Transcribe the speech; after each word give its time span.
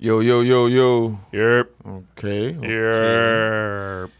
Yo, 0.00 0.20
yo, 0.20 0.42
yo, 0.42 0.66
yo. 0.66 1.18
Yep. 1.32 1.70
Okay. 1.86 2.56
okay. 2.56 4.02
Yep. 4.02 4.10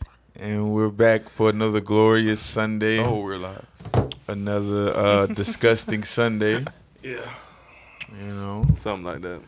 And 0.40 0.72
we're 0.72 0.88
back 0.90 1.28
for 1.28 1.50
another 1.50 1.80
glorious 1.80 2.40
Sunday. 2.40 2.98
Oh, 2.98 3.20
we're 3.20 3.38
live. 3.38 3.64
Another 4.26 4.92
uh, 4.96 5.26
disgusting 5.34 6.02
Sunday. 6.02 6.64
Yeah. 7.02 7.18
You 8.20 8.34
know. 8.34 8.64
Something 8.76 9.04
like 9.04 9.20
that. 9.22 9.40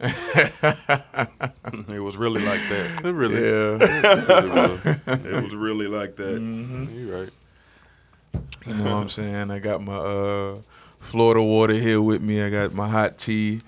It 1.88 2.00
was 2.00 2.16
really 2.16 2.42
like 2.44 2.60
that. 2.68 3.04
It 3.04 3.12
really, 3.12 3.34
Yeah. 3.42 3.78
really 3.78 4.50
was. 4.50 4.86
It 4.86 5.44
was 5.44 5.54
really 5.54 5.86
like 5.86 6.16
that. 6.16 6.40
You're 6.94 7.20
right. 7.20 7.32
You 8.66 8.74
know 8.74 8.84
what 8.84 9.02
I'm 9.02 9.08
saying? 9.08 9.50
I 9.50 9.58
got 9.58 9.82
my 9.82 9.96
uh, 9.96 10.58
Florida 10.98 11.42
water 11.42 11.74
here 11.74 12.00
with 12.00 12.22
me. 12.22 12.42
I 12.42 12.50
got 12.50 12.72
my 12.74 12.88
hot 12.88 13.18
tea. 13.18 13.60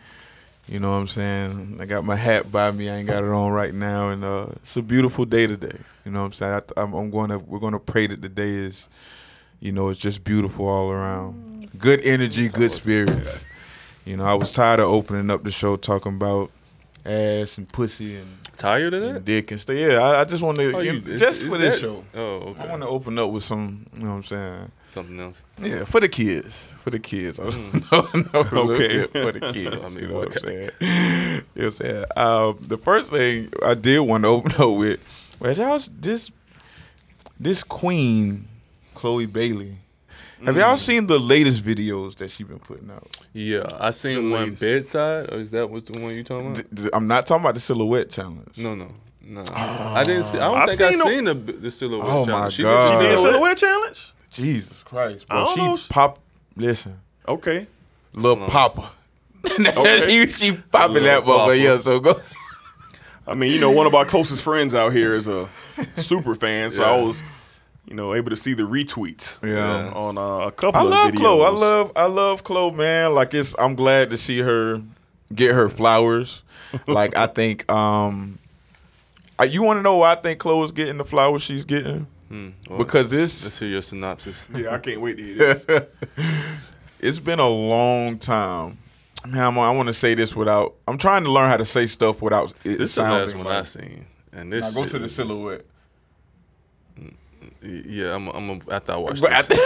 You 0.69 0.81
know 0.81 0.91
what 0.91 0.97
I'm 0.97 1.07
saying? 1.07 1.79
I 1.81 1.85
got 1.85 2.05
my 2.05 2.17
hat 2.17 2.51
by 2.51 2.73
me. 2.73 2.91
I 2.91 2.97
ain't 2.97 3.09
got 3.09 3.23
it 3.23 3.31
on 3.31 3.53
right 3.53 3.73
now, 3.73 4.09
and 4.09 4.25
uh, 4.25 4.47
it's 4.57 4.77
a 4.77 4.83
beautiful 4.83 5.25
day 5.25 5.47
today. 5.47 5.79
You 6.05 6.11
know 6.11 6.21
what 6.21 6.27
I'm 6.27 6.33
saying? 6.33 6.61
I, 6.77 6.83
I'm 6.83 7.11
going 7.11 7.31
to 7.31 7.39
we're 7.39 7.61
going 7.61 7.73
to 7.73 7.79
pray 7.79 8.09
that 8.09 8.21
the 8.21 8.29
day 8.29 8.51
is, 8.51 8.89
you 9.61 9.71
know, 9.71 9.91
it's 9.91 10.01
just 10.01 10.25
beautiful 10.25 10.67
all 10.67 10.91
around. 10.91 11.69
Good 11.79 12.05
energy, 12.05 12.49
good 12.49 12.73
spirits. 12.73 13.47
You 14.05 14.17
know, 14.17 14.25
I 14.25 14.35
was 14.35 14.51
tired 14.51 14.81
of 14.81 14.87
opening 14.87 15.31
up 15.31 15.45
the 15.45 15.53
show 15.53 15.77
talking 15.77 16.17
about 16.17 16.51
ass 17.05 17.59
and 17.59 17.71
pussy 17.73 18.17
and, 18.17 18.29
Tired 18.57 18.95
of 18.95 19.03
that? 19.03 19.25
dick 19.25 19.51
and 19.51 19.61
stuff. 19.61 19.77
Yeah, 19.77 19.99
I, 20.03 20.21
I 20.21 20.25
just 20.25 20.43
want 20.43 20.59
to 20.59 20.73
Oh, 20.75 20.81
you- 20.81 21.01
just 21.17 21.45
for 21.45 21.59
this 21.59 21.81
show. 21.81 22.03
Oh, 22.15 22.21
okay. 22.51 22.63
I 22.63 22.67
want 22.67 22.83
to 22.83 22.89
open 22.89 23.19
up 23.19 23.31
with 23.31 23.43
some. 23.43 23.87
You 23.95 24.05
know 24.05 24.11
what 24.11 24.17
I'm 24.17 24.23
saying? 24.23 24.73
Something 24.87 25.21
else. 25.21 25.43
Yeah, 25.61 25.85
for 25.85 26.01
the 26.01 26.09
kids. 26.09 26.73
For 26.81 26.91
the 26.91 26.99
kids. 26.99 27.39
no, 27.39 27.45
no, 27.45 27.51
Mm. 27.53 28.71
Okay. 28.71 29.07
For 29.07 29.33
the 29.33 29.53
kids. 29.53 29.77
I 29.85 29.89
mean, 29.89 29.99
you 30.01 30.09
know 30.09 30.15
what 30.21 30.37
I'm 30.37 30.43
saying? 30.43 30.71
You 31.55 31.63
know 31.63 31.69
what 31.69 31.81
I'm 31.81 31.87
saying? 31.87 32.05
Um, 32.17 32.59
the 32.61 32.79
first 32.79 33.11
thing 33.11 33.51
I 33.65 33.75
did 33.75 34.01
want 34.01 34.25
to 34.25 34.29
open 34.37 34.53
up 34.53 34.77
with 34.79 35.01
was 35.41 35.59
y'all 35.59 35.79
this 36.01 36.31
this 37.39 37.63
queen, 37.63 38.49
Chloe 38.95 39.27
Bailey. 39.27 39.77
Have 40.45 40.55
Mm. 40.55 40.59
y'all 40.59 40.77
seen 40.77 41.07
the 41.07 41.19
latest 41.19 41.65
videos 41.65 42.17
that 42.17 42.31
she 42.31 42.45
been 42.45 42.59
putting 42.59 42.91
out? 42.91 43.07
Yeah, 43.33 43.65
I 43.81 43.91
seen 43.93 44.17
The 44.27 44.31
one 44.31 44.41
latest. 44.45 44.61
bedside. 44.61 45.33
Or 45.33 45.39
is 45.39 45.51
that 45.53 45.71
was 45.71 45.85
the 45.85 45.99
one 45.99 46.13
you 46.15 46.23
talking 46.25 46.53
about? 46.53 46.75
D- 46.75 46.83
d- 46.85 46.91
I'm 46.93 47.07
not 47.07 47.25
talking 47.27 47.43
about 47.43 47.55
the 47.55 47.61
silhouette 47.61 48.11
challenge. 48.11 48.57
No, 48.59 48.75
no, 48.75 48.91
no. 49.23 49.45
I 49.55 50.05
didn't 50.05 50.25
see. 50.25 50.39
I 50.39 50.49
don't 50.49 50.59
I 50.59 50.67
think 50.67 50.81
I 50.83 50.91
seen 50.91 50.99
the- 50.99 51.05
seen 51.05 51.25
the 51.25 51.53
the 51.53 51.71
silhouette. 51.71 52.07
Oh, 52.07 52.27
my 52.27 52.33
challenge. 52.33 52.53
She 52.55 52.63
God. 52.65 52.93
She 52.93 52.99
did 52.99 53.03
did 53.09 53.13
a 53.13 53.17
silhouette? 53.17 53.59
silhouette 53.59 53.59
challenge? 53.59 54.13
Jesus 54.31 54.83
Christ, 54.83 55.25
I 55.31 55.35
bro. 55.35 55.45
don't 55.45 55.55
She 55.55 55.65
know. 55.65 55.79
pop. 55.89 56.19
Listen, 56.55 56.99
Okay. 57.27 57.67
little 58.13 58.47
Papa. 58.47 58.91
Okay. 59.47 59.99
she 60.01 60.27
she 60.31 60.53
popping 60.71 60.95
Lil 60.95 61.03
that 61.05 61.25
Papa. 61.25 61.51
motherfucker. 61.53 61.63
Yeah, 61.63 61.79
so 61.79 62.01
go. 62.01 62.15
I 63.27 63.35
mean, 63.35 63.53
you 63.53 63.59
know, 63.61 63.71
one 63.71 63.87
of 63.87 63.95
our 63.95 64.05
closest 64.05 64.43
friends 64.43 64.75
out 64.75 64.93
here 64.93 65.15
is 65.15 65.27
a 65.29 65.49
super 65.97 66.35
fan, 66.35 66.71
so 66.71 66.85
I 66.85 66.97
Yeah. 66.97 67.03
was, 67.03 67.25
you 67.87 67.95
know, 67.95 68.15
able 68.15 68.31
to 68.31 68.37
see 68.37 68.55
the 68.55 68.65
retweets. 68.65 69.41
Yeah. 69.47 69.93
On 69.93 70.19
uh, 70.19 70.47
a 70.47 70.53
couple 70.53 70.81
of 70.81 70.87
videos 70.87 70.87
I 70.87 70.87
of 70.87 70.91
love 70.91 71.13
videos. 71.13 71.17
Chloe. 71.19 71.45
I 71.45 71.51
love 71.51 71.93
I 71.97 72.07
love 72.07 72.43
Chloe, 72.45 72.71
man. 72.73 73.15
Like 73.15 73.33
it's 73.35 73.55
I'm 73.59 73.75
glad 73.75 74.11
to 74.11 74.17
see 74.17 74.41
her 74.41 74.83
get 75.35 75.55
her 75.55 75.69
flowers. 75.69 76.43
like 76.87 77.17
I 77.17 77.27
think 77.27 77.71
um 77.71 78.39
I- 79.39 79.45
you 79.45 79.63
want 79.63 79.79
to 79.79 79.83
know 79.83 79.99
why 79.99 80.13
I 80.13 80.17
think 80.17 80.39
Chloe's 80.41 80.73
getting 80.73 80.97
the 80.97 81.05
flowers 81.05 81.43
she's 81.43 81.65
getting? 81.65 82.07
Hmm, 82.29 82.49
well, 82.69 82.79
Because 82.79 83.11
this. 83.11 83.45
let's 83.45 83.47
it's 83.55 83.59
hear 83.61 83.69
your 83.69 83.83
synopsis. 83.83 84.45
Yeah, 84.55 84.71
I 84.75 84.79
can't 84.79 85.01
wait 85.01 85.17
to 85.19 85.23
hear 85.23 85.37
this. 85.55 85.67
it's 87.01 87.19
been 87.21 87.39
a 87.39 87.49
long 87.49 88.19
time. 88.19 88.79
Man, 89.27 89.43
I'm, 89.45 89.59
I 89.59 89.71
want 89.71 89.87
to 89.89 89.93
say 89.93 90.15
this 90.15 90.35
without. 90.35 90.75
I'm 90.89 90.99
trying 90.99 91.25
to 91.25 91.31
learn 91.31 91.51
how 91.51 91.57
to 91.57 91.65
say 91.65 91.87
stuff 91.87 92.23
without 92.23 92.51
it 92.51 92.57
This 92.65 92.73
is 92.73 92.79
the 92.79 92.87
sounding. 93.03 93.27
last 93.27 93.35
one 93.37 93.45
like- 93.47 93.59
I 93.59 93.63
seen, 93.63 94.07
and 94.33 94.53
this. 94.53 94.75
Now 94.75 94.83
go 94.83 94.89
to 94.89 94.99
the 94.99 95.09
silhouette. 95.09 95.65
Yeah, 97.67 98.15
I'm. 98.15 98.29
I'm 98.29 98.61
after 98.71 98.93
I 98.93 98.97
watch 98.97 99.21
this. 99.21 99.49
thi- 99.49 99.57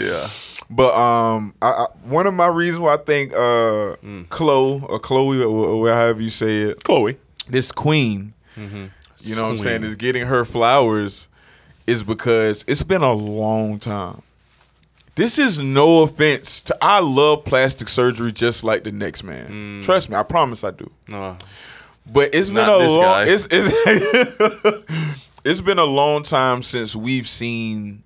yeah. 0.04 0.28
but 0.70 0.94
um, 0.94 1.54
I, 1.62 1.68
I, 1.70 1.86
one 2.04 2.26
of 2.26 2.34
my 2.34 2.48
reasons 2.48 2.80
why 2.80 2.94
I 2.94 2.98
think 2.98 3.32
uh, 3.32 3.96
Mm. 4.04 4.28
Chloe 4.28 4.82
or 4.88 4.98
Chloe 4.98 5.42
or, 5.42 5.46
or 5.48 5.88
however 5.88 6.22
you 6.22 6.30
say 6.30 6.62
it, 6.62 6.82
Chloe. 6.84 7.16
this 7.48 7.72
queen, 7.72 8.32
Mm-hmm. 8.58 8.86
you 9.18 9.36
know 9.36 9.44
what 9.44 9.50
I'm 9.52 9.58
saying, 9.58 9.84
is 9.84 9.96
getting 9.96 10.26
her 10.26 10.44
flowers 10.44 11.28
is 11.86 12.02
because 12.02 12.64
it's 12.68 12.82
been 12.82 13.02
a 13.02 13.12
long 13.12 13.78
time. 13.78 14.20
This 15.16 15.38
is 15.38 15.60
no 15.60 16.02
offense 16.02 16.62
to 16.62 16.76
I 16.80 17.00
love 17.00 17.44
plastic 17.44 17.88
surgery 17.88 18.32
just 18.32 18.64
like 18.64 18.84
the 18.84 18.92
next 18.92 19.22
man. 19.24 19.80
Trust 19.82 20.08
me, 20.10 20.16
I 20.16 20.22
promise 20.22 20.62
I 20.64 20.70
do. 20.72 20.90
No. 21.08 21.36
But 22.12 22.34
it's 22.34 22.48
been 22.50 22.68
a 22.68 22.78
this 22.78 22.90
long 22.92 23.02
guy. 23.02 23.24
it's 23.28 23.46
it's, 23.50 23.70
it's 25.44 25.60
been 25.60 25.78
a 25.78 25.84
long 25.84 26.22
time 26.22 26.62
since 26.62 26.94
we've 26.96 27.26
seen 27.28 28.02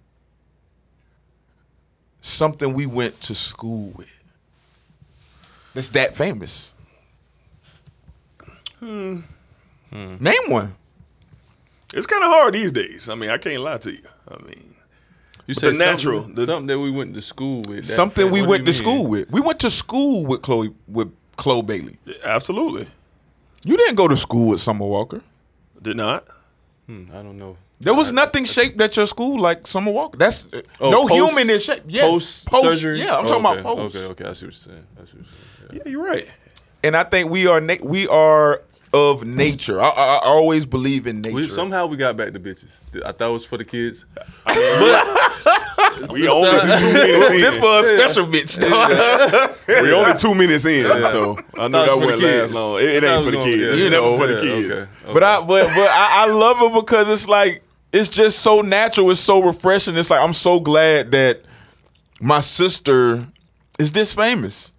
something 2.21 2.73
we 2.75 2.87
went 2.87 3.21
to 3.23 3.35
school 3.35 3.93
with. 3.97 4.09
That's 5.75 5.89
that 5.91 6.15
famous. 6.15 6.73
Hmm. 8.81 9.21
Name 9.93 10.35
one. 10.49 10.75
It's 11.93 12.07
kind 12.07 12.25
of 12.25 12.31
hard 12.31 12.55
these 12.55 12.73
days. 12.73 13.09
I 13.09 13.15
mean, 13.15 13.31
I 13.31 13.39
can't 13.39 13.61
lie 13.63 13.79
to 13.79 13.93
you. 13.93 14.03
I 14.29 14.43
mean, 14.43 14.75
You 15.47 15.55
the 15.55 15.61
said 15.61 15.77
natural, 15.77 16.21
Something, 16.23 16.35
the- 16.35 16.47
something 16.47 16.67
that 16.67 16.79
we 16.79 16.91
went 16.91 17.15
to 17.15 17.21
school 17.21 17.63
with. 17.63 17.87
that- 17.87 17.93
something 17.93 18.31
we 18.33 18.41
what 18.43 18.51
went 18.51 18.61
to 18.67 18.73
mean? 18.73 18.81
school 18.81 19.07
with. 19.07 19.31
We 19.31 19.41
went 19.41 19.61
to 19.61 19.71
school 19.71 20.27
with 20.27 20.43
Chloe 20.43 20.73
with 20.89 21.13
Chloe 21.37 21.63
Bailey. 21.63 21.99
absolutely. 22.25 22.87
You 23.65 23.77
didn't 23.77 23.95
go 23.97 24.09
to 24.09 24.17
school 24.17 24.49
with 24.49 24.61
Summer 24.61 24.87
Walker. 24.87 25.23
Did 25.81 25.97
not. 25.97 26.27
Hmm, 26.87 27.05
I 27.15 27.23
don't 27.23 27.39
know. 27.39 27.57
There 27.81 27.95
was 27.95 28.13
nothing 28.13 28.45
shaped 28.45 28.81
at 28.81 28.97
your 28.97 29.07
school 29.07 29.41
like 29.41 29.67
Summer 29.67 29.91
Walker. 29.93 30.17
That's 30.17 30.47
Oh, 30.81 30.91
no 30.91 31.07
post- 31.09 31.15
human 31.15 31.51
is 31.51 31.65
shaped. 31.65 31.85
Yes. 31.89 32.45
Post, 32.45 32.65
surgery. 32.65 33.01
Yeah, 33.01 33.17
I'm 33.19 33.25
Oh, 33.25 33.29
talking 33.29 33.47
okay. 33.47 33.61
about 33.61 33.77
post. 33.77 33.97
Okay, 33.97 34.07
okay, 34.07 34.25
I 34.27 34.33
see 34.33 34.47
what 34.47 34.53
you're 34.53 34.53
saying. 34.53 34.87
I 35.01 35.05
see 35.05 35.17
what 35.19 35.27
you're 35.27 35.69
saying. 35.69 35.83
Yeah, 35.85 35.91
you're 35.91 36.05
right. 36.05 36.31
And 36.83 36.97
I 36.97 37.03
think 37.05 37.31
we 37.31 37.47
are 37.47 37.61
we 37.83 38.07
are 38.09 38.63
of 38.95 39.25
nature. 39.25 39.81
I, 39.83 39.89
I, 39.89 40.05
I 40.17 40.21
always 40.27 40.65
believe 40.67 41.07
in 41.09 41.21
nature. 41.21 41.35
We, 41.35 41.47
somehow 41.49 41.87
we 41.87 41.97
got 41.97 42.17
back 42.17 42.33
to 42.33 42.41
bitches. 42.41 42.85
I 43.05 43.11
thought 43.13 43.29
it 43.31 43.33
was 43.33 43.45
for 43.45 43.59
the 43.59 43.65
kids. 43.65 44.07
We 46.13 46.29
only 46.29 46.51
two 46.51 46.93
minutes 46.93 47.31
in. 47.31 47.41
this 47.41 47.57
for 47.57 47.81
a 47.81 47.85
special 47.85 48.27
bitch. 48.27 48.59
dog. 48.61 49.83
We 49.83 49.93
only 49.93 50.15
two 50.15 50.35
minutes 50.35 50.65
in, 50.67 50.85
so 51.09 51.37
I 51.59 51.69
knew 51.69 51.73
that 51.73 51.87
was 51.87 51.89
for 51.89 51.99
wouldn't 51.99 52.23
last 52.23 52.53
long. 52.53 52.79
It, 52.79 52.85
it 52.85 53.05
ain't 53.05 53.25
for 53.25 53.31
the 53.31 53.39
kids. 53.39 53.79
yeah, 53.79 53.85
It's 53.87 53.91
never 53.91 54.07
know, 54.07 54.19
for 54.19 54.27
the 54.27 54.35
yeah, 54.35 54.41
kids. 54.41 54.71
okay, 54.71 54.91
okay. 55.05 55.13
But 55.15 55.23
I 55.23 55.41
but 55.41 55.67
but 55.69 55.89
I, 55.91 56.27
I 56.27 56.33
love 56.33 56.57
it 56.61 56.75
because 56.85 57.09
it's 57.11 57.29
like 57.29 57.63
it's 57.93 58.09
just 58.09 58.41
so 58.41 58.61
natural. 58.61 59.11
It's 59.11 59.21
so 59.21 59.41
refreshing. 59.43 59.97
It's 59.97 60.11
like 60.11 60.21
I'm 60.21 60.33
so 60.33 60.59
glad 60.61 61.11
that 61.13 61.43
my 62.21 62.41
sister 62.41 63.27
is 63.79 63.93
this 63.93 64.13
famous. 64.13 64.73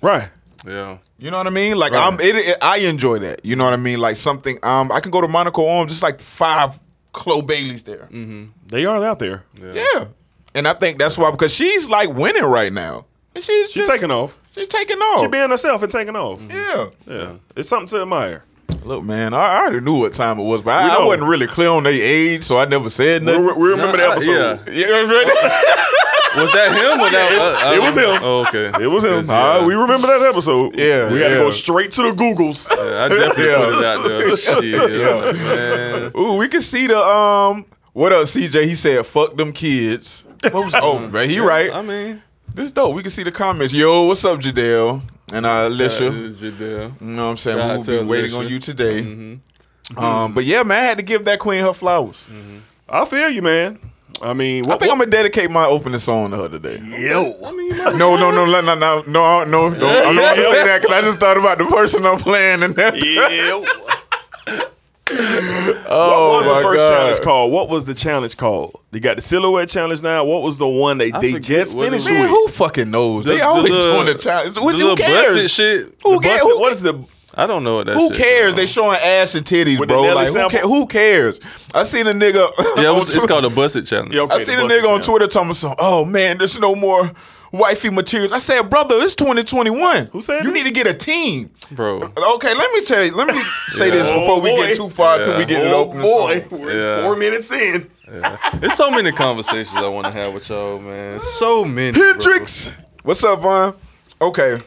Right. 0.00 0.28
Yeah. 0.66 0.98
You 1.18 1.30
know 1.30 1.38
what 1.38 1.46
I 1.46 1.50
mean? 1.50 1.76
Like 1.76 1.92
I'm, 1.94 2.14
it, 2.14 2.36
it- 2.36 2.58
I 2.62 2.78
enjoy 2.78 3.18
that. 3.20 3.44
You 3.44 3.56
know 3.56 3.64
what 3.64 3.72
I 3.72 3.76
mean? 3.76 3.98
Like 3.98 4.16
something. 4.16 4.58
Um, 4.62 4.90
I 4.92 5.00
can 5.00 5.10
go 5.10 5.20
to 5.20 5.28
Monaco 5.28 5.66
Arms. 5.68 5.90
Just 5.92 6.02
like 6.02 6.20
five 6.20 6.78
Chloe 7.12 7.42
Baileys 7.42 7.82
there. 7.84 8.08
They 8.66 8.84
are 8.84 9.04
out 9.04 9.18
there. 9.18 9.44
Yeah, 9.60 10.06
and 10.54 10.66
I 10.68 10.72
think 10.74 10.98
that's 10.98 11.16
why 11.18 11.30
because 11.30 11.54
she's 11.54 11.88
like 11.88 12.08
winning 12.10 12.44
right 12.44 12.72
now. 12.72 13.06
And 13.34 13.42
she's 13.42 13.66
She's 13.70 13.86
just- 13.86 13.90
taking 13.90 14.10
off. 14.10 14.38
She's 14.52 14.68
taking 14.68 14.98
off. 14.98 15.22
She 15.22 15.28
being 15.28 15.48
herself 15.48 15.82
and 15.82 15.90
taking 15.90 16.14
off. 16.16 16.46
yeah. 16.50 16.88
Yeah. 17.06 17.32
It's 17.56 17.70
something 17.70 17.86
to 17.88 18.02
admire. 18.02 18.44
Look, 18.84 19.02
man, 19.04 19.32
I, 19.32 19.38
I 19.38 19.62
already 19.62 19.80
knew 19.80 19.98
what 20.00 20.12
time 20.12 20.38
it 20.38 20.42
was, 20.42 20.62
but 20.62 20.72
I, 20.72 20.96
I 21.02 21.06
wasn't 21.06 21.28
really 21.28 21.46
clear 21.46 21.68
on 21.68 21.84
their 21.84 21.92
age, 21.94 22.42
so 22.42 22.56
I 22.58 22.64
never 22.66 22.90
said 22.90 23.22
nothing. 23.22 23.44
we 23.58 23.68
remember 23.70 23.96
Nah, 23.96 24.02
the 24.04 24.04
I- 24.04 24.12
episode. 24.12 24.60
yeah. 24.68 24.88
Yeah, 24.88 25.02
right? 25.04 25.78
Was 26.36 26.52
that 26.52 26.72
him 26.72 27.00
or 27.00 27.10
that? 27.10 27.60
uh, 27.62 27.68
I 27.68 27.74
It 27.76 27.80
was 27.80 27.96
him. 27.96 28.18
Oh, 28.22 28.44
okay. 28.48 28.72
It 28.82 28.86
was 28.86 29.04
him. 29.04 29.10
Yes, 29.12 29.28
All 29.28 29.36
right, 29.36 29.60
yeah. 29.60 29.66
we 29.66 29.74
remember 29.74 30.06
that 30.08 30.22
episode. 30.22 30.78
Yeah, 30.78 31.12
We 31.12 31.20
had 31.20 31.28
to 31.30 31.34
go 31.36 31.50
straight 31.50 31.90
to 31.92 32.02
the 32.02 32.12
Googles. 32.12 32.68
I 32.70 33.08
definitely 33.08 33.44
Yeah. 33.46 33.58
put 33.58 33.74
it 33.78 33.84
out 33.84 34.08
there. 34.08 34.36
Shit, 34.36 35.24
like, 35.24 35.34
man. 35.36 36.12
Ooh, 36.16 36.38
we 36.38 36.48
can 36.48 36.62
see 36.62 36.86
the 36.86 36.98
um. 36.98 37.64
What 37.92 38.12
else, 38.12 38.34
CJ? 38.34 38.64
He 38.64 38.74
said, 38.74 39.04
"Fuck 39.04 39.36
them 39.36 39.52
kids." 39.52 40.24
What 40.44 40.54
was, 40.64 40.74
oh, 40.76 41.06
man, 41.08 41.28
he 41.28 41.38
right. 41.38 41.70
I 41.72 41.82
mean, 41.82 42.22
This 42.54 42.72
dope. 42.72 42.94
We 42.96 43.02
can 43.02 43.10
see 43.10 43.22
the 43.22 43.30
comments. 43.32 43.74
Yo, 43.74 44.06
what's 44.06 44.24
up, 44.24 44.40
Jadell 44.40 45.02
and 45.32 45.44
uh, 45.44 45.64
Alicia? 45.68 46.10
shout 46.10 46.14
out 46.14 46.36
to 46.38 46.50
Jadell. 46.50 47.00
You 47.00 47.06
know 47.06 47.24
what 47.24 47.30
I'm 47.30 47.36
saying? 47.36 47.58
Shout 47.58 47.86
We'll 47.88 48.02
be 48.04 48.08
waiting 48.08 48.34
on 48.34 48.48
you 48.48 48.58
today. 48.58 49.38
Um, 49.96 50.32
but 50.32 50.44
yeah, 50.44 50.62
man, 50.62 50.82
I 50.82 50.86
had 50.86 50.96
to 50.98 51.04
give 51.04 51.24
that 51.26 51.38
queen 51.38 51.62
her 51.62 51.72
flowers. 51.74 52.26
I 52.88 53.04
feel 53.04 53.28
you, 53.28 53.42
man. 53.42 53.78
I 54.20 54.32
mean, 54.34 54.64
I 54.66 54.68
what, 54.68 54.80
think 54.80 54.92
I'm 54.92 54.98
gonna 54.98 55.10
dedicate 55.10 55.50
my 55.50 55.64
opening 55.66 55.98
song 56.00 56.30
to 56.32 56.36
her 56.36 56.48
today. 56.48 56.78
yo. 56.82 57.32
I 57.44 57.52
mean, 57.52 57.70
No, 57.98 58.16
no, 58.16 58.30
no, 58.30 58.44
no, 58.44 58.60
no, 58.60 58.74
no, 58.74 59.02
no, 59.06 59.44
no. 59.44 59.68
no. 59.68 59.88
I 59.88 60.02
don't 60.02 60.16
want 60.16 60.36
to 60.38 60.44
say 60.44 60.64
that 60.64 60.82
because 60.82 60.96
I 60.96 61.00
just 61.02 61.18
thought 61.20 61.36
about 61.36 61.58
the 61.58 61.64
person 61.66 62.04
I'm 62.06 62.18
playing 62.18 62.62
and 62.62 62.74
that. 62.76 62.96
Yo. 62.96 63.64
Oh 65.14 66.28
what 66.30 66.36
was 66.38 66.46
my 66.46 66.56
the 66.58 66.62
first 66.62 66.78
God. 66.78 66.88
challenge 66.90 67.20
called? 67.20 67.52
What 67.52 67.68
was 67.68 67.84
the 67.86 67.92
challenge 67.94 68.36
called? 68.38 68.80
They 68.92 69.00
got 69.00 69.16
the 69.16 69.22
silhouette 69.22 69.68
challenge 69.68 70.00
now. 70.02 70.24
What 70.24 70.42
was 70.42 70.58
the 70.58 70.66
one 70.68 70.96
they, 70.98 71.12
I 71.12 71.20
they 71.20 71.38
just 71.38 71.76
finished. 71.76 72.06
Man, 72.08 72.22
with? 72.22 72.30
who 72.30 72.48
fucking 72.48 72.90
knows? 72.90 73.26
They 73.26 73.40
always 73.42 73.70
the- 73.70 73.80
doing 73.80 74.06
the 74.06 74.14
challenge. 74.14 74.56
Which, 74.58 74.76
the 74.76 74.82
who 74.82 74.88
little 74.90 74.96
cares? 74.96 75.32
busted 75.34 75.50
shit. 75.50 75.94
Who 76.02 76.14
The 76.16 76.20
cares? 76.28 76.40
busted- 76.40 76.56
Who, 76.56 76.60
what 76.60 76.72
is 76.72 76.80
the 76.82 77.04
I 77.34 77.46
don't 77.46 77.64
know 77.64 77.76
what 77.76 77.86
that 77.86 77.94
who 77.96 78.08
shit 78.12 78.18
cares? 78.22 78.48
is. 78.50 78.54
They 78.56 78.66
showing 78.66 78.98
ass 79.02 79.34
and 79.34 79.44
titties, 79.46 79.78
With 79.80 79.88
bro. 79.88 80.02
Like 80.14 80.28
who, 80.28 80.48
ca- 80.50 80.66
who 80.68 80.86
cares? 80.86 81.40
I 81.74 81.82
seen 81.84 82.06
a 82.06 82.12
nigga. 82.12 82.48
Yeah, 82.82 82.90
it 82.90 82.94
was, 82.94 83.04
it's 83.08 83.14
Twitter- 83.16 83.26
called 83.28 83.44
a 83.44 83.50
busted 83.50 83.86
challenge. 83.86 84.14
Yeah, 84.14 84.22
okay, 84.22 84.34
I 84.34 84.38
the 84.38 84.44
seen 84.44 84.58
a 84.58 84.62
busted 84.62 84.84
nigga 84.84 84.92
on. 84.94 85.00
Twitter 85.00 85.26
talking 85.26 85.54
some. 85.54 85.74
Oh 85.78 86.04
man, 86.04 86.38
there's 86.38 86.58
no 86.58 86.74
more 86.74 87.10
wifey 87.52 87.90
materials. 87.90 88.32
I 88.32 88.38
said, 88.38 88.62
brother, 88.70 88.94
it's 89.00 89.14
2021. 89.14 90.06
Who 90.12 90.20
said 90.22 90.38
you 90.44 90.52
this? 90.52 90.54
need 90.54 90.66
to 90.68 90.72
get 90.72 90.86
a 90.86 90.94
team? 90.94 91.50
Bro. 91.70 91.98
Okay, 92.34 92.54
let 92.54 92.72
me 92.72 92.84
tell 92.84 93.04
you. 93.04 93.14
Let 93.14 93.28
me 93.28 93.34
say 93.68 93.86
Yeah. 93.88 93.92
this 93.94 94.10
before 94.10 94.40
we 94.40 94.50
Oh, 94.52 94.56
get 94.66 94.76
too 94.76 94.88
far 94.90 95.18
until 95.18 95.34
we 95.34 95.40
Yeah. 95.40 95.46
get 95.46 95.66
it 95.66 95.72
Oh 95.72 95.84
open. 95.90 96.00
boy, 96.02 96.44
we're 96.50 96.72
Yeah. 96.98 97.02
four 97.04 97.16
minutes 97.16 97.50
in. 97.52 97.90
There's 98.60 98.74
so 98.74 98.90
many 98.90 99.10
conversations 99.12 99.74
I 99.76 99.88
want 99.88 100.06
to 100.06 100.12
have 100.12 100.34
with 100.34 100.48
y'all, 100.50 100.78
man. 100.78 101.18
So 101.20 101.64
many. 101.64 101.92
bro. 101.92 102.02
Hendrix, 102.12 102.74
what's 103.04 103.24
up, 103.24 103.40
Vaughn? 103.40 103.74
Okay. 104.20 104.58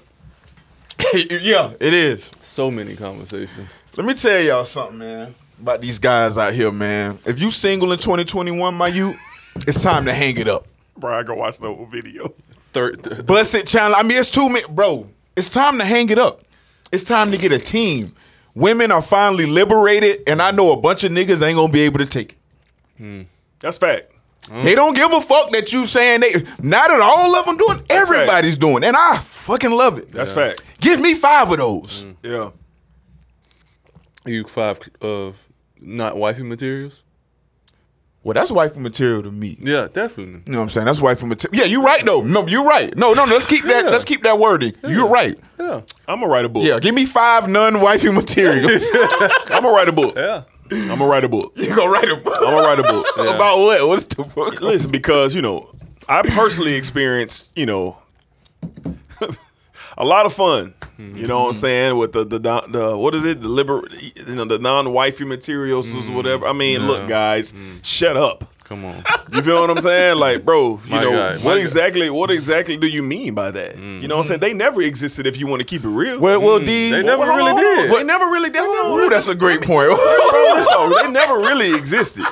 yeah, 1.13 1.71
it 1.79 1.93
is. 1.93 2.31
So 2.41 2.71
many 2.71 2.95
conversations. 2.95 3.81
Let 3.97 4.05
me 4.05 4.13
tell 4.13 4.41
y'all 4.41 4.65
something, 4.65 4.97
man, 4.97 5.35
about 5.61 5.81
these 5.81 5.99
guys 5.99 6.37
out 6.37 6.53
here, 6.53 6.71
man. 6.71 7.19
If 7.25 7.41
you 7.41 7.49
single 7.49 7.91
in 7.91 7.97
2021, 7.97 8.73
my 8.73 8.87
you, 8.87 9.13
it's 9.55 9.83
time 9.83 10.05
to 10.05 10.13
hang 10.13 10.37
it 10.37 10.47
up. 10.47 10.65
Bro, 10.97 11.19
I 11.19 11.23
go 11.23 11.35
watch 11.35 11.57
the 11.57 11.67
whole 11.73 11.85
video. 11.85 12.29
Third. 12.73 13.25
Bust 13.25 13.55
it 13.55 13.67
challenge. 13.67 13.95
I 13.97 14.03
mean, 14.03 14.17
it's 14.19 14.31
two 14.31 14.47
minutes, 14.47 14.67
bro. 14.69 15.07
It's 15.35 15.49
time 15.49 15.77
to 15.79 15.85
hang 15.85 16.09
it 16.09 16.19
up. 16.19 16.41
It's 16.91 17.03
time 17.03 17.31
to 17.31 17.37
get 17.37 17.51
a 17.51 17.59
team. 17.59 18.13
Women 18.53 18.91
are 18.91 19.01
finally 19.01 19.45
liberated, 19.45 20.21
and 20.27 20.41
I 20.41 20.51
know 20.51 20.71
a 20.71 20.77
bunch 20.77 21.03
of 21.03 21.11
niggas 21.11 21.45
ain't 21.45 21.55
gonna 21.57 21.71
be 21.71 21.81
able 21.81 21.99
to 21.99 22.05
take 22.05 22.37
it. 22.99 23.27
That's 23.59 23.77
fact. 23.77 24.11
They 24.49 24.75
don't 24.75 24.95
give 24.95 25.11
a 25.11 25.21
fuck 25.21 25.51
that 25.51 25.73
you 25.73 25.85
saying 25.85 26.21
they. 26.21 26.33
Not 26.61 26.89
that 26.89 27.01
all 27.01 27.35
of 27.35 27.45
them 27.45 27.57
doing. 27.57 27.81
Everybody's 27.89 28.57
doing, 28.57 28.83
and 28.83 28.95
I 28.95 29.17
fucking 29.17 29.71
love 29.71 29.97
it. 29.97 30.11
That's 30.11 30.31
fact. 30.31 30.61
Give 30.79 30.99
me 30.99 31.15
five 31.15 31.51
of 31.51 31.57
those. 31.57 32.05
Mm. 32.05 32.15
Yeah. 32.21 32.49
You 34.25 34.43
five 34.45 34.79
of 35.01 35.47
not 35.79 36.17
wifey 36.17 36.43
materials? 36.43 37.03
Well, 38.23 38.33
that's 38.33 38.51
wifey 38.51 38.79
material 38.79 39.21
to 39.21 39.31
me. 39.31 39.55
Yeah, 39.59 39.87
definitely. 39.91 40.41
You 40.47 40.53
know 40.53 40.57
what 40.57 40.63
I'm 40.63 40.69
saying? 40.69 40.85
That's 40.85 40.99
wifey 40.99 41.27
material. 41.27 41.59
Yeah, 41.61 41.69
you're 41.69 41.83
right 41.83 42.03
though. 42.03 42.21
No, 42.21 42.47
you're 42.47 42.65
right. 42.65 42.95
No, 42.97 43.13
no, 43.13 43.25
no. 43.25 43.33
Let's 43.33 43.45
keep 43.45 43.63
that. 43.65 43.83
Yeah. 43.85 43.91
Let's 43.91 44.03
keep 44.03 44.23
that 44.23 44.39
wording. 44.39 44.73
You're 44.87 45.09
right. 45.09 45.35
Yeah. 45.59 45.81
I'm 46.07 46.21
gonna 46.21 46.27
write 46.31 46.45
a 46.45 46.49
book. 46.49 46.63
Yeah, 46.65 46.79
give 46.79 46.95
me 46.95 47.05
five 47.05 47.47
non-wifey 47.47 48.11
materials. 48.11 48.89
I'm 48.93 49.61
gonna 49.61 49.69
write 49.69 49.89
a 49.89 49.91
book. 49.91 50.15
Yeah. 50.15 50.43
I'm 50.71 50.87
gonna 50.87 51.07
write 51.07 51.23
a 51.23 51.29
book. 51.29 51.53
you 51.55 51.75
gonna 51.75 51.89
write 51.89 52.09
a 52.09 52.15
book 52.15 52.35
I'm 52.37 52.53
gonna 52.53 52.67
write 52.67 52.79
a 52.79 52.83
book. 52.83 53.05
about 53.17 53.57
what? 53.57 53.87
What's 53.87 54.05
the 54.05 54.23
book? 54.23 54.61
Listen, 54.61 54.91
because 54.91 55.35
you 55.35 55.41
know, 55.41 55.69
I 56.09 56.21
personally 56.21 56.75
experienced, 56.75 57.49
you 57.55 57.65
know, 57.65 57.97
a 59.97 60.05
lot 60.05 60.25
of 60.25 60.33
fun. 60.33 60.73
You 60.97 61.27
know 61.27 61.39
what 61.39 61.45
I'm 61.47 61.51
mm-hmm. 61.51 61.59
saying 61.59 61.97
with 61.97 62.13
the 62.13 62.23
the 62.23 62.39
the, 62.39 62.97
what 62.97 63.15
is 63.15 63.25
it 63.25 63.41
the 63.41 63.49
liber 63.49 63.83
you 64.15 64.35
know 64.35 64.45
the 64.45 64.59
non 64.59 64.93
wifey 64.93 65.25
materials 65.25 65.93
or 65.93 65.99
mm-hmm. 65.99 66.15
whatever. 66.15 66.47
I 66.47 66.53
mean, 66.53 66.87
look, 66.87 67.09
guys, 67.09 67.51
mm-hmm. 67.51 67.81
shut 67.81 68.15
up. 68.15 68.45
Come 68.75 68.85
on. 68.85 69.03
You 69.31 69.41
feel 69.41 69.61
what 69.61 69.69
I'm 69.69 69.79
saying? 69.81 70.17
Like, 70.19 70.43
bro, 70.43 70.81
you 70.85 70.91
My 70.91 71.01
know 71.01 71.11
guy, 71.11 71.35
my 71.37 71.43
what 71.43 71.55
guy. 71.55 71.61
exactly? 71.61 72.09
What 72.09 72.29
exactly 72.29 72.75
do 72.75 72.87
you 72.87 73.01
mean 73.03 73.33
by 73.33 73.51
that? 73.51 73.77
You 73.77 74.07
know 74.07 74.15
what 74.15 74.19
I'm 74.19 74.27
saying? 74.27 74.39
They 74.41 74.53
never 74.53 74.81
existed. 74.81 75.25
If 75.25 75.39
you 75.39 75.47
want 75.47 75.61
to 75.61 75.65
keep 75.65 75.83
it 75.83 75.87
real, 75.87 76.19
Well, 76.19 76.41
well, 76.41 76.59
mm. 76.59 76.65
D. 76.65 76.91
They 76.91 77.01
never 77.03 77.25
Hold 77.25 77.37
really 77.37 77.51
on, 77.51 77.57
hold 77.57 77.75
did. 77.89 77.91
They 77.91 78.03
never 78.03 78.25
really 78.25 78.49
did. 78.49 78.61
Hold 78.65 78.99
on. 78.99 79.05
Ooh, 79.05 79.09
that's 79.09 79.27
a 79.29 79.35
great 79.35 79.61
point. 79.61 79.87
Bro, 79.87 79.95
listen, 80.55 80.91
they 81.03 81.11
never 81.11 81.37
really 81.39 81.73
existed. 81.73 82.25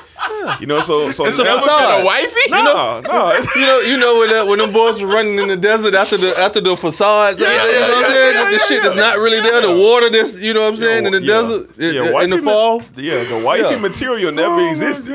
You 0.59 0.67
know, 0.67 0.81
so 0.81 1.11
so 1.11 1.25
It's 1.25 1.39
a 1.39 1.43
never 1.43 1.59
facade. 1.59 1.97
been 1.99 2.05
wifey? 2.05 2.49
No, 2.49 3.01
no, 3.01 3.39
You 3.55 3.61
know, 3.67 3.79
you 3.79 3.97
know 3.97 4.19
when 4.19 4.29
that 4.29 4.45
when 4.47 4.59
them 4.59 4.73
boys 4.73 5.01
were 5.01 5.07
running 5.07 5.39
in 5.39 5.47
the 5.47 5.55
desert 5.57 5.93
after 5.95 6.17
the 6.17 6.37
after 6.37 6.59
the 6.61 6.75
facades, 6.75 7.39
you 7.39 7.45
know 7.45 7.51
what 7.51 7.59
I'm 7.61 7.71
saying? 7.71 8.33
yeah, 8.35 8.45
the 8.45 8.51
yeah, 8.51 8.57
shit 8.59 8.83
that's 8.83 8.95
not 8.95 9.17
really 9.17 9.39
there, 9.41 9.61
the 9.61 9.77
water 9.79 10.09
that's 10.09 10.41
you 10.41 10.53
know 10.53 10.61
what 10.61 10.69
I'm 10.69 10.77
saying 10.77 11.05
in 11.05 11.11
the 11.13 11.21
Yeah, 11.21 11.27
desert, 11.27 11.71
yeah, 11.77 12.17
in, 12.17 12.23
in 12.23 12.29
the 12.31 12.37
fall. 12.41 12.81
Yeah, 12.95 13.23
the 13.23 13.43
wifey 13.45 13.77
material 13.79 14.31
never 14.31 14.55
oh 14.55 14.69
existed. 14.69 15.13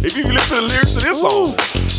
If 0.00 0.16
you 0.16 0.24
listen 0.24 0.56
to 0.58 0.62
the 0.62 0.68
lyrics 0.68 0.94
to 0.94 1.00
this 1.04 1.20
song, 1.20 1.54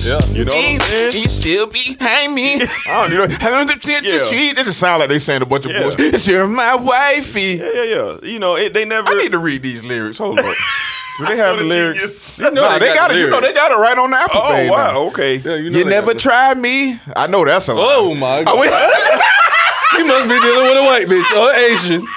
Yeah, 0.05 0.19
you 0.37 0.45
know 0.45 0.55
what 0.55 0.69
I'm 0.69 0.77
saying? 0.77 1.11
You 1.13 1.27
still 1.29 1.67
behind 1.67 2.33
me. 2.33 2.55
I 2.87 3.07
don't 3.09 3.29
know. 3.29 3.35
Having 3.37 3.67
the 3.67 3.79
shit 3.81 4.03
Yeah. 4.03 4.11
to 4.11 4.25
street. 4.25 4.57
It 4.57 4.65
just 4.65 4.79
sound 4.79 4.99
like 5.01 5.09
they 5.09 5.19
saying 5.19 5.41
a 5.41 5.45
bunch 5.45 5.65
of 5.65 5.71
Yeah. 5.71 5.81
bullshit. 5.81 6.27
You're 6.27 6.47
my 6.47 6.75
wifey. 6.75 7.57
Yeah, 7.57 7.71
yeah, 7.73 7.83
yeah. 7.83 8.17
You 8.23 8.39
know, 8.39 8.55
it, 8.55 8.73
they 8.73 8.85
never. 8.85 9.09
I 9.09 9.15
need 9.15 9.31
to 9.33 9.39
read 9.39 9.61
these 9.63 9.83
lyrics. 9.83 10.17
Hold 10.19 10.39
on. 10.39 10.45
Do 11.19 11.25
they 11.25 11.37
have 11.37 11.57
the 11.59 11.63
lyrics? 11.65 12.35
genius. 12.37 12.53
know 12.53 12.61
Nah, 12.61 12.73
they 12.79 12.79
they, 12.79 12.93
got 12.93 12.95
got 12.95 13.07
the 13.11 13.17
it. 13.19 13.21
You 13.25 13.29
know, 13.29 13.41
they 13.41 13.53
got 13.53 13.71
it 13.71 13.75
right 13.75 13.97
on 13.97 14.11
the 14.11 14.17
Apple 14.17 14.41
Oh 14.43 14.53
thing. 14.55 14.69
wow, 14.69 14.87
now. 14.93 14.99
okay. 15.07 15.35
yeah. 15.35 15.55
You, 15.55 15.69
know 15.71 15.77
You 15.79 15.85
never 15.85 16.13
tried 16.13 16.57
me. 16.57 16.99
I 17.15 17.27
know 17.27 17.43
that's 17.45 17.67
a 17.67 17.73
lie. 17.73 17.81
Oh 17.83 18.15
my 18.15 18.43
god, 18.43 18.57
went- 18.57 18.71
you 19.97 20.05
must 20.05 20.23
be 20.29 20.39
dealing 20.39 20.69
with 20.69 20.77
a 20.77 20.85
white 20.85 21.07
bitch 21.07 21.29
or 21.35 21.53
Asian. 21.55 22.07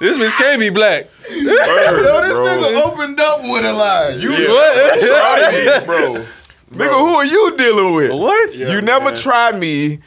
This 0.00 0.18
bitch 0.18 0.36
can't 0.36 0.60
be 0.60 0.68
black. 0.70 1.06
Word, 1.30 2.04
Yo, 2.04 2.20
this 2.20 2.34
bro. 2.34 2.46
nigga 2.46 2.82
opened 2.86 3.20
up 3.20 3.40
with 3.42 3.64
a 3.64 3.72
lie. 3.72 4.08
You, 4.18 4.32
Yeah. 4.32 4.48
What? 4.48 4.98
Tried 5.00 5.48
it, 5.52 5.86
bro. 5.86 6.24
nigga, 6.72 6.92
who 6.98 7.14
are 7.14 7.24
you 7.26 7.56
dealing 7.56 7.94
with? 7.94 8.12
What? 8.12 8.50
Yeah. 8.56 8.72
you 8.72 8.80
never 8.82 9.06
man. 9.10 9.16
tried 9.16 9.58
me. 9.58 9.98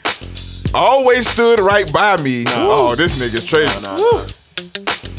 Always 0.76 1.28
stood 1.28 1.60
right 1.60 1.92
by 1.94 2.18
me. 2.24 2.46
Oh, 2.50 2.96
this 2.96 3.20
nigga's 3.20 3.48
crazy. 3.48 3.80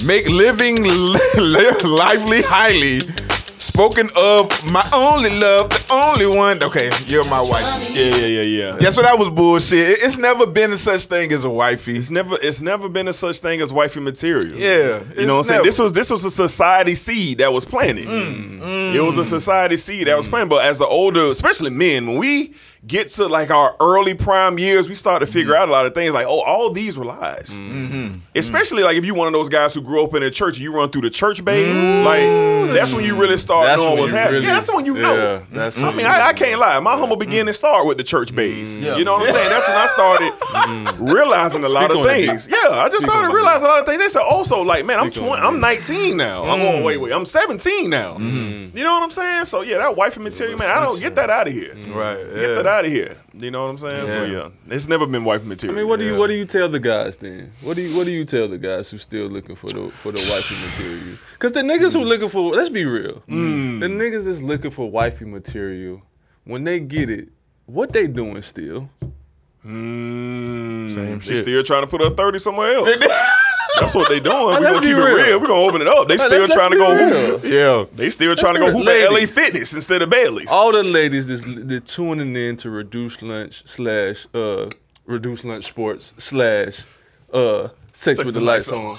Make 0.07 0.29
living 0.29 0.83
li- 0.83 1.83
lively 1.85 2.43
highly. 2.43 3.01
Spoken 3.75 4.07
of 4.15 4.49
my 4.71 4.85
only 4.95 5.31
love, 5.31 5.69
the 5.69 5.85
only 5.93 6.27
one. 6.29 6.63
Okay, 6.63 6.89
you're 7.07 7.29
my 7.29 7.41
wife. 7.41 7.91
Yeah, 7.93 8.05
yeah, 8.05 8.27
yeah, 8.27 8.43
yeah. 8.43 8.77
Yeah, 8.81 8.91
so 8.91 9.03
that 9.03 9.19
was 9.19 9.31
bullshit. 9.31 9.79
It- 9.81 9.99
It's 10.05 10.17
never 10.17 10.47
been 10.47 10.73
a 10.73 10.79
such 10.79 11.07
thing 11.07 11.33
as 11.33 11.43
a 11.43 11.51
wifey. 11.51 11.97
It's 11.97 12.09
never 12.09 12.37
it's 12.41 12.63
never 12.63 12.89
been 12.89 13.09
a 13.09 13.13
such 13.13 13.41
thing 13.41 13.61
as 13.61 13.73
wifey 13.73 13.99
material. 13.99 14.55
Yeah, 14.57 15.01
You 15.19 15.27
know 15.27 15.39
what 15.39 15.39
I'm 15.39 15.39
it's 15.41 15.49
saying? 15.49 15.59
never. 15.59 15.65
This 15.65 15.79
was 15.81 15.93
this 15.93 16.11
was 16.13 16.25
a 16.25 16.31
society 16.31 16.95
seed 16.95 17.39
that 17.39 17.53
was 17.53 17.65
planted. 17.65 18.07
Mm, 18.07 18.95
it 18.95 19.01
was 19.01 19.19
a 19.19 19.23
mm. 19.23 19.25
society 19.25 19.77
seed 19.77 20.07
that 20.07 20.17
was 20.17 20.29
mm. 20.29 20.31
planted. 20.31 20.51
But 20.51 20.65
as 20.67 20.79
the 20.79 20.87
older, 20.87 21.23
especially 21.23 21.71
men, 21.71 22.07
when 22.07 22.19
we 22.19 22.53
get 22.87 23.09
to 23.09 23.27
like 23.27 23.51
our 23.51 23.77
early 23.81 24.15
prime 24.15 24.59
years, 24.59 24.89
we 24.89 24.95
start 24.95 25.21
to 25.21 25.27
figure 25.27 25.57
out 25.57 25.69
a 25.69 25.73
lot 25.73 25.87
of 25.87 25.95
things 25.95 26.13
like, 26.13 26.27
oh, 26.27 26.41
all 26.41 26.71
these 26.71 26.99
were 26.99 27.05
lies. 27.05 27.61
Mm-hmm. 27.61 28.19
Especially 28.35 28.83
like 28.83 28.97
if 28.97 29.05
you 29.05 29.15
one 29.15 29.27
of 29.27 29.33
those 29.33 29.49
guys 29.49 29.75
who 29.75 29.81
grew 29.81 30.05
up 30.05 30.15
in 30.15 30.23
a 30.23 30.31
church, 30.31 30.59
you 30.59 30.75
run 30.75 30.91
through 30.91 31.03
the 31.03 31.11
church 31.11 31.45
bays, 31.45 31.83
like 31.83 32.75
that's 32.75 32.93
when 32.93 33.05
you 33.05 33.19
really 33.19 33.37
start 33.37 33.67
That's 33.67 33.83
knowing 33.83 33.99
what's 33.99 34.13
happening. 34.13 34.35
really- 34.41 34.47
yeah, 34.47 34.55
that's 34.55 34.73
when 34.73 34.85
you 34.87 34.99
know. 34.99 35.15
Yeah, 35.15 35.43
that's 35.51 35.79
I 35.79 35.93
mean, 35.93 36.07
I, 36.07 36.29
I 36.29 36.33
can't 36.33 36.59
lie. 36.61 36.79
My 36.81 36.97
humble 36.97 37.17
beginnings 37.17 37.57
start 37.59 37.87
with 37.87 37.99
the 37.99 38.05
church 38.05 38.35
bays. 38.35 38.79
You 38.79 39.05
know 39.05 39.15
what 39.15 39.29
I'm 39.29 39.35
saying? 39.35 39.51
That's 39.51 39.69
when 39.69 39.77
I 39.77 39.87
started 39.87 40.99
realizing 40.99 41.65
a 41.65 41.69
lot 41.69 41.91
Speak 41.91 42.05
of 42.05 42.07
things. 42.07 42.49
Yeah, 42.49 42.69
I 42.71 42.89
just 42.89 43.07
started 43.07 43.33
realizing 43.33 43.67
a 43.67 43.71
lot 43.71 43.81
of 43.81 43.87
things. 43.87 44.01
They 44.01 44.09
said 44.09 44.23
also 44.23 44.63
like, 44.63 44.87
man, 44.87 44.99
I'm 44.99 45.11
20, 45.11 45.31
I'm 45.43 45.61
19 45.61 46.17
now. 46.17 46.45
I'm 46.45 46.61
oh, 46.61 46.85
wait, 46.85 46.99
wait, 46.99 47.13
I'm 47.13 47.25
17 47.25 47.89
now. 47.91 48.19
You 48.19 48.83
know 48.83 48.93
what 48.95 49.03
I'm 49.03 49.11
saying? 49.11 49.45
So 49.45 49.63
yeah, 49.63 49.79
that 49.79 49.97
wifey 49.97 50.21
material, 50.21 50.59
man, 50.59 50.71
I 50.71 50.81
don't 50.81 51.01
get 51.01 51.15
that 51.17 51.31
out 51.31 51.47
of 51.47 51.53
here. 51.53 51.75
Right. 51.89 52.17
Get 52.17 52.55
that 52.57 52.67
out 52.75 52.85
of 52.85 52.91
here. 52.93 53.17
You 53.39 53.51
know 53.51 53.63
what 53.65 53.71
I'm 53.71 53.79
saying? 53.79 54.09
So 54.09 54.25
Yeah. 54.25 54.33
yeah, 54.69 54.75
it's 54.75 54.89
never 54.89 55.07
been 55.07 55.25
wifey 55.25 55.47
material. 55.47 55.79
I 55.79 55.81
mean, 55.83 55.89
what 55.89 55.99
do 55.99 56.05
you 56.07 56.19
what 56.19 56.27
do 56.29 56.35
you 56.35 56.45
tell 56.45 56.69
the 56.69 56.81
guys 56.81 57.17
then? 57.17 57.53
What 57.63 57.77
do 57.77 57.83
you 57.83 57.97
what 57.97 58.05
do 58.05 58.11
you 58.13 58.25
tell 58.25 58.49
the 58.49 58.59
guys 58.59 58.91
who 58.91 58.99
still 58.99 59.27
looking 59.29 59.57
for 59.57 59.69
the 59.69 59.91
for 59.91 60.13
the 60.13 60.19
wifey 60.31 60.57
material? 60.67 61.19
Because 61.33 61.53
the 61.53 61.63
niggas 61.63 61.95
who 61.95 62.05
looking 62.05 62.29
for 62.29 62.53
let's 62.55 62.69
be 62.71 62.85
real, 62.85 63.23
the 63.29 63.87
niggas 63.89 64.25
that's 64.27 64.43
looking 64.43 64.71
for 64.71 64.91
wifey 64.91 65.25
material 65.25 66.03
when 66.45 66.65
they 66.65 66.81
get 66.81 67.09
it, 67.09 67.29
what 67.67 67.93
they 67.93 68.07
doing 68.07 68.43
still? 68.43 68.91
Mm, 69.67 70.93
Same 70.95 71.19
they 71.19 71.25
shit. 71.25 71.39
still 71.39 71.63
trying 71.63 71.83
to 71.83 71.87
put 71.87 72.03
a 72.03 72.11
30 72.11 72.39
somewhere 72.39 72.73
else. 72.75 72.91
That's 73.81 73.95
what 73.95 74.09
they 74.09 74.21
doing. 74.21 74.47
We're 74.47 74.61
gonna 74.61 74.81
keep 74.81 74.97
it 74.97 75.01
real. 75.01 75.17
real. 75.17 75.41
We're 75.41 75.47
gonna 75.49 75.61
open 75.69 75.81
it 75.81 75.89
up. 75.89 76.09
They 76.09 76.17
still 76.17 76.41
let's- 76.41 76.55
trying 76.55 76.71
to 76.73 76.79
let's 76.79 77.11
go 77.11 77.39
hoop. 77.39 77.45
Yeah. 77.45 77.85
They 77.97 78.11
still 78.11 78.35
trying 78.37 78.55
to 78.55 78.61
go 78.61 78.71
hoop 78.71 78.87
real. 78.87 79.07
at 79.07 79.13
LA 79.13 79.27
Fitness 79.27 79.75
instead 79.75 80.03
of 80.03 80.11
Bailey's. 80.11 80.51
All 80.51 80.73
the 80.73 80.83
ladies 80.83 81.29
that's 81.29 81.43
they're 81.65 81.81
tuning 81.81 82.35
in 82.37 82.57
to 82.59 82.71
reduce 82.71 83.21
lunch 83.23 83.63
slash 83.67 84.27
uh 84.35 84.71
reduce 85.07 85.45
lunch 85.45 85.65
sports 85.65 86.15
slash 86.19 86.85
uh 87.33 87.69
sex, 87.93 88.19
with 88.25 88.35
the 88.35 88.41
lights 88.41 88.71
on. 88.73 88.97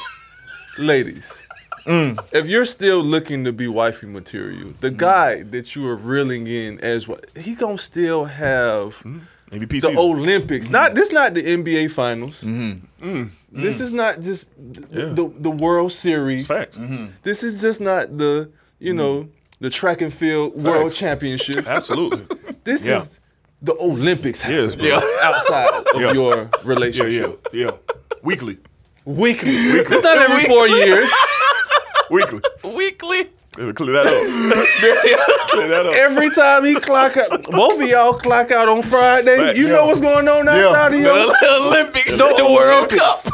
ladies. 0.78 1.42
If 1.88 2.48
you're 2.48 2.66
still 2.66 3.04
looking 3.04 3.44
to 3.44 3.54
be 3.54 3.68
wifey 3.68 4.08
material, 4.08 4.74
the 4.82 4.90
guy 4.90 5.44
that 5.44 5.76
you 5.76 5.88
are 5.88 5.96
reeling 5.96 6.48
in 6.48 6.80
as 6.80 7.08
what 7.08 7.28
he 7.38 7.54
gonna 7.54 7.78
still 7.78 8.26
have 8.26 9.02
Maybe 9.52 9.66
the 9.66 9.88
PC. 9.88 9.96
Olympics. 9.98 10.70
Not 10.70 10.96
this 10.96 11.12
not 11.12 11.34
the 11.34 11.44
NBA 11.44 11.92
finals. 11.92 12.44
Mm-hmm. 12.44 13.08
Mm. 13.08 13.30
This 13.52 13.78
mm. 13.78 13.82
is 13.82 13.92
not 13.94 14.22
just 14.22 14.52
the, 14.58 14.88
Yeah. 14.92 15.14
the, 15.14 15.32
the 15.40 15.52
World 15.52 15.92
Series. 15.92 16.48
Facts. 16.48 16.78
Mm-hmm. 16.78 17.08
This 17.24 17.44
is 17.44 17.62
just 17.62 17.80
not 17.80 18.18
the 18.18 18.50
you 18.80 18.94
mm-hmm. 18.94 18.98
know 18.98 19.30
the 19.60 19.70
track 19.70 20.02
and 20.02 20.14
field 20.14 20.62
World 20.62 20.94
Championships. 20.94 21.68
Absolutely. 21.68 22.24
This 22.66 22.88
Yeah. 22.88 22.98
is 22.98 23.20
the 23.62 23.76
Olympics 23.76 24.44
Yes, 24.44 24.74
happening 24.74 24.98
bro. 24.98 25.10
outside 25.22 25.68
of 25.94 26.02
Yeah. 26.02 26.14
your 26.14 26.50
relationship. 26.64 27.48
yeah, 27.54 27.66
yeah. 27.66 27.72
Weekly. 28.24 28.58
weekly. 29.06 29.52
It's 29.52 29.90
not 29.92 30.18
every 30.18 30.42
four 30.50 30.68
years. 30.68 31.12
Weekly. 32.10 32.40
Weekly. 32.64 33.30
Clear 33.56 33.74
that 33.94 34.08
up. 34.08 34.14
Clear 35.50 35.68
that 35.70 35.86
up. 35.86 35.96
Every 35.96 36.30
time 36.30 36.66
he 36.66 36.76
clock 36.76 37.16
out, 37.16 37.44
both 37.44 37.82
of 37.82 37.88
y'all 37.88 38.14
clock 38.14 38.52
out 38.52 38.68
on 38.68 38.82
Friday. 38.82 39.38
Right, 39.38 39.56
You 39.56 39.68
yeah. 39.68 39.74
know 39.74 39.86
what's 39.88 40.02
going 40.02 40.28
on 40.28 40.48
outside 40.50 40.94
of 40.94 41.00
The 41.00 41.06
your 41.06 41.14
Olympics, 41.72 42.18
No 42.20 42.36
the 42.36 42.46
World. 42.46 42.90
Cup. 42.90 43.16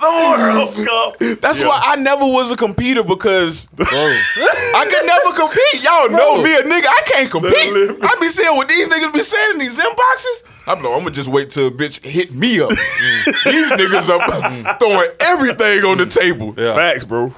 The 0.00 0.06
World 0.08 0.74
Cup. 0.86 1.18
That's 1.42 1.60
Yeah. 1.60 1.68
why 1.68 1.80
I 1.84 1.96
never 1.96 2.24
was 2.24 2.50
a 2.50 2.56
competitor 2.56 3.04
because 3.04 3.68
I 3.78 4.84
could 4.88 5.06
never 5.06 5.36
compete. 5.36 5.84
Y'all 5.84 6.08
know 6.10 6.42
me, 6.42 6.52
a 6.56 6.62
nigga. 6.62 6.86
I 6.88 7.02
can't 7.06 7.30
compete. 7.30 7.52
I 7.54 8.16
be 8.20 8.28
seeing 8.28 8.56
what 8.56 8.66
these 8.68 8.88
niggas 8.88 9.12
be 9.12 9.20
saying 9.20 9.52
in 9.52 9.58
these 9.58 9.78
inboxes. 9.78 10.44
I'm 10.66 10.82
like, 10.82 10.92
I'm 10.94 11.00
gonna 11.00 11.10
just 11.10 11.28
wait 11.28 11.50
till 11.50 11.66
a 11.66 11.70
bitch 11.70 12.02
hit 12.04 12.32
me 12.34 12.60
up. 12.60 12.70
Mm. 12.70 13.44
these 13.44 13.72
niggas 13.72 14.08
up 14.08 14.20
mm. 14.22 14.78
throwing 14.78 15.08
everything 15.20 15.84
on 15.84 15.98
the 15.98 16.06
table. 16.06 16.54
Yeah. 16.56 16.74
Facts, 16.74 17.04
bro. 17.04 17.34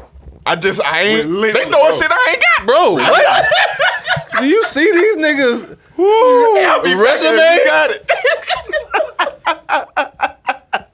I 0.46 0.56
just 0.56 0.80
I 0.82 1.00
ain't. 1.02 1.22
They 1.26 1.30
Relentless, 1.30 1.66
throwing 1.66 1.92
shit 1.98 2.10
I 2.10 2.26
ain't 2.32 2.42
got, 2.58 2.66
Bro, 2.66 2.92
what? 2.94 3.46
Do 4.40 4.46
you 4.48 4.62
see 4.64 4.90
these 4.90 5.16
niggas 5.18 5.78
I'll 5.98 6.82
be 6.82 6.94
resume? 6.94 7.36
you 7.36 7.64
got 7.66 7.90
it. 7.90 8.02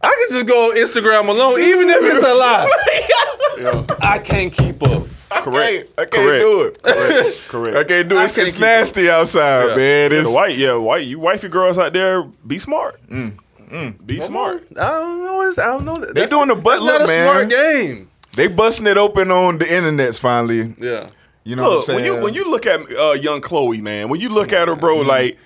I 0.00 0.14
can 0.14 0.28
just 0.30 0.46
go 0.46 0.70
on 0.70 0.76
Instagram 0.76 1.28
alone, 1.28 1.60
even 1.60 1.88
if 1.90 1.98
it's 2.02 2.26
a 2.26 2.34
lie. 2.34 3.86
I 4.02 4.18
can't 4.18 4.52
keep 4.52 4.82
up. 4.82 5.04
Correct. 5.30 5.88
I 5.98 6.04
can't 6.04 6.10
Correct. 6.12 6.42
do 6.42 6.62
it. 6.62 6.82
Correct. 6.82 7.48
Correct. 7.48 7.76
I 7.76 7.84
can't 7.84 8.08
do 8.08 8.16
it. 8.16 8.20
I 8.20 8.24
It's, 8.24 8.34
can't 8.36 8.48
it's 8.48 8.56
keep 8.56 8.64
up. 8.64 8.68
nasty 8.78 9.10
outside, 9.10 9.68
Yeah. 9.70 9.76
man. 9.76 10.10
Yeah, 10.12 10.18
It's 10.18 10.28
the 10.28 10.34
white, 10.34 10.56
yeah, 10.58 10.74
white. 10.74 11.06
You 11.06 11.18
wifey 11.20 11.48
girls 11.48 11.78
out 11.78 11.92
there, 11.92 12.22
be 12.46 12.58
smart. 12.58 13.00
Mm. 13.08 14.06
Be 14.06 14.20
smart. 14.20 14.64
I 14.78 14.88
don't 14.88 15.24
know. 15.24 15.42
It's, 15.42 15.58
I 15.58 15.66
don't 15.66 15.84
know. 15.84 15.96
That. 15.96 16.14
They 16.14 16.26
doing 16.26 16.48
the 16.48 16.54
butt 16.54 16.80
That's 16.80 16.84
not 16.84 17.00
look, 17.02 17.08
a 17.10 17.12
man. 17.12 17.24
smart 17.34 17.50
game. 17.50 18.07
They 18.38 18.46
busting 18.46 18.86
it 18.86 18.96
open 18.96 19.30
on 19.30 19.58
the 19.58 19.64
internets 19.66 20.18
finally. 20.18 20.74
Yeah. 20.78 21.10
You 21.44 21.56
know 21.56 21.62
Look, 21.68 21.78
what 21.80 21.88
I'm 21.90 21.94
when 21.96 22.04
you 22.04 22.22
when 22.22 22.34
you 22.34 22.50
look 22.50 22.66
at 22.66 22.80
uh, 22.80 23.12
young 23.12 23.40
Chloe, 23.40 23.80
man, 23.80 24.08
when 24.08 24.20
you 24.20 24.28
look 24.28 24.52
at 24.52 24.68
her, 24.68 24.76
bro, 24.76 24.96
like 25.00 25.38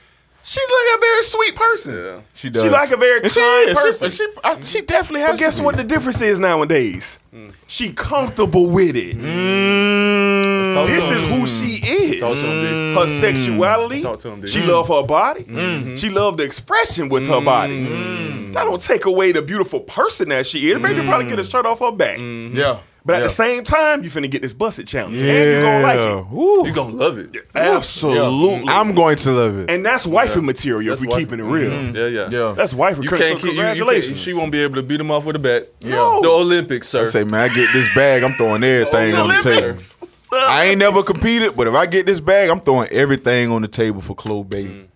she's 0.43 0.69
like 0.69 0.99
a 0.99 1.01
very 1.01 1.23
sweet 1.23 1.55
person. 1.57 1.95
Yeah. 1.95 2.21
she 2.35 2.51
does. 2.51 2.63
She 2.65 2.69
like 2.71 2.91
a 2.91 2.97
very 2.97 3.21
And 3.23 3.31
she 3.33 3.41
kind 3.41 3.65
is. 3.65 3.71
She- 3.71 3.75
person. 3.77 4.11
She, 4.11 4.27
I- 4.45 4.61
she 4.61 4.83
definitely 4.83 5.21
has. 5.21 5.31
But 5.33 5.39
guess 5.39 5.61
what 5.61 5.77
the 5.77 5.85
difference 5.85 6.21
is 6.21 6.39
nowadays? 6.41 7.19
She 7.67 7.93
comfortable 7.93 8.67
with 8.67 8.97
it. 8.97 9.17
Mm. 9.17 10.52
Talk 10.83 10.89
to 10.89 10.95
This 10.95 11.11
him. 11.11 11.17
is 11.17 11.23
who 11.25 11.47
she 11.47 11.81
mm. 11.81 12.01
is. 12.01 12.21
Talk 12.21 12.33
to 12.33 12.51
him, 12.51 12.95
D. 12.95 13.01
Her 13.01 13.07
sexuality. 13.09 14.03
Talk 14.03 14.19
to 14.21 14.31
him, 14.31 14.41
D. 14.41 14.47
She 14.47 14.63
love 14.63 14.89
her 14.89 15.03
body. 15.05 15.45
Mm-hmm. 15.45 15.95
She 15.95 16.11
love 16.11 16.37
the 16.37 16.45
expression 16.45 17.09
with 17.09 17.27
her 17.29 17.41
body. 17.41 17.85
Mm-hmm. 17.85 18.53
That 18.53 18.65
don't 18.65 18.81
take 18.81 19.07
away 19.07 19.33
the 19.33 19.43
beautiful 19.43 19.81
person 19.81 20.29
that 20.31 20.47
she 20.47 20.71
is. 20.71 20.79
Maybe 20.79 21.03
probably 21.07 21.29
get 21.29 21.39
a 21.39 21.45
shirt 21.45 21.67
off 21.67 21.81
her 21.81 21.93
back. 21.93 22.19
Mm-hmm. 22.19 22.57
Yeah. 22.57 22.81
But 23.05 23.15
at 23.15 23.19
yeah. 23.19 23.25
the 23.25 23.31
same 23.31 23.65
time, 23.65 24.05
you 24.05 24.11
finna 24.11 24.31
get 24.31 24.43
this 24.43 24.53
busted 24.53 24.87
challenge. 24.87 25.21
And 25.21 25.27
you're 25.27 25.63
gonna 25.63 25.83
like 25.83 25.99
it. 25.99 26.31
Woo. 26.31 26.67
You 26.67 26.73
gonna 26.73 26.95
love 26.95 27.19
it. 27.19 27.37
Absolutely. 27.53 28.69
I'm 28.69 28.95
going 28.95 29.17
to 29.17 29.33
love 29.33 29.59
it. 29.59 29.71
And 29.71 29.85
that's 29.85 30.07
wifey 30.07 30.41
material 30.41 30.91
That's 30.91 31.01
if 31.01 31.09
we 31.09 31.11
why- 31.11 31.19
keeping 31.19 31.41
it 31.41 31.45
real. 31.45 31.73
Yeah, 31.93 32.07
yeah. 32.07 32.29
yeah. 32.31 32.55
That's 32.57 32.75
wifey. 32.75 33.03
You 33.03 33.09
can't 33.09 33.23
keep. 33.23 33.43
You, 33.43 33.51
you 33.51 33.57
congratulations. 33.57 34.21
she 34.21 34.35
won't 34.35 34.53
be 34.53 34.63
able 34.63 34.77
to 34.77 34.85
beat 34.85 35.01
him 35.01 35.11
off 35.11 35.25
with 35.25 35.35
a 35.35 35.41
bat. 35.41 35.69
No. 35.83 36.23
The 36.23 36.29
Olympics, 36.29 36.89
sir. 36.89 37.03
I 37.03 37.05
say, 37.07 37.25
man, 37.25 37.35
I 37.35 37.49
get 37.49 37.73
this 37.73 37.93
bag. 37.95 38.23
I'm 38.23 38.33
throwing 38.35 38.63
everything 38.63 39.15
oh, 39.15 39.23
on 39.23 39.29
the 39.29 39.43
table. 39.43 40.09
Olympics. 40.33 40.51
I 40.51 40.65
ain't 40.67 40.79
never 40.79 41.03
competed, 41.13 41.57
but 41.57 41.67
if 41.69 41.75
I 41.75 41.87
get 41.87 42.07
this 42.07 42.21
bag, 42.21 42.51
I'm 42.51 42.61
throwing 42.61 42.89
everything 42.91 43.51
on 43.53 43.63
the 43.63 43.69
table 43.69 44.01
for 44.01 44.15
Chloe 44.15 44.45
Baby. 44.45 44.69
Mm. 44.71 44.87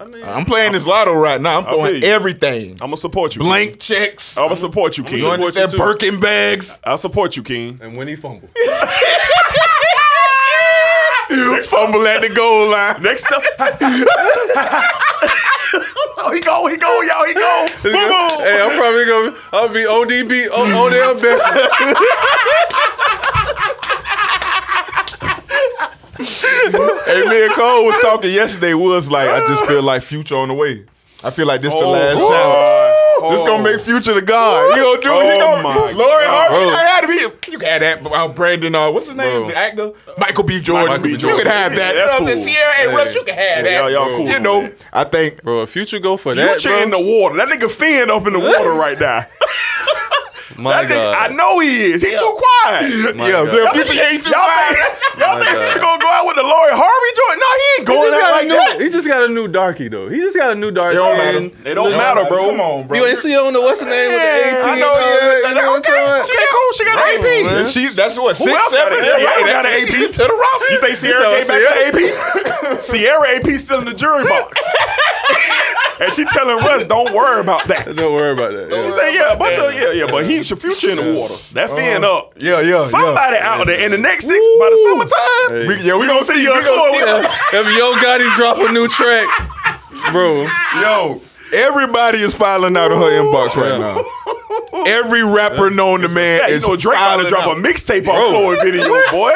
I 0.00 0.04
mean, 0.04 0.22
I'm 0.24 0.44
playing 0.44 0.72
this 0.72 0.86
lotto 0.86 1.12
right 1.12 1.40
now. 1.40 1.58
I'm 1.58 1.64
feel 1.64 1.72
throwing 1.74 2.04
everything. 2.04 2.70
I'm 2.74 2.86
gonna 2.86 2.96
support 2.96 3.34
you. 3.34 3.42
Blank 3.42 3.80
checks. 3.80 4.36
I'm 4.36 4.44
gonna 4.44 4.54
support 4.56 4.96
you, 4.96 5.02
King. 5.02 5.18
You 5.18 5.30
understand? 5.30 5.72
Birkin 5.76 6.20
bags. 6.20 6.78
I'll 6.84 6.96
support 6.98 7.36
you, 7.36 7.42
King. 7.42 7.80
and 7.82 7.96
when 7.96 8.06
he 8.06 8.14
fumbled, 8.14 8.48
Fumble 11.28 12.06
at 12.06 12.22
the 12.22 12.30
goal 12.34 12.70
line. 12.70 13.02
Next 13.02 13.30
up. 13.30 13.42
oh, 16.18 16.30
he 16.32 16.40
go, 16.40 16.66
he 16.66 16.76
go, 16.78 17.02
y'all, 17.02 17.26
he 17.26 17.34
go. 17.34 17.66
Football. 17.68 18.40
hey, 18.40 18.62
I'm 18.62 18.78
probably 18.78 19.04
gonna. 19.04 19.34
I'll 19.52 19.68
be 19.68 19.84
ODB, 19.84 20.46
O- 20.52 20.86
Odell 20.86 21.14
Beckham. 21.16 21.58
Hey, 26.72 27.24
me 27.28 27.44
and 27.44 27.54
Cole 27.54 27.86
was 27.86 27.96
talking 28.02 28.30
yesterday. 28.30 28.74
Was 28.74 29.10
like, 29.10 29.28
I 29.28 29.38
just 29.48 29.64
feel 29.66 29.82
like 29.82 30.02
Future 30.02 30.36
on 30.36 30.48
the 30.48 30.54
way. 30.54 30.84
I 31.24 31.30
feel 31.30 31.46
like 31.46 31.60
this 31.62 31.74
the 31.74 31.80
Oh, 31.80 31.90
last 31.90 32.20
boy. 32.20 32.28
challenge. 32.28 32.94
This 33.32 33.40
Oh. 33.42 33.46
gonna 33.46 33.64
make 33.64 33.80
Future 33.80 34.14
the 34.14 34.22
God. 34.22 34.74
He 34.74 34.80
gonna 34.80 35.00
do 35.02 35.10
it. 35.10 35.34
He 35.34 35.40
Oh, 35.42 35.62
gonna, 35.62 35.98
Lori. 35.98 36.24
Harvey. 36.24 36.70
I 36.70 36.84
had 36.86 37.00
to 37.00 37.06
be. 37.08 37.50
You 37.52 37.58
can 37.58 37.68
have 37.82 38.02
that. 38.04 38.12
Uh, 38.12 38.28
Brandon. 38.28 38.72
Uh, 38.74 38.90
what's 38.92 39.06
his 39.08 39.16
name? 39.16 39.40
Bro. 39.40 39.48
The 39.48 39.56
actor. 39.56 39.90
Michael 40.18 40.44
B. 40.44 40.60
Jordan. 40.60 40.88
Michael 40.88 41.02
B. 41.02 41.16
Jordan. 41.16 41.38
You 41.38 41.44
can 41.44 41.52
have 41.52 41.74
that. 41.74 41.94
Yeah, 41.96 42.00
that's 42.06 42.12
Uh, 42.14 42.24
the 42.24 42.34
cool. 42.34 42.44
Ciara 42.46 42.74
and. 42.82 42.96
Rush. 42.96 43.14
You 43.16 43.22
can 43.24 43.34
have 43.34 43.56
Yeah, 43.56 43.62
that. 43.62 43.72
y'all- 43.80 43.90
y'all 43.90 44.16
cool 44.16 44.18
You 44.26 44.34
with 44.34 44.40
know. 44.42 44.70
I 44.92 45.02
think. 45.04 45.42
Bro, 45.42 45.66
Future 45.66 45.98
go 45.98 46.16
for 46.16 46.34
that, 46.36 46.60
Future 46.60 46.76
in 46.82 46.90
the 46.90 47.00
water. 47.00 47.36
That 47.38 47.48
nigga 47.48 47.68
fin 47.68 48.08
up 48.10 48.24
in 48.28 48.34
the 48.34 48.38
water 48.38 48.72
right 48.74 48.98
now. 49.00 49.26
my 50.56 50.80
That 50.80 50.88
nigga, 50.88 51.12
I 51.12 51.26
know 51.36 51.60
he 51.60 51.92
is. 51.92 52.00
He 52.00 52.08
too 52.16 52.32
quiet. 52.32 53.12
My 53.16 53.28
yeah, 53.28 53.44
God. 53.44 53.52
yeah, 53.52 53.72
Future 53.76 54.00
ain't 54.00 54.24
too 54.24 54.32
Y'all 54.32 54.48
quiet. 54.48 54.72
think, 54.72 55.20
y'all 55.20 55.36
think 55.36 55.52
God. 55.52 55.60
Future 55.68 55.82
gonna 55.84 56.00
go 56.00 56.08
out 56.08 56.24
with 56.24 56.36
the 56.40 56.46
Lori 56.48 56.72
Harvey 56.72 57.12
joint? 57.12 57.36
No, 57.36 57.48
he 57.52 57.66
ain't 57.76 57.86
going 57.86 58.08
just, 58.08 58.22
out 58.24 58.32
like 58.32 58.48
new, 58.48 58.56
that. 58.56 58.80
he 58.80 58.86
just 58.88 59.04
got 59.04 59.20
a 59.28 59.30
new 59.30 59.46
darkie 59.48 59.88
though. 59.92 60.08
He 60.08 60.16
just 60.24 60.36
got 60.40 60.48
a 60.50 60.56
new 60.56 60.72
dark 60.72 60.94
It 60.94 61.02
don't 61.02 61.18
matter. 61.18 61.44
It 61.68 61.74
don't 61.76 61.92
matter, 61.92 62.24
bro. 62.30 62.48
Come 62.48 62.60
on, 62.64 62.86
bro. 62.88 62.96
You 62.96 63.04
ain't 63.04 63.18
see 63.20 63.36
on 63.36 63.52
the 63.52 63.60
what's 63.60 63.84
the 63.84 63.92
name 63.92 64.08
with 64.08 64.24
the 64.24 64.32
AP? 64.48 64.64
I 64.64 64.74
know, 64.80 64.88
yeah, 64.88 65.04
that, 65.04 65.28
that- 65.28 65.48
you 65.48 65.54
know 65.60 65.76
okay. 65.76 65.92
talking 65.92 66.08
about? 66.08 66.48
Cool. 66.48 66.70
She 66.72 66.84
got 66.84 66.96
an 66.96 67.04
AP. 67.12 67.24
man. 67.44 67.58
And 67.60 67.68
she, 67.68 67.88
that's 67.92 68.16
what, 68.16 68.36
six, 68.36 68.48
else 68.48 68.72
got 68.72 68.88
seven, 68.88 68.98
it? 68.98 69.04
yeah, 69.04 69.20
Ciara 69.20 69.42
got 69.52 69.64
an 69.68 69.72
AP. 69.84 69.94
to 70.16 70.22
the 70.24 70.32
roster. 70.32 70.72
You 70.72 70.78
think 70.80 70.94
Ciara 70.96 71.28
came 71.36 71.48
back 71.48 71.60
to 71.60 71.72
AP? 71.92 72.80
Ciara 72.80 73.26
AP 73.36 73.48
still 73.60 73.80
in 73.80 73.86
the 73.88 73.94
jury 73.94 74.24
box. 74.24 74.56
and 76.00 76.12
she 76.12 76.24
telling 76.24 76.58
Russ, 76.64 76.86
don't 76.86 77.10
worry 77.12 77.40
about 77.40 77.64
that. 77.68 77.94
Don't 77.96 78.14
worry 78.14 78.32
about 78.32 78.52
that. 78.52 78.68
Yeah. 78.70 78.96
say, 78.96 79.14
yeah, 79.14 79.34
bunch 79.34 79.58
of 79.58 79.72
yeah, 79.74 79.92
yeah, 79.92 80.10
but 80.10 80.24
he's 80.38 80.50
your 80.50 80.56
future 80.58 80.90
in 80.90 80.96
the 80.96 81.14
water. 81.14 81.34
That 81.54 81.70
fin 81.70 82.02
uh-huh. 82.02 82.18
up. 82.18 82.34
Yeah, 82.38 82.60
yeah, 82.60 82.80
Somebody 82.80 83.36
out 83.38 83.66
there 83.66 83.78
in 83.84 83.90
the 83.90 83.98
next 83.98 84.26
six 84.26 84.44
by 84.58 84.68
the 84.70 84.78
summertime. 84.88 85.48
Hey. 85.50 85.68
We, 85.68 85.74
yeah, 85.84 85.94
we, 85.94 86.00
We 86.00 86.06
gonna 86.06 86.20
gonna 86.20 86.24
see 86.24 86.34
see. 86.34 86.42
you 86.42 86.54
We 86.54 86.62
gonna 86.64 87.28
see. 87.28 87.56
if 87.58 87.66
Yo 87.76 87.92
Gotti 88.00 88.28
drop 88.36 88.56
a 88.58 88.72
new 88.72 88.88
track, 88.88 89.28
bro, 90.12 90.48
Yo, 90.80 91.20
everybody 91.54 92.18
is 92.18 92.34
filing 92.34 92.76
out 92.76 92.90
of 92.92 92.98
her 92.98 93.10
inbox 93.10 93.56
right 93.56 93.78
now. 93.80 93.96
Every 94.86 95.24
rapper 95.24 95.70
known 95.70 96.00
to 96.00 96.08
man 96.14 96.40
Yeah, 96.42 96.48
you 96.48 96.54
is 96.54 96.66
know 96.66 96.76
Drake 96.76 96.96
about 96.96 97.22
to 97.22 97.28
drop 97.28 97.46
out. 97.46 97.58
a 97.58 97.60
mixtape 97.60 98.06
on 98.06 98.30
Chloe 98.30 98.56
video, 98.62 98.84
boy. 99.10 99.32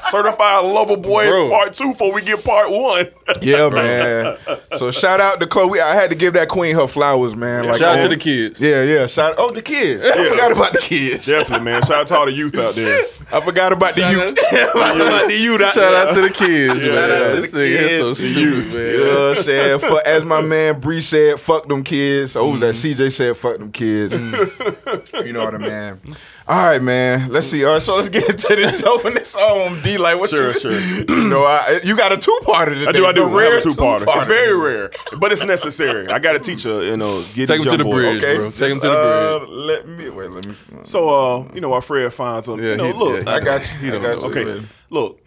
Certified 0.00 0.64
Lover 0.66 0.96
Boy 0.96 1.26
Bro. 1.28 1.48
Part 1.50 1.72
Two 1.72 1.92
before 1.92 2.12
we 2.12 2.22
get 2.22 2.44
Part 2.44 2.70
One. 2.70 3.06
Yeah, 3.40 3.70
man. 3.70 4.36
So 4.76 4.90
shout 4.90 5.18
out 5.18 5.40
to 5.40 5.46
Chloe. 5.46 5.80
I 5.80 5.94
had 5.94 6.10
to 6.10 6.16
give 6.16 6.34
that 6.34 6.48
queen 6.48 6.74
her 6.76 6.86
flowers, 6.86 7.34
man. 7.34 7.64
Like, 7.64 7.78
shout 7.78 7.98
out 7.98 8.00
oh, 8.00 8.02
to 8.02 8.08
the 8.10 8.18
kids. 8.18 8.60
Yeah, 8.60 8.82
yeah. 8.82 9.06
Shout 9.06 9.34
oh 9.38 9.50
the 9.50 9.62
kids. 9.62 10.04
I 10.04 10.28
forgot 10.28 10.52
about 10.52 10.72
the 10.72 10.78
kids. 10.78 11.26
Definitely, 11.26 11.64
man. 11.64 11.80
Shout 11.82 12.00
out 12.00 12.06
to 12.08 12.16
all 12.16 12.26
the 12.26 12.32
youth 12.32 12.54
out 12.58 12.74
there. 12.74 13.02
I 13.32 13.40
forgot 13.40 13.72
about 13.72 13.94
the 13.94 14.02
Shout 14.02 14.12
youth. 14.12 14.38
I 14.52 14.66
forgot 14.72 14.96
about 14.96 15.28
the 15.30 15.36
youth. 15.38 15.62
out 15.62 15.72
Shout 15.74 15.94
out 15.94 16.14
to 16.14 16.20
the 16.20 16.30
kids. 16.30 16.84
Yeah. 16.84 16.90
Shout 16.92 17.10
out 17.10 17.30
to 17.30 17.36
This 17.40 17.50
the 17.50 17.58
kids, 17.68 17.96
so 17.98 18.08
the 18.10 18.14
stupid, 18.14 18.36
youth. 18.40 18.74
man. 18.74 18.86
You 18.92 18.98
know 19.00 19.20
what 19.28 19.38
I'm 19.38 19.42
saying? 19.42 19.80
For, 19.80 20.06
as 20.06 20.24
my 20.24 20.40
man 20.42 20.80
Bree 20.80 21.00
said, 21.00 21.40
fuck 21.54 21.68
them 21.68 21.82
kids. 21.84 22.36
Oh, 22.36 22.56
that 22.56 22.74
Mm-hmm. 22.74 23.02
CJ 23.02 23.12
said, 23.12 23.36
fuck 23.36 23.58
them 23.58 23.70
kids. 23.72 24.14
you 25.26 25.32
know 25.32 25.44
what 25.44 25.54
I 25.54 25.58
mean? 25.58 26.16
All 26.46 26.68
right, 26.68 26.82
man. 26.82 27.30
Let's 27.30 27.46
see. 27.46 27.64
All 27.64 27.74
right, 27.74 27.82
so 27.82 27.96
let's 27.96 28.08
get 28.08 28.28
into 28.28 28.48
this 28.56 28.82
dope 28.82 29.02
this 29.04 29.34
um 29.36 29.80
D 29.82 29.96
like 29.98 30.18
what 30.18 30.30
Sure, 30.30 30.48
you 30.52 30.58
sure. 30.58 30.72
You 31.24 31.28
know, 31.30 31.44
I, 31.44 31.80
you 31.84 31.96
got 31.96 32.12
a 32.12 32.18
two 32.18 32.38
parter 32.42 32.74
today. 32.74 32.86
I 32.86 32.92
do, 32.92 33.06
I 33.06 33.12
do. 33.12 33.20
The 33.20 33.26
I 33.26 33.42
have 33.42 33.52
rare 33.52 33.60
two-parter. 33.60 34.04
It's 34.18 34.26
very 34.26 34.56
rare. 34.60 34.90
But 35.18 35.32
it's 35.32 35.44
necessary. 35.44 36.08
I 36.08 36.18
got 36.18 36.32
to 36.32 36.38
teach 36.38 36.64
her, 36.64 36.82
you 36.82 36.96
know, 36.96 37.22
get 37.34 37.46
Take 37.48 37.60
him 37.60 37.66
to 37.66 37.76
the 37.76 37.84
bridge, 37.84 38.22
Okay, 38.22 38.36
bro. 38.36 38.50
Take 38.50 38.72
him 38.72 38.80
to 38.80 38.86
the 38.88 38.98
uh, 38.98 39.38
bridge. 39.38 39.48
Let 39.50 39.88
me 39.88 40.10
wait. 40.10 40.30
Let 40.30 40.46
me. 40.46 40.54
So, 40.84 41.08
uh, 41.08 41.48
you 41.54 41.60
know, 41.60 41.72
our 41.72 41.80
Fred 41.80 42.12
finds 42.12 42.46
them. 42.46 42.62
Yeah, 42.62 42.72
you 42.72 42.76
know, 42.76 42.86
he- 42.92 42.92
look, 42.92 43.24
yeah, 43.26 43.32
I 43.32 43.40
got 43.40 43.60
you. 43.62 43.78
He 43.90 43.96
I 43.96 44.00
got 44.02 44.20
you. 44.20 44.26
okay, 44.40 44.66
look, 44.90 45.20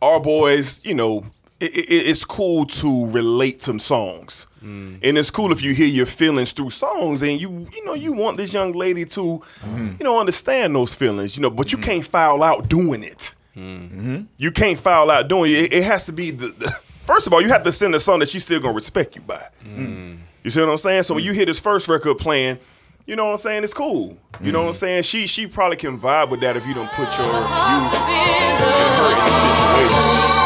our 0.00 0.20
boys, 0.20 0.80
you 0.84 0.94
know, 0.94 1.24
it, 1.62 1.74
it, 1.76 2.06
it's 2.10 2.24
cool 2.24 2.64
to 2.66 3.06
relate 3.10 3.60
to 3.60 3.78
songs, 3.78 4.46
Mm. 4.62 4.98
and 5.02 5.18
it's 5.18 5.30
cool 5.30 5.50
if 5.52 5.60
you 5.62 5.74
hear 5.74 5.88
your 5.88 6.06
feelings 6.06 6.52
through 6.52 6.70
songs, 6.70 7.22
and 7.22 7.40
you, 7.40 7.66
you 7.74 7.84
know, 7.84 7.94
you 7.94 8.12
want 8.12 8.36
this 8.36 8.52
young 8.54 8.72
lady 8.72 9.04
to, 9.06 9.20
Mm-hmm. 9.20 9.88
you 9.98 10.04
know, 10.04 10.20
understand 10.20 10.74
those 10.74 10.94
feelings, 10.94 11.36
you 11.36 11.42
know, 11.42 11.50
but 11.50 11.72
you 11.72 11.78
can't 11.78 12.04
foul 12.04 12.42
out 12.42 12.68
doing 12.68 13.02
it. 13.02 13.34
Mm-hmm. 13.56 14.22
You 14.38 14.50
can't 14.52 14.78
foul 14.78 15.10
out 15.10 15.28
doing 15.28 15.50
it. 15.52 15.72
It 15.72 15.82
has 15.84 16.06
to 16.06 16.12
be 16.12 16.30
the, 16.30 16.48
the. 16.48 16.70
First 17.02 17.26
of 17.26 17.32
all, 17.32 17.42
you 17.42 17.48
have 17.48 17.64
to 17.64 17.72
send 17.72 17.94
a 17.96 18.00
song 18.00 18.20
that 18.20 18.28
she's 18.28 18.44
still 18.44 18.60
gonna 18.60 18.74
respect 18.74 19.16
you 19.16 19.22
by. 19.22 19.44
Mm. 19.64 20.18
You 20.44 20.50
see 20.50 20.60
what 20.60 20.68
I'm 20.70 20.78
saying? 20.78 21.02
So 21.02 21.14
when 21.14 21.24
you 21.24 21.32
hear 21.32 21.44
this 21.46 21.58
first 21.58 21.88
record 21.88 22.18
playing, 22.18 22.58
you 23.06 23.16
know 23.16 23.24
what 23.26 23.32
I'm 23.32 23.38
saying? 23.38 23.64
It's 23.64 23.74
cool. 23.74 24.16
You 24.40 24.52
know 24.52 24.60
what 24.62 24.68
I'm 24.68 24.72
saying? 24.74 25.02
She 25.02 25.26
she 25.26 25.48
probably 25.48 25.76
can 25.76 25.98
vibe 25.98 26.30
with 26.30 26.40
that 26.40 26.56
if 26.56 26.64
you 26.66 26.74
don't 26.74 26.88
put 26.92 27.08
your 27.18 27.26
you 27.26 27.32
in 27.32 28.56
her 28.62 29.20
situation. 29.20 30.41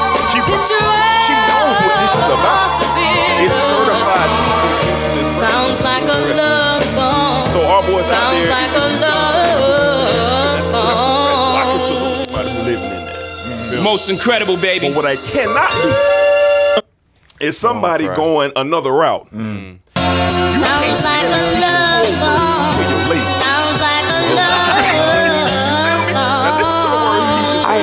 She 0.47 1.35
knows 1.35 1.79
what 1.83 1.97
this 2.01 2.15
is 2.15 2.29
about. 2.31 2.71
It's 3.43 3.55
certified 3.55 4.31
So 7.53 7.61
our 7.63 7.83
boys 7.83 8.09
out 8.11 8.31
there. 8.33 8.47
Most 13.83 14.11
incredible, 14.11 14.57
baby. 14.57 14.89
But 14.89 14.97
what 14.97 15.07
I 15.07 15.17
cannot 15.17 15.71
do 15.83 17.47
is 17.47 17.59
somebody 17.59 18.09
going 18.15 18.53
another 18.57 18.93
route. 18.93 19.27
Sounds 19.29 21.05
like 21.05 21.25
a 21.25 21.43
love 21.61 22.07
song. 22.07 22.73
Sounds 22.73 23.81
like 23.81 24.16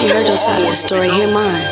already 0.04 0.20
heard 0.20 0.28
your 0.28 0.38
side 0.38 0.62
of 0.62 0.68
the 0.68 0.74
story. 0.76 1.10
Hear 1.10 1.28
mine. 1.28 1.64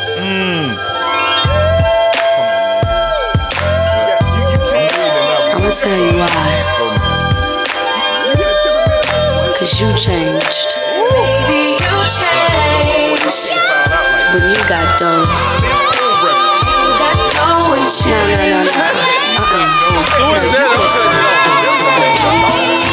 I'ma 5.51 5.69
tell 5.69 5.97
you 5.99 6.13
why. 6.15 6.29
Cause 9.59 9.81
you 9.81 9.89
changed. 9.97 10.69
Baby, 11.11 11.75
you 11.75 11.97
changed. 12.07 13.51
When 14.33 14.43
you 14.47 14.59
got 14.67 14.87
dough. 14.99 15.25
You 16.71 16.89
got 16.99 17.17
dough 17.35 17.75
and 17.75 17.87
No, 18.07 18.19
no, 18.27 18.35
no, 18.37 18.47
no. 18.51 18.71
Uh-uh. 19.41 19.67
I 22.23 22.90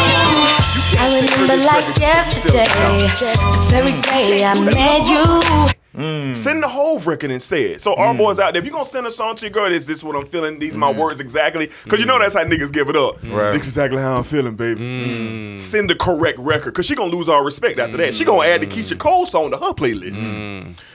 remember 1.49 1.67
like 1.67 1.99
yesterday, 1.99 2.65
the 2.65 3.69
very 3.71 4.45
I 4.45 4.55
met 4.65 5.09
you. 5.09 5.75
Mm. 5.95 6.37
Send 6.37 6.63
the 6.63 6.69
whole 6.69 7.01
record 7.01 7.31
instead. 7.31 7.81
So 7.81 7.95
our 7.95 8.15
mm. 8.15 8.19
boys 8.19 8.39
out 8.39 8.53
there, 8.53 8.61
if 8.61 8.67
you're 8.67 8.73
gonna 8.73 8.85
send 8.85 9.07
a 9.07 9.11
song 9.11 9.35
to 9.37 9.47
your 9.47 9.51
girl, 9.51 9.69
this 9.69 9.85
this 9.85 9.99
is 9.99 10.05
what 10.05 10.15
I'm 10.15 10.27
feeling, 10.27 10.59
these 10.59 10.77
are 10.77 10.79
my 10.79 10.93
mm. 10.93 10.99
words 10.99 11.21
exactly. 11.21 11.67
Cause 11.67 11.99
you 11.99 12.07
know 12.07 12.19
that's 12.19 12.35
how 12.35 12.45
niggas 12.45 12.73
give 12.73 12.89
it 12.89 12.97
up. 12.97 13.21
Right. 13.25 13.53
This 13.53 13.67
exactly 13.67 13.99
how 14.01 14.17
I'm 14.17 14.23
feeling, 14.23 14.55
baby. 14.55 15.59
Send 15.59 15.91
the 15.91 15.97
correct 15.97 16.39
record. 16.39 16.75
Cause 16.75 16.87
she 16.87 16.95
gonna 16.95 17.11
lose 17.11 17.29
all 17.29 17.43
respect 17.43 17.79
after 17.81 17.97
that. 17.97 18.15
She 18.15 18.25
gonna 18.25 18.47
add 18.47 18.61
the 18.61 18.67
Keyshia 18.67 18.99
Cole 18.99 19.27
song 19.27 19.51
to 19.51 19.57
her 19.57 19.73
playlist. 19.73 20.31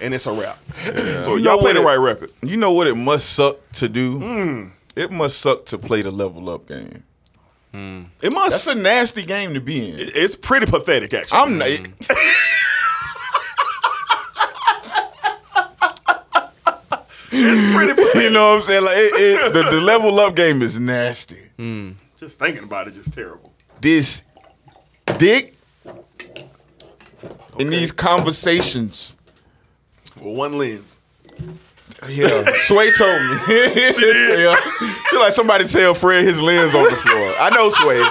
And 0.02 0.14
it's 0.14 0.26
a 0.26 0.32
wrap. 0.32 0.58
So 1.20 1.36
You 1.36 1.46
y'all 1.46 1.60
play 1.60 1.74
the 1.74 1.82
it- 1.82 1.86
right 1.86 1.96
record. 1.96 2.32
You 2.42 2.58
know 2.58 2.72
what 2.72 2.88
it 2.88 2.96
must 2.96 3.32
suck 3.32 3.58
to 3.74 3.90
do? 3.90 4.72
It 4.96 5.12
must 5.12 5.40
suck 5.40 5.66
to 5.68 5.78
play 5.78 6.04
the 6.04 6.12
level 6.12 6.50
up 6.50 6.68
game. 6.68 7.04
Hmm. 7.74 8.04
It 8.22 8.32
must 8.32 8.52
That's 8.66 8.68
a 8.68 8.80
nasty 8.80 9.24
game 9.26 9.56
to 9.56 9.60
be 9.60 9.90
in. 9.90 9.96
it's 9.98 10.36
pretty 10.36 10.68
pathetic 10.68 11.12
actually. 11.14 11.40
I'm 11.40 11.58
not. 11.58 11.68
Hmm. 11.68 11.94
it's 17.32 17.76
pretty 17.76 17.94
pathetic. 18.02 18.24
you 18.24 18.30
know 18.30 18.50
what 18.50 18.56
I'm 18.58 18.62
saying? 18.64 18.84
Like 18.84 18.96
it, 18.96 19.14
it, 19.16 19.54
the, 19.54 19.64
the 19.64 19.82
level 19.82 20.20
up 20.20 20.36
game 20.36 20.62
is 20.62 20.80
nasty. 20.80 21.50
Hmm. 21.58 21.92
just 22.18 22.40
thinking 22.40 22.64
about 22.64 22.88
it, 22.88 22.94
just 22.94 23.14
terrible. 23.14 23.52
This 23.82 24.24
dick 25.18 25.54
in 27.60 27.70
these 27.70 27.92
conversations. 27.92 29.16
With 30.16 30.38
one 30.38 30.58
lens. 30.58 31.00
Yeah, 32.10 32.44
Sway 32.60 32.92
told 32.92 33.22
me. 33.22 33.38
she 33.48 34.02
did. 34.02 34.58
Feel 35.10 35.20
like 35.20 35.32
somebody 35.32 35.66
tell 35.66 35.94
Fred 35.94 36.26
his 36.26 36.42
lens 36.42 36.76
on 36.76 36.84
the 36.84 36.96
floor. 36.98 37.34
I 37.40 37.50
know 37.54 37.70
Sway. 37.70 38.02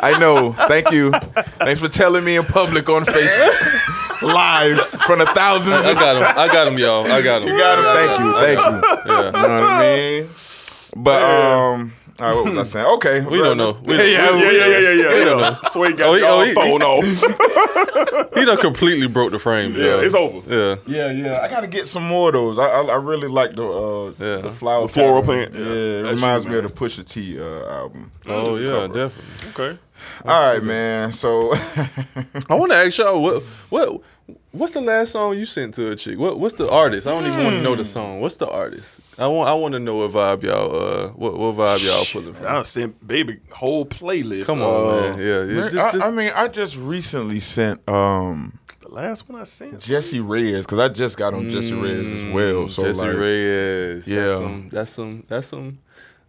I 0.00 0.18
know. 0.18 0.52
Thank 0.52 0.90
you. 0.90 1.10
Thanks 1.58 1.80
for 1.80 1.88
telling 1.88 2.24
me 2.24 2.36
in 2.36 2.44
public 2.44 2.88
on 2.88 3.04
Facebook, 3.04 4.22
live 4.22 4.78
from 4.80 4.98
front 5.00 5.22
of 5.22 5.28
thousands. 5.30 5.86
I 5.86 5.90
Of, 5.92 5.96
got 5.98 6.16
him. 6.16 6.22
I 6.24 6.46
got 6.52 6.68
him, 6.68 6.78
y'all. 6.78 7.04
I 7.06 7.22
got 7.22 7.42
him. 7.42 7.48
you 7.48 7.58
got 7.58 7.78
him. 7.78 7.84
Thank 7.94 8.18
you. 8.20 8.32
Thank 8.40 8.58
you. 8.58 9.12
Yeah. 9.12 9.26
You 9.26 9.32
know 9.32 9.60
what 9.60 9.70
I 9.70 9.96
mean? 10.20 10.28
But 10.96 11.22
um, 11.22 11.92
all 12.18 12.26
right, 12.26 12.34
what 12.44 12.54
was 12.54 12.58
I 12.58 12.64
saying? 12.64 12.86
Okay, 12.96 13.20
We 13.30 13.38
don't 13.38 13.56
know. 13.56 13.76
We 13.84 13.96
don't- 13.96 14.06
yeah, 14.10 14.30
Yeah, 14.30 14.50
yeah, 14.50 14.50
yeah, 14.50 14.66
yeah, 14.66 14.78
yeah. 14.78 15.18
We 15.18 15.24
don't 15.24 15.40
yeah. 15.40 15.50
know. 15.50 15.56
Sway 15.64 15.92
got 15.92 16.08
Oh, 16.08 16.14
he- 16.14 16.20
y'all 16.20 16.40
oh, 16.40 16.44
he- 16.44 16.54
phone 16.54 16.82
off. 16.82 18.32
He 18.36 18.44
done 18.44 18.58
completely 18.58 19.06
broke 19.08 19.30
the 19.32 19.38
frame. 19.38 19.72
Yeah, 19.72 20.00
it's 20.02 20.14
over. 20.14 20.40
Yeah. 20.54 20.76
Yeah, 20.86 21.10
yeah. 21.12 21.40
I 21.42 21.48
gotta 21.48 21.66
get 21.66 21.88
some 21.88 22.04
more 22.06 22.28
of 22.28 22.34
those. 22.34 22.58
I 22.58 22.64
I, 22.66 22.82
I 22.84 22.94
really 22.96 23.28
like 23.28 23.54
the 23.54 23.64
uh 23.66 24.06
Yeah. 24.18 24.36
the 24.42 24.50
flower 24.50 24.82
The 24.82 24.88
floral 24.88 25.22
plant. 25.22 25.54
Yeah, 25.54 25.60
Yeah, 25.60 25.66
it 25.66 26.02
that's 26.02 26.20
reminds 26.20 26.44
you, 26.44 26.50
me 26.50 26.58
of 26.58 26.62
the 26.64 26.70
Pusha 26.70 27.04
T 27.08 27.38
uh, 27.40 27.66
album. 27.80 28.10
Oh 28.26 28.56
yeah, 28.56 28.86
definitely. 28.88 29.48
Okay. 29.50 29.78
All 30.26 30.52
right, 30.52 30.62
man. 30.62 31.12
So 31.12 31.52
I 32.50 32.54
want 32.54 32.72
to 32.72 32.78
ask 32.78 32.98
y'all 32.98 33.22
what 33.22 33.42
what 33.70 34.00
what's 34.56 34.72
the 34.72 34.80
last 34.80 35.12
song 35.12 35.36
you 35.38 35.44
sent 35.46 35.74
to 35.74 35.90
a 35.90 35.96
chick? 35.96 36.18
What 36.18 36.38
what's 36.38 36.54
the 36.56 36.70
artist? 36.70 37.06
I 37.06 37.10
don't 37.10 37.26
even 37.30 37.44
want 37.44 37.56
to 37.56 37.62
know 37.62 37.74
the 37.74 37.84
song. 37.84 38.20
What's 38.20 38.36
the 38.36 38.48
artist? 38.48 39.00
I 39.18 39.26
want 39.26 39.48
I 39.48 39.54
want 39.54 39.72
to 39.72 39.80
know 39.80 39.96
what 39.96 40.10
vibe 40.10 40.42
y'all 40.42 40.74
uh 40.74 41.08
what 41.10 41.36
what 41.38 41.54
vibe 41.56 41.86
y'all 41.86 42.04
pulling 42.12 42.34
from. 42.34 42.46
I 42.46 42.62
sent 42.62 43.06
baby 43.06 43.38
whole 43.52 43.86
playlist. 43.86 44.46
Come 44.46 44.62
on, 44.62 44.88
Uh, 44.88 44.92
man. 45.16 45.18
Yeah, 45.18 45.42
yeah. 45.44 45.60
Man, 45.60 45.70
Just, 45.70 45.76
I, 45.76 45.90
just, 45.90 46.04
I 46.04 46.10
mean, 46.10 46.32
I 46.34 46.48
just 46.48 46.76
recently 46.76 47.40
sent 47.40 47.86
um 47.88 48.58
The 48.80 48.88
last 48.88 49.28
one 49.28 49.40
I 49.40 49.44
sent. 49.44 49.80
Jessie 49.80 50.20
Reyez 50.20 50.62
because 50.62 50.78
I 50.78 50.88
just 50.88 51.16
got 51.16 51.34
on 51.34 51.48
Jessie 51.48 51.72
Reyez 51.72 52.12
as 52.14 52.24
well. 52.34 52.68
So 52.68 52.82
Mm, 52.82 52.86
Jessie 52.86 53.00
like, 53.02 53.16
Reyez. 53.16 54.06
Yeah. 54.06 54.16
That's 54.26 54.32
some. 54.38 54.68
That's 54.68 54.90
some. 54.90 55.24
That's 55.28 55.46
some. 55.48 55.78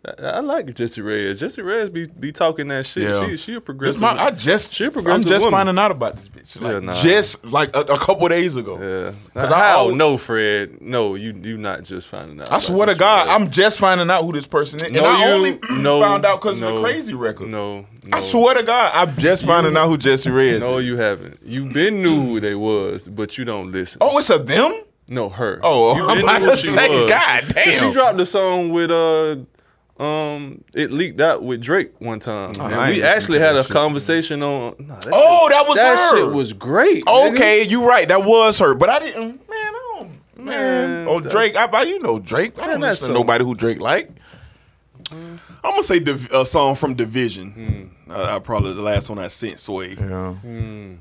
I, 0.08 0.24
I 0.28 0.40
like 0.40 0.74
Jessie 0.74 1.02
Reyez. 1.02 1.40
Jessie 1.40 1.62
Reyez 1.62 1.92
be 1.92 2.08
be 2.08 2.32
talking 2.32 2.68
that 2.70 2.86
shit. 2.86 3.04
Yeah. 3.04 3.26
She 3.28 3.38
she 3.38 3.54
a 3.56 3.62
progressive. 3.62 4.02
my, 4.02 4.12
I 4.12 4.32
just 4.32 4.74
She 4.74 4.86
a 4.86 4.88
I'm 4.88 5.22
just 5.22 5.30
woman. 5.46 5.52
finding 5.52 5.78
out 5.80 5.92
about 5.92 6.16
this 6.18 6.30
bitch. 6.30 6.62
Like, 6.62 6.74
Yeah, 6.74 6.80
nah. 6.80 6.94
Just 6.94 7.46
like 7.46 7.76
a, 7.76 7.82
a 7.82 7.98
couple 7.98 8.28
days 8.30 8.56
ago. 8.56 8.78
Yeah. 8.80 9.42
I 9.42 9.48
How? 9.48 9.78
always- 9.80 9.96
no, 9.98 10.18
Fred. 10.18 10.82
No, 10.82 11.16
you 11.16 11.34
you 11.44 11.58
not 11.58 11.84
just 11.84 12.08
finding 12.08 12.40
out. 12.42 12.52
I 12.52 12.58
swear 12.60 12.88
to 12.88 12.96
God, 12.96 13.28
Reyez. 13.28 13.36
I'm 13.36 13.52
just 13.52 13.80
finding 13.80 14.10
out 14.10 14.24
who 14.24 14.32
this 14.32 14.48
person 14.48 14.78
is, 14.78 14.84
and 14.88 14.96
No, 14.96 15.06
I 15.06 15.18
you- 15.26 15.34
only 15.34 15.60
no, 15.82 16.00
found 16.00 16.26
out 16.26 16.42
because 16.42 16.62
of 16.62 16.74
the 16.76 16.82
crazy 16.82 17.14
record. 17.14 17.50
No, 17.50 17.82
no. 17.82 17.86
I 18.14 18.20
swear 18.20 18.56
to 18.56 18.64
God, 18.64 18.92
I'm 18.94 19.16
just 19.18 19.46
finding 19.46 19.76
out 19.76 19.88
who 19.90 19.98
Jessie 19.98 20.30
Reyez 20.30 20.52
is. 20.54 20.60
No, 20.62 20.78
is. 20.78 20.86
you 20.86 20.98
haven't. 20.98 21.40
You 21.44 21.72
been 21.72 22.02
knew 22.02 22.22
who 22.22 22.40
they 22.40 22.56
was, 22.56 23.10
but 23.10 23.38
you 23.38 23.46
don't 23.46 23.72
listen. 23.72 23.98
Oh, 24.02 24.18
it's 24.18 24.30
a 24.30 24.38
them? 24.40 24.84
no, 25.10 25.30
her. 25.30 25.60
Oh, 25.64 25.96
you 25.96 26.06
I'm 26.08 26.22
about 26.24 26.40
to 26.40 26.58
say, 26.58 26.90
was. 27.04 27.10
God 27.10 27.44
damn. 27.54 27.80
She 27.80 27.92
dropped 27.94 28.20
a 28.20 28.26
song 28.26 28.72
with 28.72 28.92
uh 28.92 29.38
um 30.00 30.64
it 30.76 30.92
leaked 30.92 31.20
out 31.22 31.42
with 31.44 31.62
Drake 31.62 31.92
one 32.00 32.20
time. 32.20 32.54
Oh, 32.60 32.66
I 32.66 32.90
ain't 32.90 32.98
we 32.98 33.04
actually 33.04 33.40
had 33.40 33.56
a 33.56 33.64
shit. 33.64 33.72
conversation 33.72 34.44
on 34.44 34.76
nah, 34.80 34.96
that 34.96 35.10
Oh, 35.12 35.48
shit- 35.48 35.52
that 35.58 35.66
was 35.68 35.78
that 35.78 35.98
her. 36.12 36.18
shit 36.26 36.34
was 36.36 36.54
great. 36.54 37.04
nigga. 37.06 37.34
Okay, 37.34 37.64
you 37.64 37.88
right. 37.88 38.08
That 38.08 38.24
was 38.24 38.60
her, 38.60 38.76
but 38.76 38.90
I 38.90 39.00
didn't. 39.00 39.26
Man, 39.26 39.40
I 39.50 39.94
don't. 39.98 40.10
Man, 40.38 40.46
Man, 40.46 41.08
oh 41.08 41.20
that- 41.20 41.32
Drake. 41.32 41.56
I, 41.56 41.66
I 41.66 41.82
you 41.84 42.00
know 42.00 42.20
Drake. 42.20 42.60
I 42.60 42.68
don't 42.68 42.82
that's 42.82 43.02
listen 43.02 43.08
to 43.10 43.14
nobody 43.20 43.44
who 43.44 43.56
Drake 43.56 43.80
like. 43.82 44.10
I'm 45.12 45.40
gonna 45.64 45.84
say 45.84 46.00
Div- 46.00 46.32
a 46.34 46.46
song 46.46 46.76
from 46.76 46.96
dvsn. 46.96 47.90
Uh, 48.10 48.36
I 48.36 48.40
probably 48.40 48.74
the 48.74 48.82
last 48.82 49.10
one 49.10 49.20
I 49.20 49.28
sent 49.28 49.58
Sway 49.60 49.96
Yeah. 50.00 50.36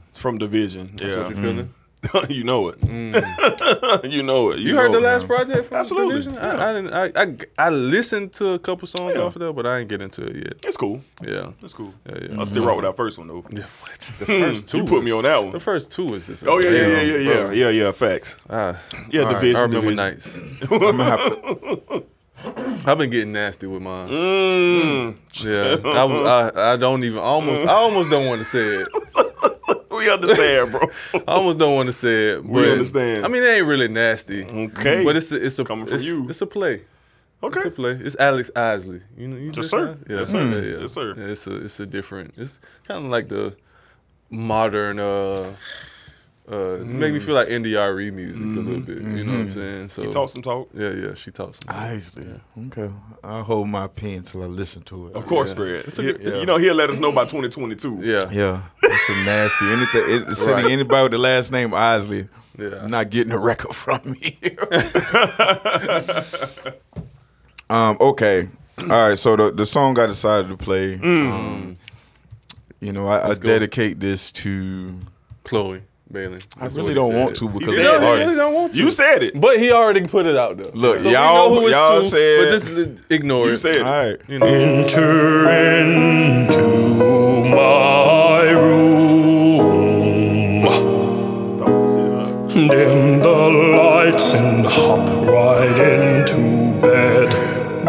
It's 0.09 0.19
from 0.19 0.39
dvsn. 0.39 0.97
That's 0.99 1.15
Yeah, 1.17 1.23
what 1.23 1.31
you 1.31 1.37
feeling? 1.37 1.75
you 2.29 2.45
know 2.45 2.69
it. 2.69 2.77
you 4.05 4.23
know 4.23 4.51
it. 4.51 4.59
You, 4.59 4.77
heard 4.77 4.93
the 4.93 4.99
it. 4.99 5.03
last 5.03 5.27
project 5.27 5.67
from 5.67 5.79
Absolutely, 5.79 6.21
dvsn? 6.33 6.39
I, 6.39 6.71
I 6.71 6.73
didn't. 6.73 6.93
I, 6.95 7.23
I 7.23 7.67
I 7.67 7.71
listened 7.71 8.33
to 8.35 8.51
a 8.51 8.59
couple 8.59 8.87
songs 8.87 9.17
Yeah. 9.17 9.23
off 9.23 9.35
of 9.37 9.41
there, 9.41 9.53
but 9.53 9.67
I 9.67 9.79
ain't 9.79 9.89
get 9.89 10.01
into 10.03 10.25
it 10.27 10.37
yet. 10.37 10.53
It's 10.65 10.77
cool. 10.77 11.03
Yeah. 11.27 11.51
It's 11.63 11.75
cool. 11.75 11.93
Yeah, 12.09 12.19
yeah. 12.31 12.41
I 12.41 12.45
still 12.45 12.65
rock 12.67 12.77
with 12.77 12.85
that 12.85 12.97
first 12.97 13.19
one 13.19 13.29
though. 13.29 13.45
Yeah, 13.53 13.65
what? 13.81 13.99
The 14.19 14.27
first 14.27 14.69
two. 14.69 14.79
You 14.79 14.85
put 14.85 14.97
was- 14.99 15.05
me 15.07 15.13
on 15.13 15.23
that 15.25 15.43
one. 15.43 15.53
The 15.53 15.61
first 15.61 15.93
two 15.93 16.15
is 16.15 16.27
just. 16.27 16.47
Oh 16.47 16.59
yeah, 16.59 16.71
yeah, 16.71 16.87
yeah, 16.87 17.03
yeah, 17.03 17.19
yeah, 17.19 17.51
yeah, 17.51 17.69
yeah. 17.71 17.93
Facts. 17.93 18.39
Ah, 18.51 18.79
Yeah, 19.11 19.23
dvsn. 19.23 19.55
I 19.57 19.63
remember 19.63 19.91
dvsn. 19.93 19.97
nights. 19.97 20.39
I'm 20.39 20.79
gonna 20.79 21.05
have, 21.05 22.03
I've 22.87 22.99
been 22.99 23.11
getting 23.11 23.33
nasty 23.33 23.67
with 23.67 23.83
mine. 23.83 24.09
Mm, 24.09 25.17
Yeah, 25.45 25.91
I, 25.91 26.05
I, 26.55 26.73
I 26.75 26.77
don't 26.77 27.03
even 27.03 27.19
almost. 27.19 27.67
I 27.67 27.73
almost 27.73 28.11
don't 28.11 28.27
want 28.27 28.39
to 28.41 28.45
say 28.45 28.61
it. 28.61 28.89
We 29.97 30.11
understand, 30.11 30.71
bro. 30.71 30.81
I 31.29 31.33
almost 31.33 31.59
don't 31.59 31.75
want 31.75 31.89
to 31.89 31.93
say 31.93 32.31
it. 32.31 32.43
But, 32.43 32.53
We 32.53 32.71
understand. 32.73 33.25
I 33.25 33.29
mean, 33.29 33.43
it 33.43 33.47
ain't 33.47 33.67
really 33.67 33.89
nasty. 33.89 34.45
Okay. 34.45 35.05
but 35.05 35.17
it's 35.17 35.33
a, 35.33 35.45
it's 35.45 35.59
a 35.59 35.65
Coming 35.65 35.87
from 35.87 35.97
it's, 35.97 36.07
you. 36.07 36.29
It's 36.29 36.43
a 36.43 36.47
play. 36.47 36.83
okay. 37.43 37.61
It's 37.61 37.67
a 37.67 37.71
play. 37.71 37.93
It's 37.93 38.17
Alex 38.19 38.51
Isley. 38.57 39.01
You 39.17 39.29
know, 39.29 39.37
you 39.37 39.53
Yes, 39.55 39.69
sir. 39.71 39.97
Yeah, 40.09 40.17
Yes, 40.19 40.31
sir. 40.31 40.45
Yeah, 40.45 40.61
yeah. 40.61 40.81
Yes, 40.83 40.93
sir. 40.93 41.15
Yeah, 41.17 41.25
it's 41.25 41.47
a 41.47 41.65
it's 41.65 41.81
a 41.81 41.87
different. 41.87 42.35
It's 42.37 42.61
kind 42.87 43.05
of 43.05 43.11
like 43.11 43.29
the 43.29 43.57
modern. 44.31 44.99
uh 44.99 45.53
uh, 46.49 46.79
Make 46.85 47.13
me 47.13 47.19
feel 47.19 47.35
like 47.35 47.49
NDRE 47.49 48.13
music 48.13 48.43
a 48.43 48.47
little 48.47 48.81
bit. 48.81 48.99
You 48.99 49.25
know 49.25 49.33
what 49.33 49.41
I'm 49.41 49.51
saying? 49.51 49.89
So 49.89 50.03
Mm-hmm. 50.03 50.11
Talk 50.11 50.29
some 50.29 50.43
talk. 50.43 50.69
Yeah, 50.75 50.91
yeah. 50.91 51.15
She 51.15 51.31
talks. 51.33 51.59
Some 51.67 51.75
Isley. 51.77 52.27
Okay. 52.67 52.91
I'll 53.25 53.43
hold 53.43 53.69
my 53.69 53.89
pen 53.89 54.23
till 54.23 54.43
I 54.43 54.47
listen 54.47 54.83
to 54.83 55.09
it. 55.09 55.15
Of 55.17 55.27
course, 55.27 55.51
Yeah. 55.51 55.57
Fred. 55.57 55.85
It's 55.87 55.99
a 55.99 56.03
He- 56.03 56.13
good- 56.13 56.35
You 56.35 56.47
know 56.47 56.57
he'll 56.59 56.75
let 56.77 56.89
us 56.91 57.01
know 57.01 57.11
by 57.13 57.25
2022. 57.25 58.01
Yeah, 58.03 58.31
Yeah, 58.31 58.63
it's 58.83 59.09
a 59.09 59.25
nasty. 59.25 59.65
Anything, 59.67 60.03
it, 60.31 60.35
sending 60.37 60.65
Right. 60.67 60.73
anybody 60.73 61.03
with 61.05 61.13
the 61.13 61.19
last 61.19 61.51
name 61.53 61.75
Isley, 61.75 62.29
Yeah. 62.59 62.87
not 62.87 63.11
getting 63.11 63.33
a 63.33 63.39
record 63.39 63.75
from 63.83 64.01
me. 64.13 64.39
um. 67.71 67.97
Okay. 68.01 68.49
All 68.83 68.87
right. 69.09 69.19
So 69.19 69.37
the 69.37 69.51
the 69.53 69.67
song 69.67 69.99
I 69.99 70.07
decided 70.07 70.49
to 70.49 70.57
play. 70.57 70.95
Um, 70.95 71.77
you 72.81 72.93
know, 72.93 73.09
I, 73.09 73.31
I 73.31 73.31
Mm. 73.31 73.43
dedicate 73.43 74.01
this 74.01 74.31
to. 74.33 74.99
Chloe 75.45 75.83
Bailey. 76.11 76.41
I 76.61 76.67
really 76.67 76.95
don't 76.95 77.15
want 77.15 77.37
to 77.39 77.49
because 77.49 77.77
he 77.77 77.85
of. 77.85 78.01
Really 78.01 78.37
don't 78.37 78.55
want 78.55 78.73
to. 78.73 78.79
You 78.79 78.91
said 78.91 79.23
it, 79.23 79.41
but 79.41 79.59
he 79.59 79.73
already 79.73 80.07
put 80.07 80.27
it 80.27 80.37
out 80.37 80.57
though. 80.57 80.71
Look, 80.73 81.01
so 81.01 81.11
y'all, 81.11 81.69
y'all 81.69 82.01
two, 82.01 82.07
said, 82.07 82.39
but 82.39 82.51
just 82.51 82.71
uh, 82.73 83.15
ignore 83.15 83.47
you 83.47 83.49
it. 83.49 83.51
You 83.51 83.57
said 83.57 83.75
it. 83.77 83.83
All 83.83 84.11
right. 84.11 84.21
You 84.29 84.39
know. 84.39 84.47
Enter 84.47 85.51
into 85.51 86.63
my 87.55 88.51
room. 88.53 89.27
Dim 92.49 93.21
the 93.21 93.51
lights 93.77 94.33
and 94.33 94.65
hop 94.67 95.07
right 95.29 95.61
into 95.61 96.81
bed 96.81 97.29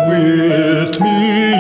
with 0.09 0.99
me. 0.99 1.53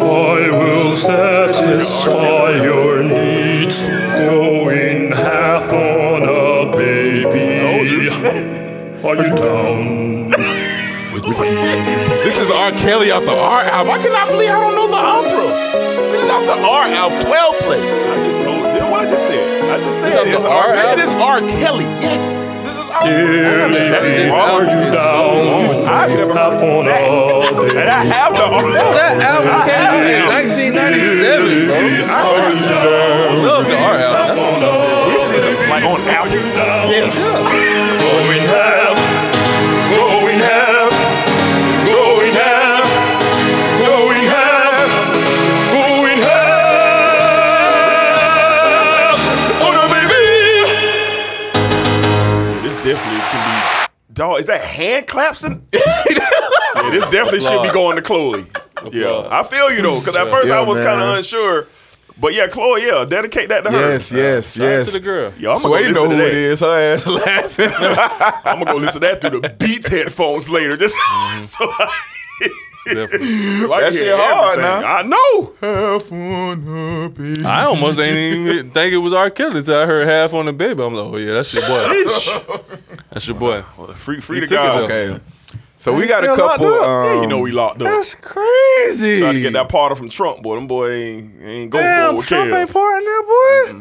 I 0.00 0.48
will 0.50 0.96
satisfy. 0.96 2.65
Are 9.06 9.14
you 9.14 9.30
down? 9.36 10.28
This 12.26 12.38
is 12.38 12.50
R. 12.50 12.70
Kelly 12.72 13.10
off 13.12 13.22
the 13.24 13.36
R 13.38 13.62
album. 13.62 13.92
I 13.94 13.98
cannot 14.02 14.28
believe 14.34 14.50
I 14.50 14.58
don't 14.60 14.74
know 14.74 14.88
the 14.90 14.98
opera. 14.98 15.46
This 16.10 16.22
is 16.26 16.30
off 16.30 16.42
the 16.46 16.58
R 16.58 16.84
album. 16.90 17.20
12 17.22 17.54
play. 17.62 17.78
I 17.86 18.26
just 18.26 18.42
told 18.42 18.58
you 18.58 18.82
what 18.90 19.06
I 19.06 19.06
just 19.06 19.26
said. 19.26 19.70
I 19.70 19.78
just 19.78 20.00
said 20.00 20.18
off 20.18 20.26
the 20.26 20.32
it's 20.34 20.44
R 20.44 20.50
R. 20.50 20.74
album? 20.74 20.98
This 20.98 21.06
is 21.06 21.14
R. 21.22 21.38
Kelly. 21.62 21.86
Yes. 22.02 22.18
This 22.66 22.74
is 22.74 22.82
R. 22.82 23.02
Dear 23.06 23.70
lady, 23.70 24.26
are 24.26 24.62
you 24.66 24.90
down? 24.90 25.86
I've 25.86 26.10
never 26.10 26.34
heard 26.34 26.58
On 26.66 26.84
that. 26.90 27.06
all 27.06 27.62
And 27.62 27.86
I 27.86 28.02
have 28.10 28.34
the 28.34 28.42
R. 28.42 28.62
That 28.74 29.22
album 29.22 29.54
came 29.70 29.86
out 29.86 30.02
in 30.02 30.26
1997, 30.34 31.70
bro. 31.70 31.78
Are 31.78 32.50
you 32.50 32.66
down? 32.66 33.46
Love 33.46 33.70
the 33.70 33.78
R 33.78 34.02
album. 34.02 34.18
That's 34.18 34.42
one 34.42 34.66
of 34.66 34.74
them. 34.74 35.14
This 35.14 35.30
is 35.30 35.46
like 35.70 35.84
on 35.86 36.02
album. 36.10 36.42
Yes. 36.90 37.14
Dog, 54.16 54.40
is 54.40 54.46
that 54.46 54.62
hand 54.62 55.06
clapsin'? 55.06 55.62
Yeah, 56.76 56.90
this 56.90 57.04
definitely 57.10 57.40
should 57.40 57.62
be 57.62 57.70
going 57.70 57.96
to 57.96 58.02
Chloe. 58.02 58.44
Yeah, 58.92 59.28
I 59.30 59.42
feel 59.42 59.72
you 59.72 59.80
though, 59.80 59.98
because 59.98 60.14
at 60.14 60.28
first 60.28 60.52
I 60.52 60.60
was 60.60 60.78
kind 60.78 61.00
of 61.00 61.16
unsure. 61.16 61.66
But 62.20 62.34
yeah, 62.34 62.48
Chloe, 62.48 62.86
yeah, 62.86 63.04
dedicate 63.06 63.48
that 63.48 63.64
to 63.64 63.70
her. 63.70 63.92
Yes, 63.92 64.12
yes, 64.12 64.54
Shout 64.54 64.66
out 64.66 64.70
yes. 64.70 64.86
to 64.86 64.98
the 64.98 65.04
girl. 65.04 65.32
Yo, 65.38 65.52
I'm 65.52 65.56
gonna 65.56 65.58
Sway 65.58 65.92
go 65.92 65.92
know 65.92 66.02
listen 66.02 66.10
who 66.10 66.30
to 66.30 66.52
it 66.52 66.60
Her 66.60 66.92
ass 66.92 67.06
laughing. 67.06 67.68
I'm 68.44 68.58
gonna 68.58 68.72
go 68.72 68.78
listen 68.78 69.00
to 69.00 69.08
that 69.08 69.20
through 69.22 69.40
the 69.40 69.48
Beats 69.48 69.88
headphones 69.88 70.50
later. 70.50 70.76
Just 70.76 70.98
mm-hmm. 70.98 71.42
so 71.42 71.64
I, 71.66 72.48
Definitely. 72.86 73.26
so 73.60 73.72
I 73.72 73.80
That 73.80 73.92
can 73.92 73.92
shit 73.92 74.14
hard 74.16 74.58
everything. 74.58 74.80
now. 74.80 74.96
I 74.96 75.02
know. 75.02 75.52
Half 75.60 76.12
on 76.12 76.62
her 76.62 77.08
baby. 77.10 77.44
I 77.44 77.64
almost 77.64 77.98
ain't 77.98 78.16
even 78.48 78.70
think 78.72 78.92
it 78.92 78.98
was 78.98 79.12
R. 79.12 79.30
Kelly 79.30 79.58
until 79.58 79.78
I 79.80 79.86
heard 79.86 80.06
half 80.06 80.32
on 80.34 80.46
the 80.46 80.52
baby. 80.52 80.82
I'm 80.82 80.94
like, 80.94 81.04
oh 81.04 81.16
yeah, 81.16 81.34
that's 81.34 81.52
your 81.54 81.62
boy. 81.62 82.94
That's 83.10 83.26
your 83.28 83.36
boy. 83.36 83.62
Free, 83.94 84.20
free 84.20 84.40
to 84.40 84.46
God. 84.46 84.84
Okay. 84.84 85.18
So 85.78 85.94
we 85.94 86.08
got 86.08 86.24
a 86.24 86.28
couple. 86.34 86.66
Um, 86.66 87.04
Yeah, 87.04 87.20
you 87.20 87.26
know 87.28 87.40
we 87.40 87.52
locked 87.52 87.82
up. 87.82 87.86
That's 87.88 88.14
crazy. 88.14 89.20
Trying 89.20 89.34
to 89.34 89.40
get 89.40 89.52
that 89.52 89.68
parter 89.68 89.96
from 89.96 90.08
Trump, 90.08 90.42
boy. 90.42 90.54
Them 90.56 90.66
boy 90.66 90.90
ain't, 90.90 91.42
ain't 91.42 91.70
go 91.70 91.78
for 91.78 91.84
it 91.84 91.86
Damn, 91.86 92.16
with 92.16 92.26
Trump 92.26 92.50
ain't 92.52 92.72
parting 92.72 93.04
that 93.04 93.24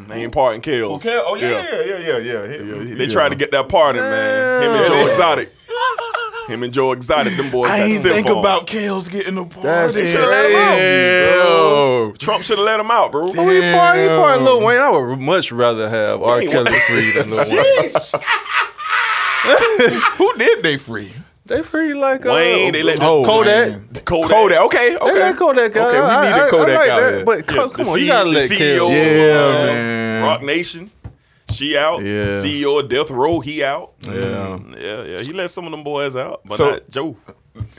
boy. 0.08 0.14
They 0.14 0.22
ain't 0.24 0.34
parting 0.34 0.62
Kels. 0.62 0.96
Okay. 1.06 1.20
Oh 1.26 1.36
yeah, 1.36 1.50
yeah, 1.50 1.82
yeah, 1.98 2.18
yeah, 2.18 2.44
yeah. 2.44 2.84
yeah. 2.84 2.96
They 2.96 3.08
tried 3.08 3.30
to 3.30 3.36
get 3.36 3.50
that 3.52 3.70
party, 3.70 4.00
man. 4.00 4.64
Him 4.64 4.72
and 4.74 4.86
Joe 4.86 5.08
Exotic. 5.08 5.50
Him 6.48 6.62
and 6.64 6.72
Joe 6.72 6.92
Exotic, 6.92 7.34
them 7.38 7.50
boys 7.50 7.72
I 7.72 7.80
got 7.80 7.90
ain't 7.90 8.04
think 8.04 8.28
on. 8.28 8.38
about 8.38 8.68
Kells 8.68 9.10
getting 9.10 9.38
a 9.38 9.46
party. 9.46 9.68
That's 9.68 9.96
They 9.96 10.06
shoulda 10.06 10.28
let 10.28 10.50
him 10.50 10.56
out, 10.58 10.76
Damn. 10.78 12.18
Trump 12.18 12.44
should 12.44 12.58
have 12.60 12.66
let 12.66 12.80
him 12.80 12.92
out, 12.92 13.12
bro. 13.12 13.24
Oh, 13.36 13.50
he 13.50 13.72
part, 13.74 13.98
he 13.98 14.08
part 14.08 14.42
Lil 14.42 14.62
Wayne. 14.62 14.80
I 14.80 14.90
would 14.92 15.20
much 15.20 15.52
rather 15.52 15.90
have 15.90 16.22
R. 16.22 16.42
Kelly 16.42 16.72
free 16.88 17.12
than 17.14 17.30
Lil 17.32 17.50
Wayne. 17.50 17.92
Who 20.18 20.34
did 20.38 20.64
they 20.64 20.78
free? 20.78 21.12
They 21.48 21.62
free 21.62 21.94
like 21.94 22.26
uh, 22.26 22.30
Wayne, 22.34 22.74
they 22.74 22.82
let 22.82 22.98
Oh, 23.02 23.24
Kodak. 23.24 23.80
Kodak. 24.04 24.30
Kodak. 24.32 24.62
Okay. 24.66 24.90
They 24.90 24.96
Okay. 24.98 25.14
let 25.20 25.38
Kodak 25.38 25.76
out. 25.76 25.88
Okay, 25.90 26.00
we 26.00 26.06
I- 26.06 26.22
need 26.26 26.34
I- 26.42 26.48
a 26.48 26.50
Kodak 26.50 26.70
I 26.70 26.76
like 26.80 26.90
out 26.90 27.00
that. 27.12 27.26
But 27.26 27.38
Yeah, 27.38 27.42
come 27.44 27.70
the 27.72 27.84
on, 27.92 28.00
you 28.00 28.08
gotta 28.08 28.30
the 28.30 28.36
let 28.36 28.50
CEO, 28.50 28.58
Kells. 28.58 28.92
Yeah, 28.94 29.38
uh, 29.62 29.66
man. 29.66 30.24
Roc 30.24 30.42
Nation. 30.44 30.92
She 31.56 31.78
out. 31.78 32.04
Yeah. 32.04 32.32
CEO 32.32 32.80
of 32.80 32.90
Death 32.90 33.10
Row, 33.12 33.40
he 33.40 33.64
out. 33.64 33.94
Yeah. 34.02 34.12
Mm, 34.12 34.82
yeah, 34.82 35.04
yeah. 35.04 35.22
He 35.24 35.34
let 35.34 35.50
some 35.52 35.66
of 35.66 35.72
them 35.72 35.84
boys 35.84 36.16
out, 36.16 36.42
but 36.46 36.58
So- 36.58 36.72
not 36.72 36.90
Joe. 36.90 37.18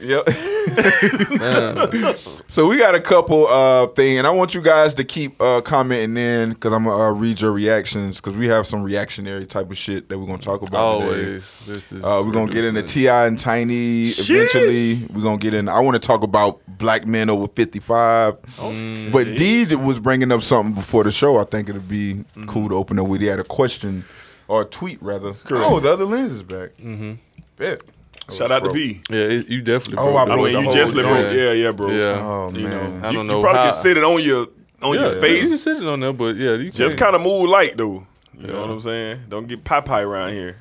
Yep. 0.01 0.29
so 2.47 2.67
we 2.67 2.79
got 2.79 2.95
a 2.95 3.01
couple 3.01 3.47
uh 3.47 3.87
thing, 3.89 4.19
and 4.19 4.27
I 4.27 4.31
want 4.31 4.55
you 4.55 4.63
guys 4.63 4.95
to 4.95 5.05
keep 5.05 5.41
uh 5.41 5.61
commenting 5.61 6.17
in 6.17 6.51
because 6.51 6.73
I'm 6.73 6.85
gonna 6.85 7.05
uh, 7.05 7.13
read 7.13 7.41
your 7.41 7.53
reactions 7.53 8.21
because 8.21 8.37
we 8.37 8.47
have 8.49 8.67
some 8.67 8.83
reactionary 8.83 9.47
type 9.47 9.71
of 9.71 9.77
shit 9.77 10.09
that 10.09 10.19
we're 10.19 10.27
gonna 10.27 10.39
talk 10.39 10.67
about 10.67 11.01
today. 11.01 11.07
Always. 11.07 11.59
This 11.67 11.93
is. 11.93 12.05
Uh, 12.05 12.23
we're 12.25 12.33
gonna 12.33 12.53
get 12.53 12.65
into 12.65 12.81
reducing 12.81 13.03
T.I. 13.03 13.27
and 13.27 13.39
Tiny 13.39 14.07
eventually. 14.09 15.07
We're 15.13 15.23
gonna 15.23 15.39
get 15.39 15.55
in. 15.55 15.69
I 15.69 15.81
want 15.81 15.95
to 15.95 16.01
talk 16.07 16.23
about 16.23 16.61
black 16.79 17.07
men 17.07 17.31
over 17.31 17.47
fifty 17.49 17.81
five. 17.81 18.35
but 19.13 19.37
D 19.37 19.67
was 19.77 20.01
bringing 20.01 20.33
up 20.33 20.43
something 20.43 20.75
before 20.75 21.05
the 21.05 21.11
show. 21.11 21.39
I 21.39 21.45
think 21.45 21.69
it'd 21.69 21.89
be 21.89 22.25
cool 22.47 22.69
to 22.69 22.75
open 22.75 22.99
up 22.99 23.09
with. 23.09 23.21
He 23.21 23.27
had 23.27 23.41
a 23.41 23.45
question 23.45 24.05
or 24.49 24.63
a 24.63 24.65
tweet 24.65 25.03
rather. 25.03 25.33
Oh, 25.51 25.81
the 25.81 25.93
other 25.93 26.05
lens 26.05 26.33
is 26.33 26.43
back. 26.43 26.71
Mm-hmm. 26.77 27.15
Bet. 27.57 27.81
Shout 28.31 28.51
out 28.51 28.59
to 28.61 28.65
bro. 28.67 28.75
B. 28.75 29.01
Yeah, 29.09 29.17
it- 29.19 29.49
you 29.49 29.63
definitely. 29.63 29.99
Oh, 29.99 30.13
broke 30.13 30.29
I 30.29 30.33
I 30.33 30.37
mean, 30.37 30.65
you 30.67 30.73
just 30.73 30.95
thing. 30.95 31.03
broke. 31.05 31.33
Yeah, 31.33 31.53
yeah, 31.53 31.71
bro. 31.73 31.91
Yeah. 31.91 32.03
Oh 32.23 32.51
You 32.53 32.69
man. 32.69 33.01
know, 33.01 33.07
I 33.07 33.11
you, 33.11 33.17
don't 33.19 33.27
you 33.29 33.41
probably 33.41 33.59
how- 33.59 33.65
can 33.65 33.73
sit 33.73 33.97
it 33.97 34.05
on 34.05 34.23
your 34.23 34.49
on 34.83 34.95
Yeah, 34.95 35.01
your 35.01 35.05
You 35.09 35.11
can 35.13 35.21
face. 35.21 35.63
sit 35.63 35.77
it 35.79 35.85
on 35.85 36.01
there, 36.01 36.13
but 36.13 36.37
yeah, 36.37 36.55
you 36.55 36.71
Just 36.71 36.99
kind 36.99 37.15
of 37.15 37.23
move 37.23 37.49
light 37.49 37.77
though. 37.77 38.07
You 38.39 38.49
know 38.49 38.61
what 38.63 38.71
I'm 38.71 38.81
saying? 38.81 39.21
Don't 39.29 39.47
get 39.47 39.65
pie 39.65 39.81
pie 39.81 40.03
around 40.03 40.33
here. 40.33 40.57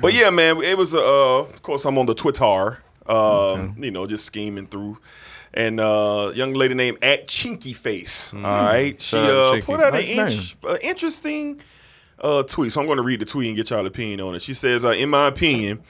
But 0.00 0.14
yeah, 0.14 0.30
man, 0.30 0.62
it 0.62 0.76
was 0.78 0.94
uh 0.94 1.38
of 1.40 1.62
course 1.62 1.84
I'm 1.84 1.98
on 1.98 2.06
the 2.06 2.14
Twitter. 2.14 2.78
Um, 3.06 3.76
you 3.78 3.90
know, 3.90 4.06
just 4.06 4.24
scheming 4.24 4.66
through. 4.66 4.98
And 5.52 5.78
uh 5.78 6.32
young 6.34 6.54
lady 6.54 6.74
named 6.74 6.98
at 7.02 7.28
Chinky 7.28 7.76
Face. 7.76 8.32
All 8.34 8.40
right. 8.40 9.00
She 9.00 9.10
Shout 9.16 9.26
out 9.26 9.54
to 9.56 9.58
uh 9.58 9.60
put 9.64 9.80
out 9.80 9.92
Nice 9.92 10.08
an 10.10 10.18
int- 10.18 10.56
uh, 10.64 10.78
interesting 10.82 11.60
uh 12.20 12.42
tweet. 12.44 12.72
So 12.72 12.80
I'm 12.80 12.86
gonna 12.88 13.02
read 13.02 13.20
the 13.20 13.24
tweet 13.24 13.48
and 13.48 13.56
get 13.56 13.70
y'all 13.70 13.86
opinion 13.86 14.20
on 14.22 14.34
it. 14.34 14.42
She 14.42 14.54
says, 14.54 14.84
uh, 14.84 14.90
in 14.90 15.10
my 15.10 15.28
opinion, 15.28 15.80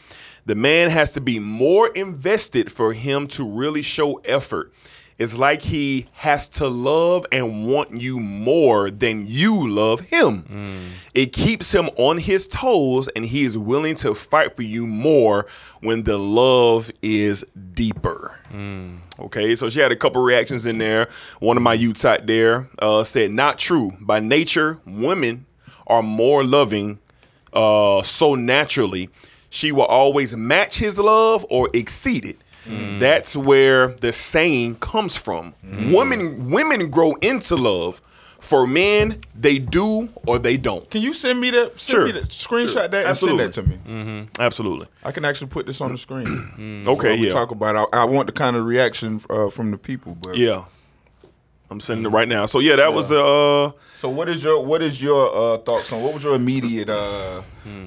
the 0.47 0.55
man 0.55 0.91
has 0.91 1.15
to 1.15 1.21
be 1.21 1.39
more 1.39 1.89
invested 1.89 2.71
for 2.71 2.93
him 2.93 3.27
to 3.29 3.45
really 3.49 3.83
show 3.83 4.15
effort. 4.25 4.73
It's 5.17 5.39
like 5.39 5.63
he 5.63 6.07
has 6.15 6.49
to 6.51 6.67
love 6.67 7.25
and 7.31 7.69
want 7.69 8.01
you 8.01 8.19
more 8.19 8.91
than 8.91 9.27
you 9.29 9.69
love 9.69 10.01
him. 10.01 10.45
It 11.15 11.33
keeps 11.33 11.73
him 11.73 11.89
on 11.97 12.19
his 12.19 12.49
toes 12.49 13.07
and 13.15 13.25
he 13.25 13.45
is 13.45 13.57
willing 13.57 13.95
to 13.97 14.13
fight 14.15 14.57
for 14.57 14.63
you 14.63 14.89
more 14.89 15.47
when 15.81 16.03
the 16.03 16.19
love 16.19 16.91
is 17.01 17.47
deeper. 17.75 18.37
Okay, 19.21 19.55
so 19.55 19.69
she 19.69 19.79
had 19.79 19.93
a 19.93 19.97
couple 19.97 20.21
reactions 20.21 20.67
in 20.67 20.79
there. 20.79 21.09
One 21.39 21.57
of 21.57 21.63
my 21.63 21.75
youths 21.75 22.05
out 22.05 22.27
there 22.27 22.69
uh, 22.81 23.05
said, 23.05 23.31
Not 23.31 23.57
true. 23.57 23.93
By 24.01 24.19
nature, 24.19 24.81
women 24.85 25.47
are 25.87 26.03
more 26.03 26.43
loving 26.45 26.99
uh, 27.53 28.03
so 28.03 28.35
naturally. 28.35 29.11
She 29.55 29.71
will 29.71 29.85
always 29.85 30.37
match 30.37 30.79
his 30.79 30.99
love 30.99 31.47
or 31.49 31.69
exceed 31.73 32.25
it. 32.25 32.39
That's 32.99 33.37
where 33.37 33.89
the 33.89 34.11
saying 34.13 34.77
comes 34.77 35.17
from. 35.17 35.55
Women 35.93 36.51
women 36.51 36.91
grow 36.91 37.13
into 37.23 37.55
love. 37.57 38.01
For 38.41 38.67
men, 38.67 39.21
they 39.35 39.59
do 39.59 40.09
or 40.27 40.39
they 40.39 40.57
don't. 40.59 40.91
Can 40.91 41.01
you 41.01 41.15
send 41.15 41.41
me 41.41 41.49
that? 41.51 41.81
Send 41.81 41.95
Sure. 41.97 42.05
me 42.07 42.13
that. 42.13 42.25
Screenshot 42.25 42.73
Sure. 42.73 42.89
that 42.89 42.95
and 42.95 43.07
Absolutely. 43.07 43.51
send 43.53 43.67
that 43.69 43.87
to 43.87 43.93
me. 43.95 44.29
Absolutely. 44.39 44.87
I 45.03 45.13
can 45.13 45.25
actually 45.25 45.47
put 45.49 45.65
this 45.67 45.81
on 45.81 45.93
the 45.93 45.99
screen. 45.99 46.27
Okay, 46.89 47.13
While 47.13 47.21
we 47.21 47.31
talk 47.31 47.53
about. 47.53 47.75
it. 47.77 47.89
I, 47.95 48.03
I 48.03 48.05
want 48.05 48.27
the 48.27 48.33
kind 48.33 48.55
of 48.57 48.67
reaction 48.67 49.23
uh, 49.31 49.49
from 49.51 49.71
the 49.71 49.79
people. 49.79 50.17
But 50.21 50.37
Yeah. 50.37 50.65
I'm 51.71 51.81
sending 51.81 52.05
it 52.05 52.11
right 52.11 52.29
now. 52.29 52.45
So 52.47 52.59
yeah, 52.59 52.77
that 52.77 52.93
was 52.93 53.13
uh 53.13 53.71
So 53.95 54.09
what 54.11 54.29
is 54.29 54.43
your 54.45 54.63
what 54.65 54.83
is 54.83 55.01
your 55.01 55.23
uh, 55.35 55.59
thoughts 55.59 55.91
on 55.93 56.03
what 56.03 56.13
was 56.13 56.23
your 56.25 56.35
immediate 56.35 56.91
uh, 56.91 57.41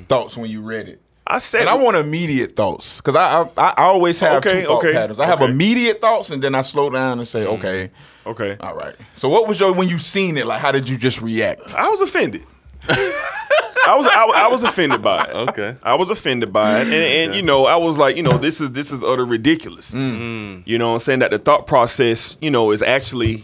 thoughts 0.08 0.36
when 0.38 0.49
you 0.49 0.62
read 0.62 0.88
it? 0.88 1.01
I 1.30 1.38
said 1.40 1.62
And 1.62 1.70
I 1.70 1.76
want 1.76 1.98
immediate 1.98 2.56
thoughts 2.56 3.02
because 3.02 3.16
I, 3.16 3.44
I 3.58 3.74
I 3.78 3.84
always 3.86 4.20
have 4.22 4.38
Okay, 4.46 4.62
two 4.62 4.68
thought 4.68 4.78
okay, 4.80 4.94
patterns. 4.94 5.20
I 5.20 5.26
have 5.26 5.42
immediate 5.42 6.00
thoughts 6.02 6.30
and 6.32 6.42
then 6.42 6.56
I 6.56 6.62
slow 6.62 6.90
down 6.90 7.20
and 7.20 7.28
say, 7.28 7.42
mm-hmm. 7.42 7.56
okay, 7.56 7.92
Okay. 8.26 8.58
all 8.60 8.76
right. 8.76 8.96
So 9.13 9.30
what 9.30 9.48
was 9.48 9.60
your 9.60 9.74
when 9.74 9.90
you 9.90 9.98
seen 9.98 10.38
it? 10.38 10.46
Like, 10.48 10.62
how 10.62 10.72
did 10.72 10.88
you 10.90 10.98
just 10.98 11.22
react? 11.22 11.76
I 11.76 11.90
was 11.90 12.02
offended. 12.02 12.44
I 12.90 13.96
was 13.96 14.06
I, 14.08 14.32
I 14.46 14.48
was 14.50 14.63
offended 14.63 15.02
by 15.02 15.24
it. 15.26 15.34
Okay. 15.50 15.76
I 15.84 15.96
was 15.96 16.10
offended 16.10 16.52
by 16.52 16.80
it, 16.82 16.86
and, 16.88 16.94
and 16.94 17.36
you 17.36 17.42
know, 17.42 17.66
I 17.66 17.78
was 17.78 17.98
like, 17.98 18.18
you 18.18 18.24
know, 18.24 18.38
this 18.38 18.60
is 18.60 18.72
this 18.74 18.92
is 18.92 19.04
utter 19.04 19.26
ridiculous. 19.26 19.94
Mm. 19.94 20.63
You 20.66 20.78
know, 20.78 20.94
I'm 20.94 21.00
saying 21.00 21.20
that 21.20 21.32
the 21.32 21.40
thought 21.40 21.68
process, 21.68 22.36
you 22.42 22.52
know, 22.52 22.72
is 22.72 22.82
actually 22.82 23.44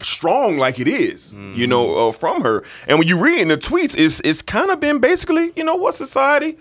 strong 0.00 0.56
like 0.58 0.78
it 0.78 0.86
is, 0.86 1.34
You 1.34 1.66
know, 1.66 1.86
mm. 1.88 2.08
uh, 2.08 2.12
from 2.12 2.42
her. 2.42 2.62
And 2.86 2.98
when 2.98 3.08
you 3.08 3.18
read 3.22 3.40
in 3.40 3.48
the 3.48 3.56
tweets, 3.56 3.96
it's 3.98 4.20
it's 4.20 4.42
kind 4.42 4.70
of 4.70 4.80
been 4.80 4.98
basically, 4.98 5.52
you 5.56 5.64
know, 5.64 5.76
what 5.76 5.94
society 5.94 6.58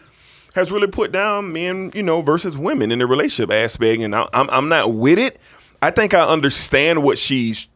has 0.55 0.71
really 0.71 0.87
put 0.87 1.11
down 1.11 1.53
men, 1.53 1.91
you 1.93 2.03
know, 2.03 2.21
versus 2.21 2.57
women 2.57 2.91
in 2.91 2.99
the 2.99 3.07
relationship 3.07 3.51
aspect, 3.51 4.01
and 4.01 4.15
I, 4.15 4.27
I'm 4.33 4.49
I'm 4.49 4.69
not 4.69 4.93
with 4.93 5.19
it. 5.19 5.39
I 5.81 5.91
think 5.91 6.13
I 6.13 6.21
understand 6.21 7.03
what 7.03 7.17
she's 7.17 7.67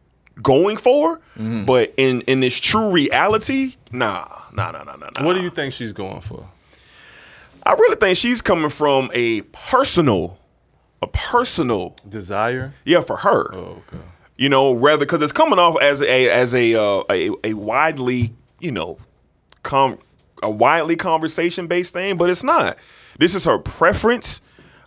going 0.42 0.76
for, 0.76 1.20
but 1.36 1.94
in 1.96 2.22
in 2.22 2.40
this 2.40 2.58
true 2.60 2.90
reality, 2.92 3.74
nah, 3.92 4.26
nah, 4.52 4.72
nah, 4.72 4.82
nah, 4.84 4.96
nah. 4.96 5.08
nah. 5.16 5.24
What 5.24 5.34
do 5.34 5.42
you 5.42 5.50
think 5.50 5.72
she's 5.72 5.92
going 5.92 6.20
for? 6.20 6.48
I 7.66 7.72
really 7.72 7.96
think 7.96 8.16
she's 8.18 8.42
coming 8.42 8.68
from 8.68 9.10
a 9.14 9.40
personal, 9.52 10.38
a 11.00 11.06
personal, 11.06 11.94
Desire? 12.06 12.74
yeah, 12.84 13.00
for 13.00 13.16
her. 13.16 13.54
Oh, 13.54 13.82
okay. 13.88 14.02
You 14.36 14.48
know, 14.48 14.72
rather 14.74 14.98
because 15.06 15.22
it's 15.22 15.32
coming 15.32 15.58
off 15.58 15.80
as 15.80 16.02
a 16.02 16.28
as 16.28 16.54
a 16.54 16.74
uh, 16.74 17.04
a, 17.08 17.30
a 17.44 17.54
widely, 17.54 18.34
you 18.60 18.72
know, 18.72 18.98
com 19.62 19.98
a 20.44 20.50
widely 20.50 20.96
conversation 20.96 21.66
based 21.66 21.92
thing, 21.94 22.16
but 22.16 22.30
it's 22.30 22.44
not. 22.44 22.76
this 23.18 23.34
is 23.34 23.44
her 23.44 23.58
preference 23.58 24.42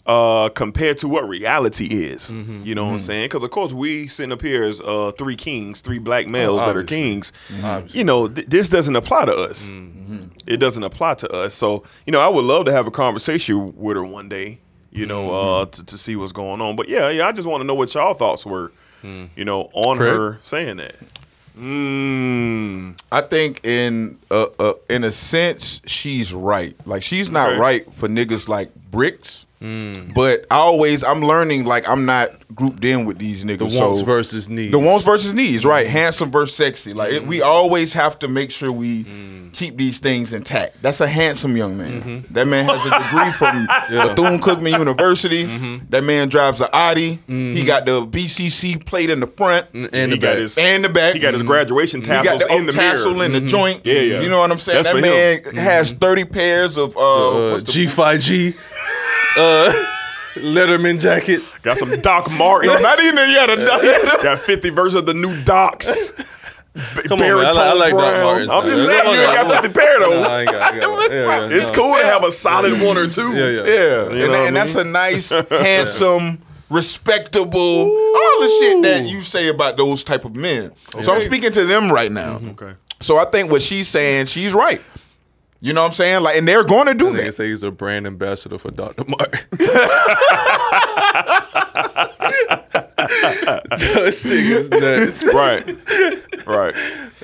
uh, 0.05 0.47
compared 0.49 0.95
to 0.97 1.07
what 1.09 1.27
reality 1.27 1.85
is. 1.85 2.31
Mm-hmm. 2.31 2.61
You 2.63 2.75
know 2.75 2.85
what 2.85 2.91
I'm 2.93 2.99
saying? 2.99 3.25
Because 3.25 3.43
of 3.43 3.51
course 3.51 3.73
we 3.73 4.07
sitting 4.07 4.31
up 4.31 4.41
here 4.41 4.63
as 4.63 4.79
uh, 4.81 5.11
three 5.17 5.35
kings, 5.35 5.81
three 5.81 5.99
black 5.99 6.27
males 6.27 6.61
that 6.61 6.77
are 6.77 6.79
Oh, 6.79 6.83
obviously. 6.83 6.97
Mm-hmm. 7.57 7.77
kings. 7.81 7.95
You 7.95 8.03
know, 8.05 8.27
th- 8.29 8.47
this 8.47 8.69
doesn't 8.69 8.95
apply 8.95 9.25
to 9.25 9.33
us. 9.35 9.73
It 10.47 10.57
doesn't 10.61 10.83
apply 10.83 11.15
to 11.15 11.29
us. 11.33 11.53
So 11.53 11.83
you 12.05 12.11
know, 12.13 12.21
I 12.21 12.29
would 12.29 12.45
love 12.45 12.65
to 12.65 12.71
have 12.71 12.87
a 12.87 12.91
conversation 12.91 13.75
with 13.75 13.97
her 13.97 14.03
one 14.05 14.29
day. 14.29 14.59
You 14.91 15.05
know, 15.05 15.29
uh, 15.29 15.65
Mm-hmm. 15.65 15.71
to, 15.71 15.85
to 15.87 15.97
see 15.97 16.15
what's 16.15 16.31
going 16.31 16.61
on. 16.61 16.75
But 16.77 16.87
yeah, 16.87 17.09
yeah, 17.09 17.27
I 17.27 17.31
just 17.33 17.47
want 17.47 17.59
to 17.61 17.65
know 17.65 17.75
what 17.75 17.93
y'all 17.93 18.13
thoughts 18.13 18.45
were. 18.45 18.71
Mm. 19.03 19.29
You 19.35 19.45
know, 19.45 19.69
on 19.73 19.97
Craig? 19.97 20.09
her 20.11 20.39
saying 20.41 20.77
that. 20.77 20.95
Mm. 21.57 22.99
I 23.11 23.21
think 23.21 23.65
in 23.65 24.19
uh, 24.29 24.45
uh, 24.59 24.73
in 24.89 25.03
a 25.03 25.11
sense 25.11 25.81
she's 25.85 26.33
right. 26.33 26.75
Like 26.85 27.01
she's 27.03 27.31
not 27.31 27.49
Okay. 27.51 27.59
right 27.59 27.93
for 27.93 28.07
niggas 28.07 28.47
like 28.47 28.69
bricks. 28.91 29.46
Mm. 29.61 30.13
But 30.13 30.45
I 30.51 30.57
always 30.57 31.03
I'm 31.03 31.21
learning 31.21 31.65
like 31.65 31.87
I'm 31.89 32.05
not 32.05 32.29
grouped 32.53 32.83
in 32.85 33.05
with 33.05 33.17
these 33.17 33.43
niggas. 33.43 33.59
The 33.59 33.69
so 33.69 33.87
wants 33.89 34.01
versus 34.01 34.49
needs. 34.49 34.71
the 34.71 34.79
wants 34.79 35.03
versus 35.03 35.33
needs, 35.33 35.65
right? 35.65 35.85
Mm. 35.85 35.89
Handsome 35.89 36.31
versus 36.31 36.55
sexy. 36.55 36.93
Like 36.93 37.13
it, 37.13 37.25
we 37.25 37.39
mm. 37.39 37.45
always 37.45 37.93
have 37.93 38.19
to 38.19 38.27
make 38.27 38.51
sure 38.51 38.71
we 38.71 39.03
mm. 39.03 39.53
keep 39.53 39.75
these 39.77 39.99
things 39.99 40.31
intact. 40.33 40.81
That's 40.81 41.01
a 41.01 41.07
handsome 41.07 41.57
young 41.57 41.77
man. 41.77 42.01
Mm-hmm. 42.01 42.33
That 42.33 42.47
man 42.47 42.65
has 42.65 42.85
a 42.85 43.03
degree 43.03 43.31
from 43.31 43.65
Bethune 43.89 44.39
Cookman 44.39 44.77
University. 44.77 45.45
Mm-hmm. 45.45 45.85
That 45.89 46.03
man 46.03 46.29
drives 46.29 46.61
a 46.61 46.69
Audi. 46.75 47.19
He 47.27 47.33
mm-hmm. 47.33 47.65
got 47.65 47.85
the 47.85 48.01
BCC 48.05 48.85
plate 48.85 49.09
in 49.09 49.19
the 49.19 49.27
front 49.27 49.67
and 49.73 49.91
He 49.93 50.05
the 50.05 50.17
got 50.17 50.33
back. 50.33 50.37
his 50.37 50.57
and 50.57 50.83
the 50.83 50.89
back. 50.89 51.13
he 51.13 51.19
got 51.19 51.33
his 51.33 51.43
graduation 51.43 52.01
He 52.01 52.07
got 52.07 52.23
tassels 52.25 52.47
the 52.47 52.55
in 52.55 52.65
the 52.65 52.71
tassel 52.73 53.13
mirror. 53.13 53.25
in 53.25 53.33
the 53.33 53.41
joint. 53.41 53.81
Yeah, 53.85 54.01
yeah. 54.01 54.21
You 54.21 54.29
know 54.29 54.39
what 54.39 54.51
I'm 54.51 54.59
saying? 54.59 54.83
That's 54.83 54.93
that 54.93 55.01
man 55.01 55.43
him. 55.43 55.55
has 55.55 55.91
30 55.91 56.25
pairs 56.25 56.77
of 56.77 56.95
uh, 56.95 56.99
uh, 56.99 57.57
G5G 57.59 58.55
uh, 59.37 59.71
Letterman 60.35 60.99
jacket. 60.99 61.41
Got 61.63 61.77
some 61.77 61.99
Doc 62.01 62.29
Martens. 62.37 62.73
No, 62.73 62.79
not 62.79 62.99
even 62.99 63.15
yeah, 63.29 63.45
the, 63.47 64.19
Got 64.23 64.39
50 64.39 64.69
versions 64.71 64.95
of 64.95 65.05
the 65.05 65.13
new 65.13 65.43
Docs. 65.43 66.11
Come 67.07 67.19
on, 67.21 67.27
man. 67.27 67.33
I 67.33 67.43
like, 67.43 67.57
I 67.57 67.73
like 67.73 67.91
Doc. 67.93 68.23
Martens. 68.23 68.51
I'm 68.51 68.65
just 68.65 68.85
saying, 68.85 69.03
you 69.05 69.21
ain't 69.21 69.33
got 69.33 69.63
50 69.63 69.79
pair 69.79 69.99
though. 69.99 70.21
Nah, 70.21 70.27
I 70.27 70.41
ain't 70.41 70.51
got, 70.51 70.61
I 70.61 70.79
got 70.79 71.11
yeah, 71.11 71.47
yeah, 71.47 71.57
It's 71.57 71.69
no. 71.71 71.75
cool 71.75 71.95
to 71.97 72.05
have 72.05 72.23
a 72.23 72.31
solid 72.31 72.81
one 72.81 72.97
or 72.97 73.07
two. 73.07 73.35
Yeah, 73.35 73.49
yeah. 73.49 73.65
Yeah, 73.65 74.25
and, 74.25 74.35
and 74.35 74.55
that's 74.55 74.75
a 74.75 74.85
nice, 74.85 75.31
handsome, 75.49 76.39
respectable, 76.69 77.59
all 77.59 78.41
the 78.41 78.57
shit 78.59 78.83
that 78.83 79.07
you 79.09 79.21
say 79.21 79.47
about 79.47 79.77
those 79.77 80.03
type 80.03 80.23
of 80.25 80.35
men. 80.35 80.71
So 81.01 81.13
I'm 81.13 81.21
speaking 81.21 81.51
to 81.53 81.65
them 81.65 81.91
right 81.91 82.11
now. 82.11 82.35
Okay. 82.35 82.73
So 82.99 83.17
I 83.17 83.25
think 83.25 83.51
what 83.51 83.61
she's 83.61 83.87
saying, 83.87 84.25
she's 84.25 84.53
right. 84.53 84.81
You 85.59 85.73
know 85.73 85.81
what 85.81 85.87
I'm 85.87 85.93
saying? 85.93 86.21
Like, 86.23 86.37
and 86.37 86.47
they're 86.47 86.63
going 86.63 86.87
to 86.87 86.93
do 86.93 87.11
that. 87.13 87.33
say 87.33 87.47
he's 87.49 87.63
a 87.63 87.71
brand 87.71 88.05
ambassador 88.05 88.57
for 88.57 88.69
Dr. 88.71 89.03
Martin. 89.07 89.39
this 93.77 94.25
nigga's 94.25 94.69
nuts. 94.71 95.25
Right. 95.33 95.65
Right. 96.47 96.75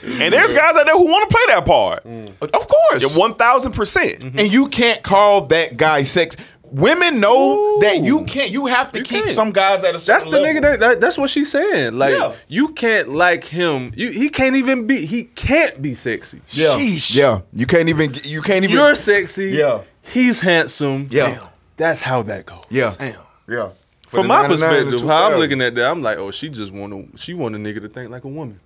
And 0.03 0.33
there's 0.33 0.51
guys 0.51 0.75
out 0.75 0.85
there 0.85 0.95
who 0.97 1.05
want 1.05 1.29
to 1.29 1.35
play 1.35 1.55
that 1.55 1.65
part. 1.65 2.03
Mm. 2.03 2.29
Of 2.41 2.67
course. 2.67 3.15
One 3.17 3.35
thousand 3.35 3.71
percent. 3.73 4.23
and 4.23 4.51
you 4.51 4.67
can't 4.67 5.01
call 5.03 5.45
that 5.47 5.77
guy 5.77 6.03
sex. 6.03 6.35
Women 6.73 7.19
know 7.19 7.79
that 7.81 7.99
you 7.99 8.25
can't. 8.25 8.49
You 8.49 8.65
have 8.65 8.91
to 8.93 9.03
keep 9.03 9.23
can't. 9.23 9.29
some 9.29 9.51
guys 9.51 9.83
at 9.83 9.89
a 9.89 9.93
That's 9.93 10.05
certain 10.05 10.31
the 10.31 10.39
level. 10.39 10.59
nigga 10.59 10.61
that, 10.63 10.79
that 10.79 11.01
that's 11.01 11.17
what 11.19 11.29
she's 11.29 11.51
saying. 11.51 11.93
Like 11.99 12.15
Yeah. 12.17 12.33
you 12.47 12.69
can't 12.69 13.09
like 13.09 13.43
him. 13.43 13.91
You 13.95 14.11
he 14.11 14.29
can't 14.29 14.55
even 14.55 14.87
be 14.87 15.05
he 15.05 15.25
can't 15.25 15.81
be 15.81 15.93
sexy. 15.93 16.41
Yeah, 16.47 16.69
Sheesh. 16.69 17.15
yeah. 17.15 17.41
You 17.53 17.67
can't 17.67 17.89
even. 17.89 18.11
You 18.23 18.41
can't 18.41 18.63
even. 18.63 18.75
You're 18.75 18.95
sexy. 18.95 19.51
Yeah. 19.51 19.81
He's 20.01 20.41
handsome. 20.41 21.05
Yeah. 21.09 21.37
That's 21.77 22.01
how 22.01 22.23
that 22.23 22.45
goes. 22.47 22.65
yeah, 22.69 22.93
Damn. 22.97 23.19
yeah. 23.47 23.69
For 24.07 24.17
From 24.17 24.27
my 24.27 24.47
perspective, 24.47 25.01
how 25.01 25.31
I'm 25.31 25.39
looking 25.39 25.61
at 25.61 25.73
that, 25.75 25.89
I'm 25.89 26.01
like, 26.03 26.17
oh, 26.19 26.29
she 26.31 26.49
just 26.49 26.71
want 26.71 26.93
to 27.11 27.17
she 27.17 27.33
want 27.33 27.55
a 27.55 27.57
nigga 27.57 27.81
to 27.81 27.87
think 27.87 28.09
like 28.11 28.23
a 28.23 28.27
woman. 28.27 28.59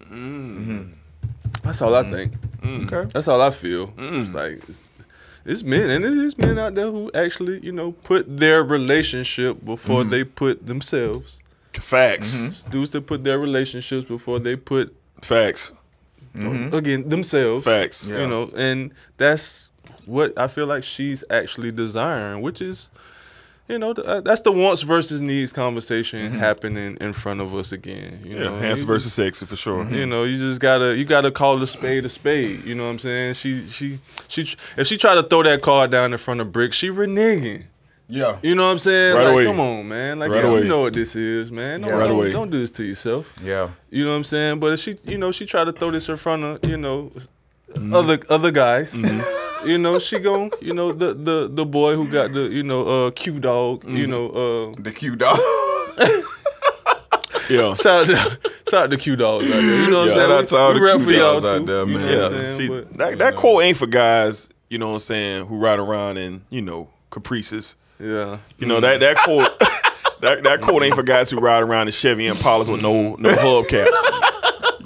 Mm-hmm. 0.00 0.92
That's 1.62 1.82
all 1.82 1.94
I 1.94 2.02
think. 2.02 2.32
Okay. 2.64 3.08
That's 3.12 3.28
all 3.28 3.40
I 3.40 3.50
feel. 3.50 3.92
It's 3.98 4.32
like 4.34 4.62
it's, 4.68 4.82
it's 5.48 5.64
men 5.64 5.90
and 5.90 6.04
it's 6.04 6.36
men 6.38 6.58
out 6.58 6.74
there 6.74 6.90
who 6.90 7.10
actually, 7.14 7.58
you 7.60 7.72
know, 7.72 7.92
put 7.92 8.36
their 8.36 8.62
relationship 8.62 9.64
before 9.64 10.02
Mm-hmm. 10.02 10.10
they 10.10 10.24
put 10.24 10.66
themselves. 10.66 11.38
Facts. 11.72 12.40
It's 12.40 12.64
dudes 12.64 12.90
that 12.92 13.06
put 13.06 13.24
their 13.24 13.38
relationships 13.38 14.04
before 14.06 14.38
they 14.38 14.56
put 14.56 14.94
Facts. 15.22 15.72
again 16.34 17.08
themselves. 17.08 17.64
Facts. 17.64 18.06
You 18.08 18.26
know, 18.26 18.50
and 18.56 18.92
that's 19.16 19.70
what 20.06 20.38
I 20.38 20.46
feel 20.48 20.66
like 20.66 20.82
she's 20.84 21.22
actually 21.30 21.72
desiring, 21.72 22.42
which 22.42 22.60
is, 22.62 22.88
you 23.68 23.78
know, 23.78 23.92
th- 23.92 24.06
uh, 24.06 24.20
that's 24.22 24.40
the 24.40 24.52
wants 24.52 24.82
versus 24.82 25.20
needs 25.20 25.52
conversation 25.52 26.32
happening 26.32 26.96
in 27.00 27.12
front 27.12 27.40
of 27.40 27.54
us 27.54 27.72
again. 27.72 28.20
You 28.24 28.36
Yeah. 28.38 28.44
know, 28.44 28.58
Handsome 28.58 28.88
You 28.88 28.94
versus 28.94 29.12
sexy 29.12 29.44
for 29.46 29.56
sure. 29.56 29.86
you 29.90 30.06
know, 30.06 30.24
you 30.24 30.36
just 30.38 30.60
gotta 30.60 30.96
you 30.96 31.04
gotta 31.04 31.30
call 31.30 31.62
a 31.62 31.66
spade 31.66 32.04
a 32.04 32.08
spade. 32.08 32.64
You 32.64 32.74
know 32.74 32.84
what 32.84 32.90
I'm 32.90 32.98
saying? 32.98 33.34
She 33.34 33.66
she 33.68 33.98
she 34.28 34.42
if 34.76 34.86
she 34.86 34.96
try 34.96 35.14
to 35.14 35.22
throw 35.22 35.42
that 35.42 35.62
card 35.62 35.90
down 35.90 36.12
in 36.12 36.18
front 36.18 36.40
of 36.40 36.50
Brick, 36.52 36.72
she 36.72 36.88
reneging. 36.88 37.64
Yeah. 38.10 38.36
You 38.42 38.54
know 38.54 38.64
what 38.64 38.70
I'm 38.72 38.78
saying? 38.78 39.14
Right 39.16 39.24
like, 39.24 39.32
away. 39.34 39.44
come 39.44 39.60
on, 39.60 39.86
man. 39.86 40.18
Like, 40.18 40.30
Right 40.30 40.42
yeah, 40.42 40.56
you 40.60 40.64
know 40.64 40.80
what 40.80 40.94
this 40.94 41.14
is, 41.14 41.52
man. 41.52 41.82
Don't, 41.82 41.90
Yeah. 41.90 41.96
Right 41.98 42.06
don't, 42.08 42.16
away. 42.16 42.32
don't 42.32 42.50
do 42.50 42.58
this 42.58 42.70
to 42.72 42.82
yourself. 42.84 43.34
Yeah. 43.44 43.68
You 43.90 44.04
know 44.06 44.12
what 44.12 44.16
I'm 44.16 44.24
saying? 44.24 44.60
But 44.60 44.72
if 44.72 44.80
she, 44.80 44.96
you 45.04 45.18
know, 45.18 45.30
she 45.30 45.44
try 45.44 45.62
to 45.64 45.72
throw 45.72 45.90
this 45.90 46.08
in 46.08 46.16
front 46.16 46.42
of, 46.42 46.64
you 46.70 46.78
know, 46.78 47.12
Mm-hmm. 47.74 47.94
other 47.94 48.18
other 48.28 48.50
guys. 48.50 48.96
You 49.66 49.76
know, 49.76 49.98
she 49.98 50.18
gon' 50.20 50.50
you 50.60 50.72
know, 50.72 50.92
the 50.92 51.14
the 51.14 51.48
the 51.52 51.66
boy 51.66 51.94
who 51.96 52.08
got 52.08 52.32
the, 52.32 52.42
you 52.48 52.62
know, 52.62 52.86
uh 53.06 53.10
Q 53.10 53.40
dog, 53.40 53.84
you 53.84 54.06
Mm-hmm. 54.06 54.10
know, 54.10 54.70
uh 54.70 54.82
The 54.82 54.92
Q 54.92 55.16
dog. 55.16 55.38
Yeah. 57.50 57.72
shout 57.74 57.86
out 58.02 58.06
to 58.08 58.16
shout 58.70 58.74
out 58.84 58.90
to 58.90 58.96
Q 58.98 59.16
dogs 59.16 59.44
out 59.46 59.50
there. 59.50 59.62
You 59.84 59.90
know 59.90 60.00
what 60.00 60.08
Yeah. 60.08 60.12
I'm 60.12 60.18
saying? 60.18 60.28
Shout 60.28 60.30
out 60.30 60.48
to 60.48 60.56
all 60.56 60.74
the 60.74 60.80
Q 60.80 60.98
for 60.98 61.12
y'all 61.12 61.40
dogs 61.40 61.44
out 61.46 61.58
too. 61.60 61.64
there, 61.64 61.86
You 61.88 61.98
know 61.98 62.30
man. 62.30 62.42
Yeah. 62.42 62.46
See, 62.48 62.68
But- 62.68 62.96
that, 62.98 63.18
that 63.18 63.36
quote 63.36 63.62
ain't 63.64 63.76
for 63.78 63.86
guys, 63.86 64.50
you 64.68 64.76
know 64.78 64.88
what 64.88 64.92
I'm 64.94 64.98
saying, 64.98 65.46
who 65.46 65.58
ride 65.58 65.78
around 65.78 66.18
in, 66.18 66.42
you 66.50 66.60
know, 66.60 66.88
caprices. 67.10 67.76
yeah. 67.98 68.36
You 68.58 68.66
know, 68.66 68.80
that 68.80 69.00
that 69.00 69.16
quote 69.16 69.58
that, 70.20 70.42
that 70.44 70.60
quote 70.60 70.82
ain't 70.82 70.94
for 70.94 71.02
guys 71.02 71.30
who 71.30 71.38
ride 71.40 71.62
around 71.62 71.88
in 71.88 71.92
Chevy 71.92 72.28
Impalas 72.28 72.70
with 72.70 72.82
no 72.82 73.16
no 73.16 73.30
hubcaps. 73.30 73.86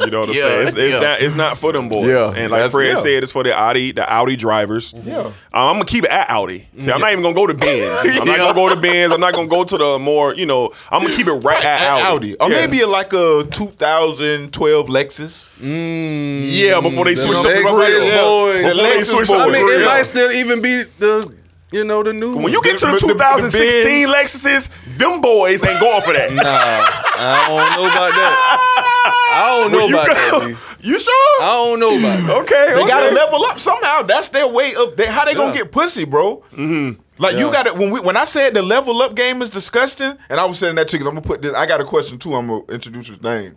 You 0.04 0.10
know 0.10 0.20
what 0.20 0.28
I'm 0.30 0.34
Yeah, 0.34 0.42
saying? 0.42 0.62
It's, 0.68 0.76
it's 0.76 0.94
yeah. 0.94 1.00
not 1.00 1.20
it's 1.20 1.34
not 1.36 1.58
for 1.58 1.72
them 1.72 1.88
boys. 1.88 2.08
Yeah, 2.08 2.28
and 2.28 2.50
like 2.50 2.58
that's- 2.58 2.70
Fred 2.72 2.88
yeah. 2.88 2.94
said, 2.96 3.22
it's 3.22 3.32
for 3.32 3.42
the 3.44 3.54
Audi 3.56 3.92
the 3.92 4.10
Audi 4.12 4.36
drivers. 4.36 4.94
Yeah. 4.96 5.18
Um, 5.20 5.32
I'm 5.52 5.72
gonna 5.74 5.84
keep 5.84 6.04
it 6.04 6.10
at 6.10 6.28
Audi. 6.30 6.68
See, 6.78 6.90
I'm 6.90 7.00
not 7.00 7.12
even 7.12 7.22
gonna 7.22 7.34
go 7.34 7.46
to 7.46 7.54
Benz. 7.54 8.00
I'm 8.20 8.26
not 8.26 8.38
gonna 8.38 8.54
go 8.54 8.74
to 8.74 8.80
Benz. 8.80 9.12
I'm 9.12 9.20
not 9.20 9.34
gonna 9.34 9.48
go 9.48 9.64
to 9.64 9.76
the 9.78 9.98
more, 9.98 10.34
you 10.34 10.46
know, 10.46 10.70
I'm 10.90 11.02
gonna 11.02 11.14
keep 11.14 11.26
it 11.26 11.32
right 11.32 11.58
at, 11.64 11.82
At 11.82 12.02
Audi. 12.02 12.32
Audi. 12.32 12.36
Or 12.38 12.50
Yeah. 12.50 12.66
maybe 12.66 12.84
like 12.84 13.12
a 13.12 13.44
2012 13.50 14.86
Lexus. 14.88 15.48
Yeah, 15.60 16.80
before 16.80 17.04
they 17.04 17.14
switch 17.14 17.38
up 17.38 17.44
the 17.44 17.48
Lexus 17.50 17.62
grill. 17.62 18.46
boys. 18.46 18.56
Before 18.56 18.74
The 18.74 18.74
they 18.74 18.98
Lexus 18.98 19.04
switch 19.04 19.28
boys. 19.28 19.40
up 19.40 19.48
I 19.48 19.52
mean, 19.52 19.80
it 19.80 19.84
might 19.84 20.02
still 20.02 20.30
even 20.32 20.62
be 20.62 20.82
the 20.98 21.34
you 21.72 21.84
know 21.84 22.02
the 22.02 22.12
new 22.12 22.36
When 22.36 22.52
you 22.52 22.62
get 22.62 22.78
to 22.78 22.86
the 22.86 22.92
The- 22.92 22.98
the- 23.00 23.06
the 23.08 23.12
2016 23.14 24.08
Lexuses, 24.08 24.70
them 24.98 25.20
boys 25.20 25.64
ain't 25.64 25.80
going 25.80 26.02
for 26.02 26.12
that. 26.12 26.32
Nah, 26.32 26.42
I 26.44 27.46
don't 27.48 27.76
know 27.76 27.84
about 27.90 28.12
that. 28.12 28.34
I 29.34 29.60
don't 29.62 29.72
know 29.72 29.78
When 29.78 29.88
you 29.88 29.94
about 29.98 30.06
go- 30.08 30.40
that. 30.40 30.48
B. 30.48 30.56
You 30.84 30.98
sure? 30.98 31.42
I 31.42 31.50
don't 31.70 31.78
know 31.78 31.96
about 31.96 32.26
that. 32.26 32.36
Okay, 32.42 32.74
They 32.74 32.80
okay. 32.80 32.88
gotta 32.88 33.14
level 33.14 33.44
up 33.44 33.60
somehow. 33.60 34.02
That's 34.02 34.28
their 34.28 34.48
way 34.48 34.72
of 34.74 34.96
they, 34.96 35.06
how 35.06 35.24
they 35.24 35.32
gonna 35.34 35.52
Yeah. 35.54 35.62
get 35.62 35.70
pussy, 35.72 36.04
bro. 36.04 36.42
Mm-hmm. 36.52 37.00
Like 37.22 37.36
you 37.36 37.52
got 37.52 37.66
to 37.66 37.74
when 37.74 37.90
we 37.92 38.00
when 38.00 38.16
I 38.16 38.24
said 38.24 38.52
the 38.54 38.62
level 38.62 39.00
up 39.00 39.14
game 39.14 39.42
is 39.42 39.50
disgusting, 39.50 40.12
and 40.28 40.40
I 40.40 40.44
was 40.44 40.58
saying 40.58 40.74
that 40.74 40.88
to 40.88 40.96
you. 40.96 41.04
'cause 41.04 41.08
I'm 41.08 41.14
gonna 41.14 41.26
put 41.26 41.40
this. 41.40 41.54
I 41.54 41.66
got 41.66 41.80
a 41.80 41.84
question 41.84 42.18
too. 42.18 42.34
I'm 42.34 42.48
gonna 42.48 42.64
introduce 42.72 43.06
his 43.06 43.22
name. 43.22 43.54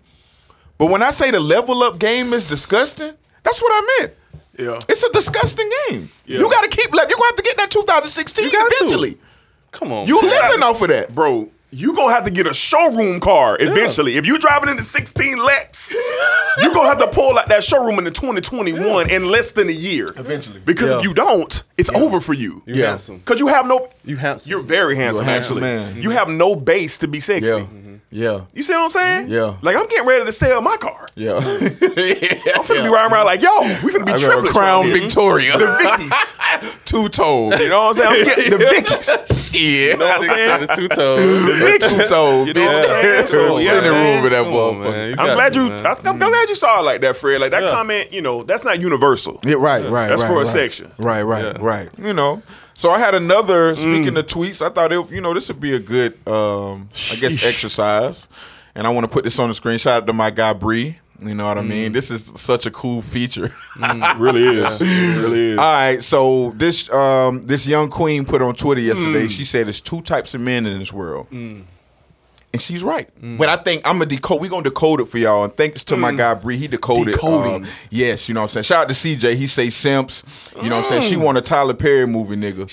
But 0.78 0.92
when 0.92 1.02
I 1.02 1.10
say 1.10 1.32
the 1.32 1.40
level 1.40 1.82
up 1.82 1.98
game 1.98 2.32
is 2.32 2.48
disgusting, 2.48 3.14
that's 3.42 3.60
what 3.60 3.72
I 3.74 3.88
meant. 4.02 4.14
Yeah. 4.58 4.80
It's 4.90 5.04
a 5.04 5.12
disgusting 5.12 5.70
game. 5.90 6.10
Yeah. 6.26 6.40
You 6.40 6.50
got 6.50 6.64
to 6.64 6.70
keep 6.70 6.92
level. 6.94 7.10
You 7.10 7.16
gonna 7.16 7.28
have 7.30 7.36
to 7.38 7.44
get 7.44 7.58
that 7.58 7.72
2016 7.72 8.46
You 8.46 8.52
got 8.52 8.70
to. 8.70 8.76
eventually. 8.76 9.18
Come 9.72 9.92
on, 9.92 10.08
You 10.08 10.22
man. 10.22 10.32
living 10.32 10.64
off 10.64 10.82
of 10.82 10.88
that. 10.88 11.14
Bro, 11.14 11.50
you 11.72 11.94
gonna 11.94 12.14
have 12.14 12.24
to 12.24 12.32
get 12.32 12.48
a 12.48 12.54
showroom 12.54 13.20
car 13.20 13.58
eventually. 13.60 14.16
If 14.16 14.26
you 14.26 14.40
driving 14.40 14.70
in 14.70 14.78
the 14.78 14.84
16 14.84 15.38
Lex, 15.38 15.94
you 16.62 16.74
gonna 16.74 16.88
have 16.88 17.00
to 17.00 17.08
pull 17.08 17.38
out 17.38 17.50
that 17.50 17.62
showroom 17.66 17.98
in 17.98 18.06
the 18.06 18.12
2021 18.12 19.10
in 19.12 19.26
less 19.30 19.52
than 19.52 19.68
a 19.68 19.74
year. 19.74 20.14
Eventually. 20.16 20.62
Because 20.64 20.92
Yeah. 20.92 20.98
if 21.00 21.04
you 21.04 21.14
don't, 21.14 21.64
it's 21.78 21.90
over 21.90 22.22
for 22.22 22.34
you. 22.34 22.64
You 22.66 22.76
Yeah. 22.76 22.88
handsome. 22.92 23.20
Cause 23.26 23.40
you 23.40 23.48
have 23.48 23.66
no 23.68 23.90
You 24.06 24.16
handsome. 24.16 24.50
You're 24.52 24.62
very 24.64 24.96
handsome, 24.96 25.26
handsome 25.26 25.58
actually. 25.58 25.76
man. 25.94 26.02
You 26.02 26.12
have 26.12 26.30
no 26.30 26.56
base 26.56 26.98
to 27.00 27.08
be 27.10 27.20
sexy. 27.20 27.68
Yeah. 28.16 28.26
Yeah. 28.26 28.46
You 28.54 28.64
see 28.64 28.74
what 28.74 28.86
I'm 28.86 28.92
saying? 28.92 29.30
Yeah. 29.30 29.58
Like 29.62 29.76
I'm 29.76 29.88
getting 29.88 30.08
ready 30.08 30.24
to 30.26 30.32
sell 30.32 30.62
my 30.62 30.78
car. 30.78 31.08
Yeah. 31.16 31.36
I'm 31.40 31.44
finna 31.44 32.84
be 32.84 32.90
riding 32.90 33.12
around 33.12 33.26
like, 33.26 33.42
yo, 33.42 33.52
we 33.84 33.92
finna 33.92 34.06
be 34.06 34.14
I 34.14 34.16
a 34.16 34.20
triplets. 34.20 34.54
Crown 34.54 34.86
here. 34.86 34.98
Victoria. 34.98 35.58
The 35.58 35.66
Vickies. 35.66 36.86
Two 36.86 37.10
toed. 37.10 37.60
You 37.60 37.70
know 37.70 37.88
what 37.88 37.88
I'm 37.88 37.94
saying? 37.94 38.20
I'm 38.20 38.26
getting 38.26 38.58
the 38.58 38.66
Vickies. 38.74 39.54
Yeah. 39.54 39.92
You 39.92 39.98
know 39.98 40.06
what 40.06 40.18
I'm 40.18 40.24
saying? 40.24 40.62
the 40.62 40.68
two 40.76 40.88
toes. 40.88 41.46
The 41.46 41.52
Vickies. 41.52 41.98
Two 41.98 42.08
toed. 42.08 42.48
You 42.48 42.54
know 42.54 42.66
what 42.66 42.78
I'm 42.78 42.86
saying? 42.86 43.28
So, 43.28 43.58
yeah, 43.58 43.78
of 43.78 43.84
man. 43.84 44.16
room 44.16 44.24
for 44.24 44.30
that 44.30 44.44
Come 44.44 44.54
on, 44.54 44.80
man. 44.80 45.16
motherfucker. 45.16 45.20
I'm 45.20 45.36
glad 45.36 45.56
you. 45.56 45.64
I, 45.64 45.68
I'm 45.68 45.96
mm-hmm. 45.98 46.18
glad 46.20 46.50
you 46.50 46.56
saw 46.56 46.80
it 46.80 46.84
like 46.84 47.02
that, 47.02 47.16
Fred. 47.16 47.42
Like 47.42 47.52
that 47.52 47.64
Yeah. 47.64 47.72
comment, 47.72 48.14
you 48.14 48.22
know, 48.22 48.44
that's 48.44 48.64
not 48.64 48.82
universal. 48.82 49.40
Yeah, 49.46 49.56
right, 49.56 49.84
right. 49.90 50.08
That's 50.08 50.22
right, 50.22 50.28
for 50.28 50.36
a 50.36 50.38
right. 50.40 50.48
section. 50.48 50.92
Right, 50.98 51.24
right, 51.24 51.60
right. 51.60 51.90
You 51.98 52.14
know, 52.14 52.42
So 52.78 52.90
I 52.92 53.00
had 53.00 53.16
another. 53.16 53.74
Mm. 53.74 53.78
Speaking 53.78 54.18
of 54.18 54.28
tweets, 54.28 54.66
I 54.66 54.70
thought 54.70 54.92
it, 54.92 55.12
you 55.12 55.22
know 55.22 55.34
this 55.34 55.48
would 55.48 55.60
be 55.60 55.76
a 55.76 55.80
good, 55.80 56.14
um, 56.28 56.90
I 57.12 57.16
guess, 57.16 57.38
Sheesh. 57.38 57.48
exercise, 57.48 58.28
and 58.76 58.86
I 58.86 58.90
want 58.92 59.06
to 59.06 59.12
put 59.12 59.24
this 59.24 59.40
on 59.40 59.48
the 59.48 59.56
screen. 59.56 59.78
Shout 59.78 60.04
out 60.04 60.08
to 60.08 60.14
my 60.14 60.30
guy 60.30 60.54
Bree. 60.54 61.00
You 61.22 61.34
know 61.34 61.46
what 61.48 61.58
I 61.58 61.62
mean? 61.62 61.92
Mm. 61.92 61.94
This 61.94 62.12
is 62.12 62.26
such 62.26 62.66
a 62.66 62.72
cool 62.72 63.02
feature. 63.02 63.48
Mm, 63.78 64.20
really 64.20 64.44
is. 64.44 64.82
really 64.82 65.52
is. 65.52 65.58
All 65.58 65.64
right, 65.64 66.04
so 66.04 66.52
this 66.58 66.92
um, 66.92 67.44
this 67.44 67.66
young 67.66 67.90
queen 67.90 68.26
put 68.26 68.42
on 68.42 68.54
Twitter 68.54 68.82
yesterday. 68.82 69.28
She 69.28 69.46
said 69.46 69.68
there's 69.68 69.80
two 69.80 70.02
types 70.02 70.36
of 70.36 70.42
men 70.42 70.66
in 70.66 70.78
this 70.78 70.92
world, 70.92 71.28
and 72.56 72.62
she's 72.62 72.84
right. 72.84 73.10
But 73.22 73.50
I 73.50 73.58
think 73.58 73.82
I'm 73.86 73.98
gonna 74.00 74.06
decode. 74.10 74.40
We 74.42 74.48
gonna 74.50 74.64
decode 74.64 75.02
it 75.02 75.06
for 75.06 75.18
y'all. 75.18 75.44
And 75.44 75.54
thanks 75.54 75.84
to 75.86 75.98
my 75.98 76.12
guy 76.14 76.34
Bree, 76.34 76.58
he 76.58 76.68
decoded. 76.68 77.14
Decoding. 77.14 77.66
uh, 77.66 77.68
yes, 77.90 78.28
you 78.30 78.34
know 78.34 78.42
what 78.42 78.46
I'm 78.46 78.64
saying. 78.64 78.64
Shout 78.64 78.84
out 78.84 78.90
to 78.90 78.96
CJ. 78.96 79.36
He 79.36 79.48
say 79.48 79.70
simps. 79.70 80.24
You 80.56 80.70
know 80.70 80.78
what 80.78 80.86
I'm 80.86 80.90
saying. 80.90 81.02
She 81.04 81.18
want 81.18 81.38
a 81.38 81.42
Tyler 81.42 81.74
Perry 81.74 82.08
movie, 82.08 82.36
nigga. 82.36 82.66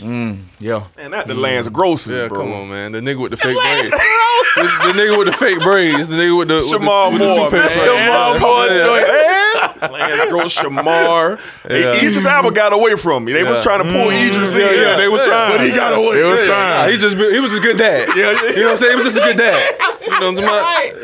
Mm, 0.00 0.38
yeah. 0.60 0.84
Man, 0.96 1.10
that 1.10 1.26
the 1.26 1.34
Lance 1.34 1.68
Grosses, 1.68 2.16
Yeah, 2.16 2.28
bro. 2.28 2.40
come 2.40 2.52
on, 2.52 2.70
man. 2.70 2.92
The 2.92 3.00
nigga 3.00 3.20
with 3.20 3.32
the 3.32 3.36
fake 3.36 3.56
braids. 3.56 3.92
the, 3.92 4.92
the 4.92 4.98
nigga 4.98 5.18
with 5.18 5.26
the 5.26 5.32
fake 5.32 5.60
braids. 5.60 6.08
The 6.08 6.16
nigga 6.16 6.38
with 6.38 6.48
the 6.48 6.54
with 6.56 6.70
the- 6.70 6.78
Shemar 6.78 7.10
with 7.12 7.20
the, 7.20 7.26
Moore, 7.26 7.36
man. 7.36 7.50
toothpaste 7.50 7.80
braids. 7.80 8.00
Shemar 8.00 8.40
Moore 8.40 8.66
Yeah. 8.66 9.69
Joint, 9.80 9.92
man. 9.92 10.18
Lance 10.18 10.30
Gross, 10.30 10.56
Shemar. 10.58 11.68
Hey, 11.68 11.82
Yeah. 11.84 12.08
Idris 12.08 12.26
Elba 12.26 12.52
got 12.52 12.72
away 12.72 12.96
from 12.96 13.24
me. 13.24 13.32
They 13.32 13.44
was 13.44 13.60
trying 13.62 13.82
to 13.82 13.88
pull 13.88 14.10
mm-hmm. 14.10 14.28
Idris 14.28 14.54
in. 14.54 14.60
Yeah, 14.60 14.72
yeah, 14.72 14.96
they 14.96 15.08
was 15.08 15.24
trying. 15.24 15.56
But 15.56 15.66
he 15.66 15.72
got 15.72 15.92
away. 15.96 16.20
They 16.20 16.28
was 16.28 16.44
trying. 16.44 16.86
Nah, 16.86 16.92
he 16.92 16.98
just 16.98 17.16
he 17.16 17.40
was 17.40 17.52
just 17.52 17.62
a 17.62 17.66
good 17.66 17.78
dad. 17.78 18.08
Yeah, 18.14 18.32
yeah. 18.32 18.48
You 18.50 18.60
know 18.62 18.66
what 18.66 18.72
I'm 18.72 18.78
saying? 18.78 18.92
He 18.92 18.96
was 18.96 19.06
just 19.06 19.18
a 19.18 19.26
good 19.26 19.38
dad. 19.38 19.60
You 20.00 20.18
know 20.18 20.32
what 20.32 20.42
I'm 20.42 20.48
talking 20.48 20.96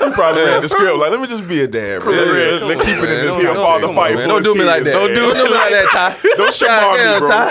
about? 0.00 0.14
Probably 0.14 0.42
read 0.42 0.62
the 0.62 0.68
script 0.68 0.96
like, 0.96 1.10
let 1.10 1.20
me 1.20 1.26
just 1.28 1.48
be 1.48 1.60
a 1.60 1.68
dad. 1.68 2.00
Bro. 2.00 2.12
Correct. 2.12 2.64
Let, 2.64 2.78
let's 2.78 2.84
keep 2.86 2.96
it 3.04 3.10
in 3.10 3.16
this 3.22 3.36
Don't- 3.36 3.44
don't- 3.44 3.56
father 3.56 3.88
on, 3.88 3.94
fight 3.94 4.14
for 4.16 4.26
Don't 4.26 4.38
his 4.38 4.46
do 4.46 4.54
me 4.54 4.64
like 4.64 4.82
that. 4.84 4.94
Don't 4.94 5.14
do 5.14 5.20
me 5.20 5.42
like 5.52 5.70
that, 5.70 5.88
Ty. 5.92 6.16
Don't 6.36 6.50
shamar 6.50 6.96
me, 6.96 7.18
bro. 7.20 7.50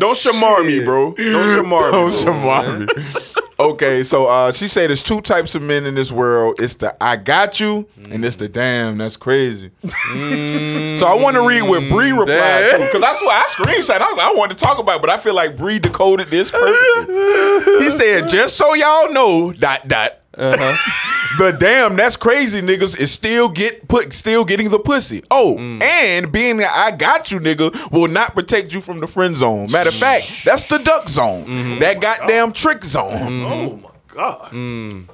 Don't 0.00 0.16
shamar 0.16 0.66
me, 0.66 0.84
bro. 0.84 1.14
Don't 1.14 1.46
shamar 1.52 1.84
me. 1.84 1.94
Oh, 1.94 2.10
bro. 2.10 2.10
Shamari. 2.10 3.43
Okay, 3.58 4.02
so 4.02 4.26
uh, 4.26 4.50
she 4.50 4.66
said 4.66 4.88
there's 4.90 5.02
two 5.02 5.20
types 5.20 5.54
of 5.54 5.62
men 5.62 5.86
in 5.86 5.94
this 5.94 6.10
world. 6.10 6.56
It's 6.58 6.74
the 6.74 6.96
I 7.02 7.16
got 7.16 7.60
you, 7.60 7.88
and 8.10 8.24
it's 8.24 8.36
the 8.36 8.48
damn 8.48 8.98
that's 8.98 9.16
crazy. 9.16 9.70
so 9.82 11.06
I 11.06 11.16
want 11.20 11.36
to 11.36 11.46
read 11.46 11.62
what 11.62 11.80
Bree 11.88 12.10
replied 12.10 12.70
to 12.72 12.78
because 12.78 13.00
that's 13.00 13.22
what 13.22 13.32
I 13.34 13.44
screenshot. 13.46 14.00
I, 14.00 14.30
I 14.30 14.34
wanted 14.36 14.58
to 14.58 14.64
talk 14.64 14.78
about, 14.78 14.96
it, 14.96 15.00
but 15.02 15.10
I 15.10 15.18
feel 15.18 15.34
like 15.36 15.56
Bree 15.56 15.78
decoded 15.78 16.26
this 16.28 16.50
perfectly. 16.50 17.14
he 17.78 17.90
said, 17.90 18.28
"Just 18.28 18.56
so 18.58 18.74
y'all 18.74 19.12
know, 19.12 19.52
dot 19.52 19.86
dot." 19.86 20.18
Uh-huh. 20.36 21.38
the 21.38 21.56
damn 21.58 21.96
that's 21.96 22.16
crazy 22.16 22.60
niggas 22.60 22.98
is 22.98 23.10
still 23.10 23.48
get 23.48 23.86
put 23.88 24.12
still 24.12 24.44
getting 24.44 24.70
the 24.70 24.78
pussy. 24.78 25.22
Oh, 25.30 25.56
mm. 25.58 25.82
and 25.82 26.30
being 26.32 26.58
that 26.58 26.70
I 26.72 26.96
got 26.96 27.30
you 27.30 27.38
nigga 27.40 27.92
will 27.92 28.08
not 28.08 28.34
protect 28.34 28.72
you 28.72 28.80
from 28.80 29.00
the 29.00 29.06
friend 29.06 29.36
zone. 29.36 29.70
Matter 29.70 29.90
of 29.90 29.94
fact, 29.94 30.44
that's 30.44 30.68
the 30.68 30.78
duck 30.78 31.08
zone. 31.08 31.44
Mm-hmm. 31.44 31.80
That 31.80 32.00
goddamn 32.00 32.52
trick 32.52 32.84
zone. 32.84 33.12
Mm-hmm. 33.12 33.44
Oh 33.44 33.76
my 33.76 33.90
god. 34.08 34.50
Mm. 34.50 35.08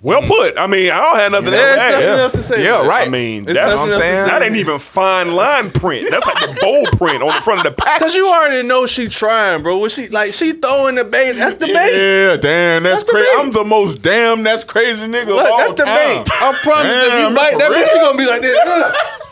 Well 0.00 0.22
put. 0.22 0.56
I 0.56 0.68
mean, 0.68 0.92
I 0.92 0.98
don't 1.00 1.16
have 1.16 1.32
nothing 1.32 1.50
There's 1.50 1.76
else 1.76 1.82
to 1.86 1.90
nothing 1.90 2.08
add. 2.10 2.18
else 2.20 2.32
to 2.32 2.38
say. 2.42 2.64
Yeah, 2.64 2.86
right. 2.86 3.08
I 3.08 3.10
mean, 3.10 3.42
It's 3.48 3.54
that's 3.58 3.74
nothing 3.76 3.92
else 3.94 4.00
to 4.00 4.06
say. 4.06 4.24
that 4.26 4.42
ain't 4.42 4.54
even 4.54 4.78
fine 4.78 5.34
line 5.34 5.70
print. 5.72 6.08
That's 6.08 6.24
like 6.24 6.38
the 6.38 6.56
bold 6.62 6.86
print 6.98 7.20
on 7.20 7.26
the 7.34 7.42
front 7.42 7.66
of 7.66 7.74
the 7.74 7.82
package. 7.82 8.02
Cause 8.02 8.14
you 8.14 8.26
already 8.28 8.62
know 8.66 8.86
she 8.86 9.08
trying, 9.08 9.62
bro. 9.64 9.78
When 9.80 9.90
she 9.90 10.06
like 10.08 10.32
she 10.34 10.52
throwing 10.52 10.94
the 10.94 11.04
bait. 11.04 11.32
That's 11.32 11.56
the 11.56 11.66
bait. 11.66 11.74
Yeah, 11.98 12.36
damn, 12.36 12.84
that's, 12.84 13.02
That's 13.02 13.10
crazy. 13.10 13.28
I'm 13.38 13.50
the 13.50 13.64
most 13.64 14.00
damn 14.00 14.44
that's 14.44 14.62
crazy 14.62 15.04
nigga. 15.08 15.26
Look, 15.26 15.44
of 15.44 15.50
all 15.50 15.58
that's 15.58 15.72
the 15.74 15.84
bait. 15.84 16.24
I 16.30 16.58
promise 16.62 16.92
if 16.92 17.08
Damn, 17.08 17.30
you 17.30 17.36
bite 17.36 17.52
for 17.54 17.58
that 17.58 17.70
bitch, 17.72 17.74
real? 17.74 17.86
she 17.88 17.98
gonna 17.98 18.18
be 18.18 18.26
like 18.26 18.40
this. 18.42 18.58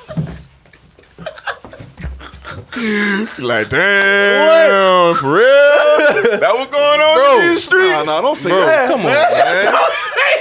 Ugh. 2.77 3.41
Like, 3.43 3.69
damn, 3.69 5.15
for 5.15 5.33
real? 5.33 6.39
that 6.41 6.53
was 6.55 6.69
going 6.69 7.01
on 7.01 7.15
Bro. 7.17 7.41
in 7.41 7.49
these 7.51 7.65
streets? 7.65 7.89
Nah, 7.89 8.03
nah, 8.05 8.21
don't 8.21 8.37
say 8.37 8.51
Bro, 8.51 8.67
that. 8.67 8.89
come 8.89 9.01
on, 9.01 9.07
man. 9.07 9.15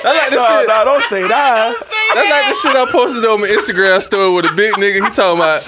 That's 0.04 0.20
like 0.20 0.30
the 0.30 0.36
Nah, 0.38 0.60
shit. 0.60 0.68
nah, 0.68 0.84
don't 0.84 1.04
say 1.04 1.22
that. 1.28 1.74
That's 2.14 2.30
like 2.30 2.46
the 2.50 2.56
shit 2.56 2.76
I 2.76 2.86
posted 2.92 3.26
on 3.26 3.42
my 3.42 3.48
Instagram 3.48 4.02
story 4.02 4.34
with 4.36 4.46
a 4.46 4.54
big 4.56 4.74
nigga. 4.76 5.04
He 5.08 5.10
talking 5.16 5.40
about 5.40 5.64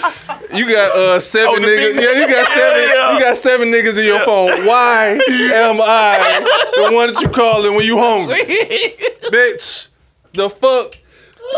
you 0.53 0.69
got 0.71 0.91
uh 0.95 1.19
seven 1.19 1.55
Oh, 1.55 1.59
the 1.59 1.65
niggas. 1.67 1.95
Yeah, 1.97 2.19
you 2.21 2.27
got 2.27 2.47
seven. 2.51 2.81
Yeah. 2.83 3.13
You 3.13 3.19
got 3.23 3.37
seven 3.37 3.71
niggas 3.71 3.97
in 3.99 4.05
your 4.05 4.19
phone. 4.21 4.49
Why 4.67 5.17
am 5.55 5.79
I 5.81 6.45
the 6.75 6.93
one 6.95 7.07
that 7.11 7.21
you 7.21 7.29
calling 7.29 7.75
when 7.75 7.85
you 7.85 7.97
hungry, 7.97 8.35
bitch? 9.31 9.87
The 10.33 10.49
fuck? 10.49 10.93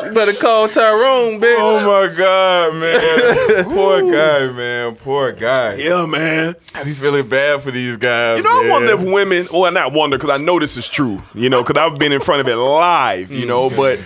You 0.03 0.11
better 0.13 0.33
call 0.33 0.67
Tyrone, 0.67 1.39
bitch. 1.39 1.55
Oh 1.57 2.07
my 2.07 2.13
God, 2.15 2.75
man. 2.75 3.63
Poor 3.65 4.01
guy, 4.01 4.51
man. 4.51 4.95
Poor 4.95 5.31
guy. 5.31 5.75
Yeah, 5.75 6.05
man. 6.05 6.55
I 6.75 6.83
be 6.83 6.93
feeling 6.93 7.27
bad 7.27 7.61
for 7.61 7.71
these 7.71 7.97
guys. 7.97 8.37
You 8.37 8.43
know, 8.43 8.49
I 8.49 8.69
wonder 8.69 8.91
if 8.91 9.01
women, 9.01 9.47
well, 9.51 9.71
not 9.71 9.93
wonder, 9.93 10.17
because 10.17 10.29
I 10.29 10.43
know 10.43 10.59
this 10.59 10.77
is 10.77 10.89
true, 10.89 11.21
you 11.33 11.49
know, 11.49 11.63
because 11.63 11.81
I've 11.81 11.97
been 11.97 12.11
in 12.11 12.19
front 12.21 12.41
of 12.41 12.47
it 12.47 12.55
live, 12.55 13.31
you 13.31 13.45
mm, 13.45 13.47
know, 13.47 13.69
but 13.69 13.99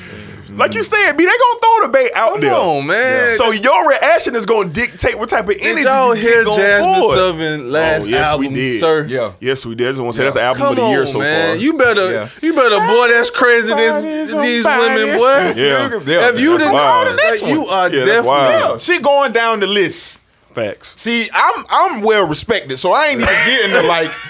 like 0.56 0.74
you 0.74 0.84
said, 0.84 1.14
B, 1.14 1.26
they 1.26 1.32
gonna 1.32 1.60
throw 1.60 1.88
the 1.88 1.92
bait 1.94 2.12
out 2.16 2.32
Come 2.34 2.42
there. 2.42 2.54
on, 2.54 2.88
man. 2.88 3.38
So 3.38 3.52
your 3.52 3.90
reaction 3.90 4.36
is 4.36 4.46
gonna 4.46 4.70
dictate 4.70 5.18
what 5.18 5.30
type 5.30 5.46
of 5.46 5.56
energy 5.62 5.84
Did 5.84 5.84
y'all 5.86 6.16
you 6.16 6.22
hear 6.22 6.44
get 6.44 6.46
going 6.46 6.60
Jazmine 6.60 7.00
forward. 7.00 7.16
Sullivan 7.16 7.62
oh, 7.62 7.70
last 7.70 8.08
Oh, 8.08 8.10
yes, 8.10 8.38
we 8.38 8.48
did. 8.50 8.80
sir? 8.80 9.06
Yeah. 9.06 9.34
Yes, 9.40 9.66
we 9.66 9.76
did. 9.76 9.88
I 9.88 9.92
just 9.92 10.02
want 10.02 10.14
to 10.14 10.18
say 10.18 10.24
that's 10.24 10.36
the 10.36 10.42
album 10.42 10.62
Come 10.62 10.70
of 10.72 10.76
the 10.78 10.88
year 10.90 11.02
on, 11.02 11.08
so 11.08 11.20
man. 11.20 11.48
far. 11.50 11.56
You 11.58 11.74
better, 11.74 12.12
Yeah. 12.12 12.30
you 12.42 12.54
better, 12.54 12.78
boy. 12.80 13.08
That's 13.10 13.30
crazy. 13.30 13.74
This, 13.74 14.34
these 14.34 14.66
women, 14.66 15.18
boy. 15.18 15.54
Yeah. 15.56 16.00
Yeah, 16.06 16.30
If 16.30 16.40
you 16.40 16.52
That's 16.52 16.64
didn't, 16.64 16.74
wild. 16.74 17.16
like, 17.18 17.46
you 17.48 17.68
are 17.68 17.90
Yeah, 17.90 17.96
that's 18.06 18.08
definitely. 18.08 18.28
wild. 18.30 18.82
She 18.82 19.00
going 19.00 19.32
down 19.32 19.60
the 19.60 19.68
list. 19.68 20.20
Facts. 20.54 21.00
See, 21.02 21.28
I'm 21.34 21.64
I'm 21.70 22.02
well 22.02 22.28
respected, 22.28 22.78
so 22.78 22.92
I 22.92 23.08
ain't 23.08 23.22
even 23.22 23.34
getting 23.48 23.72
the 23.74 23.84
like. 23.84 24.12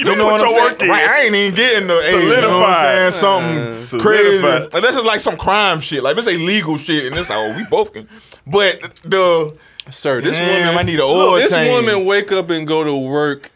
You, 0.00 0.10
You 0.10 0.16
know 0.16 0.24
what 0.26 0.40
put 0.40 0.48
I'm 0.48 0.48
your 0.50 0.58
saying? 0.58 0.72
work 0.72 0.82
in. 0.82 0.88
Right, 0.88 1.08
I 1.08 1.20
ain't 1.24 1.34
even 1.34 1.54
getting 1.54 1.86
the 1.88 2.00
hey, 2.00 2.22
you 2.22 2.28
know 2.40 2.58
what 2.60 2.68
I'm 2.70 3.12
Solidified. 3.12 3.12
saying? 3.12 3.12
Something 3.12 4.00
Uh, 4.00 4.02
crazy. 4.02 4.38
solidified. 4.40 4.72
Like, 4.72 4.82
this 4.82 4.96
is 4.96 5.04
like 5.04 5.20
some 5.20 5.36
crime 5.36 5.80
shit. 5.80 6.02
Like 6.02 6.16
this 6.16 6.26
illegal 6.26 6.76
shit, 6.76 7.04
and 7.06 7.16
it's 7.16 7.28
like, 7.30 7.38
oh, 7.38 7.54
we 7.56 7.64
both 7.70 7.92
can. 7.92 8.08
But 8.46 8.80
the 9.04 9.52
Sir, 9.90 10.20
this 10.20 10.36
Damn, 10.36 10.66
woman, 10.68 10.78
I 10.78 10.82
need 10.84 10.96
an 10.96 11.00
oil 11.02 11.32
Look, 11.32 11.42
this 11.42 11.52
change. 11.52 11.70
woman 11.86 12.04
wake 12.06 12.30
up 12.32 12.50
and 12.50 12.66
go 12.66 12.84
to 12.84 12.96
work 12.96 13.50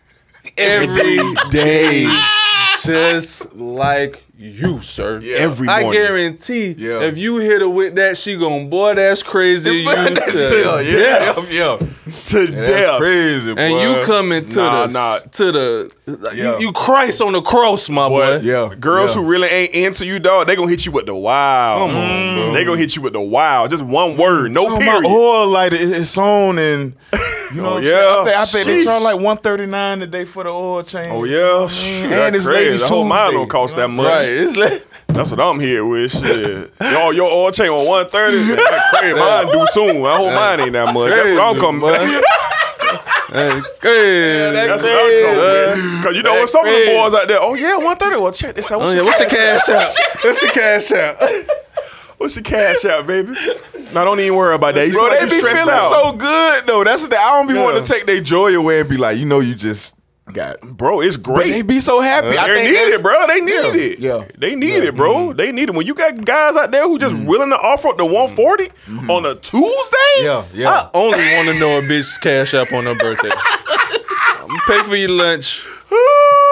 every 0.59 1.19
day, 1.51 2.07
just 2.83 3.55
like 3.55 4.23
you, 4.37 4.81
sir. 4.83 5.21
Every 5.37 5.67
morning. 5.67 5.89
I 5.89 5.93
guarantee, 5.93 6.75
Yeah. 6.77 7.01
if 7.03 7.17
you 7.19 7.37
hit 7.39 7.61
her 7.61 7.69
with 7.69 7.95
that, 7.97 8.17
she 8.17 8.37
gon' 8.37 8.69
boy, 8.69 8.95
that's 8.95 9.23
crazy. 9.23 9.71
You 9.75 9.91
yeah, 9.91 10.07
to 10.07 10.83
yeah, 10.85 11.19
death. 11.19 11.53
yeah, 11.53 11.77
To 11.79 12.47
That's 12.47 12.69
death. 12.71 12.99
crazy, 12.99 13.51
And 13.51 13.57
boy. 13.57 13.83
you 13.83 14.05
coming 14.05 14.45
to 14.47 14.57
Nah, 14.61 14.87
the 14.87 14.93
nah. 14.93 15.17
to 15.33 15.53
the 15.53 15.95
Yeah. 16.35 16.59
you, 16.59 16.67
you 16.67 16.73
Christ 16.73 17.21
on 17.23 17.33
the 17.33 17.43
cross, 17.43 17.89
my 17.89 18.09
boy. 18.09 18.41
Yeah, 18.43 18.71
Girls 18.79 19.15
yeah. 19.15 19.23
who 19.23 19.31
really 19.31 19.49
ain't 19.49 19.75
into 19.75 20.05
you, 20.07 20.19
dog, 20.19 20.47
they 20.47 20.57
gonna 20.57 20.69
hit 20.71 20.85
you 20.87 20.93
with 20.93 21.07
the 21.07 21.15
wow. 21.15 21.87
Come 21.87 21.97
on, 21.97 22.03
mm. 22.11 22.35
bro. 22.37 22.53
They 22.55 22.65
gonna 22.65 22.79
hit 22.79 22.97
you 22.97 23.03
with 23.03 23.13
the 23.13 23.21
wow. 23.21 23.67
Just 23.69 23.83
one 23.85 24.17
word, 24.17 24.51
no 24.53 24.67
Oh, 24.67 24.77
period. 24.79 25.03
my 25.03 25.09
oil 25.09 25.49
lighter 25.49 25.77
is 25.77 25.91
it's 25.93 26.19
on 26.19 26.59
and 26.59 26.95
you 27.55 27.63
know 27.63 27.69
Oh, 27.69 27.75
what 27.75 27.77
I'm 27.79 27.83
yeah. 27.85 28.17
I 28.21 28.25
think, 28.25 28.37
I 28.37 28.45
think 28.47 28.67
they 28.67 28.85
charge 28.85 29.03
like 29.03 29.15
139 29.17 30.01
today 30.01 30.25
for 30.25 30.43
the 30.45 30.51
oil 30.51 30.83
change. 30.83 31.09
Oh 31.11 31.25
yeah, 31.25 31.37
mm. 31.69 32.03
and 32.05 32.13
That's 32.13 32.37
it's 32.37 32.47
crazy. 32.47 32.65
ladies 32.65 32.81
The 32.81 32.89
whole 32.89 33.05
mine 33.05 33.27
Tuesday, 33.31 33.37
don't 33.39 33.49
cost 33.49 33.77
you 33.77 33.83
know 33.83 33.89
that 33.89 33.95
much. 33.95 34.07
Right, 34.07 34.24
it's 34.29 34.57
like 34.57 34.87
That's 35.09 35.31
what 35.31 35.41
I'm 35.41 35.61
here 35.61 35.85
with. 35.87 36.11
Shit, 36.13 36.71
yo, 36.81 37.11
your 37.11 37.31
oil 37.31 37.51
chain 37.53 37.69
on 37.69 37.87
130. 37.87 38.55
That's 38.57 38.91
crazy. 38.91 39.15
Mine 39.15 39.47
due 39.53 39.67
soon. 39.71 40.05
I 40.07 40.17
hope 40.17 40.35
mine 40.35 40.61
ain't 40.61 40.73
that 40.73 40.93
much. 40.95 41.11
That's 41.13 41.31
what 41.31 41.41
I'm 41.55 41.61
coming. 41.61 41.81
That's 41.93 42.25
Hey, 43.35 43.61
crazy. 43.81 44.55
what 44.55 44.71
I'm 44.71 44.79
coming. 44.81 46.03
Cause 46.03 46.17
you 46.17 46.23
know, 46.23 46.35
That's 46.37 46.55
when 46.55 46.65
some 46.65 46.67
of 46.67 46.73
the 46.73 46.87
boys 46.87 47.15
out 47.15 47.29
there, 47.29 47.39
oh 47.41 47.55
yeah, 47.55 47.77
130. 47.77 48.21
Well, 48.21 48.33
check 48.33 48.55
this 48.55 48.71
out. 48.71 48.77
Oh 48.77 48.85
What's 48.85 48.95
yeah, 48.95 49.01
your 49.01 49.05
what's 49.07 49.21
your 49.21 49.29
cash? 49.29 49.67
cash 49.67 49.71
out? 49.71 50.25
What's 50.25 50.43
your 50.43 50.53
cash 50.53 50.93
out? 50.93 51.17
What's 52.19 52.37
your 52.37 52.45
cash 52.45 52.85
out, 52.85 53.07
baby? 53.07 53.35
Now 53.93 54.05
don't 54.05 54.21
even 54.21 54.37
worry 54.39 54.55
about 54.55 54.77
that. 54.77 54.87
You 54.87 54.95
Bro, 54.95 55.11
they 55.11 55.25
be 55.25 55.31
feeling 55.41 55.69
out. 55.69 55.91
so 55.91 56.13
good 56.17 56.65
though. 56.67 56.85
That's 56.85 57.07
the. 57.07 57.17
I 57.17 57.31
don't 57.39 57.49
be 57.49 57.55
Yeah. 57.55 57.65
wanting 57.65 57.83
to 57.85 57.89
take 57.93 58.07
their 58.07 58.21
joy 58.21 58.55
away 58.57 58.81
and 58.81 58.89
be 58.89 58.97
like, 58.97 59.19
you 59.19 59.27
know, 59.27 59.41
you 59.41 59.55
just 59.55 59.97
got. 60.33 60.61
bro, 60.61 61.01
it's 61.01 61.17
But 61.17 61.35
great. 61.35 61.51
they 61.51 61.63
be 61.63 61.81
so 61.81 62.01
happy. 62.01 62.37
Uh, 62.37 62.43
I 62.43 62.47
They 62.55 62.65
need 62.65 62.95
it, 62.95 63.03
bro. 63.03 63.27
They 63.27 63.41
need 63.41 63.53
Yeah. 63.53 63.75
it. 63.75 63.99
Yeah. 63.99 64.25
They 64.39 64.55
need 64.55 64.85
it, 64.85 64.97
bro. 64.97 65.15
Mm-hmm. 65.15 65.37
They 65.37 65.53
need 65.53 65.69
it. 65.69 65.75
When 65.75 65.87
you 65.87 65.95
got 65.95 66.25
guys 66.25 66.57
out 66.57 66.71
there 66.71 66.85
who 66.85 66.99
just 66.99 67.15
mm-hmm. 67.15 67.27
willing 67.27 67.51
to 67.51 67.57
offer 67.59 67.89
up 67.89 67.99
the 67.99 68.05
mm-hmm. 68.05 68.37
140 68.37 69.13
on 69.13 69.27
a 69.27 69.35
Tuesday, 69.37 70.15
Yeah, 70.23 70.45
yeah. 70.55 70.71
I 70.71 70.91
only 70.95 71.19
want 71.37 71.49
to 71.49 71.59
know 71.61 71.79
a 71.79 71.83
bitch 71.83 72.21
cash 72.21 72.55
up 72.55 72.73
on 72.73 72.85
her 72.85 72.95
birthday. 72.95 73.31
I'm 74.41 74.49
gonna 74.49 74.61
pay 74.67 74.83
for 74.83 74.97
your 74.97 75.11
lunch. 75.11 75.67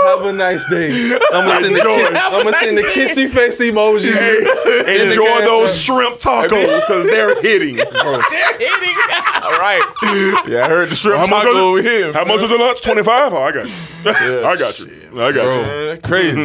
Have 0.04 0.24
a 0.24 0.32
nice 0.32 0.68
day. 0.68 0.90
I'm 1.32 1.46
gonna 1.46 1.60
send 1.60 1.74
the, 1.76 1.82
I'm 1.82 2.42
gonna 2.42 2.52
send 2.54 2.76
the 2.76 2.82
kissy 2.82 3.28
face 3.28 3.60
emoji. 3.60 4.10
enjoy 4.86 5.44
those 5.44 5.80
shrimp 5.80 6.18
tacos 6.18 6.80
because 6.80 7.06
they're 7.06 7.40
hitting. 7.40 7.76
They're 8.32 8.58
hitting. 8.58 8.96
All 9.42 9.58
right. 9.58 9.82
Yeah, 10.46 10.66
I 10.66 10.68
heard 10.68 10.88
the 10.88 10.94
shrimp 10.94 11.18
How 11.18 11.26
much 11.26 11.42
taco 11.44 11.72
was 11.72 11.86
over. 11.86 12.12
How 12.12 12.24
much 12.24 12.40
was 12.42 12.50
the 12.50 12.58
lunch? 12.58 12.82
25? 12.82 13.32
Oh, 13.32 13.42
I 13.42 13.52
got 13.52 13.66
you. 13.66 13.72
I 14.04 14.56
got 14.56 14.78
you. 14.80 14.88
I 15.20 15.32
got 15.32 15.94
you. 15.94 16.00
Crazy. 16.02 16.36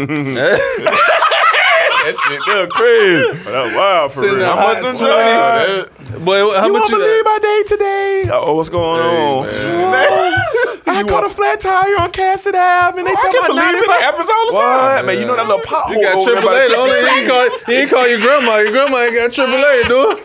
That 2.07 2.15
shit, 2.15 2.39
they're 2.47 2.67
crazy. 2.71 3.43
That 3.51 3.63
was 3.67 3.75
wild 3.75 4.07
for 4.15 4.21
Send 4.23 4.37
real. 4.39 4.47
a 4.47 4.49
How 4.49 4.55
hot 4.55 4.79
much 4.81 4.97
twenty. 4.97 6.23
Boy, 6.23 6.39
how 6.55 6.65
You 6.67 6.73
much 6.73 6.87
won't 6.87 6.91
you? 6.91 6.97
believe 7.03 7.25
my 7.27 7.39
day 7.43 7.59
today. 7.67 8.29
Oh, 8.31 8.55
what's 8.55 8.69
going 8.71 9.01
on? 9.03 9.47
I 10.87 11.03
caught 11.03 11.25
a 11.25 11.29
flat 11.29 11.59
tire 11.59 11.99
on 12.01 12.09
Cassidy 12.11 12.57
Ave, 12.57 12.97
and 12.97 13.05
they 13.05 13.11
oh, 13.11 13.19
I 13.19 13.21
tell 13.21 13.31
can 13.31 13.41
my 13.43 13.47
believe 13.53 13.83
it. 13.83 13.91
It 13.91 14.01
happens 14.01 14.29
all 14.31 14.45
the 14.47 14.53
What? 14.55 14.63
time. 14.65 15.05
Man, 15.05 15.19
you 15.19 15.25
know 15.27 15.35
that 15.35 15.45
little 15.45 15.61
pothole 15.61 15.93
You 15.93 16.01
got 16.01 16.15
over 16.17 16.31
triple 16.31 16.49
A. 16.49 16.57
the 16.57 16.73
The 16.73 16.79
only 16.79 16.97
he 16.97 17.05
ain't 17.21 17.27
call 17.29 17.43
he 17.67 17.73
ain't 17.75 17.91
call 17.91 18.05
your 18.07 18.21
grandma. 18.23 18.53
Your 18.65 18.71
grandma 18.71 18.97
ain't 19.05 19.15
got 19.19 19.29
triple 19.35 19.61
A, 19.61 19.73
dude. 19.85 20.17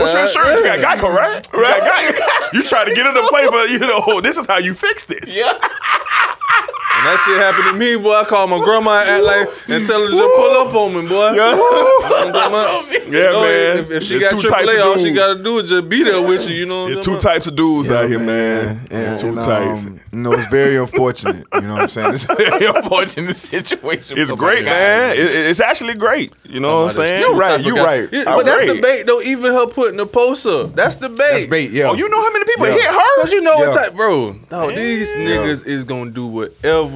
What's 0.00 0.12
your 0.16 0.22
insurance? 0.26 0.56
You 0.60 0.64
got 0.66 0.80
Geico, 0.82 1.08
right? 1.14 1.40
You 1.52 1.60
got 1.62 1.80
Geico. 1.84 2.26
You 2.56 2.64
try 2.64 2.82
to 2.84 2.90
get 2.92 3.06
into 3.06 3.22
play, 3.30 3.46
but 3.48 3.70
you 3.70 3.78
know, 3.78 4.20
this 4.20 4.36
is 4.36 4.44
how 4.46 4.58
you 4.58 4.74
fix 4.74 5.04
this. 5.04 5.36
Yeah. 5.38 5.52
When 7.00 7.08
that 7.08 7.22
shit 7.24 7.38
happened 7.40 7.64
to 7.64 7.74
me, 7.80 7.96
boy, 7.96 8.12
I 8.12 8.24
call 8.24 8.46
my 8.46 8.58
grandma 8.62 9.00
at 9.00 9.08
act 9.08 9.24
like 9.24 9.48
and 9.72 9.86
tell 9.86 10.00
her 10.02 10.06
to 10.06 10.12
just 10.12 10.36
pull 10.36 10.52
up 10.60 10.74
on 10.74 10.92
me, 10.94 11.08
boy. 11.08 11.32
My 11.32 12.28
grandma- 12.32 12.66
Yeah, 13.10 13.32
know, 13.32 13.42
man. 13.42 13.78
If, 13.78 13.90
if 13.90 14.02
she 14.04 14.18
There's 14.18 14.30
got 14.30 14.40
two 14.40 14.46
triple 14.46 14.66
types 14.68 14.74
A, 14.74 14.82
all 14.84 14.98
she 14.98 15.12
gotta 15.12 15.42
do 15.42 15.58
is 15.58 15.68
just 15.68 15.88
be 15.88 16.04
there 16.04 16.22
with 16.22 16.48
you. 16.48 16.54
You 16.54 16.66
know 16.66 16.84
what 16.84 16.96
I'm 16.98 17.02
two 17.02 17.10
about? 17.12 17.20
types 17.22 17.46
of 17.48 17.56
dudes 17.56 17.90
out 17.90 18.06
here, 18.08 18.20
man. 18.20 18.78
Yeah, 18.90 19.16
Two 19.16 19.28
and, 19.28 19.36
types. 19.42 19.86
um, 19.86 20.00
you 20.12 20.18
know, 20.20 20.32
it's 20.32 20.48
very 20.48 20.76
unfortunate. 20.76 21.44
You 21.54 21.60
know 21.62 21.72
what 21.74 21.82
I'm 21.82 21.88
saying? 21.88 22.14
It's 22.14 22.24
very 22.24 22.66
unfortunate 22.76 23.34
situation. 23.34 24.16
It's 24.16 24.30
great, 24.32 24.64
man. 24.64 25.14
It, 25.16 25.18
it- 25.18 25.46
it's 25.50 25.60
actually 25.60 25.94
great. 25.94 26.34
You 26.48 26.60
know 26.60 26.82
what 26.84 26.96
I'm 26.98 27.04
saying? 27.04 27.20
You're 27.20 27.34
right. 27.36 27.60
You're 27.64 27.82
right. 27.82 28.08
Yeah, 28.12 28.24
but 28.26 28.44
that's 28.46 28.62
great. 28.62 28.76
the 28.76 28.82
bait, 28.82 29.06
though. 29.06 29.20
Even 29.22 29.52
her 29.54 29.66
putting 29.66 29.96
the 29.96 30.06
post 30.06 30.46
up, 30.46 30.74
that's 30.76 30.96
the 30.96 31.08
bait. 31.08 31.16
That's 31.18 31.46
bait. 31.46 31.70
Yeah. 31.70 31.88
Oh, 31.90 31.94
you 31.94 32.08
know 32.08 32.22
how 32.22 32.32
many 32.32 32.44
people 32.44 32.66
Yeah. 32.68 32.74
hit 32.74 32.84
her? 32.86 33.20
Cause 33.22 33.32
you 33.32 33.40
know 33.40 33.56
what 33.56 33.74
Yeah. 33.74 33.82
type, 33.86 33.94
bro. 33.96 34.34
Dog, 34.48 34.74
these 34.76 35.10
niggas 35.14 35.66
is 35.66 35.82
gonna 35.82 36.10
do 36.12 36.26
whatever 36.26 36.89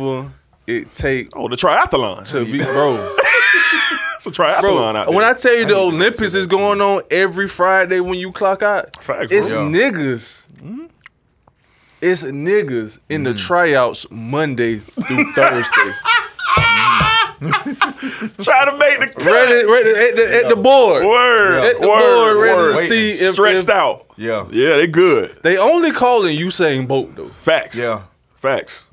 it 0.66 0.94
take 0.94 1.28
Oh, 1.36 1.48
the 1.48 1.56
triathlon. 1.56 2.28
to 2.30 2.44
be, 2.44 2.58
bro. 2.58 3.16
It's 4.16 4.26
a 4.26 4.30
triathlon 4.42 4.60
Bro, 4.62 4.78
out 4.84 5.06
there. 5.06 5.14
when 5.14 5.24
I 5.24 5.34
tell 5.34 5.54
you 5.54 5.66
the 5.66 5.74
Olympics 5.76 6.34
is 6.34 6.46
going 6.46 6.80
on 6.80 7.02
every 7.10 7.46
Friday 7.48 8.00
when 8.00 8.14
you 8.18 8.32
clock 8.32 8.62
out, 8.62 8.96
Facts, 9.02 9.26
bro. 9.28 9.36
it's 9.38 9.52
Yeah. 9.52 9.58
niggas. 9.58 10.42
It's 12.00 12.24
niggas 12.24 13.00
in 13.10 13.22
Mm. 13.22 13.24
the 13.24 13.34
tryouts 13.34 14.06
Monday 14.10 14.76
through 14.78 15.30
Thursday. 15.34 15.92
try 17.44 18.64
to 18.64 18.76
make 18.78 19.00
the 19.00 19.12
cut. 19.14 19.24
ready, 19.26 19.66
ready 19.66 19.90
at 19.90 20.16
the, 20.16 20.40
at 20.44 20.48
the 20.48 20.56
board. 20.56 21.04
Word, 21.04 21.64
At 21.64 21.80
the 21.80 21.88
word, 21.88 22.34
board, 22.34 22.36
ready 22.44 22.56
word. 22.56 22.76
to 22.76 22.82
see 22.82 23.10
if, 23.10 23.34
Stretched 23.34 23.64
if 23.64 23.68
out. 23.70 24.06
Yeah. 24.16 24.46
Yeah, 24.50 24.76
they 24.76 24.86
good. 24.86 25.36
they 25.42 25.58
only 25.58 25.90
calling 25.90 26.36
Usain 26.38 26.86
Bolt 26.88 27.14
though. 27.16 27.26
Facts. 27.28 27.78
Yeah. 27.78 28.02
Facts. 28.36 28.90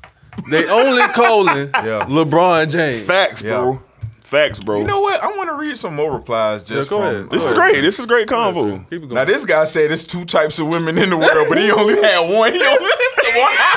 They 0.49 0.67
only 0.69 1.01
calling 1.13 1.69
Yeah. 1.75 2.05
LeBron 2.07 2.71
James. 2.71 3.03
Facts, 3.05 3.41
Yeah. 3.41 3.57
bro. 3.57 3.83
Facts, 4.21 4.59
bro. 4.59 4.79
You 4.79 4.85
know 4.85 5.01
what? 5.01 5.21
I 5.21 5.27
want 5.35 5.49
to 5.49 5.55
read 5.55 5.77
some 5.77 5.93
more 5.95 6.11
replies. 6.13 6.63
Just 6.63 6.89
Yeah, 6.89 6.97
go 6.97 7.01
from, 7.05 7.15
ahead. 7.15 7.29
this 7.29 7.29
Go 7.29 7.35
is 7.35 7.43
ahead. 7.43 7.55
great. 7.73 7.81
This 7.81 7.99
is 7.99 8.05
great 8.05 8.27
convo. 8.29 8.79
Keep 8.89 8.93
it 8.93 8.99
going. 9.01 9.13
Now 9.15 9.25
this 9.25 9.45
guy 9.45 9.65
said 9.65 9.89
there's 9.89 10.05
two 10.05 10.23
types 10.23 10.57
of 10.59 10.67
women 10.67 10.97
in 10.97 11.09
the 11.09 11.17
world, 11.17 11.47
but 11.49 11.57
he 11.57 11.69
only 11.71 11.95
had 12.01 12.19
one. 12.19 12.53
He 12.53 12.59
only 12.63 12.89
had 12.89 13.41
one. 13.41 13.57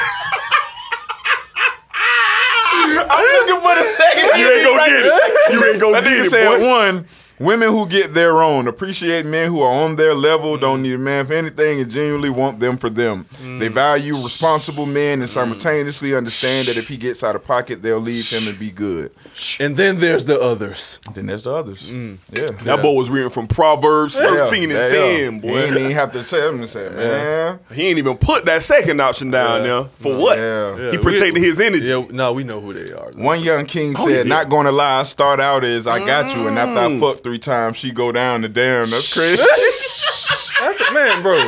I'm 1.97 3.25
looking 3.47 3.61
for 3.63 3.75
the 3.75 3.85
second. 3.97 4.39
You 4.41 4.53
ain't 4.53 4.65
gonna 4.65 4.87
get 4.87 5.07
it. 5.07 5.53
You 5.53 5.65
ain't 5.73 5.81
gonna 5.81 5.93
That 5.95 6.05
get 6.05 6.13
nigga 6.19 6.25
it, 6.27 6.31
said 6.31 6.59
boy. 6.59 6.69
one. 6.69 7.07
Women 7.45 7.69
who 7.69 7.87
get 7.87 8.15
their 8.15 8.43
own 8.43 8.69
appreciate 8.69 9.27
men 9.27 9.51
who 9.51 9.61
are 9.61 9.85
on 9.85 9.97
their 9.97 10.15
level, 10.15 10.53
mm-hmm. 10.53 10.61
don't 10.63 10.83
need 10.83 10.95
a 10.95 10.99
man 10.99 11.27
for 11.27 11.33
anything, 11.33 11.81
and 11.81 11.91
genuinely 11.91 12.31
want 12.31 12.61
them 12.61 12.77
for 12.77 12.91
them. 12.91 13.25
Mm. 13.43 13.59
They 13.59 13.69
value 13.69 14.15
responsible 14.15 14.87
men 14.87 15.21
and 15.21 15.29
simultaneously 15.29 16.15
understand 16.15 16.69
that 16.69 16.77
if 16.77 16.89
he 16.89 16.97
gets 16.97 17.23
out 17.25 17.37
of 17.37 17.45
pocket, 17.45 17.83
they'll 17.83 17.99
leave 18.01 18.31
him 18.31 18.49
and 18.49 18.59
be 18.59 18.71
good. 18.71 19.13
And 19.61 19.77
then 19.77 19.99
there's 19.99 20.25
the 20.25 20.41
others. 20.41 21.01
Then 21.15 21.27
there's 21.27 21.43
the 21.43 21.53
others. 21.53 21.91
Mm. 21.91 22.19
Yeah, 22.31 22.47
That 22.65 22.83
boy 22.83 22.93
was 22.93 23.11
reading 23.11 23.31
from 23.31 23.47
Proverbs 23.47 24.19
Yeah, 24.19 24.47
13 24.47 24.63
and 24.71 24.73
yeah, 24.73 24.89
10, 24.89 25.33
He 25.35 25.41
boy. 25.41 25.59
ain't 25.59 25.77
even 25.77 25.91
have 25.93 26.13
to 26.13 26.23
say 26.23 26.49
him 26.49 26.59
to 26.61 26.69
say, 26.69 26.89
man. 26.91 27.59
He 27.73 27.89
ain't 27.89 27.99
even 27.99 28.17
put 28.17 28.45
that 28.47 28.63
second 28.63 29.01
option 29.01 29.31
down 29.31 29.63
there. 29.65 29.85
For 29.85 30.17
what? 30.17 30.39
Yeah. 30.39 30.93
He 30.93 30.99
protected 30.99 31.43
his 31.43 31.61
energy. 31.61 31.87
Yeah, 31.87 32.05
no, 32.11 32.33
we 32.33 32.45
know 32.45 32.61
who 32.61 32.73
they 32.73 32.93
are. 32.93 33.11
One 33.17 33.41
young 33.43 33.67
king 33.67 33.95
Oh, 33.99 34.07
said, 34.07 34.27
yeah. 34.27 34.35
"Not 34.35 34.49
gonna 34.49 34.73
lie, 34.73 35.01
I 35.01 35.03
start 35.03 35.41
out 35.41 35.65
as 35.65 35.87
I 35.87 35.99
got 35.99 36.35
you, 36.35 36.49
and 36.49 36.59
after 36.59 36.81
I 36.81 36.89
mm. 36.89 37.01
fucked 37.01 37.15
fuck 37.15 37.25
three 37.35 37.39
time 37.41 37.73
she 37.73 37.91
go 37.91 38.13
down 38.13 38.43
to 38.43 38.49
damn. 38.49 38.89
That's 38.89 39.13
crazy. 39.13 39.37
That's 40.61 40.89
a 40.89 40.93
man, 40.95 41.23
bro. 41.23 41.39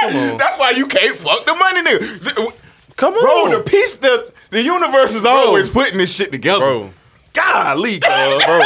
Come 0.00 0.16
on. 0.16 0.36
That's 0.38 0.58
why 0.58 0.70
you 0.70 0.86
can't 0.86 1.16
fuck 1.16 1.44
the 1.44 1.54
money, 1.54 1.82
nigga. 1.82 2.54
Come 2.96 3.14
on, 3.14 3.50
Bro, 3.50 3.58
the 3.58 3.64
piece, 3.64 3.96
the 3.96 4.32
the 4.50 4.62
universe 4.62 5.14
is 5.14 5.24
always 5.26 5.68
putting 5.68 5.98
this 5.98 6.14
shit 6.14 6.32
together. 6.32 6.60
bro, 6.60 6.90
Golly, 7.34 8.00
cuz. 8.00 8.44
bro, 8.44 8.60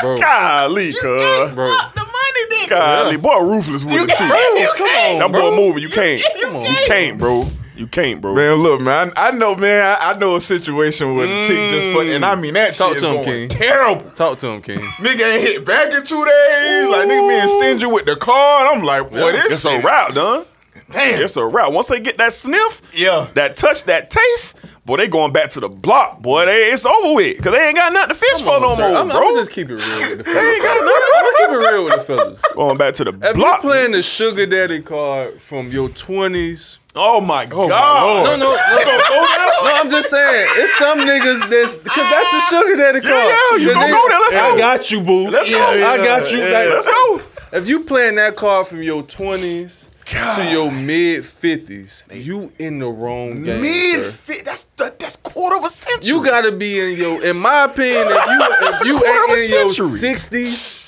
bro, 0.00 0.16
Golly, 0.18 0.92
cuz. 0.92 1.52
bro. 1.52 1.66
the 1.94 2.04
money, 2.04 2.66
nigga. 2.66 2.68
Golly, 2.70 3.16
boy, 3.18 3.38
ruthless 3.40 3.84
with 3.84 3.94
it 3.94 4.16
too. 4.16 4.24
You 4.24 4.72
can't. 4.88 5.20
That 5.20 5.32
boy 5.32 5.54
moving. 5.56 5.82
You 5.82 5.88
can't. 5.90 6.22
Come 6.42 6.56
on. 6.56 6.62
You 6.64 6.76
can't, 6.86 7.18
bro. 7.18 7.46
You 7.78 7.86
can't, 7.86 8.20
bro. 8.20 8.34
Man, 8.34 8.56
look, 8.56 8.80
man. 8.80 9.12
I, 9.16 9.28
I 9.28 9.30
know, 9.30 9.54
man. 9.54 9.80
I, 10.00 10.10
I 10.12 10.18
know 10.18 10.34
a 10.34 10.40
situation 10.40 11.14
where 11.14 11.28
the 11.28 11.46
chick 11.46 11.70
just 11.70 11.86
fucking, 11.96 12.10
and 12.12 12.24
I 12.24 12.34
mm. 12.34 12.40
mean 12.40 12.54
that 12.54 12.72
Talk 12.74 12.88
shit 12.88 12.96
is 12.96 13.02
to 13.04 13.08
him, 13.10 13.14
going 13.14 13.24
King. 13.24 13.48
terrible. 13.48 14.10
Talk 14.10 14.38
to 14.40 14.48
him, 14.48 14.62
King. 14.62 14.80
Nigga 14.80 15.34
ain't 15.34 15.42
hit 15.46 15.64
back 15.64 15.86
in 15.94 16.04
two 16.04 16.24
days. 16.24 16.88
Like 16.90 17.08
nigga 17.08 17.28
being 17.28 17.60
stingy 17.60 17.86
with 17.86 18.04
the 18.06 18.16
car. 18.16 18.72
And 18.72 18.80
I'm 18.80 18.84
like, 18.84 19.12
boy, 19.12 19.30
this 19.30 19.46
It's 19.46 19.64
a 19.64 19.70
shit- 19.70 19.84
route, 19.84 20.12
done. 20.12 20.44
Damn. 20.90 21.22
It's 21.22 21.36
a 21.36 21.46
route. 21.46 21.72
Once 21.72 21.86
they 21.86 22.00
get 22.00 22.16
that 22.18 22.32
sniff, 22.32 22.82
Yeah. 22.96 23.28
that 23.34 23.56
touch, 23.56 23.84
that 23.84 24.10
taste, 24.10 24.58
boy, 24.88 24.96
they 24.96 25.06
going 25.06 25.32
back 25.32 25.50
to 25.50 25.60
the 25.60 25.68
block, 25.68 26.20
boy. 26.20 26.46
They 26.46 26.72
it's 26.72 26.84
over 26.86 27.14
with 27.14 27.36
because 27.36 27.52
they 27.52 27.66
ain't 27.68 27.76
got 27.76 27.92
nothing 27.92 28.08
to 28.08 28.14
fish 28.14 28.42
for 28.42 28.58
no 28.58 28.70
Sir, 28.74 28.88
more, 28.88 28.98
I'm, 28.98 29.08
bro. 29.08 29.28
I'm 29.28 29.34
just 29.34 29.52
keep 29.52 29.68
it 29.68 29.74
real 29.74 30.08
with 30.10 30.18
the 30.18 30.24
fellas. 30.24 30.42
ain't 30.44 30.62
got 30.62 30.84
nothing. 30.84 31.12
I'm 31.14 31.22
gonna 31.24 31.36
keep 31.38 31.50
it 31.50 31.70
real 31.72 31.84
with 31.84 31.94
the 31.94 32.00
fellas. 32.00 32.42
going 32.56 32.76
back 32.78 32.94
to 32.94 33.04
the 33.04 33.10
If 33.22 33.34
block. 33.36 33.62
you 33.62 33.68
playing 33.70 33.92
the 33.92 34.02
sugar 34.02 34.46
daddy 34.46 34.80
card 34.80 35.40
from 35.40 35.68
your 35.68 35.90
twenties, 35.90 36.78
oh 36.96 37.20
my 37.20 37.44
oh, 37.52 37.68
god! 37.68 38.24
no, 38.24 38.30
no, 38.36 38.46
no, 38.46 38.46
no, 38.46 39.70
I'm 39.76 39.90
just 39.90 40.10
saying, 40.10 40.46
it's 40.56 40.76
some 40.78 40.98
niggas 41.00 41.48
that's 41.50 41.76
because 41.76 42.10
that's 42.10 42.32
the 42.32 42.40
sugar 42.56 42.76
daddy 42.76 43.00
card. 43.00 43.12
yeah, 43.12 43.58
you 43.58 43.68
The 43.68 43.74
gonna 43.74 43.92
go 43.92 44.08
there, 44.08 44.18
let's 44.20 44.36
I 44.36 44.50
go. 44.52 44.58
got 44.58 44.90
you, 44.90 45.00
boo. 45.02 45.28
Let's 45.30 45.50
go. 45.50 45.58
I 45.60 45.96
got 45.98 46.32
you. 46.32 46.38
Yeah, 46.40 46.44
Like, 46.44 46.68
let's 46.70 46.86
go. 46.86 47.20
If 47.50 47.68
you 47.68 47.80
playing 47.80 48.16
that 48.16 48.36
card 48.36 48.66
from 48.66 48.82
your 48.82 49.02
twenties 49.02 49.90
to 50.08 50.48
your 50.50 50.70
mid 50.72 51.24
fifties, 51.24 52.04
you 52.12 52.52
in 52.58 52.78
the 52.78 52.88
wrong 52.88 53.42
game. 53.42 53.60
Mid 53.62 54.00
sir. 54.00 54.32
fit. 54.34 54.44
That's 54.44 54.64
that, 54.76 54.98
that's 54.98 55.16
quarter 55.16 55.56
of 55.56 55.64
a 55.64 55.68
century. 55.68 56.08
You 56.08 56.24
gotta 56.24 56.52
be 56.52 56.78
in 56.80 56.98
your, 56.98 57.24
in 57.24 57.36
my 57.38 57.64
opinion, 57.64 58.02
if 58.06 58.08
you 58.10 58.38
That's 58.62 58.80
if 58.80 58.86
a 58.86 58.88
you 58.88 58.98
quarter 58.98 59.24
of 59.24 59.30
a 59.30 59.32
ain't 59.40 59.52
in 59.52 59.58
your 59.58 59.68
sixties 59.88 60.84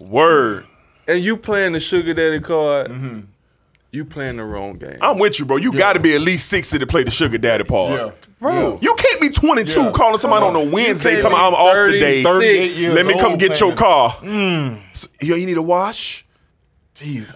word. 0.00 0.66
and 1.06 1.20
you 1.22 1.36
playing 1.36 1.72
the 1.72 1.80
sugar 1.80 2.14
daddy 2.14 2.40
card, 2.40 2.88
mm-hmm. 2.88 3.20
you 3.90 4.04
playing 4.04 4.36
the 4.36 4.44
wrong 4.44 4.78
game, 4.78 4.98
I'm 5.00 5.18
with 5.18 5.38
you, 5.38 5.44
bro. 5.46 5.56
You 5.56 5.72
got 5.72 5.94
to 5.94 6.00
be 6.00 6.14
at 6.14 6.20
least 6.22 6.48
sixty 6.48 6.78
to 6.78 6.86
play 6.86 7.04
the 7.04 7.10
sugar 7.10 7.38
daddy 7.38 7.64
part. 7.64 8.14
bro. 8.40 8.78
You 8.80 8.94
can't 8.98 9.20
be 9.20 9.28
22 9.28 9.80
Yeah. 9.80 9.90
calling 9.92 10.18
somebody 10.18 10.44
on 10.46 10.56
a 10.56 10.70
Wednesday 10.72 11.10
can't 11.10 11.22
talking 11.22 11.36
be 11.36 11.40
about 11.40 11.48
I'm 11.48 11.66
off 11.66 11.74
30, 11.74 11.92
today. 11.92 12.22
38 12.22 12.56
years 12.58 12.94
Let 12.94 13.06
me 13.06 13.18
come 13.18 13.36
get 13.36 13.60
your 13.60 13.74
playing. 13.74 13.76
car. 13.76 14.10
Mm. 14.22 14.80
So, 14.94 15.08
yo, 15.20 15.36
you 15.36 15.46
need 15.46 15.58
a 15.58 15.62
wash? 15.62 16.24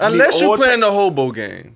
Unless 0.01 0.41
you 0.41 0.51
oil 0.51 0.57
playing 0.59 0.81
the 0.81 0.91
hobo 0.93 1.31
game. 1.33 1.73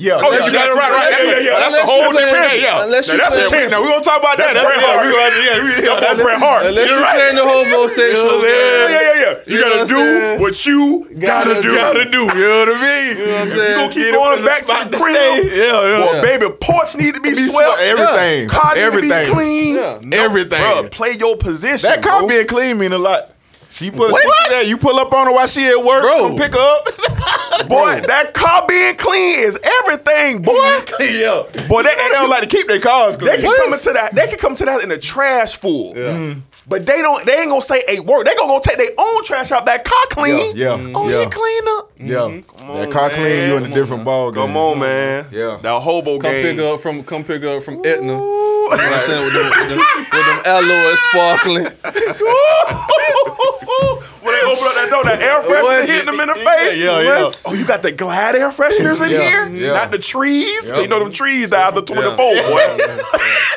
Yeah, 0.00 0.16
Oh, 0.24 0.32
yeah, 0.32 0.40
you 0.48 0.52
got 0.56 0.72
it 0.72 0.74
right, 0.74 0.88
right. 0.90 1.12
Yeah, 1.12 1.36
yeah, 1.36 1.52
yeah. 1.52 1.60
That's 1.60 1.76
a 1.76 1.84
whole 1.84 2.00
different 2.10 2.32
playing- 2.32 2.48
chance. 2.48 2.62
Yeah, 2.64 2.84
unless 2.88 3.06
Now, 3.08 3.12
you 3.12 3.20
that's 3.20 3.34
a 3.34 3.38
playing- 3.44 3.50
chance. 3.52 3.70
Now 3.70 3.82
we 3.84 3.88
gonna 3.92 4.02
talk 4.02 4.20
about 4.24 4.36
that. 4.40 4.56
That's 4.56 4.64
That's, 4.64 4.72
Bret 4.72 4.80
yeah, 4.80 4.88
Hart. 4.88 5.04
we 5.04 5.12
gonna, 5.12 5.36
yeah, 5.36 5.52
we, 5.62 5.68
yeah, 5.68 5.92
That 5.92 6.00
that's 6.00 6.18
boy 6.18 6.24
Bret 6.24 6.40
Hart. 6.40 6.62
Unless 6.66 6.88
You're 6.90 7.00
right. 7.04 7.14
playing 7.20 7.36
the 7.36 7.44
homosexual 7.44 8.24
You 8.24 8.40
know 8.40 8.40
game. 8.40 8.88
Yeah, 8.88 8.88
yeah, 8.88 9.20
yeah. 9.20 9.34
You, 9.46 9.52
You 9.52 9.60
gotta 9.60 9.84
do 9.92 10.42
what 10.42 10.54
you 10.66 10.80
gotta, 11.20 11.60
Gotta 11.60 11.62
do. 11.62 11.74
gotta 11.76 12.04
do. 12.08 12.22
You 12.24 12.44
know 12.48 12.58
what 12.64 12.68
I 12.72 12.80
mean? 12.80 13.12
You 13.20 13.26
know 13.26 13.32
what 13.32 13.40
I'm 13.42 13.48
You 13.52 13.58
saying? 13.60 13.76
gonna 13.76 13.92
keep 13.92 14.06
it 14.08 14.14
going 14.16 14.40
the 14.40 14.46
back 14.48 14.60
to 14.64 14.74
the 14.90 14.96
crib. 14.96 15.12
Yeah, 15.12 15.60
yeah. 15.60 16.00
Boy, 16.00 16.12
Yeah. 16.16 16.22
baby, 16.24 16.46
porch 16.58 16.90
need 16.96 17.12
to 17.14 17.20
be 17.20 17.30
Be 17.30 17.34
swept. 17.36 17.52
swept. 17.52 17.80
Everything. 17.84 18.48
Car 18.48 18.72
need 18.74 18.80
Everything. 18.80 19.10
to 19.12 19.28
be 19.28 19.34
clean. 19.36 20.12
Everything. 20.16 20.60
Bro, 20.64 20.88
play 20.88 21.12
your 21.20 21.36
position. 21.36 21.84
That 21.92 22.00
car 22.02 22.20
bro. 22.24 22.28
being 22.32 22.46
clean 22.48 22.78
mean 22.80 22.92
a 22.96 22.98
lot. 22.98 23.28
She 23.74 23.90
put 23.90 24.12
What? 24.12 24.22
she 24.22 24.50
said 24.54 24.62
you 24.68 24.76
pull 24.76 24.96
up 24.98 25.12
on 25.12 25.26
her 25.26 25.32
while 25.32 25.46
she 25.46 25.66
at 25.66 25.82
work, 25.82 26.02
Bro. 26.02 26.28
come 26.28 26.36
pick 26.36 26.52
her 26.52 26.58
up. 26.60 27.68
Boy, 27.68 28.00
that 28.06 28.32
car 28.34 28.66
being 28.66 28.96
clean 28.96 29.38
is 29.38 29.58
everything, 29.80 30.42
boy. 30.42 30.52
yeah. 31.00 31.42
Boy, 31.68 31.82
they, 31.82 31.90
They 31.94 32.08
don't 32.12 32.28
like 32.28 32.42
to 32.42 32.48
keep 32.48 32.66
their 32.66 32.80
cars 32.80 33.16
clean. 33.16 33.30
They 33.30 33.42
can 33.42 33.54
come 33.56 33.72
into 33.72 33.92
that. 33.92 34.14
They 34.14 34.26
can 34.26 34.38
come 34.38 34.54
to 34.56 34.64
that 34.64 34.82
in 34.82 34.90
a 34.90 34.98
trash 34.98 35.56
full. 35.58 35.94
Mm. 35.94 36.40
But 36.68 36.86
they 36.86 37.02
don't. 37.02 37.24
They 37.26 37.34
ain't 37.38 37.48
gonna 37.50 37.60
say 37.60 37.82
a 37.88 37.98
word. 38.00 38.24
They 38.26 38.34
gonna 38.36 38.52
go 38.52 38.60
take 38.60 38.76
their 38.78 38.92
own 38.96 39.24
trash 39.24 39.50
out. 39.50 39.64
That 39.64 39.82
car 39.84 40.04
clean. 40.10 40.54
Yeah, 40.56 40.74
oh, 40.74 40.78
yeah, 40.78 40.92
Oh, 40.94 41.08
yeah. 41.08 41.20
you 41.22 41.28
clean 41.28 41.68
up. 41.78 41.90
Yeah. 41.98 42.28
Mm-hmm. 42.40 42.70
on, 42.70 42.78
that 42.80 42.90
car 42.90 43.10
clean, 43.10 43.22
man. 43.24 43.48
you 43.50 43.56
in 43.56 43.64
a 43.72 43.74
different 43.74 44.04
ball 44.04 44.30
game. 44.30 44.46
Come 44.46 44.56
on, 44.56 44.78
man. 44.78 45.26
Yeah. 45.32 45.58
That 45.60 45.80
hobo 45.80 46.18
Come 46.18 46.30
game. 46.30 46.54
pick 46.56 46.64
up 46.64 46.80
from 46.80 47.02
come 47.02 47.24
pick 47.24 47.42
up 47.42 47.62
from 47.62 47.82
Etna. 47.84 48.02
You 48.02 48.06
know 48.12 48.66
what 48.70 48.80
I'm 48.80 49.00
saying? 49.00 49.24
With 49.24 49.34
them, 49.34 49.50
with 49.50 49.68
them, 49.70 49.78
with 50.12 50.26
them 50.26 50.40
alloys 50.46 51.00
sparkling. 51.10 51.66
when 54.22 54.32
they 54.34 54.46
open 54.52 54.64
up 54.66 54.74
that 54.74 54.88
door, 54.90 55.04
that 55.04 55.20
air 55.20 55.40
freshener 55.42 55.86
hitting 55.86 56.06
them 56.06 56.20
in 56.20 56.28
the 56.28 56.34
face. 56.34 56.78
Yeah, 56.78 57.00
yeah. 57.00 57.30
Oh, 57.46 57.52
you 57.54 57.64
got 57.64 57.82
the 57.82 57.92
Glad 57.92 58.36
air 58.36 58.50
fresheners 58.50 59.04
in 59.04 59.10
Yeah, 59.10 59.48
here, 59.48 59.48
yeah. 59.48 59.72
not 59.72 59.90
the 59.90 59.98
trees. 59.98 60.70
Yeah. 60.70 60.80
You 60.80 60.88
know 60.88 60.98
them 61.00 61.12
trees 61.12 61.48
die 61.48 61.60
after 61.68 61.82
24, 61.82 62.16
boy. 62.16 62.32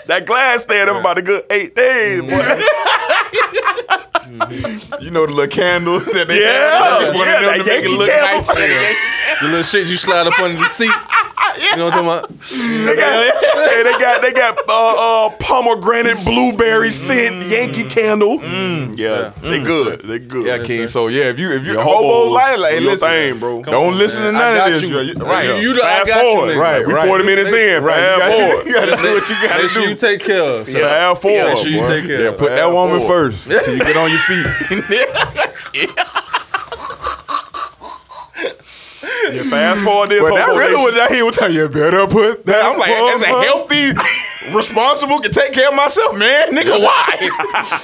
that 0.07 0.23
glass 0.25 0.63
staying 0.63 0.89
up 0.89 0.97
about 0.99 1.17
a 1.17 1.21
good 1.21 1.45
eight 1.49 1.75
days, 1.75 2.21
boy. 2.21 2.27
Mm-hmm. 2.29 3.71
You 5.01 5.11
know 5.11 5.25
the 5.25 5.33
little 5.33 5.47
candle 5.47 5.99
that 6.13 6.27
they 6.27 6.41
Yeah, 6.41 6.79
have? 6.79 7.03
Like, 7.03 7.13
one 7.15 7.27
yeah, 7.27 7.35
of 7.35 7.41
them 7.41 7.57
that 7.57 7.57
to 7.57 7.57
make 7.57 7.67
it 7.67 7.89
Yankee 7.89 7.97
look 7.97 8.09
candle. 8.09 8.55
nice. 8.55 9.11
The 9.41 9.47
little 9.47 9.63
shit 9.63 9.89
you 9.89 9.97
slide 9.97 10.27
up 10.27 10.39
under 10.39 10.57
the 10.57 10.67
seat. 10.67 10.85
You 11.59 11.75
know 11.77 11.85
what 11.85 11.95
I'm 11.95 12.05
talking 12.05 12.29
about? 12.29 12.39
They 12.39 12.95
got, 12.95 13.33
hey, 13.69 13.83
they 13.83 13.91
got 13.99 14.21
they 14.21 14.31
got 14.31 14.57
uh, 14.69 15.25
uh, 15.27 15.29
pomegranate 15.39 16.23
blueberry 16.23 16.89
scent 16.89 17.45
Yankee 17.47 17.83
candle. 17.83 18.41
Yeah, 18.95 19.31
they 19.41 19.61
good. 19.61 20.01
They 20.01 20.19
good. 20.19 20.45
Yeah, 20.47 20.63
King. 20.65 20.87
So 20.87 21.07
yeah, 21.07 21.25
if 21.29 21.39
you 21.39 21.51
if 21.51 21.65
you 21.65 21.73
Your 21.73 21.81
hobo 21.81 22.07
hobos, 22.07 22.33
like, 22.33 22.59
like 22.59 22.77
do 22.77 22.83
your 22.83 22.91
listen, 22.93 23.07
thing, 23.09 23.39
bro. 23.39 23.61
Come 23.61 23.73
don't 23.73 23.93
on, 23.93 23.97
listen 23.97 24.23
man. 24.23 24.33
to 24.33 24.39
I 24.39 24.41
none 24.41 24.57
got 24.57 24.67
of 24.67 24.73
this. 24.73 24.83
you. 24.83 24.99
You- 25.01 25.13
Right, 25.25 25.45
You- 25.47 25.55
you 25.55 25.73
the- 25.73 25.83
I 25.83 25.85
Fast 25.85 26.09
got 26.09 26.23
you, 26.25 26.31
forward. 26.33 26.49
nigga. 26.55 26.59
right, 26.61 26.87
We 26.87 26.93
right. 26.93 27.07
40 27.07 27.25
minutes 27.25 27.51
in. 27.53 27.83
Right, 27.83 27.95
Fast 27.99 28.15
you 28.15 28.29
gotta, 28.31 28.47
forward. 28.47 28.67
you 28.67 28.73
gotta 28.73 29.03
do 29.03 29.13
what 29.13 29.29
you 29.29 29.35
gotta 29.47 29.61
Make 29.63 29.71
sure 29.71 29.83
do. 29.83 29.89
you 29.89 29.95
take 29.95 30.19
care 30.21 30.41
of. 30.43 30.67
son. 30.67 30.81
Fast 30.81 31.21
forward. 31.21 31.47
Make 31.49 31.57
sure 31.57 31.67
you 31.71 31.79
boy. 31.81 31.87
take 31.87 32.05
care 32.07 32.21
Yeah, 32.23 32.29
of. 32.29 32.37
put 32.37 32.49
that 32.49 32.57
Fast 32.59 32.73
woman 32.73 33.01
first 33.07 33.43
till 33.49 33.74
you 33.75 33.83
get 33.83 33.97
on 33.97 34.09
your 34.09 34.19
feet. 34.19 34.45
Yeah, 39.33 39.43
fast 39.49 39.83
forward 39.83 40.09
this. 40.09 40.21
But 40.21 40.35
that 40.35 40.47
really 40.47 40.91
that 40.95 41.11
he 41.11 41.23
was 41.23 41.35
telling 41.35 41.55
you 41.55 41.67
better 41.67 42.05
put 42.05 42.45
that. 42.45 42.61
I'm 42.65 42.77
like, 42.77 42.89
as 42.91 43.23
a 43.23 43.27
healthy, 43.27 43.89
responsible, 44.53 45.19
can 45.19 45.31
take 45.31 45.53
care 45.53 45.69
of 45.69 45.75
myself, 45.75 46.17
man. 46.17 46.51
Nigga, 46.51 46.77
why? 46.81 47.05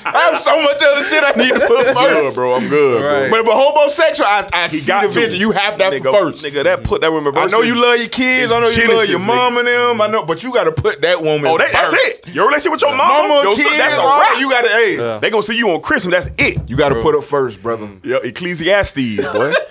I 0.05 0.29
have 0.29 0.39
so 0.39 0.55
much 0.61 0.75
other 0.81 1.03
shit 1.07 1.23
I 1.23 1.31
need 1.37 1.53
to 1.53 1.65
put 1.67 1.85
good, 1.85 1.95
first. 1.95 2.35
bro. 2.35 2.53
I'm 2.53 2.67
good, 2.69 3.01
Right. 3.03 3.29
bro. 3.29 3.43
But 3.43 3.47
if 3.49 3.55
a 3.55 3.57
homosexual, 3.57 4.27
I, 4.27 4.49
I 4.53 4.67
He 4.67 4.77
see 4.77 4.87
got 4.87 5.03
the 5.03 5.09
to. 5.09 5.19
vision. 5.19 5.39
You 5.39 5.51
have 5.51 5.77
that 5.79 5.93
nigga, 5.93 6.11
first. 6.11 6.43
Nigga, 6.43 6.63
that 6.65 6.83
put 6.83 7.01
that 7.01 7.11
woman. 7.11 7.33
I 7.37 7.45
know 7.47 7.61
you 7.61 7.75
love 7.81 7.99
your 7.99 8.09
kids. 8.09 8.51
I 8.51 8.59
know 8.59 8.67
you 8.69 8.87
love 8.87 9.07
your 9.09 9.19
Genesis, 9.21 9.25
mom 9.27 9.57
and 9.57 9.67
them. 9.67 10.01
I 10.01 10.07
know, 10.07 10.25
but 10.25 10.43
you 10.43 10.53
got 10.53 10.65
to 10.65 10.71
put 10.71 11.01
that 11.01 11.21
woman. 11.21 11.47
Oh, 11.47 11.57
that, 11.57 11.71
that's 11.71 11.91
first. 11.91 12.27
it. 12.27 12.33
Your 12.35 12.47
relationship 12.47 12.73
with 12.73 12.81
your 12.81 12.95
mama, 12.95 13.27
Mama, 13.27 13.41
your 13.43 13.55
kids, 13.55 13.69
son, 13.69 13.77
that's 13.77 13.97
a 13.97 14.01
wrap. 14.01 14.39
You 14.39 14.49
got 14.49 14.61
to. 14.63 14.69
Hey, 14.69 14.97
Yeah. 14.97 15.19
They 15.19 15.29
gonna 15.29 15.43
see 15.43 15.57
you 15.57 15.69
on 15.71 15.81
Christmas. 15.81 16.25
That's 16.25 16.41
it. 16.41 16.69
you 16.69 16.75
got 16.77 16.89
to 16.89 17.01
put 17.01 17.15
up 17.15 17.23
first, 17.23 17.61
brother. 17.61 17.87
Yeah, 18.03 18.17
Ecclesiastes, 18.23 19.17
boy. 19.33 19.51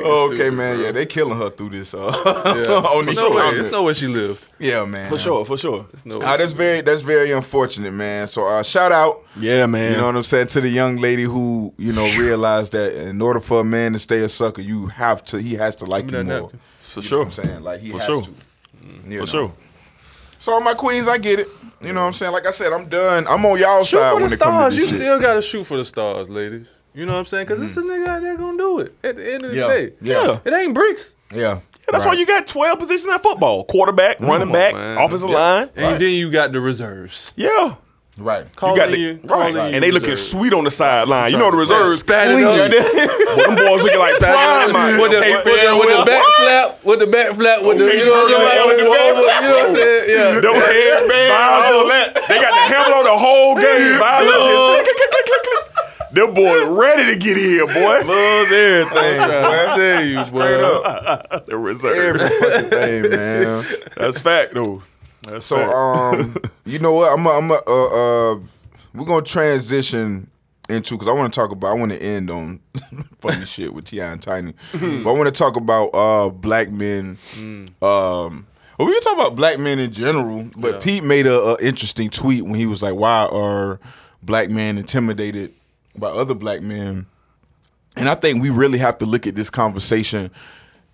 Yeah, 0.00 0.06
nigga, 0.06 0.10
Oh, 0.12 0.26
okay, 0.26 0.34
stupid, 0.36 0.54
man. 0.54 0.76
bro. 0.76 0.84
Yeah, 0.86 0.92
they 0.92 1.06
killing 1.06 1.38
her 1.38 1.50
through 1.50 1.70
this. 1.70 1.94
Uh, 1.94 1.98
Yeah. 2.26 2.74
on 2.74 3.04
There's 3.04 3.06
these 3.06 3.18
no 3.18 3.30
way. 3.30 3.36
comments. 3.36 3.52
There's 3.60 3.72
no 3.72 3.82
way 3.84 3.92
she 3.94 4.06
lived. 4.06 4.48
Yeah, 4.58 4.84
man. 4.84 5.10
for 5.10 5.18
sure, 5.18 5.44
for 5.44 5.56
sure. 5.58 5.86
There's 5.92 6.06
no 6.06 6.18
way. 6.18 6.24
Ah, 6.26 6.36
that's 6.36 6.52
very 6.52 6.80
that's 6.82 7.02
very 7.02 7.30
unfortunate, 7.32 7.92
man. 7.92 8.26
So 8.28 8.46
uh, 8.46 8.62
shout 8.62 8.92
out, 8.92 9.22
Yeah, 9.38 9.66
man. 9.66 9.92
you 9.92 9.98
know 9.98 10.06
what 10.06 10.16
I'm 10.16 10.22
saying, 10.22 10.48
to 10.48 10.60
the 10.60 10.68
young 10.68 10.96
lady 10.96 11.22
who 11.24 11.72
you 11.78 11.92
know 11.92 12.04
realized 12.18 12.72
that 12.72 12.94
in 13.08 13.20
order 13.22 13.40
for 13.40 13.60
a 13.60 13.64
man 13.64 13.92
to 13.94 13.98
stay 13.98 14.18
a 14.20 14.28
sucker, 14.28 14.62
you 14.62 14.86
have 14.86 15.24
to 15.26 15.40
he 15.40 15.54
has 15.54 15.76
to 15.76 15.84
like 15.86 16.06
you 16.10 16.12
more. 16.12 16.24
napkin. 16.24 16.60
for 16.80 17.00
You 17.00 17.02
know 17.04 17.08
sure, 17.08 17.18
what 17.20 17.38
I'm 17.38 17.44
saying 17.44 17.62
like 17.62 17.80
he 17.80 17.90
For 17.90 17.98
has 17.98 18.06
sure. 18.06 18.22
to. 18.22 18.30
You 19.08 19.10
for 19.10 19.18
know. 19.18 19.24
sure. 19.26 19.52
So 20.38 20.52
all 20.52 20.60
my 20.62 20.72
queens, 20.74 21.06
I 21.06 21.18
get 21.18 21.38
it. 21.38 21.48
You 21.82 21.92
know 21.92 22.00
what 22.00 22.06
I'm 22.08 22.12
saying? 22.14 22.32
Like 22.32 22.46
I 22.46 22.50
said, 22.50 22.72
I'm 22.72 22.88
done. 22.88 23.26
I'm 23.28 23.44
on 23.44 23.58
y'all 23.58 23.84
Shoot 23.84 23.98
side 23.98 24.12
for 24.12 24.18
the 24.20 24.24
when 24.24 24.32
it 24.32 24.38
comes 24.38 24.38
stars. 24.38 24.74
to 24.74 24.80
You 24.80 24.86
shit. 24.88 25.00
still 25.00 25.20
gotta 25.20 25.42
shoot 25.42 25.64
for 25.64 25.76
the 25.78 25.84
stars, 25.84 26.28
ladies. 26.30 26.70
You 26.94 27.06
know 27.06 27.12
what 27.12 27.18
I'm 27.20 27.24
saying? 27.26 27.46
Because 27.46 27.60
this 27.60 27.76
is 27.76 27.84
mm. 27.84 27.88
a 27.88 27.92
nigga 27.92 28.06
out 28.08 28.20
there 28.22 28.36
gonna 28.36 28.58
do 28.58 28.80
it 28.80 28.94
at 29.04 29.16
the 29.16 29.32
end 29.34 29.44
of 29.44 29.50
the 29.52 29.56
Yeah. 29.56 29.68
day. 29.68 29.92
Yeah. 30.00 30.38
It 30.44 30.52
ain't 30.52 30.74
bricks. 30.74 31.16
Yeah. 31.32 31.38
Yeah, 31.40 31.92
that's 31.92 32.04
why 32.04 32.14
you 32.14 32.26
got 32.26 32.46
12 32.46 32.78
positions 32.78 33.12
in 33.12 33.18
football: 33.20 33.64
quarterback, 33.64 34.20
running 34.20 34.52
back, 34.52 34.74
man. 34.74 34.98
offensive 34.98 35.30
Yeah. 35.30 35.36
line. 35.36 35.70
And 35.76 36.00
then 36.00 36.10
you 36.14 36.30
got 36.30 36.52
the 36.52 36.60
reserves. 36.60 37.32
Yeah. 37.36 37.74
right. 38.18 38.44
Call 38.56 38.72
You 38.72 38.76
got 38.76 38.88
in 38.88 38.92
the, 38.94 38.98
your- 39.00 39.14
right, 39.14 39.28
call 39.28 39.46
in 39.46 39.54
your 39.54 39.64
and 39.66 39.82
they 39.82 39.90
looking 39.90 40.10
reserves. 40.10 40.30
sweet 40.30 40.52
on 40.52 40.64
the 40.64 40.70
sideline. 40.70 41.30
You 41.30 41.38
know 41.38 41.50
the 41.50 41.56
reserves, 41.56 42.00
Spat 42.00 42.28
up. 42.28 42.34
Boy, 42.36 42.42
them 42.68 43.54
boys 43.56 43.82
looking 43.82 43.98
like 43.98 44.18
prime. 44.18 45.00
with 45.00 45.12
the, 45.14 45.20
with, 45.22 45.44
the, 45.46 45.76
with 45.78 45.90
the 45.98 46.04
back 46.04 46.26
flap, 46.36 46.84
with 46.84 46.98
the 47.00 47.06
back 47.06 47.32
flap, 47.32 47.62
with 47.62 47.78
the 47.78 47.86
you 47.86 48.04
know 48.04 48.12
what 48.12 48.28
I'm 48.28 48.44
saying? 48.44 48.66
With 48.66 48.78
the 48.78 48.90
back, 48.90 49.14
with- 49.14 49.24
you 49.24 49.48
know 49.48 49.56
what 49.56 49.68
I'm 49.70 49.74
saying? 49.74 50.04
Yeah. 50.10 50.40
Them 50.42 50.54
headbands, 50.58 51.70
all 51.70 51.86
that. 51.88 52.06
They 52.28 52.38
got 52.42 52.50
the 52.52 52.64
handle 52.74 52.98
on 52.98 53.04
the 53.06 53.16
whole 53.18 53.54
game. 53.54 53.98
Them 56.12 56.34
boys 56.34 56.68
ready 56.78 57.12
to 57.14 57.18
get 57.18 57.36
here, 57.36 57.66
boy. 57.66 57.72
Loves 58.06 58.52
everything. 58.52 59.18
boy. 59.18 59.44
I 59.44 59.76
tell 59.76 60.04
you, 60.04 60.24
boy. 60.30 61.40
The 61.46 61.56
reserve. 61.56 61.96
Every 62.20 62.28
fucking 62.28 62.70
thing, 62.70 63.10
man. 63.10 63.64
That's 63.96 64.20
fact, 64.20 64.54
though. 64.54 64.82
That's 65.22 65.46
So 65.46 65.56
fact. 65.56 65.72
um, 65.72 66.36
you 66.64 66.78
know 66.80 66.92
what? 66.94 67.12
I'm 67.16 67.24
a, 67.26 67.30
I'm 67.30 67.50
a, 67.50 67.60
uh, 67.66 68.32
uh, 68.34 68.38
we're 68.94 69.04
gonna 69.06 69.22
transition 69.22 70.28
into 70.68 70.94
because 70.94 71.08
I 71.08 71.12
want 71.12 71.32
to 71.32 71.38
talk 71.40 71.52
about. 71.52 71.68
I 71.68 71.74
want 71.74 71.92
to 71.92 72.02
end 72.02 72.30
on 72.30 72.60
funny 73.20 73.44
shit 73.44 73.72
with 73.72 73.84
T.I 73.84 74.10
and 74.12 74.22
Tiny, 74.22 74.54
but 74.72 75.10
I 75.10 75.12
want 75.12 75.26
to 75.26 75.38
talk 75.38 75.56
about 75.56 75.86
uh 75.94 76.30
black 76.30 76.70
men. 76.72 77.18
Um, 77.38 78.46
well, 78.78 78.88
we 78.88 78.92
can 78.94 79.00
talk 79.02 79.14
about 79.14 79.36
black 79.36 79.58
men 79.58 79.78
in 79.78 79.92
general, 79.92 80.48
but 80.56 80.74
Yeah. 80.76 80.80
Pete 80.80 81.04
made 81.04 81.26
a, 81.26 81.34
a 81.38 81.56
interesting 81.62 82.10
tweet 82.10 82.42
when 82.44 82.54
he 82.54 82.66
was 82.66 82.82
like, 82.82 82.94
"Why 82.94 83.28
are 83.30 83.78
black 84.22 84.48
men 84.50 84.78
intimidated 84.78 85.52
by 85.96 86.08
other 86.08 86.34
black 86.34 86.62
men?" 86.62 87.06
And 87.96 88.08
I 88.08 88.14
think 88.14 88.42
we 88.42 88.50
really 88.50 88.78
have 88.78 88.98
to 88.98 89.06
look 89.06 89.26
at 89.26 89.34
this 89.34 89.50
conversation 89.50 90.30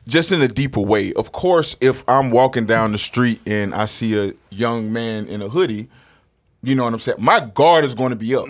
just 0.08 0.32
in 0.32 0.40
a 0.42 0.48
deeper 0.48 0.80
way. 0.80 1.12
Of 1.14 1.32
course, 1.32 1.76
if 1.80 2.04
I'm 2.08 2.30
walking 2.30 2.66
down 2.66 2.92
the 2.92 2.98
street 2.98 3.40
and 3.46 3.74
I 3.74 3.86
see 3.86 4.28
a 4.28 4.32
young 4.50 4.92
man 4.92 5.26
in 5.26 5.42
a 5.42 5.48
hoodie, 5.48 5.88
you 6.62 6.74
know 6.74 6.84
what 6.84 6.94
I'm 6.94 7.00
saying? 7.00 7.18
My 7.20 7.40
guard 7.40 7.84
is 7.84 7.94
going 7.94 8.10
to 8.10 8.16
be 8.16 8.34
up. 8.34 8.46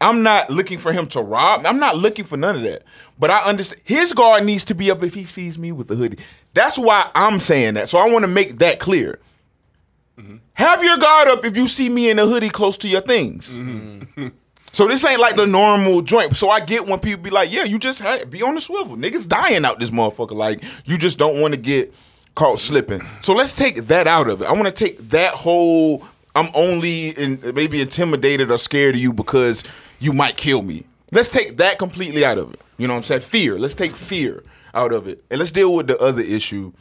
I'm 0.00 0.22
not 0.22 0.50
looking 0.50 0.78
for 0.78 0.92
him 0.92 1.06
to 1.08 1.22
rob. 1.22 1.64
I'm 1.64 1.78
not 1.78 1.96
looking 1.96 2.24
for 2.24 2.36
none 2.36 2.56
of 2.56 2.62
that. 2.62 2.82
But 3.18 3.30
I 3.30 3.38
understand 3.48 3.80
his 3.84 4.12
guard 4.12 4.44
needs 4.44 4.64
to 4.66 4.74
be 4.74 4.90
up 4.90 5.02
if 5.02 5.14
he 5.14 5.24
sees 5.24 5.58
me 5.58 5.72
with 5.72 5.90
a 5.90 5.94
hoodie. 5.94 6.18
That's 6.54 6.78
why 6.78 7.10
I'm 7.14 7.40
saying 7.40 7.74
that. 7.74 7.88
So 7.88 7.98
I 7.98 8.10
want 8.10 8.24
to 8.24 8.30
make 8.30 8.56
that 8.58 8.78
clear. 8.78 9.18
Mm-hmm. 10.18 10.36
Have 10.54 10.82
your 10.82 10.98
guard 10.98 11.28
up 11.28 11.44
if 11.44 11.56
you 11.56 11.66
see 11.66 11.88
me 11.88 12.10
in 12.10 12.18
a 12.18 12.26
hoodie 12.26 12.50
close 12.50 12.76
to 12.78 12.88
your 12.88 13.00
things. 13.00 13.58
Mm-hmm. 13.58 14.28
So 14.76 14.86
this 14.86 15.02
ain't 15.06 15.18
like 15.18 15.36
the 15.36 15.46
normal 15.46 16.02
joint. 16.02 16.36
So 16.36 16.50
I 16.50 16.60
get 16.60 16.86
when 16.86 16.98
people 16.98 17.22
be 17.22 17.30
like, 17.30 17.50
"Yeah, 17.50 17.64
you 17.64 17.78
just 17.78 18.02
had, 18.02 18.30
be 18.30 18.42
on 18.42 18.56
the 18.56 18.60
swivel. 18.60 18.94
Niggas 18.94 19.26
dying 19.26 19.64
out 19.64 19.80
this 19.80 19.90
motherfucker. 19.90 20.32
Like 20.32 20.62
you 20.84 20.98
just 20.98 21.18
don't 21.18 21.40
want 21.40 21.54
to 21.54 21.58
get 21.58 21.94
caught 22.34 22.58
slipping." 22.58 23.00
So 23.22 23.32
let's 23.32 23.56
take 23.56 23.86
that 23.86 24.06
out 24.06 24.28
of 24.28 24.42
it. 24.42 24.44
I 24.44 24.52
want 24.52 24.66
to 24.66 24.72
take 24.72 24.98
that 25.08 25.32
whole. 25.32 26.04
I'm 26.34 26.50
only 26.54 27.08
in, 27.08 27.40
maybe 27.54 27.80
intimidated 27.80 28.50
or 28.50 28.58
scared 28.58 28.96
of 28.96 29.00
you 29.00 29.14
because 29.14 29.64
you 29.98 30.12
might 30.12 30.36
kill 30.36 30.60
me. 30.60 30.84
Let's 31.10 31.30
take 31.30 31.56
that 31.56 31.78
completely 31.78 32.22
out 32.22 32.36
of 32.36 32.52
it. 32.52 32.60
You 32.76 32.86
know 32.86 32.92
what 32.92 32.98
I'm 32.98 33.04
saying? 33.04 33.22
Fear. 33.22 33.58
Let's 33.58 33.74
take 33.74 33.92
fear 33.92 34.42
out 34.74 34.92
of 34.92 35.08
it, 35.08 35.24
and 35.30 35.38
let's 35.38 35.52
deal 35.52 35.74
with 35.74 35.86
the 35.86 35.96
other 35.96 36.20
issue. 36.20 36.74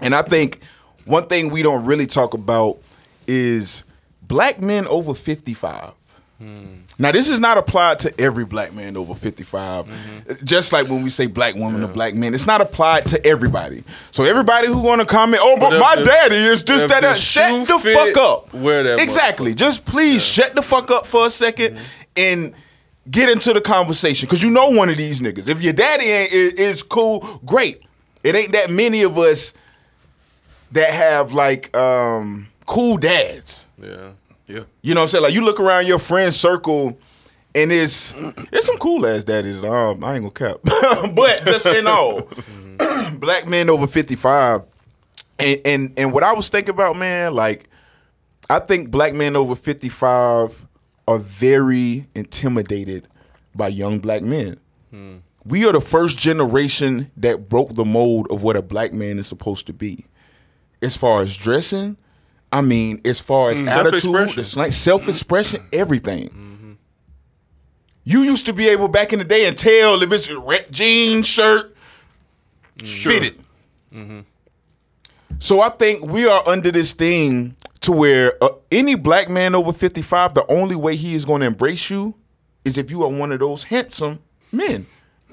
And 0.00 0.14
I 0.14 0.22
think 0.22 0.60
one 1.04 1.26
thing 1.26 1.50
we 1.50 1.64
don't 1.64 1.84
really 1.84 2.06
talk 2.06 2.34
about 2.34 2.78
is 3.26 3.82
black 4.22 4.60
men 4.60 4.86
over 4.86 5.14
55. 5.14 5.94
Hmm. 6.38 6.82
Now, 7.00 7.12
this 7.12 7.28
is 7.28 7.38
not 7.38 7.58
applied 7.58 8.00
to 8.00 8.20
every 8.20 8.44
black 8.44 8.74
man 8.74 8.96
over 8.96 9.14
55. 9.14 10.42
Just 10.44 10.72
like 10.72 10.88
when 10.88 11.04
we 11.04 11.10
say 11.10 11.28
black 11.28 11.54
woman 11.54 11.84
or 11.84 11.86
black 11.86 12.14
men, 12.14 12.34
it's 12.34 12.46
not 12.46 12.60
applied 12.60 13.06
to 13.06 13.24
everybody. 13.24 13.84
So 14.10 14.24
everybody 14.24 14.66
who 14.66 14.78
want 14.78 15.00
to 15.00 15.06
comment, 15.06 15.40
oh, 15.40 15.56
but, 15.60 15.70
But 15.70 15.80
my 15.80 15.96
the- 15.96 16.04
daddy 16.04 16.34
is 16.36 16.64
this, 16.64 16.82
if 16.82 16.88
that, 16.88 17.02
that. 17.02 17.16
Shut 17.16 17.68
the 17.68 17.78
fuck 17.78 18.16
up. 18.16 18.52
wear 18.52 18.82
that 18.82 19.00
Exactly. 19.00 19.54
Just 19.54 19.86
please 19.86 20.26
shut 20.26 20.56
the 20.56 20.62
fuck 20.62 20.90
up 20.90 21.06
for 21.06 21.26
a 21.26 21.28
2nd 21.28 21.80
and 22.16 22.52
get 23.08 23.30
into 23.30 23.52
the 23.52 23.60
conversation. 23.60 24.26
Because 24.26 24.42
you 24.42 24.50
know 24.50 24.70
one 24.70 24.88
of 24.88 24.96
these 24.96 25.20
niggas. 25.20 25.48
If 25.48 25.62
your 25.62 25.74
daddy 25.74 26.04
ain't 26.06 26.32
is, 26.32 26.52
is 26.54 26.82
cool, 26.82 27.40
great. 27.44 27.80
It 28.24 28.34
ain't 28.34 28.52
that 28.52 28.70
many 28.70 29.04
of 29.04 29.16
us 29.16 29.54
that 30.72 30.90
have 30.90 31.32
like 31.32 31.74
um, 31.76 32.48
cool 32.66 32.96
dads. 32.96 33.66
Yeah. 33.80 34.10
Yeah. 34.48 34.60
You 34.82 34.94
know 34.94 35.00
what 35.00 35.04
I'm 35.04 35.08
saying? 35.08 35.24
Like 35.24 35.34
you 35.34 35.44
look 35.44 35.60
around 35.60 35.86
your 35.86 35.98
friend 35.98 36.32
circle 36.32 36.98
and 37.54 37.72
it's 37.72 38.14
it's 38.52 38.66
some 38.66 38.78
cool 38.78 39.06
ass 39.06 39.24
daddies. 39.24 39.62
Um, 39.62 40.02
I 40.02 40.16
ain't 40.16 40.22
gonna 40.22 40.30
cap. 40.30 40.58
but 41.14 41.44
just 41.44 41.66
in 41.66 41.86
all, 41.86 42.22
black 43.12 43.46
men 43.46 43.70
over 43.70 43.86
55. 43.86 44.62
And, 45.38 45.60
and 45.64 45.92
and 45.96 46.12
what 46.12 46.24
I 46.24 46.32
was 46.32 46.48
thinking 46.48 46.74
about, 46.74 46.96
man, 46.96 47.34
like 47.34 47.68
I 48.50 48.58
think 48.58 48.90
black 48.90 49.14
men 49.14 49.36
over 49.36 49.54
55 49.54 50.66
are 51.06 51.18
very 51.18 52.06
intimidated 52.14 53.06
by 53.54 53.68
young 53.68 53.98
black 53.98 54.22
men. 54.22 54.58
We 55.44 55.66
are 55.66 55.72
the 55.72 55.80
first 55.80 56.18
generation 56.18 57.10
that 57.16 57.48
broke 57.48 57.74
the 57.74 57.84
mold 57.84 58.28
of 58.30 58.42
what 58.42 58.56
a 58.56 58.62
black 58.62 58.92
man 58.92 59.18
is 59.18 59.26
supposed 59.26 59.66
to 59.66 59.72
be. 59.72 60.06
As 60.82 60.96
far 60.96 61.22
as 61.22 61.36
dressing, 61.36 61.96
I 62.52 62.60
mean, 62.60 63.00
as 63.04 63.20
far 63.20 63.50
as 63.50 63.58
mm-hmm. 63.58 63.68
attitude, 63.68 64.00
Self-expression. 64.02 64.40
it's 64.40 64.56
like 64.56 64.72
self-expression, 64.72 65.60
mm-hmm. 65.60 65.68
everything. 65.80 66.28
Mm-hmm. 66.28 66.72
You 68.04 68.20
used 68.22 68.46
to 68.46 68.52
be 68.52 68.68
able 68.68 68.88
back 68.88 69.12
in 69.12 69.18
the 69.18 69.24
day 69.24 69.46
and 69.46 69.56
tell 69.56 70.02
if 70.02 70.10
it's 70.10 70.28
a 70.28 70.40
red 70.40 70.72
jean 70.72 71.22
shirt, 71.22 71.76
fitted. 72.82 73.44
So 75.40 75.60
I 75.60 75.68
think 75.68 76.06
we 76.10 76.26
are 76.26 76.46
under 76.48 76.72
this 76.72 76.94
thing 76.94 77.54
to 77.82 77.92
where 77.92 78.32
uh, 78.42 78.50
any 78.72 78.96
black 78.96 79.28
man 79.28 79.54
over 79.54 79.72
55, 79.72 80.34
the 80.34 80.44
only 80.50 80.74
way 80.74 80.96
he 80.96 81.14
is 81.14 81.24
going 81.24 81.42
to 81.42 81.46
embrace 81.46 81.90
you 81.90 82.14
is 82.64 82.76
if 82.76 82.90
you 82.90 83.02
are 83.04 83.10
one 83.10 83.30
of 83.30 83.40
those 83.40 83.64
handsome 83.64 84.18
men. 84.50 84.86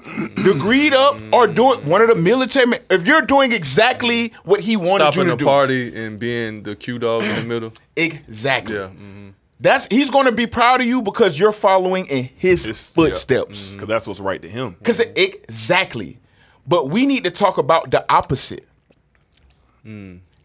Degreed 0.06 0.92
up 0.92 1.20
or 1.32 1.46
doing 1.46 1.84
one 1.86 2.00
of 2.02 2.08
the 2.08 2.14
military 2.14 2.66
men. 2.66 2.80
If 2.90 3.06
you're 3.06 3.22
doing 3.22 3.52
exactly 3.52 4.32
what 4.44 4.60
he 4.60 4.76
wanted 4.76 5.04
Stopping 5.12 5.18
you 5.20 5.24
to 5.26 5.30
the 5.32 5.36
do. 5.36 5.44
party 5.44 6.04
and 6.04 6.18
being 6.18 6.62
the 6.62 6.76
cute 6.76 7.02
dog 7.02 7.22
in 7.22 7.34
the 7.34 7.44
middle. 7.54 7.72
Exactly. 7.96 8.76
Yeah. 8.76 8.88
mhm. 8.88 9.32
That's 9.58 9.86
he's 9.90 10.10
going 10.10 10.26
to 10.26 10.32
be 10.32 10.46
proud 10.46 10.80
of 10.82 10.86
you 10.86 11.00
because 11.02 11.38
you're 11.38 11.52
following 11.52 12.06
in 12.06 12.28
his 12.36 12.64
It's- 12.66 12.92
footsteps. 12.92 13.72
Because 13.72 13.88
that's 13.88 14.06
what's 14.06 14.20
right 14.20 14.40
to 14.42 14.48
him. 14.48 14.76
Cause 14.84 15.00
exactly. 15.00 16.18
But 16.66 16.90
we 16.90 17.06
need 17.06 17.24
to 17.24 17.30
talk 17.30 17.58
about 17.58 17.90
the 17.90 18.04
opposite. 18.12 18.66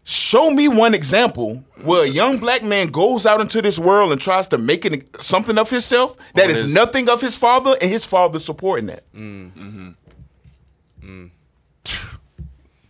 Show 0.04 0.50
me 0.50 0.66
one 0.66 0.94
example 0.94 1.62
where 1.84 2.04
a 2.04 2.08
young 2.08 2.38
black 2.38 2.64
man 2.64 2.88
goes 2.88 3.24
out 3.24 3.40
into 3.40 3.62
this 3.62 3.78
world 3.78 4.10
and 4.10 4.20
tries 4.20 4.48
to 4.48 4.58
make 4.58 4.84
it 4.84 5.20
something 5.22 5.56
of 5.58 5.70
himself 5.70 6.16
that 6.34 6.50
is 6.50 6.62
his- 6.62 6.74
nothing 6.74 7.08
of 7.08 7.20
his 7.20 7.36
father, 7.36 7.76
and 7.80 7.88
his 7.90 8.04
father 8.04 8.38
supporting 8.40 8.86
that. 8.86 9.04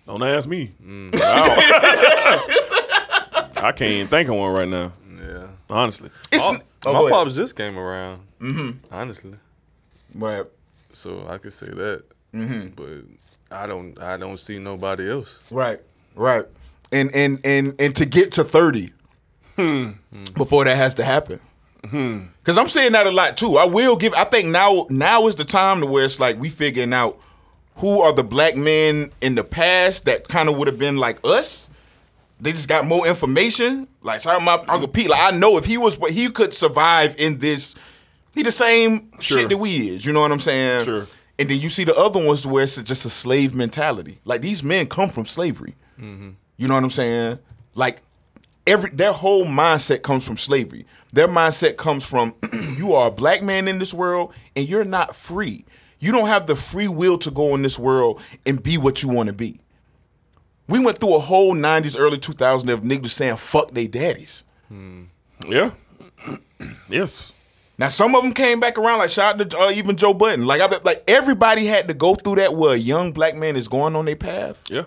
Don't 0.06 0.22
ask 0.22 0.48
me. 0.48 0.72
I, 0.82 1.10
don't- 3.56 3.56
I 3.64 3.72
can't 3.72 3.92
even 3.92 4.08
think 4.08 4.28
of 4.28 4.34
one 4.36 4.52
right 4.54 4.68
now. 4.68 4.92
Yeah. 5.18 5.46
Honestly, 5.70 6.10
It's 6.32 6.50
my 6.50 6.58
oh, 6.86 6.92
my 6.92 6.98
ahead. 7.00 7.12
pops 7.12 7.34
just 7.34 7.56
came 7.56 7.78
around. 7.78 8.20
Mm-hmm. 8.40 8.70
Honestly, 8.94 9.34
Right. 10.14 10.44
so 10.92 11.24
I 11.28 11.38
could 11.38 11.52
say 11.52 11.66
that. 11.68 12.02
Mm-hmm. 12.34 12.68
But 12.74 13.04
I 13.56 13.66
don't. 13.66 13.98
I 14.02 14.16
don't 14.16 14.36
see 14.38 14.58
nobody 14.58 15.08
else. 15.10 15.42
Right, 15.50 15.78
right, 16.16 16.44
and 16.92 17.14
and 17.14 17.40
and 17.44 17.74
and 17.80 17.96
to 17.96 18.06
get 18.06 18.32
to 18.32 18.44
thirty 18.44 18.90
hmm. 19.56 19.90
before 20.36 20.64
that 20.64 20.76
has 20.76 20.94
to 20.94 21.04
happen. 21.04 21.40
Hmm. 21.88 22.20
Because 22.38 22.58
I'm 22.58 22.68
saying 22.68 22.92
that 22.92 23.06
a 23.06 23.10
lot 23.10 23.36
too. 23.36 23.58
I 23.58 23.64
will 23.64 23.96
give. 23.96 24.14
I 24.14 24.24
think 24.24 24.48
now 24.48 24.86
now 24.88 25.26
is 25.26 25.34
the 25.34 25.44
time 25.44 25.80
to 25.80 25.86
where 25.86 26.04
it's 26.04 26.20
like 26.20 26.38
we 26.38 26.48
figuring 26.48 26.92
out 26.92 27.20
who 27.76 28.00
are 28.00 28.12
the 28.12 28.24
black 28.24 28.56
men 28.56 29.10
in 29.20 29.34
the 29.34 29.44
past 29.44 30.04
that 30.04 30.28
kind 30.28 30.48
of 30.48 30.56
would 30.58 30.68
have 30.68 30.78
been 30.78 30.96
like 30.96 31.18
us. 31.24 31.68
They 32.40 32.52
just 32.52 32.68
got 32.68 32.86
more 32.86 33.06
information. 33.06 33.88
Like 34.02 34.20
shout 34.20 34.36
out 34.36 34.42
my 34.42 34.54
uncle 34.72 34.88
Pete. 34.88 35.08
Like 35.08 35.32
I 35.32 35.36
know 35.36 35.56
if 35.58 35.64
he 35.64 35.78
was, 35.78 35.96
but 35.96 36.10
he 36.10 36.28
could 36.30 36.52
survive 36.52 37.14
in 37.18 37.38
this. 37.38 37.74
He 38.34 38.42
the 38.42 38.52
same 38.52 39.10
Sure. 39.20 39.38
shit 39.38 39.48
that 39.50 39.58
we 39.58 39.90
is. 39.90 40.06
You 40.06 40.12
know 40.12 40.20
what 40.20 40.32
I'm 40.32 40.40
saying? 40.40 40.84
Sure. 40.84 41.06
And 41.38 41.48
then 41.48 41.58
you 41.58 41.68
see 41.68 41.84
the 41.84 41.94
other 41.94 42.24
ones 42.24 42.46
where 42.46 42.64
it's 42.64 42.80
just 42.82 43.04
a 43.04 43.10
slave 43.10 43.54
mentality. 43.54 44.20
Like 44.24 44.42
these 44.42 44.62
men 44.62 44.86
come 44.86 45.08
from 45.08 45.26
slavery. 45.26 45.74
Mm-hmm. 46.00 46.30
You 46.62 46.68
know 46.68 46.74
what 46.74 46.84
I'm 46.84 46.90
saying? 46.90 47.40
Like 47.74 48.02
every 48.68 48.90
their 48.90 49.12
whole 49.12 49.44
mindset 49.44 50.02
comes 50.02 50.24
from 50.24 50.36
slavery. 50.36 50.86
Their 51.12 51.26
mindset 51.26 51.76
comes 51.76 52.06
from 52.06 52.34
you 52.76 52.94
are 52.94 53.08
a 53.08 53.10
black 53.10 53.42
man 53.42 53.66
in 53.66 53.80
this 53.80 53.92
world 53.92 54.32
and 54.54 54.68
you're 54.68 54.84
not 54.84 55.16
free. 55.16 55.64
You 55.98 56.12
don't 56.12 56.28
have 56.28 56.46
the 56.46 56.54
free 56.54 56.86
will 56.86 57.18
to 57.18 57.32
go 57.32 57.56
in 57.56 57.62
this 57.62 57.80
world 57.80 58.22
and 58.46 58.62
be 58.62 58.78
what 58.78 59.02
you 59.02 59.08
want 59.08 59.26
to 59.26 59.32
be. 59.32 59.58
We 60.68 60.78
went 60.78 60.98
through 60.98 61.16
a 61.16 61.18
whole 61.18 61.52
90s, 61.56 61.98
early 61.98 62.18
2000s 62.18 62.72
of 62.72 62.82
niggas 62.82 63.08
saying 63.08 63.38
fuck 63.38 63.72
they 63.72 63.88
daddies. 63.88 64.44
yeah, 65.48 65.72
yes, 66.88 67.32
Now 67.76 67.88
some 67.88 68.14
of 68.14 68.22
them 68.22 68.34
came 68.34 68.60
back 68.60 68.78
around, 68.78 69.00
like 69.00 69.10
shout 69.10 69.40
out 69.40 69.50
to 69.50 69.58
uh, 69.58 69.70
even 69.72 69.96
Joe 69.96 70.14
Budden. 70.14 70.46
Like 70.46 70.60
I 70.60 70.68
like 70.84 71.02
everybody 71.08 71.66
had 71.66 71.88
to 71.88 71.94
go 71.94 72.14
through 72.14 72.36
that 72.36 72.54
where 72.54 72.74
a 72.74 72.76
young 72.76 73.10
black 73.10 73.34
man 73.34 73.56
is 73.56 73.66
going 73.66 73.96
on 73.96 74.04
their 74.04 74.14
path. 74.14 74.62
yeah. 74.70 74.84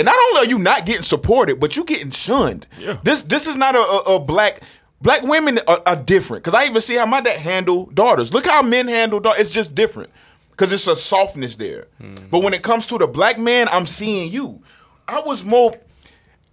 And 0.00 0.06
not 0.06 0.16
only 0.16 0.46
are 0.46 0.48
you 0.48 0.58
not 0.58 0.86
getting 0.86 1.02
supported, 1.02 1.60
but 1.60 1.76
you 1.76 1.84
getting 1.84 2.10
shunned. 2.10 2.66
Yeah. 2.78 2.96
This 3.02 3.20
this 3.20 3.46
is 3.46 3.54
not 3.54 3.74
a, 3.74 3.78
a, 3.78 4.14
a 4.16 4.18
black 4.18 4.62
black 5.02 5.22
women 5.24 5.58
are, 5.68 5.82
are 5.84 5.96
different. 5.96 6.42
Cause 6.42 6.54
I 6.54 6.64
even 6.64 6.80
see 6.80 6.94
how 6.94 7.04
my 7.04 7.20
dad 7.20 7.36
handle 7.36 7.84
daughters. 7.84 8.32
Look 8.32 8.46
how 8.46 8.62
men 8.62 8.88
handle 8.88 9.20
daughters. 9.20 9.42
It's 9.42 9.50
just 9.50 9.74
different. 9.74 10.08
Cause 10.56 10.72
it's 10.72 10.86
a 10.86 10.96
softness 10.96 11.56
there. 11.56 11.86
Hmm. 12.00 12.14
But 12.30 12.42
when 12.42 12.54
it 12.54 12.62
comes 12.62 12.86
to 12.86 12.96
the 12.96 13.06
black 13.06 13.38
man, 13.38 13.68
I'm 13.70 13.84
seeing 13.84 14.32
you. 14.32 14.62
I 15.06 15.20
was 15.20 15.44
more. 15.44 15.76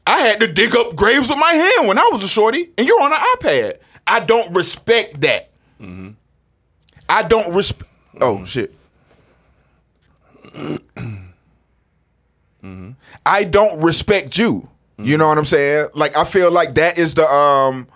I 0.05 0.17
had 0.19 0.41
to 0.41 0.51
dig 0.51 0.75
up 0.75 0.97
graves 0.97 1.29
with 1.29 1.39
my 1.39 1.51
hand 1.53 1.87
when 1.87 1.97
I 1.97 2.09
was 2.11 2.23
a 2.23 2.27
shorty, 2.27 2.69
and 2.77 2.85
you're 2.85 3.01
on 3.01 3.13
an 3.13 3.19
iPad. 3.37 3.77
I 4.05 4.19
don't 4.19 4.53
respect 4.53 5.21
that. 5.21 5.51
Mm-hmm. 5.79 6.09
I 7.07 7.23
don't 7.23 7.55
respect. 7.55 7.89
Oh 8.19 8.43
shit. 8.43 8.73
I 13.25 13.43
don't 13.43 13.81
respect 13.81 14.37
you. 14.37 14.69
You 14.99 15.17
know 15.17 15.27
what 15.27 15.37
I'm 15.37 15.45
saying? 15.45 15.89
Like 15.93 16.17
I 16.17 16.23
feel 16.23 16.51
like 16.51 16.73
that 16.75 16.97
is 16.97 17.13
the 17.13 17.27
um 17.27 17.87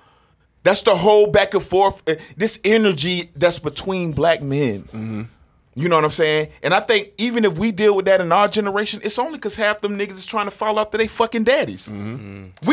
that's 0.64 0.84
the 0.84 0.96
whole 0.96 1.32
back 1.32 1.54
and 1.56 1.64
forth 1.64 2.08
uh, 2.08 2.14
this 2.38 2.60
energy 2.64 3.32
that's 3.36 3.58
between 3.58 4.12
black 4.12 4.42
men. 4.44 5.28
You 5.74 5.88
know 5.88 5.96
what 5.96 6.04
I'm 6.04 6.12
saying? 6.12 6.50
And 6.62 6.74
I 6.74 6.82
think 6.82 7.14
even 7.18 7.46
if 7.46 7.58
we 7.58 7.72
deal 7.72 7.96
with 7.96 8.06
that 8.06 8.20
in 8.22 8.32
our 8.34 8.48
generation, 8.50 9.00
it's 9.04 9.18
only 9.18 9.38
because 9.38 9.56
half 9.56 9.80
them 9.82 9.98
niggas 9.98 10.12
is 10.12 10.26
trying 10.26 10.46
to 10.46 10.52
fall 10.52 10.78
after 10.80 10.98
they 10.98 11.08
fucking 11.08 11.46
daddies. 11.46 11.88
We 11.88 11.94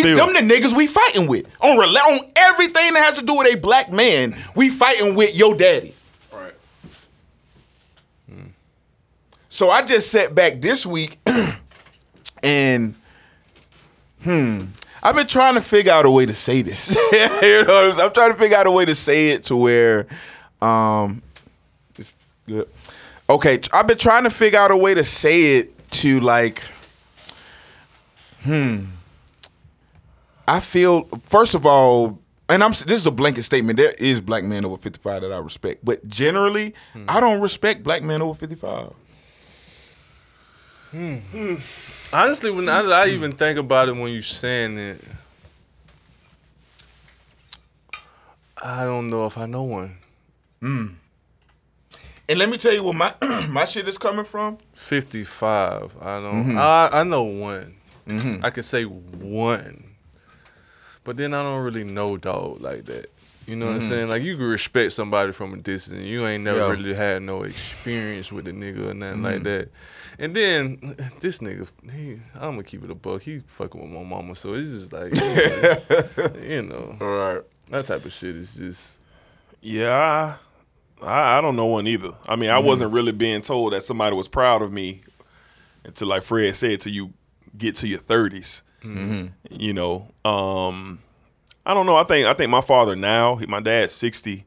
Still. 0.00 0.16
them 0.16 0.34
the 0.34 0.52
niggas 0.54 0.76
we 0.76 0.88
fighting 0.88 1.28
with 1.28 1.46
on 1.60 1.78
rela- 1.78 2.02
on 2.02 2.18
everything 2.36 2.92
that 2.94 3.04
has 3.04 3.18
to 3.20 3.24
do 3.24 3.36
with 3.36 3.54
a 3.54 3.56
black 3.58 3.90
man. 3.92 4.36
We 4.56 4.68
fighting 4.68 5.14
with 5.14 5.34
your 5.36 5.54
daddy. 5.54 5.94
Right. 6.34 6.52
So 9.48 9.70
I 9.70 9.82
just 9.82 10.10
sat 10.10 10.34
back 10.34 10.60
this 10.60 10.84
week 10.84 11.18
and 12.42 12.94
hmm, 14.22 14.64
I've 15.02 15.14
been 15.16 15.26
trying 15.26 15.54
to 15.54 15.60
figure 15.60 15.92
out 15.92 16.06
a 16.06 16.10
way 16.10 16.26
to 16.26 16.34
say 16.34 16.62
this. 16.62 16.94
you 17.42 17.64
know 17.64 17.90
I'm. 17.92 18.00
I'm 18.00 18.12
trying 18.12 18.32
to 18.32 18.38
figure 18.38 18.56
out 18.56 18.66
a 18.66 18.70
way 18.70 18.84
to 18.84 18.94
say 18.94 19.30
it 19.30 19.44
to 19.44 19.56
where 19.56 20.06
um 20.60 21.22
it's 21.96 22.14
good. 22.46 22.68
Okay, 23.30 23.60
I've 23.72 23.86
been 23.86 23.98
trying 23.98 24.24
to 24.24 24.30
figure 24.30 24.58
out 24.58 24.70
a 24.70 24.76
way 24.76 24.94
to 24.94 25.04
say 25.04 25.56
it 25.56 25.90
to 25.90 26.20
like 26.20 26.60
hmm 28.42 28.84
I 30.46 30.60
feel 30.60 31.02
first 31.26 31.54
of 31.54 31.66
all 31.66 32.18
and 32.48 32.64
I'm 32.64 32.70
this 32.70 32.86
is 32.86 33.06
a 33.06 33.10
blanket 33.10 33.42
statement. 33.42 33.76
There 33.76 33.92
is 33.98 34.20
black 34.22 34.44
men 34.44 34.64
over 34.64 34.78
55 34.78 35.22
that 35.22 35.32
I 35.32 35.38
respect, 35.38 35.84
but 35.84 36.06
generally, 36.08 36.74
I 37.06 37.20
don't 37.20 37.40
respect 37.42 37.82
black 37.82 38.02
men 38.02 38.22
over 38.22 38.32
55. 38.34 38.94
Honestly, 42.12 42.50
when 42.50 42.68
I, 42.68 42.80
I 42.80 43.06
even 43.08 43.32
think 43.32 43.58
about 43.58 43.88
it, 43.88 43.92
when 43.96 44.12
you 44.12 44.22
saying 44.22 44.78
it, 44.78 45.04
I 48.56 48.84
don't 48.84 49.08
know 49.08 49.26
if 49.26 49.36
I 49.36 49.46
know 49.46 49.62
one. 49.62 49.96
And 52.30 52.38
let 52.38 52.48
me 52.48 52.58
tell 52.58 52.72
you 52.72 52.82
where 52.82 52.94
my 52.94 53.14
my 53.48 53.64
shit 53.64 53.88
is 53.88 53.98
coming 53.98 54.24
from. 54.24 54.58
Fifty-five. 54.74 55.96
I 56.00 56.20
don't. 56.20 56.44
Mm-hmm. 56.44 56.58
I 56.58 56.88
I 56.92 57.02
know 57.04 57.22
one. 57.22 57.74
I 58.42 58.50
can 58.50 58.62
say 58.62 58.84
one, 58.84 59.84
but 61.04 61.16
then 61.18 61.34
I 61.34 61.42
don't 61.42 61.62
really 61.62 61.84
know 61.84 62.16
dog 62.16 62.60
like 62.62 62.86
that. 62.86 63.10
You 63.48 63.56
know 63.56 63.66
what 63.66 63.76
I'm 63.76 63.80
saying? 63.80 64.08
Like 64.08 64.22
you 64.22 64.36
can 64.36 64.44
respect 64.44 64.92
somebody 64.92 65.32
from 65.32 65.54
a 65.54 65.56
distance. 65.56 66.02
You 66.02 66.26
ain't 66.26 66.44
never 66.44 66.60
Mm-hmm. 66.60 66.82
Really 66.82 66.94
had 66.94 67.22
no 67.22 67.42
experience 67.44 68.30
with 68.30 68.46
a 68.46 68.52
nigga 68.52 68.90
or 68.90 68.94
nothing 68.94 69.22
Mm-hmm. 69.22 69.24
like 69.24 69.42
that. 69.44 69.68
And 70.18 70.34
then 70.34 70.96
this 71.20 71.38
nigga, 71.38 71.70
he, 71.92 72.14
I'm 72.34 72.52
gonna 72.52 72.62
keep 72.64 72.84
it 72.84 72.90
a 72.90 72.94
buck. 72.94 73.22
He 73.22 73.38
fucking 73.46 73.80
with 73.80 73.90
my 73.90 74.02
mama, 74.02 74.34
so 74.34 74.54
it's 74.54 74.70
just 74.70 74.92
like, 74.92 75.14
you 76.46 76.62
know, 76.62 76.96
All 77.00 77.06
right. 77.08 77.42
that 77.70 77.86
type 77.86 78.04
of 78.04 78.12
shit 78.12 78.36
is 78.36 78.54
just. 78.54 79.00
Yeah, 79.60 80.36
I, 81.02 81.38
I, 81.38 81.40
don't 81.40 81.56
know 81.56 81.66
one 81.66 81.86
either. 81.86 82.10
I 82.28 82.36
mean, 82.36 82.50
I 82.50 82.58
wasn't 82.58 82.92
really 82.92 83.12
being 83.12 83.40
told 83.40 83.72
that 83.72 83.82
somebody 83.82 84.14
was 84.14 84.28
proud 84.28 84.62
of 84.62 84.72
me 84.72 85.00
until, 85.84 86.08
like 86.08 86.22
Fred 86.22 86.54
said, 86.54 86.80
till 86.80 86.92
you 86.92 87.12
get 87.56 87.74
to 87.76 87.88
your 87.88 87.98
30s. 88.00 88.62
You 89.50 89.72
know, 89.74 90.10
um, 90.24 91.00
I 91.68 91.74
don't 91.74 91.84
know. 91.84 91.96
I 91.96 92.04
think 92.04 92.26
I 92.26 92.32
think 92.32 92.50
my 92.50 92.62
father 92.62 92.96
now, 92.96 93.36
he- 93.36 93.46
my 93.46 93.60
dad's 93.60 93.94
sixty. 93.94 94.46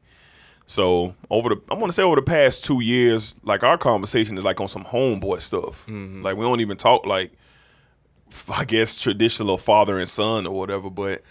So 0.65 1.15
over 1.29 1.49
the, 1.49 1.61
I 1.69 1.75
want 1.75 1.87
to 1.87 1.91
say 1.91 2.01
over 2.01 2.15
the 2.15 2.21
past 2.21 2.65
two 2.65 2.81
years, 2.81 3.35
like 3.43 3.63
our 3.63 3.77
conversation 3.77 4.37
is 4.37 4.43
like 4.43 4.59
on 4.59 4.67
some 4.67 4.85
homeboy 4.85 5.41
stuff. 5.41 5.85
Mm-hmm. 5.85 6.23
Like 6.23 6.35
we 6.35 6.43
don't 6.43 6.61
even 6.61 6.77
talk 6.77 7.05
like, 7.05 7.33
I 8.49 8.63
guess 8.65 8.97
traditional 8.97 9.57
father 9.57 9.99
and 9.99 10.09
son 10.09 10.47
or 10.47 10.57
whatever. 10.57 10.89
But 10.89 11.21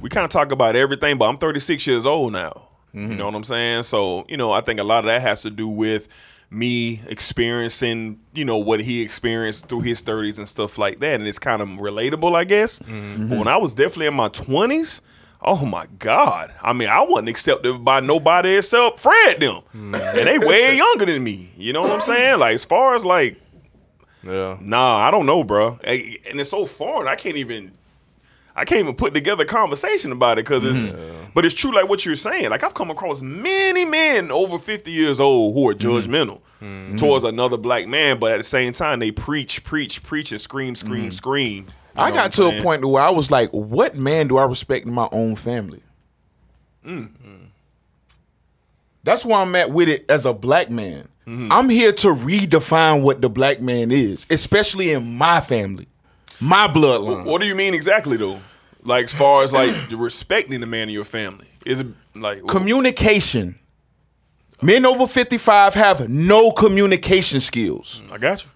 we 0.00 0.10
kind 0.10 0.24
of 0.24 0.30
talk 0.30 0.52
about 0.52 0.76
everything. 0.76 1.18
But 1.18 1.28
I'm 1.28 1.38
36 1.38 1.86
years 1.86 2.06
old 2.06 2.32
now. 2.32 2.68
You 2.92 3.00
know 3.00 3.08
mm-hmm. 3.08 3.24
what 3.24 3.34
I'm 3.34 3.44
saying? 3.44 3.82
So 3.84 4.26
you 4.28 4.36
know, 4.36 4.52
I 4.52 4.60
think 4.60 4.78
a 4.78 4.84
lot 4.84 5.00
of 5.00 5.06
that 5.06 5.22
has 5.22 5.42
to 5.42 5.50
do 5.50 5.66
with 5.66 6.08
me 6.50 7.00
experiencing, 7.08 8.20
you 8.34 8.44
know, 8.44 8.58
what 8.58 8.80
he 8.80 9.02
experienced 9.02 9.70
through 9.70 9.80
his 9.80 10.02
30s 10.02 10.36
and 10.36 10.46
stuff 10.46 10.76
like 10.76 11.00
that, 11.00 11.18
and 11.18 11.26
it's 11.26 11.38
kind 11.38 11.62
of 11.62 11.68
relatable, 11.68 12.36
I 12.36 12.44
guess. 12.44 12.78
Mm-hmm. 12.80 13.30
But 13.30 13.38
when 13.38 13.48
I 13.48 13.56
was 13.56 13.74
definitely 13.74 14.06
in 14.06 14.14
my 14.14 14.28
20s. 14.28 15.00
Oh 15.44 15.66
my 15.66 15.86
God! 15.98 16.54
I 16.62 16.72
mean, 16.72 16.88
I 16.88 17.02
wasn't 17.02 17.28
accepted 17.28 17.84
by 17.84 17.98
nobody 17.98 18.56
except 18.56 19.00
Fred 19.00 19.40
them, 19.40 19.62
mm. 19.74 19.94
and 19.94 20.26
they 20.26 20.38
way 20.38 20.76
younger 20.76 21.04
than 21.04 21.24
me. 21.24 21.50
You 21.56 21.72
know 21.72 21.82
what 21.82 21.90
I'm 21.90 22.00
saying? 22.00 22.38
Like 22.38 22.54
as 22.54 22.64
far 22.64 22.94
as 22.94 23.04
like 23.04 23.36
Yeah. 24.22 24.56
Nah, 24.60 24.96
I 24.98 25.10
don't 25.10 25.26
know, 25.26 25.42
bro. 25.42 25.78
And 25.82 26.40
it's 26.40 26.50
so 26.50 26.64
foreign. 26.64 27.08
I 27.08 27.16
can't 27.16 27.36
even. 27.36 27.72
I 28.54 28.66
can't 28.66 28.80
even 28.80 28.94
put 28.96 29.14
together 29.14 29.44
a 29.44 29.46
conversation 29.46 30.12
about 30.12 30.38
it 30.38 30.44
because 30.44 30.64
it's. 30.64 30.92
Mm. 30.92 31.22
But 31.34 31.46
it's 31.46 31.54
true, 31.54 31.74
like 31.74 31.88
what 31.88 32.04
you're 32.04 32.14
saying. 32.14 32.50
Like 32.50 32.62
I've 32.62 32.74
come 32.74 32.90
across 32.90 33.22
many 33.22 33.84
men 33.84 34.30
over 34.30 34.58
50 34.58 34.90
years 34.90 35.18
old 35.18 35.54
who 35.54 35.68
are 35.68 35.74
mm-hmm. 35.74 35.88
judgmental 35.88 36.42
mm-hmm. 36.60 36.96
towards 36.96 37.24
another 37.24 37.56
black 37.56 37.88
man, 37.88 38.18
but 38.18 38.32
at 38.32 38.38
the 38.38 38.44
same 38.44 38.72
time 38.72 39.00
they 39.00 39.10
preach, 39.10 39.64
preach, 39.64 40.02
preach, 40.02 40.30
and 40.30 40.40
scream, 40.40 40.74
scream, 40.74 41.04
mm-hmm. 41.04 41.10
scream. 41.10 41.66
You 41.96 42.02
I 42.02 42.10
got 42.10 42.32
to 42.34 42.46
a 42.46 42.62
point 42.62 42.84
where 42.84 43.02
I 43.02 43.10
was 43.10 43.30
like, 43.30 43.50
what 43.50 43.96
man 43.96 44.28
do 44.28 44.38
I 44.38 44.44
respect 44.44 44.86
in 44.86 44.94
my 44.94 45.08
own 45.12 45.36
family? 45.36 45.82
That's 49.04 49.26
where 49.26 49.38
I'm 49.38 49.54
at 49.56 49.70
with 49.70 49.88
it 49.88 50.04
as 50.08 50.24
a 50.24 50.32
black 50.32 50.70
man. 50.70 51.08
Mm-hmm. 51.26 51.52
I'm 51.52 51.68
here 51.68 51.92
to 51.92 52.08
redefine 52.08 53.02
what 53.02 53.20
the 53.20 53.28
black 53.28 53.60
man 53.60 53.90
is, 53.92 54.26
especially 54.30 54.92
in 54.92 55.16
my 55.16 55.40
family, 55.40 55.86
my 56.40 56.66
bloodline. 56.66 57.24
What 57.26 57.40
do 57.40 57.46
you 57.46 57.54
mean 57.54 57.74
exactly 57.74 58.16
though? 58.16 58.38
Like 58.82 59.04
as 59.04 59.14
far 59.14 59.44
as 59.44 59.52
like 59.52 59.74
respecting 59.92 60.60
the 60.60 60.66
man 60.66 60.88
in 60.88 60.94
your 60.94 61.04
family, 61.04 61.46
is 61.64 61.80
it 61.80 61.86
like 62.16 62.46
Communication. 62.48 63.58
Men 64.60 64.86
over 64.86 65.06
55 65.06 65.74
have 65.74 66.08
no 66.08 66.52
communication 66.52 67.40
skills. 67.40 68.02
I 68.12 68.18
got 68.18 68.44
you. 68.44 68.50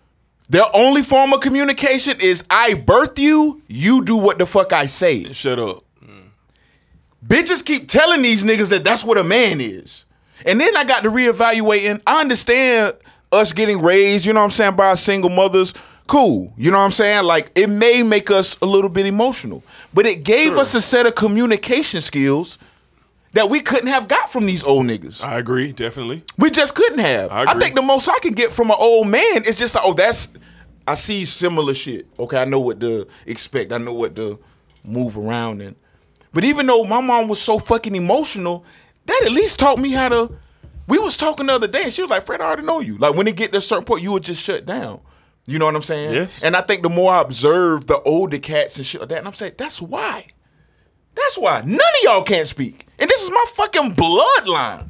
Their 0.49 0.64
only 0.74 1.03
form 1.03 1.32
of 1.32 1.40
communication 1.40 2.14
is 2.20 2.44
I 2.49 2.74
birth 2.74 3.18
you, 3.18 3.62
you 3.68 4.05
do 4.05 4.16
what 4.16 4.38
the 4.38 4.47
fuck 4.47 4.72
I 4.72 4.86
say. 4.86 5.32
Shut 5.32 5.59
up. 5.59 5.84
Mm. 6.05 6.28
Bitches 7.26 7.64
keep 7.64 7.88
telling 7.88 8.22
these 8.22 8.44
niggas 8.44 8.70
that 8.70 8.84
that's 8.84 9.05
what 9.05 9.18
a 9.18 9.24
man 9.24 9.61
is. 9.61 10.05
And 10.44 10.61
then 10.61 10.76
I 10.76 10.84
got 10.84 11.03
to 11.03 11.11
reevaluate, 11.11 11.90
and 11.90 12.01
I 12.07 12.20
understand 12.20 12.94
us 13.32 13.53
getting 13.53 13.82
raised, 13.82 14.24
you 14.24 14.32
know 14.32 14.40
what 14.40 14.44
I'm 14.44 14.51
saying, 14.51 14.76
by 14.76 14.94
single 14.94 15.30
mothers. 15.30 15.74
Cool. 16.07 16.53
You 16.57 16.70
know 16.70 16.78
what 16.78 16.84
I'm 16.84 16.92
saying? 16.92 17.24
Like, 17.24 17.51
it 17.57 17.68
may 17.68 18.05
make 18.05 18.30
us 18.30 18.57
a 18.61 18.66
little 18.66 18.90
bit 18.90 19.07
emotional, 19.07 19.64
but 19.92 20.07
it 20.07 20.22
gave 20.22 20.57
us 20.57 20.74
a 20.74 20.80
set 20.80 21.07
of 21.07 21.16
communication 21.16 22.01
skills 22.01 22.59
that 23.37 23.51
we 23.51 23.61
couldn't 23.61 23.89
have 23.89 24.09
got 24.09 24.32
from 24.32 24.47
these 24.47 24.64
old 24.64 24.87
niggas. 24.87 25.22
I 25.22 25.39
agree, 25.39 25.72
definitely. 25.72 26.24
We 26.39 26.51
just 26.51 26.74
couldn't 26.74 27.01
have. 27.01 27.30
I 27.30 27.43
I, 27.43 27.55
think 27.59 27.74
the 27.74 27.82
most 27.82 28.09
I 28.09 28.18
can 28.20 28.32
get 28.32 28.51
from 28.51 28.70
an 28.70 28.76
old 28.78 29.09
man 29.09 29.45
is 29.45 29.57
just 29.57 29.74
like, 29.74 29.84
oh, 29.87 29.93
that's 29.93 30.32
I 30.89 30.95
see 30.95 31.24
similar 31.26 31.74
shit. 31.74 32.07
Okay, 32.18 32.41
I 32.41 32.47
know 32.47 32.61
what 32.61 32.80
to 32.80 33.07
expect. 33.26 33.72
I 33.72 33.78
know 33.78 33.93
what 33.93 34.16
to 34.16 34.39
move 34.87 35.18
around 35.18 35.61
in. 35.61 35.76
But 36.32 36.45
even 36.45 36.66
though 36.66 36.84
my 36.84 37.01
mom 37.01 37.28
was 37.28 37.41
so 37.41 37.59
fucking 37.59 37.95
emotional, 37.95 38.64
that 39.05 39.22
at 39.26 39.32
least 39.32 39.59
taught 39.59 39.78
me 39.78 39.93
how 39.93 40.09
to. 40.09 40.39
We 40.89 40.99
was 40.99 41.16
talking 41.16 41.47
the 41.47 41.55
other 41.55 41.66
day, 41.66 41.82
and 41.82 41.93
she 41.93 42.03
was 42.03 42.11
like, 42.11 42.24
"Fred, 42.24 42.41
I 42.41 42.47
already 42.47 42.62
know 42.62 42.80
you. 42.80 42.97
Like 42.97 43.16
when 43.16 43.26
it 43.26 43.37
get 43.37 43.53
to 43.53 43.59
a 43.59 43.61
certain 43.61 43.84
point, 43.84 44.03
you 44.03 44.12
would 44.12 44.22
just 44.22 44.43
shut 44.43 44.64
down." 44.64 45.01
You 45.47 45.59
know 45.59 45.66
what 45.66 45.76
I'm 45.76 45.82
saying? 45.82 46.12
Yes. 46.12 46.43
And 46.43 46.57
I 46.57 46.61
think 46.61 46.82
the 46.82 46.89
more 46.89 47.14
I 47.14 47.22
observe 47.22 47.87
the 47.87 48.01
older 48.01 48.39
cats 48.39 48.78
and 48.78 48.87
shit 48.87 49.01
like 49.01 49.11
that, 49.11 49.18
and 49.18 49.26
I'm 49.28 49.34
saying, 49.34 49.55
that's 49.57 49.80
why. 49.80 50.26
That's 51.17 51.39
why 51.39 51.62
none 51.62 51.75
of 51.79 52.03
y'all 52.03 52.23
can't 52.23 52.47
speak, 52.47 52.87
and 52.99 53.11
this 53.11 53.23
is 53.23 53.31
my 53.31 53.45
fucking 53.55 53.97
bloodline. 53.97 54.89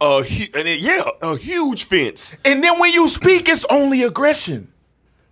A 0.00 0.22
hu- 0.22 0.58
and 0.58 0.68
it, 0.68 0.78
yeah, 0.78 1.02
a 1.20 1.36
huge 1.36 1.84
fence. 1.84 2.36
And 2.44 2.62
then 2.62 2.78
when 2.78 2.92
you 2.92 3.08
speak, 3.08 3.48
it's 3.48 3.66
only 3.68 4.04
aggression. 4.04 4.72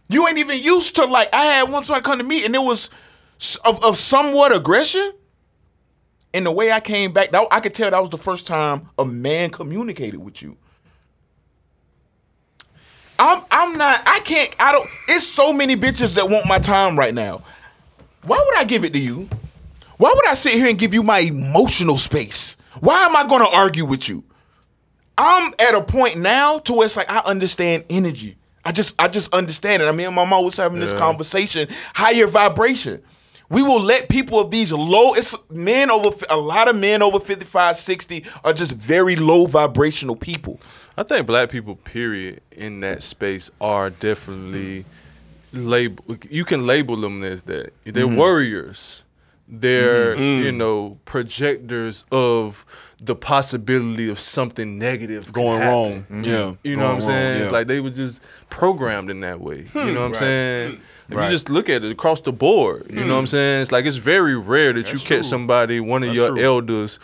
You 0.08 0.26
ain't 0.26 0.38
even 0.38 0.60
used 0.60 0.96
to 0.96 1.04
like. 1.04 1.28
I 1.32 1.44
had 1.44 1.70
one 1.70 1.84
somebody 1.84 2.04
come 2.04 2.18
to 2.18 2.24
me, 2.24 2.44
and 2.44 2.54
it 2.54 2.62
was 2.62 2.90
of, 3.64 3.84
of 3.84 3.96
somewhat 3.96 4.54
aggression. 4.54 5.12
And 6.34 6.44
the 6.44 6.52
way 6.52 6.70
I 6.70 6.80
came 6.80 7.12
back, 7.12 7.30
that, 7.30 7.46
I 7.50 7.60
could 7.60 7.72
tell 7.74 7.90
that 7.90 8.00
was 8.00 8.10
the 8.10 8.18
first 8.18 8.46
time 8.46 8.90
a 8.98 9.04
man 9.04 9.50
communicated 9.50 10.18
with 10.18 10.42
you. 10.42 10.56
I'm 13.18 13.42
I'm 13.50 13.78
not. 13.78 14.02
I 14.06 14.20
can't. 14.24 14.54
I 14.58 14.72
don't. 14.72 14.90
It's 15.08 15.24
so 15.26 15.52
many 15.52 15.76
bitches 15.76 16.14
that 16.16 16.28
want 16.28 16.46
my 16.46 16.58
time 16.58 16.98
right 16.98 17.14
now. 17.14 17.42
Why 18.22 18.42
would 18.44 18.58
I 18.58 18.64
give 18.64 18.84
it 18.84 18.92
to 18.92 18.98
you? 18.98 19.28
Why 19.96 20.12
would 20.14 20.28
I 20.28 20.34
sit 20.34 20.54
here 20.54 20.68
and 20.68 20.78
give 20.78 20.92
you 20.94 21.02
my 21.02 21.20
emotional 21.20 21.96
space? 21.96 22.56
Why 22.80 23.04
am 23.06 23.16
I 23.16 23.26
going 23.26 23.40
to 23.42 23.48
argue 23.48 23.84
with 23.84 24.08
you? 24.08 24.24
I'm 25.18 25.52
at 25.58 25.74
a 25.74 25.82
point 25.82 26.18
now 26.18 26.58
to 26.58 26.74
where 26.74 26.84
it's 26.84 26.96
like 26.96 27.10
I 27.10 27.20
understand 27.24 27.84
energy. 27.88 28.36
I 28.64 28.72
just 28.72 29.00
I 29.00 29.08
just 29.08 29.32
understand 29.32 29.82
it. 29.82 29.86
I 29.86 29.92
mean, 29.92 30.12
my 30.14 30.24
mom 30.26 30.44
was 30.44 30.56
having 30.58 30.80
this 30.80 30.92
conversation, 30.92 31.68
higher 31.94 32.26
vibration. 32.26 33.02
We 33.48 33.62
will 33.62 33.80
let 33.80 34.08
people 34.08 34.40
of 34.40 34.50
these 34.50 34.72
low, 34.72 35.14
it's 35.14 35.36
men 35.50 35.88
over, 35.88 36.26
a 36.30 36.36
lot 36.36 36.68
of 36.68 36.74
men 36.74 37.00
over 37.00 37.20
55, 37.20 37.76
60 37.76 38.24
are 38.44 38.52
just 38.52 38.72
very 38.72 39.14
low 39.14 39.46
vibrational 39.46 40.16
people. 40.16 40.58
I 40.96 41.04
think 41.04 41.28
black 41.28 41.50
people, 41.50 41.76
period, 41.76 42.40
in 42.50 42.80
that 42.80 43.04
space 43.04 43.52
are 43.60 43.90
definitely 43.90 44.84
label. 45.52 46.16
You 46.28 46.44
can 46.44 46.66
label 46.66 46.96
them 46.96 47.22
as 47.22 47.44
that. 47.44 47.72
They're 47.84 48.04
Mm-hmm. 48.06 48.16
warriors. 48.16 49.04
They're 49.48 50.14
mm-hmm. 50.14 50.22
Mm. 50.22 50.44
you 50.44 50.52
know 50.52 50.98
projectors 51.04 52.04
of 52.10 52.64
the 53.00 53.14
possibility 53.14 54.08
of 54.08 54.18
something 54.18 54.78
negative 54.78 55.32
Going 55.32 55.60
wrong. 55.60 56.02
Mm-hmm. 56.02 56.24
Yeah. 56.24 56.54
You 56.62 56.76
know 56.76 56.86
what 56.86 56.94
I'm 56.94 57.00
saying? 57.02 57.32
wrong, 57.34 57.42
It's 57.42 57.52
like 57.52 57.66
they 57.66 57.80
were 57.80 57.90
just 57.90 58.22
programmed 58.48 59.10
in 59.10 59.20
that 59.20 59.40
way. 59.40 59.58
You 59.58 59.64
hmm. 59.64 59.94
know 59.94 60.00
what 60.00 60.06
I'm 60.06 60.14
saying? 60.14 60.76
Hmm. 60.76 60.82
If 61.08 61.16
Right. 61.18 61.24
you 61.26 61.30
just 61.30 61.50
look 61.50 61.68
at 61.68 61.84
it 61.84 61.92
across 61.92 62.20
the 62.22 62.32
board, 62.32 62.86
you 62.88 63.04
know 63.04 63.14
what 63.14 63.18
I'm 63.18 63.22
hmm. 63.22 63.26
saying? 63.26 63.62
It's 63.62 63.72
like 63.72 63.84
it's 63.84 63.96
very 63.96 64.36
rare 64.36 64.72
that 64.72 64.92
you 64.92 64.98
catch 64.98 65.26
somebody, 65.26 65.78
one 65.78 66.02
of 66.02 66.14
your 66.14 66.30
true. 66.30 66.42
elders, 66.42 66.98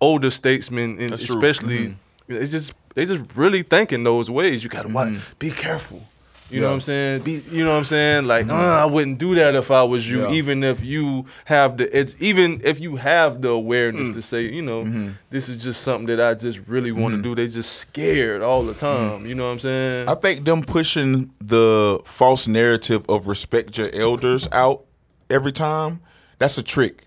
older 0.00 0.30
statesmen, 0.30 0.98
and 0.98 1.12
That's 1.12 1.24
true. 1.24 1.36
especially 1.36 1.78
mm-hmm. 1.78 2.32
it's 2.34 2.50
just 2.50 2.74
they 2.94 3.06
just 3.06 3.22
really 3.36 3.62
thinking 3.62 4.02
those 4.02 4.28
ways. 4.28 4.64
You 4.64 4.70
gotta 4.70 4.88
watch, 4.88 5.38
be 5.38 5.50
careful. 5.50 6.02
You 6.50 6.60
know 6.60 6.68
what 6.68 6.74
I'm 6.74 6.80
saying? 6.80 7.22
Be, 7.22 7.40
you 7.50 7.64
know 7.64 7.70
what 7.70 7.78
I'm 7.78 7.84
saying? 7.84 8.26
Like, 8.26 8.46
mm. 8.46 8.50
uh, 8.50 8.82
I 8.82 8.84
wouldn't 8.84 9.18
do 9.18 9.34
that 9.34 9.54
if 9.54 9.70
I 9.70 9.82
was 9.82 10.08
you, 10.08 10.22
Yeah. 10.22 10.32
even 10.32 10.62
if 10.62 10.84
you 10.84 11.24
have 11.46 11.78
the, 11.78 11.98
it's 11.98 12.14
even 12.20 12.60
if 12.62 12.80
you 12.80 12.96
have 12.96 13.40
the 13.40 13.48
awareness 13.48 14.10
mm. 14.10 14.14
to 14.14 14.22
say, 14.22 14.42
you 14.42 14.62
know, 14.62 14.84
mm-hmm. 14.84 15.08
this 15.30 15.48
is 15.48 15.62
just 15.64 15.80
something 15.80 16.06
that 16.14 16.20
I 16.20 16.34
just 16.34 16.60
really 16.66 16.92
want 16.92 17.12
to 17.12 17.16
mm-hmm. 17.16 17.34
do. 17.34 17.34
They 17.34 17.48
just 17.48 17.76
scared 17.76 18.42
all 18.42 18.62
the 18.62 18.72
mm-hmm. 18.72 19.14
time. 19.14 19.26
You 19.26 19.34
know 19.34 19.46
what 19.46 19.52
I'm 19.52 19.58
saying? 19.58 20.08
I 20.08 20.14
think 20.14 20.44
them 20.44 20.62
pushing 20.62 21.30
the 21.40 22.00
false 22.04 22.46
narrative 22.46 23.04
of 23.08 23.26
respect 23.26 23.78
your 23.78 23.90
elders 23.94 24.46
out 24.52 24.84
every 25.30 25.52
time, 25.52 26.00
that's 26.38 26.58
a 26.58 26.62
trick. 26.62 27.06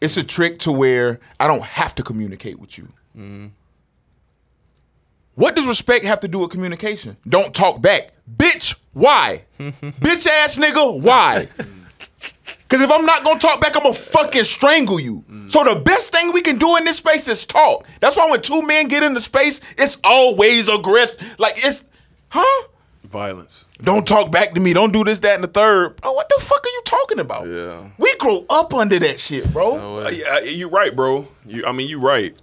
It's 0.00 0.16
a 0.16 0.24
trick 0.24 0.58
to 0.60 0.72
where 0.72 1.20
I 1.38 1.46
don't 1.46 1.62
have 1.62 1.94
to 1.96 2.02
communicate 2.02 2.58
with 2.58 2.78
you. 2.78 2.88
What 5.34 5.56
does 5.56 5.66
respect 5.66 6.04
have 6.04 6.20
to 6.20 6.28
do 6.28 6.40
with 6.40 6.50
communication? 6.50 7.16
Don't 7.28 7.54
talk 7.54 7.80
back. 7.80 8.12
Bitch, 8.36 8.78
why? 8.92 9.44
Bitch 9.58 10.26
ass 10.26 10.58
nigga, 10.58 11.02
why? 11.02 11.48
Cause 12.68 12.80
if 12.80 12.90
I'm 12.90 13.04
not 13.04 13.24
gonna 13.24 13.38
talk 13.40 13.60
back, 13.60 13.76
I'm 13.76 13.82
gonna 13.82 13.94
fucking 13.94 14.44
strangle 14.44 15.00
you. 15.00 15.24
So 15.46 15.64
the 15.64 15.80
best 15.80 16.12
thing 16.12 16.32
we 16.32 16.40
can 16.42 16.56
do 16.56 16.76
in 16.76 16.84
this 16.84 16.98
space 16.98 17.26
is 17.28 17.44
talk. 17.46 17.86
That's 18.00 18.16
why 18.16 18.28
when 18.30 18.40
two 18.40 18.62
men 18.66 18.88
get 18.88 19.02
into 19.02 19.20
space, 19.20 19.60
it's 19.76 19.98
always 20.04 20.68
aggressive. 20.68 21.36
Like 21.38 21.54
it's, 21.56 21.84
huh? 22.28 22.68
Violence. 23.04 23.66
Don't 23.82 24.06
talk 24.06 24.30
back 24.30 24.54
to 24.54 24.60
me. 24.60 24.72
Don't 24.72 24.92
do 24.92 25.04
this, 25.04 25.18
that, 25.20 25.34
and 25.34 25.44
the 25.44 25.48
third. 25.48 25.96
Bro, 26.00 26.12
what 26.12 26.28
the 26.28 26.42
fuck 26.42 26.64
are 26.64 26.70
you 26.70 26.82
talking 26.86 27.18
about? 27.18 27.46
Yeah. 27.48 27.90
We 27.98 28.14
grow 28.16 28.46
up 28.48 28.72
under 28.72 28.98
that 29.00 29.18
shit, 29.20 29.52
bro. 29.52 30.06
Uh, 30.06 30.08
yeah, 30.10 30.40
you're 30.40 30.70
right, 30.70 30.94
bro. 30.94 31.28
You, 31.44 31.64
I 31.66 31.72
mean, 31.72 31.88
you're 31.90 32.00
right. 32.00 32.34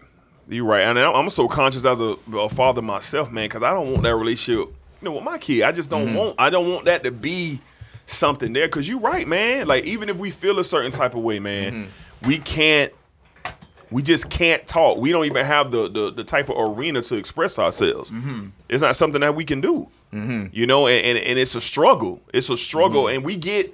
You're 0.50 0.66
right. 0.66 0.82
And 0.82 0.98
I'm 0.98 1.16
I'm 1.16 1.30
so 1.30 1.48
conscious 1.48 1.86
as 1.86 2.02
a, 2.02 2.16
a 2.34 2.50
father 2.50 2.82
myself, 2.82 3.32
man, 3.32 3.46
because 3.46 3.64
I 3.64 3.72
don't 3.72 3.92
want 3.92 4.04
that 4.04 4.16
relationship. 4.16 4.68
You 5.02 5.06
know, 5.06 5.12
with 5.14 5.24
my 5.24 5.38
kid, 5.38 5.62
I 5.64 5.72
just 5.72 5.90
don't 5.90 6.08
mm-hmm. 6.08 6.16
want. 6.16 6.36
I 6.40 6.50
don't 6.50 6.68
want 6.68 6.86
that 6.86 7.04
to 7.04 7.12
be 7.12 7.62
something 8.06 8.52
there. 8.52 8.68
Because 8.68 8.90
you're 8.90 9.00
right, 9.00 9.28
man. 9.28 9.68
Like 9.68 9.86
even 9.86 10.10
if 10.10 10.18
we 10.18 10.32
feel 10.32 10.58
a 10.60 10.64
certain 10.64 10.92
type 10.92 11.14
of 11.14 11.22
way, 11.22 11.40
man, 11.40 11.86
mm-hmm. 11.86 12.28
we 12.28 12.40
can't. 12.40 12.92
We 13.92 14.04
just 14.04 14.30
can't 14.30 14.68
talk. 14.68 15.00
We 15.00 15.12
don't 15.12 15.26
even 15.26 15.46
have 15.46 15.72
the 15.72 15.88
the, 15.88 16.12
the 16.12 16.24
type 16.24 16.50
of 16.50 16.56
arena 16.58 17.02
to 17.04 17.16
express 17.16 17.60
ourselves. 17.60 18.10
Mm-hmm. 18.10 18.48
It's 18.70 18.82
not 18.82 18.96
something 18.96 19.22
that 19.22 19.36
we 19.36 19.46
can 19.46 19.62
do. 19.62 19.88
You 20.12 20.66
know, 20.66 20.88
and, 20.88 21.06
and 21.06 21.18
and 21.18 21.38
it's 21.38 21.54
a 21.54 21.62
struggle. 21.62 22.22
It's 22.34 22.50
a 22.50 22.58
struggle, 22.58 23.08
and 23.08 23.24
we 23.24 23.38
get. 23.38 23.74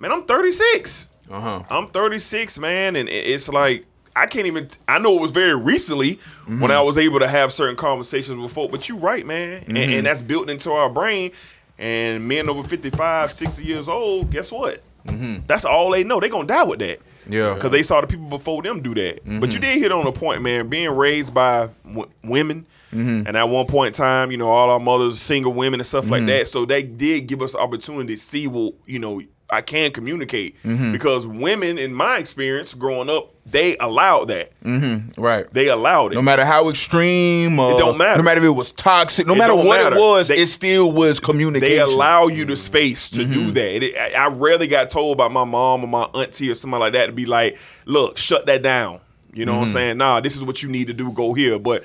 Man, 0.00 0.12
I'm 0.12 0.24
36. 0.26 1.08
Uh-huh. 1.28 1.62
I'm 1.68 1.88
36, 1.88 2.58
man, 2.60 2.96
and 2.96 3.08
it's 3.08 3.48
like 3.48 3.84
I 4.16 4.26
can't 4.26 4.46
even. 4.46 4.68
I 4.86 4.98
know 4.98 5.16
it 5.16 5.22
was 5.22 5.30
very 5.30 5.60
recently 5.60 6.14
when 6.46 6.70
I 6.70 6.74
mm-hmm. 6.74 6.86
was 6.86 6.98
able 6.98 7.20
to 7.20 7.28
have 7.28 7.52
certain 7.52 7.76
conversations 7.76 8.38
with 8.38 8.52
folk, 8.52 8.70
but 8.70 8.88
you're 8.88 8.98
right, 8.98 9.26
man, 9.26 9.64
and, 9.66 9.78
and 9.78 10.06
that's 10.06 10.22
built 10.22 10.50
into 10.50 10.72
our 10.72 10.90
brain. 10.90 11.32
And 11.80 12.26
men 12.26 12.48
over 12.48 12.66
55, 12.66 13.30
60 13.32 13.64
years 13.64 13.88
old, 13.88 14.30
guess 14.30 14.50
what? 14.50 14.82
Mm-hmm. 15.06 15.46
That's 15.46 15.64
all 15.64 15.92
they 15.92 16.02
know. 16.02 16.18
They 16.18 16.28
gonna 16.28 16.46
die 16.46 16.64
with 16.64 16.80
that. 16.80 16.98
Yeah. 17.28 17.54
because 17.54 17.70
they 17.70 17.82
saw 17.82 18.00
the 18.00 18.06
people 18.06 18.26
before 18.26 18.62
them 18.62 18.80
do 18.80 18.94
that. 18.94 19.20
But 19.40 19.52
you 19.54 19.60
did 19.60 19.78
hit 19.78 19.92
on 19.92 20.06
a 20.06 20.12
point, 20.12 20.42
man. 20.42 20.68
Being 20.68 20.90
raised 20.90 21.34
by 21.34 21.68
w- 21.86 22.08
women, 22.24 22.66
and 22.90 23.36
at 23.36 23.44
one 23.44 23.66
point 23.66 23.88
in 23.88 23.92
time, 23.92 24.30
you 24.30 24.38
know, 24.38 24.48
all 24.48 24.70
our 24.70 24.80
mothers, 24.80 25.20
single 25.20 25.52
women, 25.52 25.80
and 25.80 25.86
stuff 25.86 26.10
like 26.10 26.26
that. 26.26 26.48
So 26.48 26.64
they 26.64 26.82
did 26.82 27.26
give 27.26 27.42
us 27.42 27.54
opportunity 27.54 28.14
to 28.14 28.20
see 28.20 28.46
what 28.46 28.74
you 28.86 28.98
know. 28.98 29.20
I 29.50 29.62
can 29.62 29.92
communicate 29.92 30.56
mm-hmm. 30.62 30.92
because 30.92 31.26
women, 31.26 31.78
in 31.78 31.94
my 31.94 32.18
experience, 32.18 32.74
growing 32.74 33.08
up, 33.08 33.34
they 33.46 33.78
allowed 33.78 34.28
that. 34.28 34.52
Mm-hmm. 34.62 35.20
Right. 35.20 35.50
They 35.52 35.68
allowed 35.68 36.12
it. 36.12 36.16
No 36.16 36.22
matter 36.22 36.44
how 36.44 36.68
extreme, 36.68 37.58
uh, 37.58 37.78
don't 37.78 37.96
matter. 37.96 38.18
No 38.18 38.24
matter 38.24 38.40
if 38.40 38.46
it 38.46 38.50
was 38.50 38.72
toxic, 38.72 39.26
no 39.26 39.34
It 39.34 39.38
matter 39.38 39.54
what 39.54 39.80
matter. 39.80 39.96
it 39.96 39.98
was, 39.98 40.28
They- 40.28 40.36
it 40.36 40.48
still 40.48 40.92
was 40.92 41.18
communication. 41.18 41.76
they 41.76 41.78
allow 41.80 42.26
you 42.26 42.44
the 42.44 42.56
space 42.56 43.08
to 43.10 43.24
do 43.24 43.44
mm-hmm. 43.44 43.52
that. 43.52 43.84
It, 43.84 43.96
I, 43.96 44.26
I 44.26 44.28
rarely 44.28 44.66
got 44.66 44.90
told 44.90 45.16
by 45.16 45.28
my 45.28 45.44
mom 45.44 45.82
or 45.82 45.88
my 45.88 46.04
auntie 46.14 46.50
or 46.50 46.54
somebody 46.54 46.80
like 46.80 46.92
that 46.92 47.06
to 47.06 47.12
be 47.12 47.24
like, 47.24 47.58
"Look, 47.86 48.18
shut 48.18 48.44
that 48.46 48.62
down." 48.62 49.00
You 49.32 49.46
know 49.46 49.54
what 49.54 49.62
I'm 49.62 49.68
saying? 49.68 49.98
Nah, 49.98 50.20
this 50.20 50.36
is 50.36 50.44
what 50.44 50.62
you 50.62 50.68
need 50.68 50.88
to 50.88 50.94
do. 50.94 51.12
Go 51.12 51.32
here. 51.32 51.58
But 51.58 51.84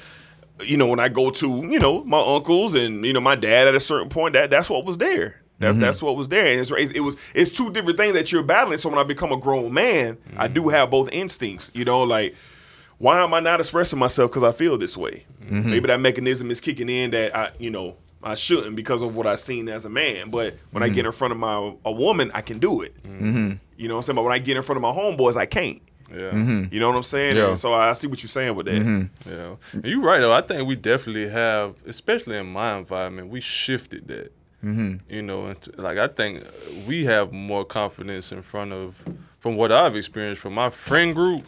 you 0.61 0.75
know, 0.75 0.87
when 0.87 0.99
I 0.99 1.07
go 1.09 1.29
to 1.29 1.47
you 1.69 1.79
know 1.79 2.03
my 2.03 2.19
uncles 2.19 2.75
and 2.75 3.05
you 3.05 3.13
know 3.13 3.21
my 3.21 3.35
dad 3.35 3.67
at 3.67 3.75
a 3.75 3.79
certain 3.79 4.09
point, 4.09 4.33
that 4.33 4.49
that's 4.49 4.69
what 4.69 4.85
was 4.85 4.97
there. 4.97 5.42
That's 5.63 5.77
mm-hmm. 5.77 5.85
that's 5.85 6.01
what 6.01 6.15
was 6.15 6.27
there, 6.27 6.47
and 6.47 6.59
it's 6.59 6.71
it 6.71 6.99
was 6.99 7.17
it's 7.33 7.51
two 7.51 7.71
different 7.71 7.97
things 7.97 8.13
that 8.13 8.31
you're 8.31 8.43
battling. 8.43 8.77
So 8.77 8.89
when 8.89 8.99
I 8.99 9.03
become 9.03 9.31
a 9.31 9.37
grown 9.37 9.73
man, 9.73 10.17
I 10.37 10.47
do 10.47 10.61
mm-hmm. 10.61 10.69
have 10.71 10.91
both 10.91 11.11
instincts. 11.11 11.71
You 11.73 11.85
know, 11.85 12.03
like 12.03 12.35
why 12.97 13.21
am 13.21 13.33
I 13.33 13.39
not 13.39 13.59
expressing 13.59 13.99
myself 13.99 14.31
because 14.31 14.43
I 14.43 14.51
feel 14.51 14.77
this 14.77 14.95
way? 14.95 15.25
Mm-hmm. 15.43 15.69
Maybe 15.69 15.87
that 15.87 15.99
mechanism 15.99 16.49
is 16.51 16.61
kicking 16.61 16.87
in 16.87 17.11
that 17.11 17.35
I, 17.35 17.51
you 17.59 17.69
know, 17.69 17.97
I 18.23 18.35
shouldn't 18.35 18.75
because 18.75 19.01
of 19.01 19.15
what 19.15 19.27
I've 19.27 19.39
seen 19.41 19.67
as 19.67 19.85
a 19.85 19.89
man. 19.89 20.29
But 20.29 20.55
when 20.71 20.83
I 20.83 20.89
get 20.89 21.05
in 21.05 21.11
front 21.11 21.33
of 21.33 21.37
my 21.37 21.75
a 21.83 21.91
woman, 21.91 22.31
I 22.33 22.41
can 22.41 22.59
do 22.59 22.81
it. 22.81 22.95
You 23.75 23.87
know 23.87 23.95
what 23.95 23.99
I'm 23.99 24.03
saying? 24.03 24.15
But 24.15 24.23
when 24.23 24.33
I 24.33 24.39
get 24.39 24.55
in 24.55 24.63
front 24.63 24.77
of 24.77 24.81
my 24.81 24.91
homeboys, 24.91 25.35
I 25.35 25.45
can't. 25.45 25.81
Yeah. 26.13 26.33
You 26.35 26.79
know 26.79 26.87
what 26.87 26.95
I'm 26.95 27.03
saying? 27.03 27.35
Yeah. 27.35 27.49
And 27.49 27.59
so 27.59 27.73
I 27.73 27.91
see 27.93 28.07
what 28.07 28.21
you're 28.21 28.29
saying 28.29 28.55
with 28.55 28.67
that. 28.67 29.09
Yeah, 29.25 29.55
And 29.73 29.85
you're 29.85 30.01
right 30.01 30.19
though. 30.19 30.31
I 30.31 30.41
think 30.41 30.67
we 30.67 30.75
definitely 30.75 31.27
have, 31.27 31.75
especially 31.85 32.37
in 32.37 32.47
my 32.47 32.77
environment, 32.77 33.29
we 33.29 33.41
shifted 33.41 34.07
that. 34.07 34.31
Mm-hmm. 34.63 35.13
You 35.13 35.21
know, 35.21 35.53
like 35.75 35.97
I 35.97 36.07
think 36.07 36.45
we 36.87 37.03
have 37.05 37.31
more 37.33 37.65
confidence 37.65 38.31
in 38.31 38.41
front 38.41 38.71
of, 38.71 38.95
from 39.39 39.55
what 39.57 39.71
I've 39.71 39.95
experienced 39.95 40.41
from 40.41 40.53
my 40.53 40.69
friend 40.69 41.13
group, 41.13 41.43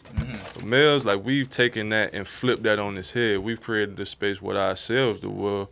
the 0.60 0.66
males. 0.66 1.06
Like 1.06 1.24
we've 1.24 1.50
taken 1.50 1.90
that 1.90 2.14
and 2.14 2.28
flipped 2.28 2.64
that 2.64 2.78
on 2.80 2.98
its 2.98 3.14
head. 3.14 3.40
We've 3.40 3.62
created 3.62 4.00
a 4.00 4.06
space 4.06 4.42
with 4.42 4.58
ourselves 4.58 5.22
to 5.22 5.30
where 5.30 5.68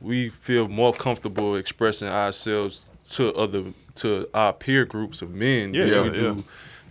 we 0.00 0.30
feel 0.30 0.66
more 0.68 0.92
comfortable 0.92 1.54
expressing 1.56 2.08
ourselves 2.08 2.86
to 3.10 3.32
other 3.34 3.64
to 3.96 4.28
our 4.34 4.52
peer 4.52 4.84
groups 4.84 5.20
of 5.22 5.30
men 5.34 5.74
Yeah, 5.74 5.84
than 5.84 5.92
yeah, 5.92 6.02
we 6.02 6.10
do 6.10 6.34
yeah. 6.36 6.42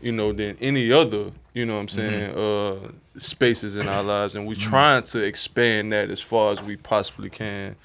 you 0.02 0.12
know, 0.12 0.32
than 0.32 0.56
any 0.62 0.92
other, 0.92 1.32
you 1.60 1.66
know 1.66 1.74
what 1.74 1.82
I'm 1.82 1.88
saying, 1.90 2.38
uh, 2.38 3.20
spaces 3.20 3.76
in 3.76 3.90
our 3.90 4.02
lives. 4.02 4.38
And 4.38 4.48
we're 4.48 4.56
trying 4.56 5.04
to 5.04 5.22
expand 5.22 5.92
that 5.92 6.10
as 6.10 6.22
far 6.22 6.54
as 6.54 6.64
we 6.64 6.78
possibly 6.78 7.30
can. 7.30 7.76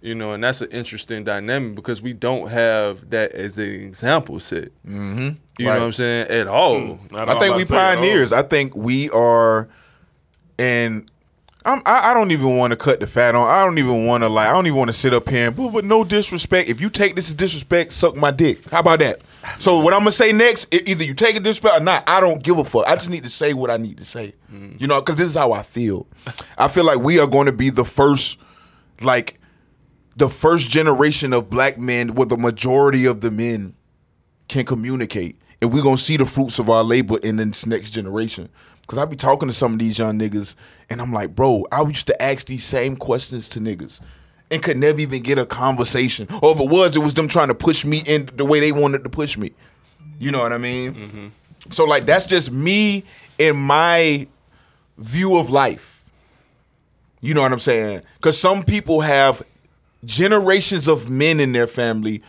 You 0.00 0.16
know, 0.16 0.32
and 0.32 0.42
that's 0.42 0.60
an 0.60 0.72
interesting 0.72 1.22
dynamic 1.22 1.76
because 1.76 2.02
we 2.02 2.14
don't 2.14 2.48
have 2.50 3.10
that 3.10 3.30
as 3.30 3.58
an 3.58 3.70
example 3.70 4.40
set. 4.40 4.72
Mm-hmm. 4.84 5.36
You 5.56 5.66
know 5.66 5.70
what 5.70 5.82
I'm 5.82 5.92
saying? 5.92 6.26
At 6.30 6.48
all. 6.48 6.98
Not 7.12 7.28
I 7.28 7.34
all 7.34 7.38
think 7.38 7.56
we 7.56 7.64
pioneers. 7.64 8.32
I 8.32 8.42
think 8.42 8.74
we 8.74 9.08
are, 9.10 9.68
and 10.58 11.08
I'm, 11.64 11.80
I, 11.86 12.10
I 12.10 12.14
don't 12.14 12.32
even 12.32 12.56
want 12.56 12.72
to 12.72 12.76
cut 12.76 12.98
the 12.98 13.06
fat 13.06 13.36
on. 13.36 13.48
I 13.48 13.64
don't 13.64 13.78
even 13.78 14.04
want 14.04 14.24
to 14.24 14.28
like. 14.28 14.48
I 14.48 14.50
don't 14.50 14.66
even 14.66 14.78
want 14.78 14.88
to 14.88 14.96
sit 14.96 15.14
up 15.14 15.28
here 15.28 15.46
and, 15.46 15.56
but, 15.56 15.68
but 15.70 15.84
no 15.84 16.02
disrespect. 16.02 16.68
If 16.68 16.80
you 16.80 16.90
take 16.90 17.14
this 17.14 17.28
as 17.28 17.34
disrespect, 17.34 17.92
suck 17.92 18.16
my 18.16 18.32
dick. 18.32 18.68
How 18.68 18.80
about 18.80 18.98
that? 18.98 19.20
So 19.58 19.80
what 19.80 19.92
I'm 19.92 20.00
gonna 20.00 20.12
say 20.12 20.32
next, 20.32 20.72
e- 20.74 20.82
either 20.86 21.04
you 21.04 21.14
take 21.14 21.36
it 21.36 21.42
disrespect 21.42 21.80
or 21.80 21.84
not. 21.84 22.04
I 22.08 22.20
don't 22.20 22.42
give 22.42 22.58
a 22.58 22.64
fuck. 22.64 22.86
I 22.86 22.94
just 22.94 23.10
need 23.10 23.24
to 23.24 23.30
say 23.30 23.54
what 23.54 23.70
I 23.70 23.76
need 23.76 23.98
to 23.98 24.04
say. 24.04 24.34
Mm. 24.52 24.80
You 24.80 24.86
know, 24.86 25.00
because 25.00 25.16
this 25.16 25.26
is 25.26 25.34
how 25.34 25.52
I 25.52 25.62
feel. 25.62 26.06
I 26.58 26.68
feel 26.68 26.84
like 26.84 26.98
we 26.98 27.18
are 27.18 27.26
going 27.26 27.46
to 27.46 27.52
be 27.52 27.70
the 27.70 27.84
first, 27.84 28.38
like, 29.00 29.40
the 30.16 30.28
first 30.28 30.70
generation 30.70 31.32
of 31.32 31.50
black 31.50 31.78
men 31.78 32.14
where 32.14 32.26
the 32.26 32.36
majority 32.36 33.06
of 33.06 33.20
the 33.20 33.30
men 33.30 33.74
can 34.48 34.64
communicate. 34.64 35.40
And 35.60 35.72
we're 35.72 35.82
gonna 35.82 35.96
see 35.96 36.16
the 36.16 36.26
fruits 36.26 36.58
of 36.58 36.68
our 36.68 36.82
labor 36.82 37.18
in 37.18 37.36
this 37.36 37.66
next 37.66 37.92
generation. 37.92 38.48
Cause 38.88 38.98
I 38.98 39.04
be 39.04 39.16
talking 39.16 39.48
to 39.48 39.54
some 39.54 39.74
of 39.74 39.78
these 39.78 39.98
young 39.98 40.18
niggas, 40.18 40.56
and 40.90 41.00
I'm 41.00 41.12
like, 41.12 41.34
bro, 41.34 41.64
I 41.70 41.82
used 41.82 42.08
to 42.08 42.22
ask 42.22 42.46
these 42.46 42.64
same 42.64 42.96
questions 42.96 43.48
to 43.50 43.60
niggas 43.60 44.00
and 44.52 44.62
could 44.62 44.76
never 44.76 45.00
even 45.00 45.22
get 45.22 45.38
a 45.38 45.46
conversation. 45.46 46.28
Or 46.42 46.52
if 46.52 46.60
it 46.60 46.68
was, 46.68 46.94
it 46.94 47.00
was 47.00 47.14
them 47.14 47.26
trying 47.26 47.48
to 47.48 47.54
push 47.54 47.84
me 47.84 48.02
in 48.06 48.28
the 48.36 48.44
way 48.44 48.60
they 48.60 48.70
wanted 48.70 49.02
to 49.04 49.10
push 49.10 49.38
me. 49.38 49.52
You 50.20 50.30
know 50.30 50.40
what 50.40 50.52
I 50.52 50.58
mean? 50.58 50.94
Mm-hmm. 50.94 51.26
So 51.70 51.84
like 51.84 52.04
that's 52.04 52.26
just 52.26 52.52
me 52.52 53.04
in 53.38 53.56
my 53.56 54.28
view 54.98 55.36
of 55.38 55.48
life. 55.48 56.04
You 57.22 57.34
know 57.34 57.40
what 57.40 57.52
I'm 57.52 57.58
saying? 57.58 58.02
Cause 58.20 58.36
some 58.36 58.62
people 58.62 59.00
have 59.00 59.42
generations 60.04 60.86
of 60.86 61.08
men 61.08 61.40
in 61.40 61.52
their 61.52 61.66
family 61.66 62.22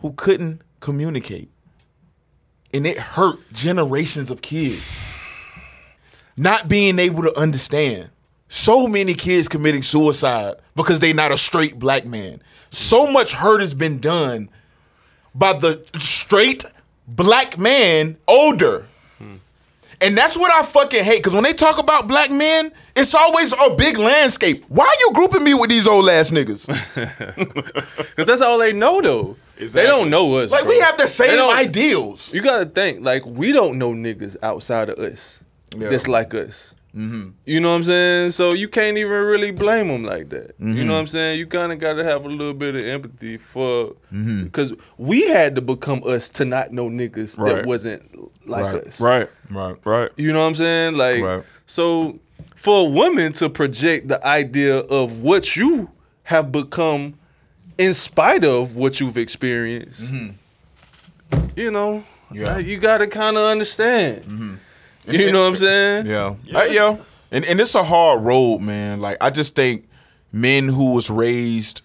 who 0.00 0.12
couldn't 0.12 0.60
communicate. 0.80 1.50
And 2.74 2.86
it 2.86 2.98
hurt 2.98 3.52
generations 3.52 4.30
of 4.30 4.42
kids. 4.42 5.00
Not 6.36 6.68
being 6.68 6.98
able 6.98 7.22
to 7.22 7.38
understand. 7.38 8.10
So 8.54 8.86
many 8.86 9.14
kids 9.14 9.48
committing 9.48 9.82
suicide 9.82 10.54
because 10.76 11.00
they 11.00 11.12
not 11.12 11.32
a 11.32 11.36
straight 11.36 11.76
black 11.76 12.04
man. 12.06 12.40
So 12.70 13.10
much 13.10 13.32
hurt 13.32 13.60
has 13.60 13.74
been 13.74 13.98
done 13.98 14.48
by 15.34 15.54
the 15.54 15.84
straight 15.98 16.64
black 17.08 17.58
man 17.58 18.16
older. 18.28 18.86
And 20.00 20.16
that's 20.16 20.36
what 20.36 20.52
I 20.52 20.64
fucking 20.64 21.02
hate. 21.02 21.24
Cause 21.24 21.34
when 21.34 21.42
they 21.42 21.52
talk 21.52 21.78
about 21.78 22.06
black 22.06 22.30
men, 22.30 22.70
it's 22.94 23.12
always 23.12 23.52
a 23.52 23.74
big 23.74 23.98
landscape. 23.98 24.64
Why 24.68 24.84
are 24.84 25.00
you 25.00 25.10
grouping 25.14 25.42
me 25.42 25.54
with 25.54 25.70
these 25.70 25.88
old 25.88 26.08
ass 26.08 26.30
niggas? 26.30 26.68
Because 27.96 28.26
that's 28.26 28.42
all 28.42 28.58
they 28.58 28.72
know, 28.72 29.00
though. 29.00 29.36
They 29.56 29.86
don't 29.86 30.10
know 30.10 30.36
us. 30.36 30.52
Like 30.52 30.62
bro. 30.62 30.70
we 30.70 30.78
have 30.78 30.96
the 30.96 31.08
same 31.08 31.40
ideals. 31.50 32.32
You 32.32 32.40
gotta 32.40 32.66
think 32.66 33.04
like 33.04 33.26
we 33.26 33.50
don't 33.50 33.78
know 33.78 33.92
niggas 33.92 34.36
outside 34.44 34.90
of 34.90 34.98
us 35.00 35.40
that's 35.76 36.06
like 36.06 36.34
us. 36.34 36.73
Mm-hmm. 36.96 37.30
You 37.44 37.60
know 37.60 37.70
what 37.70 37.76
I'm 37.76 37.84
saying? 37.84 38.30
So 38.30 38.52
you 38.52 38.68
can't 38.68 38.96
even 38.96 39.12
really 39.12 39.50
blame 39.50 39.88
them 39.88 40.04
like 40.04 40.28
that. 40.28 40.54
You 40.60 40.66
know 40.66 40.74
mm-hmm. 40.74 40.88
what 40.90 40.96
I'm 40.96 41.06
saying? 41.08 41.38
You 41.40 41.46
kind 41.46 41.72
of 41.72 41.78
got 41.78 41.94
to 41.94 42.04
have 42.04 42.24
a 42.24 42.28
little 42.28 42.54
bit 42.54 42.76
of 42.76 42.84
empathy 42.84 43.36
for 43.36 43.96
mm-hmm. 44.12 44.44
because 44.44 44.72
we 44.96 45.26
had 45.26 45.56
to 45.56 45.60
become 45.60 46.02
us 46.04 46.28
to 46.30 46.44
not 46.44 46.72
know 46.72 46.88
niggas 46.88 47.36
Right. 47.38 47.56
that 47.56 47.66
wasn't 47.66 48.02
like 48.48 48.64
Right. 48.64 48.84
us. 48.84 49.00
Right. 49.00 49.28
Right. 49.50 49.76
Right. 49.84 50.10
You 50.16 50.32
know 50.32 50.40
what 50.40 50.48
I'm 50.48 50.54
saying? 50.54 50.96
Like 50.96 51.20
Right. 51.22 51.42
so 51.66 52.18
for 52.54 52.86
a 52.86 52.90
woman 52.90 53.32
to 53.34 53.50
project 53.50 54.08
the 54.08 54.24
idea 54.24 54.78
of 54.78 55.20
what 55.20 55.56
you 55.56 55.90
have 56.22 56.52
become 56.52 57.14
in 57.76 57.92
spite 57.92 58.44
of 58.44 58.76
what 58.76 59.00
you've 59.00 59.18
experienced. 59.18 60.04
Mm-hmm. 60.04 61.46
You 61.56 61.70
know, 61.70 62.04
Yeah. 62.32 62.54
like, 62.54 62.66
you 62.66 62.78
got 62.78 62.98
to 62.98 63.06
kind 63.06 63.36
of 63.36 63.44
understand. 63.46 64.58
You 65.08 65.32
know 65.32 65.42
what 65.42 65.48
I'm 65.48 65.56
saying? 65.56 66.06
Yeah. 66.06 66.34
Yeah. 66.44 66.96
And 67.30 67.44
and 67.44 67.60
it's 67.60 67.74
a 67.74 67.82
hard 67.84 68.22
road, 68.24 68.60
man. 68.60 69.00
Like 69.00 69.18
I 69.20 69.30
just 69.30 69.54
think 69.56 69.88
men 70.32 70.68
who 70.68 70.92
was 70.94 71.10
raised, 71.10 71.82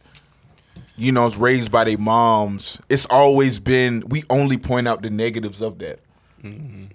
you 0.97 1.11
know, 1.11 1.25
was 1.25 1.37
raised 1.37 1.71
by 1.71 1.83
their 1.85 1.97
moms, 1.97 2.79
it's 2.89 3.05
always 3.09 3.59
been 3.59 4.03
we 4.09 4.23
only 4.29 4.57
point 4.57 4.87
out 4.87 5.01
the 5.01 5.09
negatives 5.09 5.61
of 5.61 5.79
that. 5.79 5.99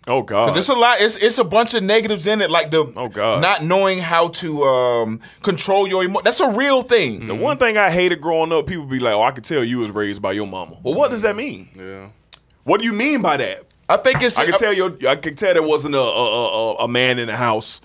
Oh 0.06 0.22
God. 0.22 0.54
There's 0.54 0.68
a 0.70 0.74
lot. 0.74 0.96
It's 1.00 1.22
it's 1.22 1.38
a 1.38 1.44
bunch 1.44 1.74
of 1.74 1.82
negatives 1.82 2.26
in 2.26 2.40
it, 2.40 2.50
like 2.50 2.70
the 2.70 2.90
Oh, 2.96 3.08
God. 3.08 3.42
not 3.42 3.62
knowing 3.62 3.98
how 3.98 4.28
to 4.28 4.62
um, 4.64 5.20
control 5.42 5.86
your 5.88 6.02
emotions. 6.04 6.24
That's 6.24 6.40
a 6.40 6.50
real 6.50 6.82
thing. 6.82 7.26
The 7.26 7.34
one 7.34 7.58
thing 7.58 7.76
I 7.76 7.90
hated 7.90 8.20
growing 8.22 8.52
up, 8.52 8.66
people 8.66 8.86
be 8.86 9.00
like, 9.00 9.14
"Oh, 9.14 9.22
I 9.22 9.32
could 9.32 9.44
tell 9.44 9.62
you 9.64 9.78
was 9.78 9.90
raised 9.90 10.22
by 10.22 10.32
your 10.32 10.46
mama." 10.46 10.78
Well, 10.82 10.94
what 10.94 11.10
does 11.10 11.22
that 11.22 11.36
mean? 11.36 11.68
Yeah. 11.76 12.08
What 12.64 12.80
do 12.80 12.86
you 12.86 12.94
mean 12.94 13.20
by 13.20 13.36
that? 13.36 13.64
I 13.88 13.96
think 13.98 14.22
it's. 14.22 14.38
I 14.38 14.46
can 14.46 14.58
tell 14.58 14.72
you, 14.72 14.96
I 15.08 15.16
can 15.16 15.34
tell 15.34 15.52
there 15.54 15.62
wasn't 15.62 15.94
a 15.94 15.98
a, 15.98 16.02
a, 16.02 16.74
a 16.84 16.88
man 16.88 17.18
in 17.18 17.26
the 17.26 17.36
house, 17.36 17.80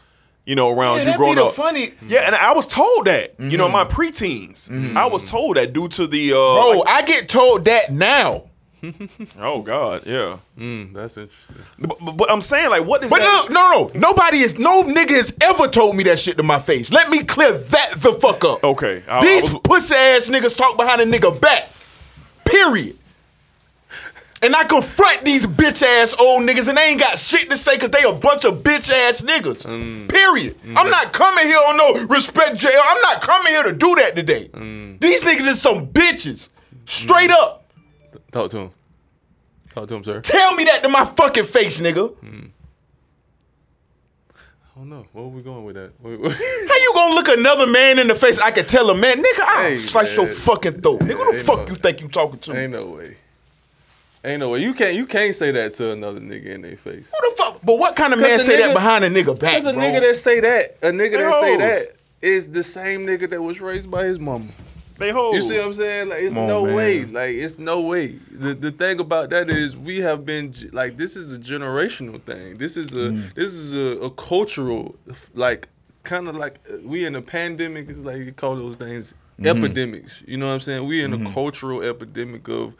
you 0.45 0.55
know, 0.55 0.69
around 0.69 0.99
Yeah, 0.99 1.11
you 1.11 1.17
growing 1.17 1.37
up. 1.37 1.53
funny- 1.53 1.91
yeah, 2.07 2.21
and 2.25 2.35
I 2.35 2.53
was 2.53 2.65
told 2.67 3.05
that, 3.07 3.35
you 3.39 3.57
know, 3.57 3.65
in 3.67 3.71
my 3.71 3.85
preteens, 3.85 4.71
I 4.95 5.05
was 5.07 5.29
told 5.29 5.57
that 5.57 5.73
due 5.73 5.87
to 5.89 6.07
the, 6.07 6.31
uh, 6.31 6.35
Bro, 6.35 6.79
like- 6.79 6.87
I 6.87 7.01
get 7.05 7.27
told 7.29 7.65
that 7.65 7.91
now. 7.91 8.43
oh 9.39 9.61
God, 9.61 10.03
yeah. 10.05 10.37
Mm, 10.57 10.93
that's 10.93 11.17
interesting. 11.17 11.57
But, 11.79 11.97
but, 11.99 12.11
but 12.15 12.31
I'm 12.31 12.39
saying, 12.39 12.69
like, 12.69 12.85
what 12.85 13.03
is? 13.03 13.09
does 13.11 13.19
But 13.19 13.25
that? 13.25 13.43
look, 13.43 13.51
no, 13.51 13.99
no, 13.99 13.99
nobody 14.09 14.37
is, 14.37 14.57
no 14.57 14.83
nigga 14.83 15.09
has 15.17 15.35
ever 15.41 15.67
told 15.67 15.97
me 15.97 16.03
that 16.05 16.17
shit 16.17 16.37
to 16.37 16.43
my 16.43 16.59
face. 16.59 16.89
Let 16.89 17.09
me 17.09 17.25
clear 17.25 17.51
that 17.51 17.91
the 17.97 18.13
fuck 18.13 18.45
up. 18.45 18.63
Okay, 18.63 19.03
I- 19.09 19.17
I 19.17 19.21
These 19.21 19.53
was- 19.53 19.61
pussy 19.65 19.95
ass 19.95 20.29
niggas 20.29 20.57
talk 20.57 20.77
behind 20.77 21.01
a 21.01 21.05
nigga 21.05 21.37
back. 21.41 21.67
Period. 22.45 22.97
And 24.41 24.55
I 24.55 24.63
confront 24.63 25.25
these 25.25 25.45
bitch 25.45 25.83
ass 25.83 26.15
old 26.19 26.43
niggas 26.47 26.69
and 26.69 26.77
they 26.77 26.91
ain't 26.91 26.99
got 26.99 27.19
shit 27.19 27.49
to 27.49 27.57
say 27.57 27.75
because 27.75 27.89
they 27.89 28.07
a 28.07 28.13
bunch 28.13 28.45
of 28.45 28.63
bitch 28.63 28.89
ass 28.89 29.21
niggas. 29.21 29.65
Mm. 29.65 30.07
Period. 30.09 30.55
Mm. 30.59 30.75
I'm 30.77 30.89
not 30.89 31.11
coming 31.11 31.45
here 31.45 31.57
on 31.57 31.77
no 31.77 32.05
respect 32.07 32.55
jail. 32.57 32.79
I'm 32.87 33.01
not 33.01 33.21
coming 33.21 33.51
here 33.53 33.63
to 33.63 33.73
do 33.73 33.95
that 33.95 34.15
today. 34.15 34.47
Mm. 34.53 34.99
These 35.01 35.23
niggas 35.23 35.49
is 35.51 35.61
some 35.61 35.87
bitches. 35.87 36.49
Straight 36.85 37.31
up. 37.31 37.65
Talk 38.31 38.49
to 38.51 38.57
him. 38.59 38.71
Talk 39.75 39.87
to 39.89 39.95
him, 39.95 40.03
sir. 40.03 40.21
Tell 40.21 40.55
me 40.55 40.63
that 40.65 40.83
to 40.83 40.89
my 40.89 41.03
fucking 41.03 41.43
face, 41.43 41.81
nigga. 41.81 42.15
I 44.75 44.79
don't 44.81 44.89
know. 44.89 45.05
Where 45.11 45.25
are 45.25 45.27
we 45.27 45.41
going 45.41 45.65
with 45.65 45.75
that? 45.75 45.91
How 46.01 46.09
you 46.77 46.91
gonna 46.95 47.13
look 47.15 47.27
another 47.27 47.67
man 47.67 47.99
in 47.99 48.07
the 48.07 48.15
face? 48.15 48.39
I 48.39 48.51
can 48.51 48.65
tell 48.65 48.89
a 48.89 48.95
man, 48.97 49.17
nigga, 49.17 49.39
I'll 49.41 49.63
Hey, 49.63 49.77
slice 49.77 50.15
man. 50.17 50.27
your 50.27 50.35
fucking 50.35 50.81
throat. 50.81 50.99
Nigga, 51.01 51.17
who 51.25 51.33
the 51.37 51.43
fuck 51.43 51.57
no- 51.59 51.67
you 51.67 51.75
think 51.75 52.01
you 52.01 52.07
talking 52.07 52.39
to? 52.39 52.57
Ain't 52.57 52.71
no 52.71 52.85
way. 52.85 53.15
Ain't 54.23 54.39
no 54.41 54.49
way. 54.49 54.59
You 54.59 54.73
can't. 54.73 54.95
You 54.95 55.05
can't 55.05 55.33
say 55.33 55.51
that 55.51 55.73
to 55.75 55.91
another 55.91 56.19
nigga 56.19 56.47
in 56.47 56.61
their 56.61 56.75
face. 56.75 57.11
Who 57.11 57.29
the 57.31 57.35
fuck? 57.37 57.61
But 57.63 57.79
what 57.79 57.95
kind 57.95 58.13
of 58.13 58.19
man 58.19 58.37
the 58.37 58.43
say 58.43 58.57
that 58.57 58.73
behind 58.73 59.03
a 59.05 59.09
nigga 59.09 59.39
back, 59.39 59.53
There's 59.53 59.65
a 59.65 59.73
bro? 59.73 59.81
nigga 59.81 60.01
that 60.01 60.15
say 60.15 60.39
that. 60.41 60.77
A 60.81 60.87
nigga 60.91 61.17
that 61.19 61.31
They 61.41 61.41
say 61.41 61.57
that 61.57 61.95
is 62.21 62.49
the 62.51 62.63
same 62.63 63.05
nigga 63.05 63.29
that 63.29 63.41
was 63.41 63.61
raised 63.61 63.89
by 63.89 64.03
his 64.05 64.19
mama. 64.19 64.45
They 64.97 65.11
hold. 65.11 65.35
You 65.35 65.41
see 65.41 65.57
what 65.57 65.67
I'm 65.67 65.73
saying? 65.73 66.09
Like 66.09 66.19
it's 66.21 66.33
Come 66.33 66.43
on, 66.43 66.49
no 66.49 66.65
man. 66.65 66.75
way. 66.75 67.05
Like 67.05 67.29
it's 67.35 67.57
no 67.59 67.79
way. 67.81 68.07
The 68.31 68.53
the 68.53 68.71
thing 68.71 68.99
about 68.99 69.29
that 69.29 69.49
is 69.49 69.77
we 69.77 69.99
have 69.99 70.25
been 70.25 70.53
like 70.73 70.97
this 70.97 71.15
is 71.15 71.31
a 71.33 71.39
generational 71.39 72.21
thing. 72.21 72.55
This 72.55 72.75
is 72.75 72.93
a 72.95 73.11
Mm. 73.11 73.33
this 73.35 73.53
is 73.53 73.73
a, 73.75 74.01
a 74.01 74.09
cultural 74.11 74.95
like 75.33 75.69
kind 76.03 76.27
of 76.27 76.35
like 76.35 76.59
uh, 76.69 76.75
we 76.83 77.05
in 77.05 77.15
a 77.15 77.21
pandemic 77.21 77.87
It's 77.89 77.99
like 77.99 78.17
you 78.17 78.33
call 78.33 78.57
those 78.57 78.75
things 78.75 79.13
Mm-hmm. 79.39 79.63
epidemics. 79.63 80.23
You 80.27 80.37
know 80.37 80.47
what 80.47 80.53
I'm 80.53 80.59
saying? 80.59 80.87
We're 80.87 81.05
in 81.05 81.13
a 81.13 81.17
mm-hmm. 81.17 81.33
cultural 81.33 81.81
epidemic 81.81 82.47
of 82.47 82.75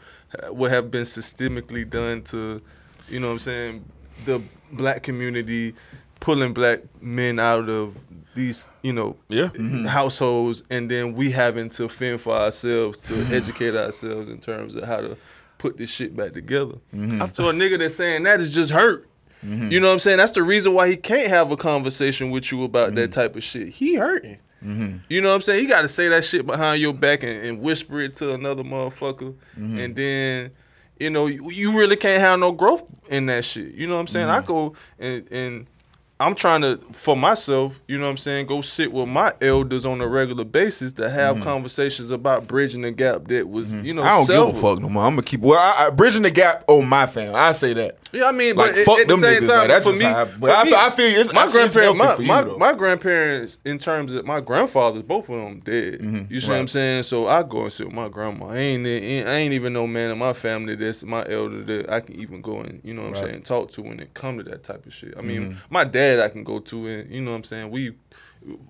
what 0.50 0.70
have 0.70 0.90
been 0.90 1.04
systemically 1.04 1.88
done 1.88 2.22
to 2.22 2.62
you 3.08 3.18
know 3.18 3.26
what 3.28 3.32
I'm 3.32 3.38
saying 3.40 3.84
the 4.24 4.40
black 4.72 5.02
community 5.02 5.74
pulling 6.20 6.52
black 6.52 6.80
men 7.00 7.38
out 7.38 7.68
of 7.68 7.96
these, 8.34 8.70
you 8.82 8.92
know, 8.92 9.16
Yeah. 9.28 9.44
Eh, 9.44 9.48
mm-hmm. 9.48 9.84
households, 9.86 10.62
and 10.70 10.90
then 10.90 11.14
we 11.14 11.30
having 11.30 11.68
to 11.70 11.88
fend 11.88 12.20
for 12.20 12.34
ourselves 12.34 12.98
to 13.08 13.14
mm-hmm. 13.14 13.34
educate 13.34 13.74
ourselves 13.74 14.30
in 14.30 14.38
terms 14.38 14.74
of 14.74 14.84
how 14.84 15.00
to 15.00 15.16
put 15.58 15.76
this 15.76 15.90
shit 15.90 16.16
back 16.16 16.32
together. 16.32 16.74
So 17.34 17.48
a 17.48 17.52
nigga 17.52 17.78
that's 17.78 17.94
saying 17.94 18.22
that 18.24 18.40
is 18.40 18.54
just 18.54 18.70
hurt. 18.70 19.08
You 19.42 19.80
know 19.80 19.86
what 19.86 19.94
I'm 19.94 19.98
saying? 19.98 20.18
That's 20.18 20.32
the 20.32 20.42
reason 20.42 20.74
why 20.74 20.90
he 20.90 20.96
can't 20.96 21.28
have 21.28 21.50
a 21.50 21.56
conversation 21.56 22.30
with 22.30 22.52
you 22.52 22.62
about 22.62 22.94
that 22.96 23.10
type 23.10 23.36
of 23.36 23.42
shit. 23.42 23.70
He 23.70 23.94
hurting. 23.94 24.38
Mm-hmm. 24.64 24.98
You 25.08 25.20
know 25.20 25.28
what 25.28 25.36
I'm 25.36 25.40
saying? 25.40 25.62
You 25.62 25.68
got 25.68 25.82
to 25.82 25.88
say 25.88 26.08
that 26.08 26.24
shit 26.24 26.46
behind 26.46 26.82
your 26.82 26.92
back 26.92 27.22
and, 27.22 27.44
and 27.44 27.60
whisper 27.60 28.00
it 28.00 28.14
to 28.16 28.34
another 28.34 28.62
motherfucker, 28.62 29.34
mm-hmm. 29.58 29.78
and 29.78 29.96
then 29.96 30.50
you 30.98 31.10
know 31.10 31.26
you, 31.26 31.50
you 31.50 31.78
really 31.78 31.96
can't 31.96 32.20
have 32.20 32.38
no 32.38 32.52
growth 32.52 32.84
in 33.08 33.26
that 33.26 33.44
shit. 33.44 33.74
You 33.74 33.86
know 33.86 33.94
what 33.94 34.00
I'm 34.00 34.06
saying? 34.06 34.28
I 34.28 34.38
mm-hmm. 34.38 34.46
go 34.46 34.74
and 34.98 35.32
and 35.32 35.66
I'm 36.20 36.34
trying 36.34 36.60
to 36.62 36.76
for 36.92 37.16
myself. 37.16 37.80
You 37.88 37.98
know 37.98 38.04
what 38.04 38.10
I'm 38.10 38.16
saying? 38.18 38.46
Go 38.46 38.60
sit 38.60 38.92
with 38.92 39.08
my 39.08 39.32
elders 39.40 39.84
on 39.86 40.00
a 40.00 40.06
regular 40.06 40.44
basis 40.44 40.92
to 40.94 41.08
have 41.10 41.40
conversations 41.40 42.10
about 42.10 42.46
bridging 42.46 42.82
the 42.82 42.90
gap 42.92 43.26
that 43.28 43.48
was 43.48 43.74
you 43.74 43.94
know 43.94 44.02
I 44.02 44.22
don't 44.24 44.26
give 44.28 44.56
a 44.56 44.60
fuck 44.60 44.80
no 44.80 44.88
more. 44.88 45.02
I'm 45.04 45.12
gonna 45.14 45.22
keep 45.22 45.40
well, 45.40 45.58
I, 45.58 45.86
I, 45.86 45.90
bridging 45.90 46.22
the 46.22 46.30
gap 46.30 46.64
on 46.68 46.86
my 46.88 47.06
family. 47.06 47.34
I 47.34 47.52
say 47.52 47.72
that. 47.74 47.96
Yeah, 48.12 48.24
I 48.26 48.32
mean, 48.32 48.56
Like, 48.56 48.72
but 48.74 48.84
fuck 48.84 48.98
at 48.98 49.06
the 49.06 49.12
them 49.14 49.20
same 49.20 49.42
niggas, 49.44 49.46
time, 49.46 49.58
like, 49.58 49.68
that's 49.68 49.86
for 49.86 49.92
me, 49.92 50.04
I- 50.04 50.24
for 50.24 50.38
but 50.40 50.50
I 50.50 50.64
me, 50.64 50.70
feel- 50.70 50.78
I 50.80 50.90
feel 50.90 51.06
it's- 51.06 51.32
my 51.32 51.42
I 51.42 51.46
see 51.46 51.60
it's 51.60 51.74
grandparents, 51.76 52.18
my, 52.18 52.42
you, 52.42 52.56
my, 52.56 52.56
my 52.72 52.74
grandparents, 52.76 53.58
in 53.64 53.78
terms 53.78 54.12
of 54.12 54.26
my 54.26 54.40
grandfathers, 54.40 55.04
both 55.04 55.28
of 55.28 55.36
them 55.40 55.60
dead. 55.60 56.00
Mm-hmm. 56.00 56.32
You 56.34 56.40
see 56.40 56.50
what 56.50 56.58
I'm 56.58 56.66
saying? 56.66 57.04
So 57.04 57.28
I 57.28 57.44
go 57.44 57.62
and 57.62 57.72
sit 57.72 57.86
with 57.86 57.94
my 57.94 58.08
grandma. 58.08 58.48
I 58.48 58.56
ain't, 58.56 58.84
I 58.84 58.90
ain't 58.90 59.54
even 59.54 59.72
no 59.72 59.86
man 59.86 60.10
in 60.10 60.18
my 60.18 60.32
family 60.32 60.74
that's 60.74 61.04
my 61.04 61.24
elder 61.28 61.62
that 61.62 61.88
I 61.88 62.00
can 62.00 62.16
even 62.16 62.40
go 62.40 62.58
and 62.58 62.80
you 62.82 62.94
know 62.94 63.02
what 63.08 63.16
I'm 63.16 63.28
saying 63.28 63.42
talk 63.42 63.70
to 63.72 63.82
when 63.82 64.00
it 64.00 64.12
come 64.12 64.38
to 64.38 64.42
that 64.42 64.64
type 64.64 64.86
of 64.86 64.92
shit. 64.92 65.14
I 65.16 65.22
mean, 65.22 65.40
Mm-hmm. 65.52 65.72
my 65.72 65.84
dad 65.84 66.09
I 66.18 66.28
can 66.28 66.42
go 66.44 66.58
to 66.58 66.86
and 66.86 67.10
you 67.12 67.20
know 67.20 67.30
what 67.30 67.36
I'm 67.36 67.44
saying? 67.44 67.70
We 67.70 67.92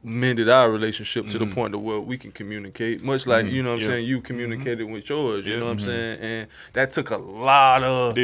mended 0.02 0.48
our 0.48 0.68
relationship 0.70 1.28
to 1.28 1.38
the 1.38 1.44
Mm-hmm. 1.44 1.54
point 1.54 1.74
of 1.74 1.82
where 1.82 2.00
we 2.00 2.18
can 2.18 2.32
communicate 2.32 3.02
much 3.04 3.26
like 3.28 3.46
you 3.46 3.62
know 3.62 3.70
what 3.70 3.74
I'm 3.76 3.80
Yeah. 3.82 3.86
saying 3.86 4.06
you 4.06 4.20
communicated 4.20 4.84
with 4.84 5.08
yours 5.08 5.46
you 5.46 5.52
Yeah. 5.54 5.60
know 5.60 5.66
what 5.66 5.72
I'm 5.72 5.78
saying? 5.78 6.18
And 6.20 6.48
that 6.72 6.90
took 6.90 7.10
a 7.10 7.16
lot 7.16 7.84
of 7.84 8.18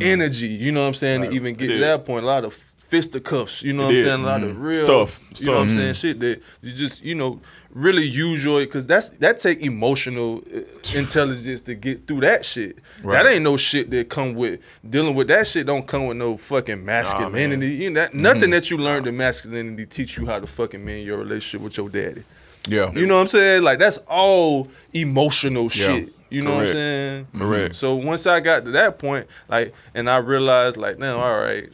energy 0.00 0.48
you 0.48 0.72
know 0.72 0.80
what 0.82 0.88
I'm 0.88 0.94
saying 0.94 1.22
to 1.22 1.30
even 1.30 1.54
get 1.54 1.68
to 1.68 1.78
that 1.78 2.04
point 2.04 2.24
a 2.24 2.26
lot 2.26 2.44
of 2.44 2.67
fisticuffs 2.88 3.62
you 3.62 3.74
know 3.74 3.84
what 3.84 3.94
I'm 3.94 4.02
saying 4.02 4.20
a 4.20 4.26
lot 4.26 4.42
of 4.42 4.52
mm-hmm. 4.52 4.62
real 4.62 4.78
It's 4.78 4.88
tough. 4.88 5.30
It's 5.30 5.42
you 5.42 5.48
know 5.48 5.58
what 5.58 5.62
I'm 5.64 5.68
saying 5.68 5.92
mm-hmm. 5.92 6.08
shit 6.08 6.20
that 6.20 6.42
you 6.62 6.72
just 6.72 7.04
you 7.04 7.14
know 7.14 7.38
really 7.70 8.02
use 8.02 8.42
your 8.42 8.60
because 8.60 8.86
that's 8.86 9.10
that 9.18 9.38
take 9.38 9.60
emotional 9.60 10.42
uh, 10.54 10.60
intelligence 10.96 11.60
to 11.62 11.74
get 11.74 12.06
through 12.06 12.20
that 12.20 12.46
shit 12.46 12.78
that 13.04 13.26
ain't 13.26 13.44
no 13.44 13.58
shit 13.58 13.90
that 13.90 14.08
come 14.08 14.34
with 14.34 14.60
dealing 14.88 15.14
with 15.14 15.28
that 15.28 15.46
shit 15.46 15.66
don't 15.66 15.86
come 15.86 16.06
with 16.06 16.16
no 16.16 16.38
fucking 16.38 16.82
masculinity 16.82 17.66
you 17.66 17.90
know, 17.90 18.00
that, 18.00 18.14
nothing 18.14 18.40
mm-hmm. 18.40 18.52
that 18.52 18.70
you 18.70 18.78
learned 18.78 19.06
in 19.06 19.14
masculinity 19.14 19.84
teach 19.84 20.16
you 20.16 20.24
how 20.24 20.40
to 20.40 20.46
fucking 20.46 20.82
man 20.82 21.04
your 21.04 21.18
relationship 21.18 21.60
with 21.62 21.76
your 21.76 21.90
daddy 21.90 22.24
Yeah. 22.66 22.90
you 22.92 23.06
know 23.06 23.16
what 23.16 23.20
I'm 23.20 23.26
saying? 23.26 23.62
Like 23.64 23.78
that's 23.78 23.98
all 24.08 24.66
emotional 24.94 25.64
Yeah. 25.64 25.68
shit. 25.68 26.14
You 26.30 26.42
know 26.42 26.56
what 26.56 26.60
I'm 26.60 26.66
saying? 26.66 27.26
Correct. 27.38 27.76
So 27.76 27.94
once 27.94 28.26
I 28.26 28.40
got 28.40 28.64
to 28.66 28.70
that 28.72 28.98
point, 28.98 29.26
like, 29.48 29.74
and 29.94 30.10
I 30.10 30.18
realized, 30.18 30.76
like, 30.76 30.98
now, 30.98 31.20
all 31.20 31.40
right, 31.40 31.72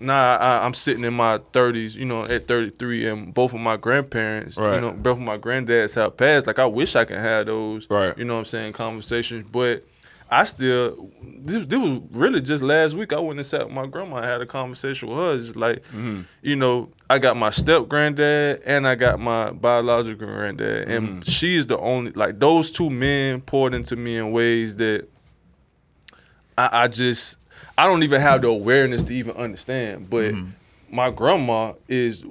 now 0.00 0.36
I, 0.36 0.64
I'm 0.64 0.74
sitting 0.74 1.04
in 1.04 1.14
my 1.14 1.38
30s, 1.38 1.96
you 1.96 2.04
know, 2.04 2.24
at 2.24 2.46
33, 2.46 3.08
and 3.08 3.34
both 3.34 3.54
of 3.54 3.60
my 3.60 3.76
grandparents, 3.76 4.56
you 4.56 4.62
know, 4.62 4.92
both 4.92 5.18
of 5.18 5.22
my 5.22 5.38
granddads 5.38 5.94
have 5.94 6.16
passed. 6.16 6.46
Like, 6.46 6.58
I 6.58 6.66
wish 6.66 6.96
I 6.96 7.04
could 7.04 7.18
have 7.18 7.46
those, 7.46 7.88
Right. 7.88 8.16
you 8.18 8.24
know 8.24 8.34
what 8.34 8.40
I'm 8.40 8.44
saying, 8.44 8.72
conversations, 8.72 9.46
but. 9.50 9.84
I 10.28 10.42
still, 10.42 11.08
this, 11.22 11.66
this 11.66 11.78
was 11.78 12.00
really 12.10 12.40
just 12.40 12.60
last 12.60 12.94
week. 12.94 13.12
I 13.12 13.20
went 13.20 13.38
and 13.38 13.46
sat 13.46 13.66
with 13.66 13.72
my 13.72 13.86
grandma 13.86 14.16
and 14.16 14.24
had 14.24 14.40
a 14.40 14.46
conversation 14.46 15.08
with 15.08 15.18
her. 15.18 15.36
Just 15.36 15.54
like, 15.54 15.84
mm-hmm. 15.84 16.22
you 16.42 16.56
know, 16.56 16.90
I 17.08 17.20
got 17.20 17.36
my 17.36 17.50
step 17.50 17.86
granddad 17.86 18.60
and 18.66 18.88
I 18.88 18.96
got 18.96 19.20
my 19.20 19.52
biological 19.52 20.26
granddad, 20.26 20.88
and 20.88 21.08
mm-hmm. 21.08 21.20
she 21.20 21.54
is 21.54 21.68
the 21.68 21.78
only 21.78 22.10
like 22.10 22.40
those 22.40 22.72
two 22.72 22.90
men 22.90 23.40
poured 23.40 23.72
into 23.72 23.94
me 23.94 24.16
in 24.16 24.32
ways 24.32 24.74
that 24.76 25.08
I, 26.58 26.70
I 26.72 26.88
just 26.88 27.38
I 27.78 27.86
don't 27.86 28.02
even 28.02 28.20
have 28.20 28.42
the 28.42 28.48
awareness 28.48 29.02
to 29.04 29.14
even 29.14 29.36
understand. 29.36 30.08
But 30.08 30.34
mm-hmm. 30.34 30.50
my 30.94 31.10
grandma 31.10 31.74
is 31.88 32.24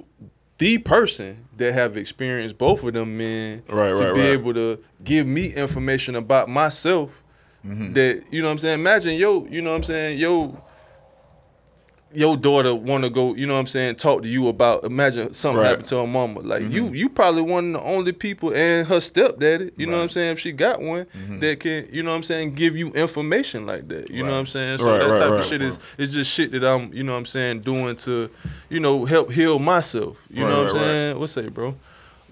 the 0.58 0.78
person 0.78 1.46
that 1.56 1.72
have 1.72 1.96
experienced 1.96 2.58
both 2.58 2.82
of 2.82 2.92
them 2.94 3.16
men 3.16 3.62
Right, 3.68 3.94
to 3.94 4.04
right, 4.04 4.14
be 4.14 4.20
right. 4.20 4.28
able 4.28 4.54
to 4.54 4.82
give 5.04 5.26
me 5.26 5.52
information 5.52 6.16
about 6.16 6.48
myself 6.48 7.22
mm-hmm. 7.64 7.92
that 7.92 8.24
you 8.30 8.42
know 8.42 8.48
what 8.48 8.52
I'm 8.52 8.58
saying. 8.58 8.80
Imagine 8.80 9.14
yo, 9.14 9.46
you 9.46 9.62
know 9.62 9.70
what 9.70 9.76
I'm 9.76 9.82
saying, 9.82 10.18
yo. 10.18 10.60
Your 12.16 12.36
daughter 12.36 12.74
want 12.74 13.04
to 13.04 13.10
go, 13.10 13.34
you 13.34 13.46
know 13.46 13.54
what 13.54 13.60
I'm 13.60 13.66
saying, 13.66 13.96
talk 13.96 14.22
to 14.22 14.28
you 14.28 14.48
about. 14.48 14.84
Imagine 14.84 15.32
something 15.32 15.60
Right. 15.62 15.68
happened 15.68 15.86
to 15.88 15.98
her 15.98 16.06
mama. 16.06 16.40
Like 16.40 16.62
you, 16.62 16.84
mm-hmm. 16.86 16.94
you 16.94 17.08
probably 17.10 17.42
one 17.42 17.74
of 17.76 17.82
the 17.82 17.88
only 17.88 18.12
people 18.12 18.54
and 18.54 18.86
her 18.86 19.00
stepdaddy. 19.00 19.72
You 19.76 19.86
know 19.86 19.96
what 19.98 20.04
I'm 20.04 20.08
saying. 20.08 20.32
If 20.32 20.38
she 20.40 20.52
got 20.52 20.80
one 20.80 21.04
mm-hmm. 21.04 21.40
that 21.40 21.60
can, 21.60 21.86
you 21.92 22.02
know 22.02 22.10
what 22.10 22.16
I'm 22.16 22.22
saying, 22.22 22.54
give 22.54 22.76
you 22.76 22.90
information 22.92 23.66
like 23.66 23.88
that. 23.88 24.10
You 24.10 24.22
know 24.22 24.32
what 24.32 24.38
I'm 24.38 24.46
saying. 24.46 24.78
So 24.78 24.86
Right, 24.90 24.98
that 25.00 25.10
right, 25.10 25.18
type 25.18 25.30
right, 25.30 25.40
of 25.40 25.44
shit 25.44 25.60
is 25.62 25.78
is 25.98 26.12
just 26.14 26.30
shit 26.32 26.52
that 26.52 26.64
I'm, 26.64 26.92
you 26.92 27.02
know 27.02 27.12
what 27.12 27.18
I'm 27.18 27.26
saying, 27.26 27.60
doing 27.60 27.96
to, 27.96 28.30
you 28.70 28.80
know, 28.80 29.04
help 29.04 29.30
heal 29.30 29.58
myself. 29.58 30.26
You 30.30 30.44
Right, 30.44 30.50
know 30.50 30.62
what 30.62 30.70
I'm 30.70 30.76
right, 30.76 30.82
right. 30.82 30.88
saying. 30.90 31.18
What's 31.18 31.32
say, 31.32 31.48
bro? 31.48 31.74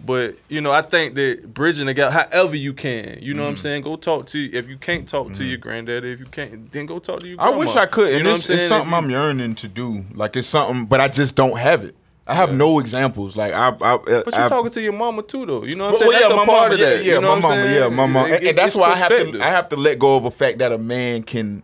But 0.03 0.37
you 0.49 0.61
know, 0.61 0.71
I 0.73 0.83
think 0.83 1.15
that 1.15 1.55
bridging 1.55 1.87
the 1.87 1.95
gap, 1.95 2.13
however 2.13 2.57
you 2.57 2.73
can, 2.75 3.19
you 3.23 3.33
know 3.35 3.43
Mm. 3.43 3.45
what 3.45 3.51
I'm 3.51 3.57
saying. 3.57 3.83
Go 3.83 3.97
talk 3.97 4.27
to 4.27 4.53
if 4.53 4.69
you 4.69 4.77
can't 4.77 5.09
talk 5.09 5.33
to 5.35 5.45
your 5.45 5.59
granddaddy. 5.59 6.13
If 6.13 6.21
you 6.21 6.27
can't, 6.27 6.71
then 6.73 6.87
go 6.87 6.99
talk 6.99 7.21
to 7.21 7.27
your. 7.29 7.41
I 7.41 7.51
wish 7.51 7.75
I 7.77 7.87
could, 7.87 8.11
You 8.11 8.17
and 8.17 8.25
know 8.25 8.35
it's, 8.35 8.51
it's 8.51 8.65
something 8.65 8.89
If 8.93 8.95
I'm 8.95 9.11
yearning 9.11 9.55
to 9.57 9.69
do. 9.69 10.05
Like 10.15 10.37
it's 10.37 10.49
something, 10.49 10.85
but 10.87 11.01
I 11.01 11.09
just 11.09 11.37
don't 11.37 11.59
have 11.59 11.85
it. 11.85 11.95
I 12.27 12.35
have 12.35 12.55
no 12.55 12.79
examples. 12.81 13.37
Like 13.37 13.53
I, 13.53 13.69
I 13.69 13.73
But 13.99 14.09
you 14.27 14.33
I, 14.35 14.49
talking 14.49 14.71
to 14.73 14.81
your 14.83 14.93
mama 14.95 15.23
too, 15.23 15.45
though. 15.47 15.65
You 15.65 15.77
know 15.77 15.91
what 15.93 16.01
I'm 16.03 16.09
Well, 16.09 16.13
saying? 16.13 16.13
yeah, 16.13 16.29
That's 16.29 16.33
a 16.33 16.37
my 16.37 16.45
part 16.47 16.63
mama, 16.63 16.75
of 16.75 16.81
yeah, 16.81 16.87
that. 16.87 17.05
yeah, 17.05 17.15
you 17.15 17.21
know 17.21 17.37
my 17.37 17.41
mama, 17.41 17.55
saying? 17.55 17.75
yeah, 17.75 17.89
my 17.89 18.07
mama, 18.07 18.35
and, 18.35 18.45
and 18.45 18.59
that's 18.59 18.77
why 18.77 18.89
I 18.91 18.97
have 18.97 19.09
to. 19.11 19.41
I 19.43 19.49
have 19.51 19.69
to 19.71 19.77
let 19.77 19.99
go 19.99 20.17
of 20.17 20.25
the 20.25 20.31
fact 20.31 20.59
that 20.59 20.73
a 20.73 20.79
man 20.79 21.23
can, 21.23 21.63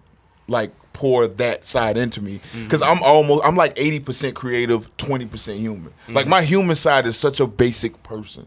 like, 0.49 0.71
pour 1.01 1.27
that 1.27 1.65
side 1.65 1.97
into 1.97 2.21
me, 2.21 2.35
Mm-hmm. 2.41 2.65
because 2.65 2.83
I'm 2.83 3.03
almost, 3.03 3.43
I'm 3.43 3.57
like 3.57 3.73
eighty 3.77 4.01
percent 4.01 4.37
creative, 4.37 4.95
twenty 4.99 5.25
percent 5.25 5.59
human. 5.59 5.93
Like 6.09 6.25
Mm-hmm. 6.25 6.31
my 6.31 6.43
human 6.43 6.77
side 6.77 7.07
is 7.07 7.17
such 7.17 7.41
a 7.41 7.47
basic 7.47 8.03
person. 8.03 8.47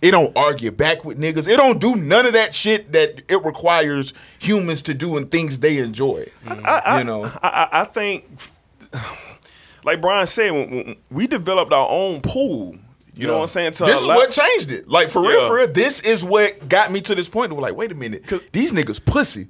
It 0.00 0.12
don't 0.12 0.36
argue 0.36 0.70
back 0.70 1.04
with 1.04 1.18
niggas. 1.18 1.48
It 1.48 1.56
don't 1.56 1.80
do 1.80 1.96
none 1.96 2.26
of 2.26 2.34
that 2.34 2.54
shit 2.54 2.92
that 2.92 3.22
it 3.28 3.44
requires 3.44 4.14
humans 4.38 4.82
to 4.82 4.94
do 4.94 5.16
and 5.16 5.28
things 5.28 5.58
they 5.58 5.78
enjoy. 5.78 6.26
you 6.48 6.54
know, 7.04 7.24
I, 7.42 7.48
I, 7.48 7.68
I 7.80 7.84
think, 7.86 8.26
like 9.84 10.00
Brian 10.00 10.26
said, 10.28 10.52
when, 10.52 10.70
when 10.70 10.96
we 11.10 11.26
developed 11.26 11.72
our 11.72 11.88
own 11.90 12.20
pool. 12.20 12.76
You 13.16 13.26
know 13.26 13.34
what 13.34 13.40
I'm 13.42 13.46
saying? 13.48 13.72
To 13.72 13.84
this 13.84 13.98
is 13.98 14.04
allow- 14.04 14.14
what 14.14 14.30
changed 14.30 14.70
it. 14.70 14.88
Like 14.88 15.08
for 15.08 15.20
real, 15.20 15.46
for 15.48 15.56
real. 15.56 15.66
This 15.72 16.00
is 16.00 16.24
what 16.24 16.68
got 16.68 16.90
me 16.90 17.00
to 17.02 17.14
this 17.14 17.28
point. 17.28 17.52
Where 17.52 17.60
like, 17.60 17.74
wait 17.76 17.90
a 17.92 17.94
minute, 17.94 18.24
these 18.52 18.72
niggas 18.72 19.04
pussy. 19.04 19.48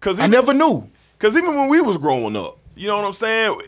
Cause 0.00 0.20
I 0.20 0.26
never 0.28 0.54
knew. 0.54 0.88
Cause 1.20 1.36
even 1.36 1.54
when 1.54 1.68
we 1.68 1.80
was 1.80 1.96
growing 1.98 2.34
up, 2.36 2.58
you 2.74 2.88
know 2.88 2.96
what 2.96 3.04
I'm 3.04 3.12
saying? 3.12 3.60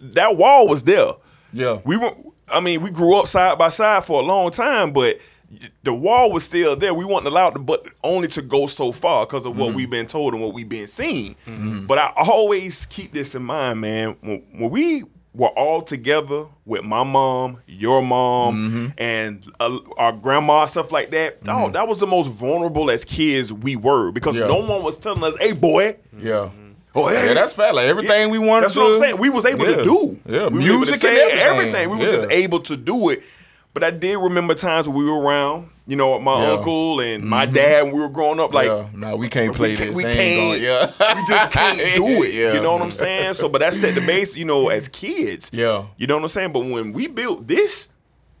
That 0.00 0.36
wall 0.36 0.68
was 0.68 0.84
there. 0.84 1.12
Yeah. 1.52 1.80
We 1.84 1.96
were. 1.96 2.12
I 2.50 2.60
mean, 2.60 2.80
we 2.82 2.90
grew 2.90 3.18
up 3.18 3.26
side 3.26 3.58
by 3.58 3.68
side 3.70 4.04
for 4.04 4.20
a 4.20 4.24
long 4.24 4.50
time, 4.50 4.92
but 4.92 5.18
the 5.82 5.92
wall 5.94 6.30
was 6.30 6.44
still 6.44 6.76
there. 6.76 6.92
We 6.94 7.04
weren't 7.06 7.26
allowed 7.26 7.50
to, 7.54 7.58
but 7.60 7.86
only 8.04 8.28
to 8.28 8.42
go 8.42 8.66
so 8.66 8.92
far 8.92 9.26
because 9.26 9.44
of 9.46 9.52
Mm-hmm. 9.52 9.60
what 9.60 9.74
we've 9.74 9.90
been 9.90 10.06
told 10.06 10.34
and 10.34 10.42
what 10.42 10.52
we've 10.54 10.68
been 10.68 10.86
seeing. 10.86 11.34
But 11.86 11.98
I 11.98 12.12
always 12.16 12.84
keep 12.86 13.12
this 13.12 13.34
in 13.34 13.42
mind, 13.42 13.80
man. 13.80 14.16
When, 14.20 14.44
when 14.58 14.70
we 14.70 15.04
were 15.34 15.48
all 15.48 15.82
together 15.82 16.46
with 16.66 16.84
my 16.84 17.04
mom, 17.04 17.62
your 17.66 18.02
mom, 18.02 18.54
Mm-hmm. 18.56 18.86
and 18.98 19.44
uh, 19.60 19.78
our 19.96 20.12
grandma, 20.12 20.66
stuff 20.66 20.90
like 20.92 21.10
that. 21.10 21.38
Oh, 21.48 21.70
that 21.70 21.86
was 21.88 22.00
the 22.00 22.06
most 22.06 22.28
vulnerable 22.30 22.90
as 22.90 23.04
kids 23.04 23.52
we 23.52 23.76
were 23.76 24.10
because 24.10 24.36
Yeah. 24.38 24.46
no 24.48 24.60
one 24.60 24.82
was 24.82 24.98
telling 24.98 25.22
us, 25.24 25.36
"Hey, 25.38 25.52
boy." 25.52 25.96
Yeah. 26.18 26.50
Oh, 26.98 27.08
hey, 27.08 27.28
Yeah, 27.28 27.34
that's 27.34 27.52
fact. 27.52 27.74
Like 27.74 27.86
everything 27.88 28.30
we 28.30 28.38
wanted 28.38 28.54
to 28.54 28.60
That's 28.62 28.74
to 28.74 28.80
what 28.80 28.88
I'm 28.92 28.96
saying. 28.96 29.16
We 29.18 29.30
was 29.30 29.44
able 29.46 29.68
Yeah. 29.68 29.76
to 29.76 29.82
do. 29.82 30.20
Yeah, 30.26 30.32
we 30.32 30.36
were 30.38 30.44
able 30.46 30.50
to 30.50 30.64
music 30.86 30.92
and 30.94 31.00
say 31.00 31.30
everything. 31.40 31.90
We 31.90 31.96
were 31.96 32.08
just 32.08 32.30
able 32.30 32.60
to 32.60 32.76
do 32.76 33.08
it. 33.10 33.22
But 33.74 33.84
I 33.84 33.90
did 33.90 34.16
remember 34.16 34.54
times 34.54 34.88
when 34.88 34.96
we 34.96 35.04
were 35.04 35.20
around, 35.20 35.68
you 35.86 35.94
know, 35.94 36.18
my 36.18 36.32
Yeah. 36.32 36.46
Mm-hmm. 36.48 36.56
uncle 36.58 37.00
and 37.00 37.22
my 37.24 37.46
dad 37.46 37.84
when 37.84 37.92
we 37.94 38.00
were 38.00 38.08
growing 38.08 38.40
up. 38.40 38.52
Like, 38.52 38.66
yeah. 38.68 38.86
No, 38.94 39.16
we 39.16 39.28
can't 39.28 39.54
play 39.54 39.70
we 39.72 39.76
can't, 39.76 39.88
this. 39.90 39.96
we 39.96 40.02
can't 40.02 40.16
going- 40.16 40.62
yeah. 40.62 41.14
we 41.14 41.24
just 41.26 41.50
can't 41.52 41.78
do 41.78 42.06
it. 42.24 42.34
Yeah. 42.34 42.54
You 42.54 42.60
know 42.60 42.72
what 42.72 42.82
I'm 42.82 42.90
saying? 42.90 43.34
So, 43.34 43.48
but 43.48 43.60
that 43.60 43.74
set 43.74 43.94
the 43.94 44.00
base, 44.00 44.36
you 44.36 44.44
know, 44.46 44.68
as 44.68 44.88
kids. 44.88 45.50
Yeah. 45.54 45.84
You 45.96 46.06
know 46.06 46.16
what 46.16 46.22
I'm 46.22 46.28
saying? 46.28 46.52
But 46.52 46.60
when 46.66 46.92
we 46.92 47.06
built 47.06 47.46
this, 47.46 47.90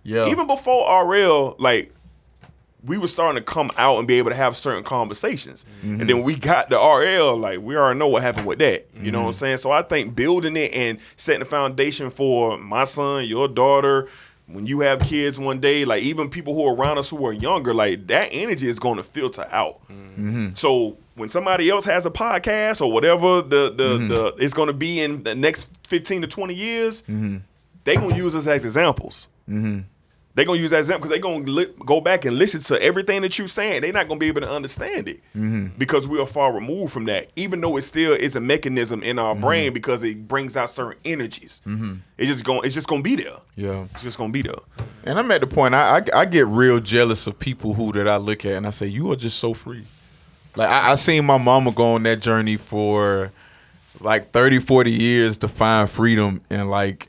Yeah. 0.02 0.26
even 0.28 0.46
before 0.46 0.86
RL, 1.04 1.54
like 1.58 1.92
we 2.88 2.98
were 2.98 3.06
starting 3.06 3.36
to 3.36 3.44
come 3.44 3.70
out 3.78 3.98
and 3.98 4.08
be 4.08 4.14
able 4.18 4.30
to 4.30 4.36
have 4.36 4.56
certain 4.56 4.82
conversations. 4.82 5.64
Mm-hmm. 5.82 6.00
And 6.00 6.10
then 6.10 6.22
we 6.22 6.36
got 6.36 6.70
the 6.70 6.76
RL, 6.76 7.36
like 7.36 7.60
we 7.60 7.76
already 7.76 7.98
know 7.98 8.08
what 8.08 8.22
happened 8.22 8.46
with 8.46 8.58
that. 8.60 8.86
You 9.00 9.12
know 9.12 9.18
what 9.20 9.24
I'm 9.26 9.30
Mm-hmm. 9.32 9.38
saying? 9.38 9.56
So 9.58 9.70
I 9.70 9.82
think 9.82 10.16
building 10.16 10.56
it 10.56 10.72
and 10.74 11.00
setting 11.16 11.40
the 11.40 11.44
foundation 11.46 12.10
for 12.10 12.58
my 12.58 12.84
son, 12.84 13.26
your 13.26 13.46
daughter, 13.48 14.08
when 14.46 14.64
you 14.64 14.80
have 14.80 15.00
kids 15.00 15.38
one 15.38 15.60
day, 15.60 15.84
like 15.84 16.02
even 16.02 16.30
people 16.30 16.54
who 16.54 16.64
are 16.66 16.74
around 16.74 16.96
us 16.96 17.10
who 17.10 17.24
are 17.26 17.32
younger, 17.34 17.74
like 17.74 18.06
that 18.06 18.30
energy 18.32 18.66
is 18.66 18.78
going 18.78 18.96
to 18.96 19.02
filter 19.02 19.46
out. 19.50 19.80
Mm-hmm. 19.90 20.50
So 20.54 20.96
when 21.16 21.28
somebody 21.28 21.68
else 21.68 21.84
has 21.84 22.06
a 22.06 22.10
podcast 22.10 22.80
or 22.80 22.90
whatever 22.90 23.42
the 23.42 23.70
the, 23.76 23.98
Mm-hmm. 23.98 24.08
the 24.08 24.34
it's 24.38 24.54
going 24.54 24.68
to 24.68 24.72
be 24.72 25.00
in 25.00 25.22
the 25.22 25.34
next 25.34 25.76
15 25.86 26.22
to 26.22 26.26
20 26.26 26.54
years, 26.54 27.02
they 27.84 27.94
gonna 27.96 28.16
use 28.16 28.34
us 28.34 28.46
as 28.46 28.64
examples. 28.64 29.28
They 30.38 30.44
gonna 30.44 30.60
use 30.60 30.70
that 30.70 30.78
example 30.78 31.08
because 31.08 31.16
they 31.16 31.20
gonna 31.20 31.50
li- 31.50 31.74
go 31.84 32.00
back 32.00 32.24
and 32.24 32.38
listen 32.38 32.60
to 32.60 32.80
everything 32.80 33.22
that 33.22 33.36
you're 33.36 33.48
saying. 33.48 33.82
They're 33.82 33.92
not 33.92 34.06
gonna 34.06 34.20
be 34.20 34.28
able 34.28 34.42
to 34.42 34.48
understand 34.48 35.08
it 35.08 35.16
mm-hmm. 35.36 35.76
because 35.76 36.06
we 36.06 36.20
are 36.20 36.26
far 36.28 36.54
removed 36.54 36.92
from 36.92 37.06
that. 37.06 37.30
Even 37.34 37.60
though 37.60 37.76
it 37.76 37.82
still 37.82 38.12
is 38.12 38.36
a 38.36 38.40
mechanism 38.40 39.02
in 39.02 39.18
our 39.18 39.34
brain 39.34 39.66
mm-hmm. 39.66 39.74
because 39.74 40.04
it 40.04 40.28
brings 40.28 40.56
out 40.56 40.70
certain 40.70 40.96
energies. 41.04 41.60
Mm-hmm. 41.66 41.94
It's 42.16 42.30
just 42.30 42.44
going. 42.44 42.60
It's 42.62 42.72
just 42.72 42.86
gonna 42.86 43.02
be 43.02 43.16
there. 43.16 43.38
Yeah. 43.56 43.82
It's 43.90 44.04
just 44.04 44.16
gonna 44.16 44.32
be 44.32 44.42
there. 44.42 44.54
And 45.02 45.18
I'm 45.18 45.28
at 45.32 45.40
the 45.40 45.48
point 45.48 45.74
I, 45.74 45.96
I 45.96 46.02
I 46.20 46.24
get 46.24 46.46
real 46.46 46.78
jealous 46.78 47.26
of 47.26 47.36
people 47.36 47.74
who 47.74 47.90
that 47.90 48.06
I 48.06 48.18
look 48.18 48.46
at 48.46 48.52
and 48.52 48.64
I 48.64 48.70
say 48.70 48.86
you 48.86 49.10
are 49.10 49.16
just 49.16 49.40
so 49.40 49.54
free. 49.54 49.82
Like 50.54 50.68
I, 50.68 50.92
I 50.92 50.94
seen 50.94 51.26
my 51.26 51.38
mama 51.38 51.72
go 51.72 51.94
on 51.94 52.04
that 52.04 52.20
journey 52.20 52.58
for 52.58 53.32
like 53.98 54.30
30, 54.30 54.60
40 54.60 54.92
years 54.92 55.38
to 55.38 55.48
find 55.48 55.90
freedom 55.90 56.42
and 56.48 56.70
like 56.70 57.08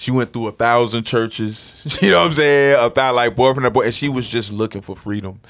she 0.00 0.10
went 0.10 0.32
through 0.32 0.46
a 0.46 0.52
thousand 0.52 1.04
churches. 1.04 1.98
You 2.00 2.10
know 2.10 2.20
what 2.20 2.28
I'm 2.28 2.32
saying? 2.32 2.76
A 2.80 2.88
thousand 2.88 3.16
like 3.16 3.36
boyfriend 3.36 3.66
and 3.66 3.74
boy, 3.74 3.82
and 3.82 3.92
she 3.92 4.08
was 4.08 4.26
just 4.26 4.50
looking 4.50 4.80
for 4.80 4.96
freedom. 4.96 5.40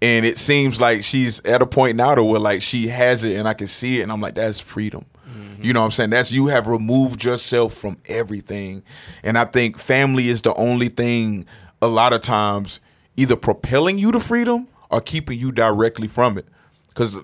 And 0.00 0.24
it 0.24 0.38
seems 0.38 0.80
like 0.80 1.04
she's 1.04 1.44
at 1.44 1.60
a 1.60 1.66
point 1.66 1.96
now 1.96 2.14
to 2.14 2.24
where 2.24 2.40
like 2.40 2.62
she 2.62 2.88
has 2.88 3.22
it 3.22 3.36
and 3.36 3.46
I 3.46 3.52
can 3.52 3.66
see 3.66 4.00
it 4.00 4.04
and 4.04 4.10
I'm 4.10 4.22
like, 4.22 4.36
that's 4.36 4.60
freedom. 4.60 5.04
Mm-hmm. 5.28 5.62
You 5.62 5.74
know 5.74 5.80
what 5.80 5.86
I'm 5.86 5.90
saying? 5.90 6.10
That's 6.10 6.32
you 6.32 6.46
have 6.46 6.68
removed 6.68 7.22
yourself 7.22 7.74
from 7.74 7.98
everything. 8.06 8.82
And 9.22 9.36
I 9.36 9.44
think 9.44 9.78
family 9.78 10.28
is 10.28 10.40
the 10.40 10.54
only 10.54 10.88
thing 10.88 11.44
a 11.82 11.88
lot 11.88 12.14
of 12.14 12.22
times 12.22 12.80
either 13.16 13.36
propelling 13.36 13.98
you 13.98 14.10
to 14.12 14.20
freedom 14.20 14.68
or 14.90 15.02
keeping 15.02 15.38
you 15.38 15.52
directly 15.52 16.08
from 16.08 16.38
it. 16.38 16.46
Because 16.98 17.14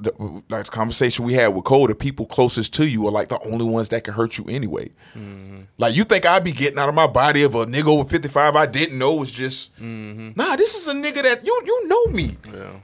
like 0.51 0.67
the 0.67 0.71
conversation 0.71 1.25
we 1.25 1.35
had 1.35 1.49
with 1.49 1.65
Cole, 1.65 1.89
the 1.89 1.97
people 1.97 2.27
closest 2.27 2.75
to 2.75 2.89
you 2.89 3.09
are 3.09 3.11
like 3.11 3.29
the 3.29 3.41
only 3.41 3.65
ones 3.65 3.89
that 3.89 4.05
can 4.05 4.15
hurt 4.15 4.39
you 4.39 4.45
anyway. 4.49 4.89
Mm-hmm. 5.19 5.63
Like 5.79 5.97
you 5.97 6.05
think 6.05 6.25
I'd 6.25 6.45
be 6.45 6.53
getting 6.53 6.79
out 6.79 6.89
of 6.89 6.95
my 6.95 7.09
body 7.09 7.43
of 7.43 7.57
a 7.57 7.67
nigga 7.67 7.89
over 7.89 8.09
55 8.09 8.55
I 8.55 8.67
didn't 8.67 8.99
know 8.99 9.17
was 9.17 9.33
just 9.33 9.75
mm-hmm. 9.75 10.31
nah, 10.37 10.55
this 10.55 10.77
is 10.77 10.87
a 10.87 10.93
nigga 10.93 11.25
that 11.25 11.45
you 11.45 11.63
you 11.67 11.89
know 11.89 12.07
me. 12.07 12.37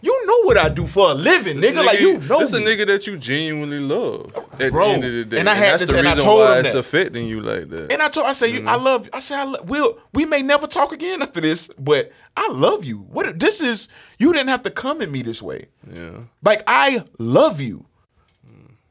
You 0.02 0.26
know 0.26 0.42
what 0.46 0.58
I 0.58 0.68
do 0.68 0.88
for 0.88 1.12
a 1.12 1.14
living, 1.14 1.58
nigga. 1.58 1.86
Like 1.86 2.00
you 2.00 2.18
know 2.18 2.40
this 2.40 2.54
me. 2.54 2.64
a 2.64 2.66
nigga 2.66 2.88
that 2.88 3.06
you 3.06 3.16
genuinely 3.16 3.78
love 3.78 4.34
at 4.58 4.72
Bro, 4.72 4.88
the 4.88 4.94
end 4.94 5.04
of 5.04 5.12
the 5.12 5.24
day, 5.26 5.38
and 5.38 5.48
I 5.48 5.54
had 5.54 5.74
that's 5.74 5.86
to- 5.86 5.92
the 5.92 5.98
and 5.98 6.08
I 6.08 6.10
reason 6.10 6.24
told 6.24 6.40
why 6.40 6.58
him 6.58 6.64
it's 6.64 6.72
that. 6.72 6.78
affecting 6.80 7.28
you 7.28 7.40
like 7.40 7.68
that. 7.68 7.92
And 7.92 8.02
I 8.02 8.08
told 8.08 8.26
I 8.26 8.32
said, 8.32 8.46
you 8.46 8.62
I 8.66 8.74
mm-hmm. 8.74 8.84
love 8.84 9.04
you. 9.04 9.10
I 9.12 9.20
said, 9.20 9.38
I 9.38 9.60
we'll 9.62 9.96
we 10.12 10.24
may 10.24 10.42
never 10.42 10.66
talk 10.66 10.90
again 10.90 11.22
after 11.22 11.40
this, 11.40 11.70
but 11.78 12.10
I 12.36 12.50
love 12.52 12.84
you. 12.84 12.98
What 12.98 13.38
this 13.38 13.60
is, 13.60 13.88
you 14.18 14.32
didn't 14.32 14.48
have 14.48 14.64
to 14.64 14.70
come 14.70 15.02
at 15.02 15.10
me 15.10 15.22
this 15.22 15.40
way. 15.40 15.66
Yeah, 15.94 16.20
Like 16.42 16.62
I 16.66 17.02
love 17.18 17.60
you. 17.60 17.84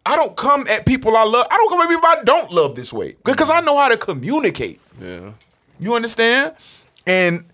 I 0.05 0.15
don't 0.15 0.35
come 0.35 0.65
at 0.67 0.85
people 0.85 1.15
I 1.15 1.23
love. 1.23 1.45
I 1.51 1.57
don't 1.57 1.69
come 1.69 1.81
at 1.81 1.89
people 1.89 2.05
I 2.07 2.23
don't 2.23 2.51
love 2.51 2.75
this 2.75 2.91
way 2.91 3.15
because 3.23 3.49
I 3.49 3.61
know 3.61 3.77
how 3.77 3.89
to 3.89 3.97
communicate. 3.97 4.79
yeah. 4.99 5.33
You 5.79 5.93
understand? 5.95 6.55
And 7.05 7.45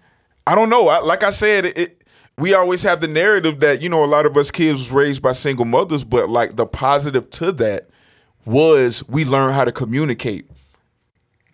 I 0.47 0.55
don't 0.55 0.69
know. 0.69 0.87
I, 0.87 0.99
like 1.01 1.23
I 1.23 1.31
said, 1.31 1.65
it. 1.65 2.01
We 2.37 2.53
always 2.53 2.83
have 2.83 2.99
the 3.01 3.07
narrative 3.07 3.59
that 3.61 3.81
you 3.81 3.89
know 3.89 4.03
a 4.03 4.07
lot 4.07 4.25
of 4.25 4.35
us 4.37 4.51
kids 4.51 4.73
was 4.73 4.91
raised 4.91 5.21
by 5.21 5.31
single 5.31 5.65
mothers, 5.65 6.03
but 6.03 6.29
like 6.29 6.55
the 6.55 6.65
positive 6.65 7.29
to 7.31 7.51
that 7.53 7.89
was 8.45 9.07
we 9.07 9.25
learned 9.25 9.55
how 9.55 9.65
to 9.65 9.71
communicate. 9.71 10.49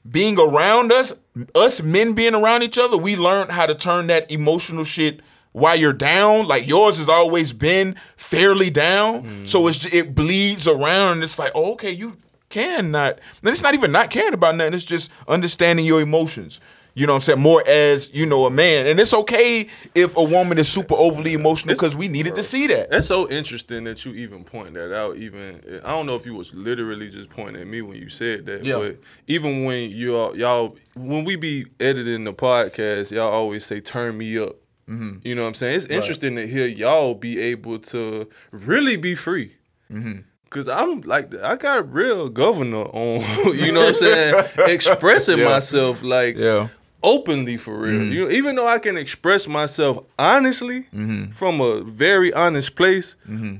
Being 0.09 0.39
around 0.39 0.91
us, 0.91 1.13
us 1.55 1.81
men 1.83 2.13
being 2.13 2.33
around 2.33 2.63
each 2.63 2.79
other, 2.79 2.97
we 2.97 3.15
learned 3.15 3.51
how 3.51 3.65
to 3.67 3.75
turn 3.75 4.07
that 4.07 4.31
emotional 4.31 4.83
shit 4.83 5.19
while 5.53 5.75
you're 5.75 5.93
down. 5.93 6.47
Like 6.47 6.67
yours 6.67 6.97
has 6.99 7.09
always 7.09 7.53
been 7.53 7.95
fairly 8.15 8.69
down, 8.69 9.45
so 9.45 9.67
it's 9.67 9.93
it 9.93 10.15
bleeds 10.15 10.67
around, 10.67 11.13
and 11.13 11.23
it's 11.23 11.39
like, 11.39 11.51
oh, 11.55 11.73
okay, 11.73 11.91
you 11.91 12.17
can 12.49 12.91
not. 12.91 13.13
And 13.41 13.49
it's 13.49 13.63
not 13.63 13.73
even 13.73 13.91
not 13.91 14.09
caring 14.09 14.33
about 14.33 14.55
nothing. 14.55 14.73
It's 14.73 14.83
just 14.85 15.11
understanding 15.27 15.85
your 15.85 16.01
emotions. 16.01 16.59
You 16.93 17.07
know 17.07 17.13
what 17.13 17.19
I'm 17.19 17.21
saying? 17.21 17.39
More 17.39 17.63
as, 17.65 18.13
you 18.13 18.25
know, 18.25 18.45
a 18.45 18.51
man. 18.51 18.85
And 18.85 18.99
it's 18.99 19.13
okay 19.13 19.69
if 19.95 20.17
a 20.17 20.23
woman 20.25 20.57
is 20.57 20.67
super 20.67 20.93
overly 20.93 21.33
emotional 21.33 21.73
because 21.73 21.95
we 21.95 22.09
needed 22.09 22.35
to 22.35 22.43
see 22.43 22.67
that. 22.67 22.89
That's 22.89 23.07
so 23.07 23.29
interesting 23.29 23.85
that 23.85 24.03
you 24.03 24.11
even 24.15 24.43
point 24.43 24.73
that 24.73 24.93
out. 24.93 25.15
Even 25.15 25.61
I 25.85 25.91
don't 25.91 26.05
know 26.05 26.15
if 26.17 26.25
you 26.25 26.33
was 26.35 26.53
literally 26.53 27.09
just 27.09 27.29
pointing 27.29 27.61
at 27.61 27.67
me 27.69 27.81
when 27.81 27.95
you 27.97 28.09
said 28.09 28.45
that, 28.47 28.65
Yeah. 28.65 28.79
but 28.79 28.97
even 29.27 29.63
when 29.63 29.89
you 29.89 30.17
all 30.17 30.35
y'all 30.35 30.75
when 30.97 31.23
we 31.23 31.37
be 31.37 31.65
editing 31.79 32.25
the 32.25 32.33
podcast, 32.33 33.13
y'all 33.13 33.31
always 33.31 33.63
say 33.65 33.79
turn 33.79 34.17
me 34.17 34.37
up. 34.37 34.57
Mm-hmm. 34.91 35.19
You 35.23 35.35
know 35.35 35.43
what 35.43 35.49
I'm 35.49 35.53
saying? 35.53 35.75
It's 35.77 35.85
interesting 35.85 36.35
to 36.35 36.45
hear 36.45 36.67
y'all 36.67 37.15
be 37.15 37.39
able 37.39 37.79
to 37.79 38.27
really 38.51 38.97
be 38.97 39.15
free. 39.15 39.55
Mm-hmm. 39.91 40.19
Cause 40.49 40.67
I'm 40.67 40.99
like 41.01 41.33
I 41.35 41.55
got 41.55 41.93
real 41.93 42.27
governor 42.27 42.83
on, 42.83 43.21
you 43.55 43.71
know 43.71 43.79
what 43.79 43.89
I'm 43.89 43.93
saying, 43.93 44.45
expressing 44.67 45.37
Yeah. 45.39 45.45
myself 45.45 46.03
like 46.03 46.35
Yeah. 46.37 46.67
openly 47.03 47.55
for 47.55 47.77
real. 47.77 48.01
Mm-hmm. 48.01 48.11
You 48.11 48.25
know, 48.25 48.31
even 48.31 48.55
though 48.57 48.67
I 48.67 48.79
can 48.79 48.97
express 48.97 49.47
myself 49.47 50.05
honestly 50.19 50.81
mm-hmm. 50.93 51.31
from 51.31 51.61
a 51.61 51.81
very 51.83 52.33
honest 52.33 52.75
place, 52.75 53.15
mm-hmm. 53.29 53.57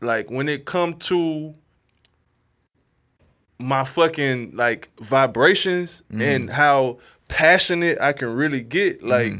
like 0.00 0.30
when 0.30 0.48
it 0.48 0.64
come 0.64 0.94
to 1.10 1.54
my 3.58 3.84
fucking 3.84 4.52
like 4.56 4.90
vibrations 5.00 6.02
and 6.10 6.48
how 6.50 6.98
passionate 7.28 7.98
I 8.00 8.12
can 8.12 8.28
really 8.28 8.62
get, 8.62 9.02
like 9.02 9.34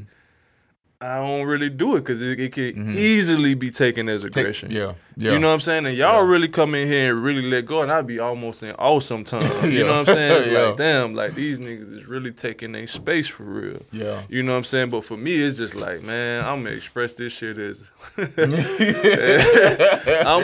I 1.04 1.16
don't 1.16 1.46
really 1.46 1.68
do 1.70 1.96
it 1.96 2.00
because 2.00 2.22
it, 2.22 2.40
it 2.40 2.52
can 2.52 2.94
easily 2.94 3.54
be 3.54 3.70
taken 3.70 4.08
as 4.08 4.24
aggression. 4.24 4.70
yeah, 4.70 4.94
yeah. 5.16 5.32
You 5.32 5.38
know 5.38 5.48
what 5.48 5.54
I'm 5.54 5.60
saying? 5.60 5.86
And 5.86 5.96
y'all 5.96 6.22
really 6.22 6.48
come 6.48 6.74
in 6.74 6.88
here 6.88 7.14
and 7.14 7.20
really 7.22 7.42
let 7.42 7.66
go, 7.66 7.82
and 7.82 7.90
I'd 7.92 8.06
be 8.06 8.18
almost 8.18 8.62
in 8.62 8.74
awe 8.76 9.00
sometimes. 9.00 9.44
You 9.72 9.84
know 9.84 9.98
what 10.00 10.08
I'm 10.08 10.14
saying? 10.14 10.38
It's 10.38 10.46
Yeah. 10.52 10.58
like, 10.68 10.76
damn, 10.76 11.14
like 11.14 11.34
these 11.34 11.58
niggas 11.58 11.92
is 11.92 12.06
really 12.06 12.32
taking 12.32 12.72
their 12.72 12.86
space 12.86 13.26
for 13.28 13.44
real. 13.44 13.82
Yeah. 13.92 14.20
You 14.28 14.42
know 14.42 14.52
what 14.52 14.58
I'm 14.58 14.64
saying? 14.64 14.90
But 14.90 15.04
for 15.04 15.16
me, 15.16 15.34
it's 15.42 15.56
just 15.56 15.74
like, 15.74 16.02
man, 16.02 16.44
I'm 16.44 16.62
gonna 16.62 16.74
express 16.76 17.14
this 17.14 17.32
shit 17.32 17.58
as 17.58 17.90
I'm 18.16 18.30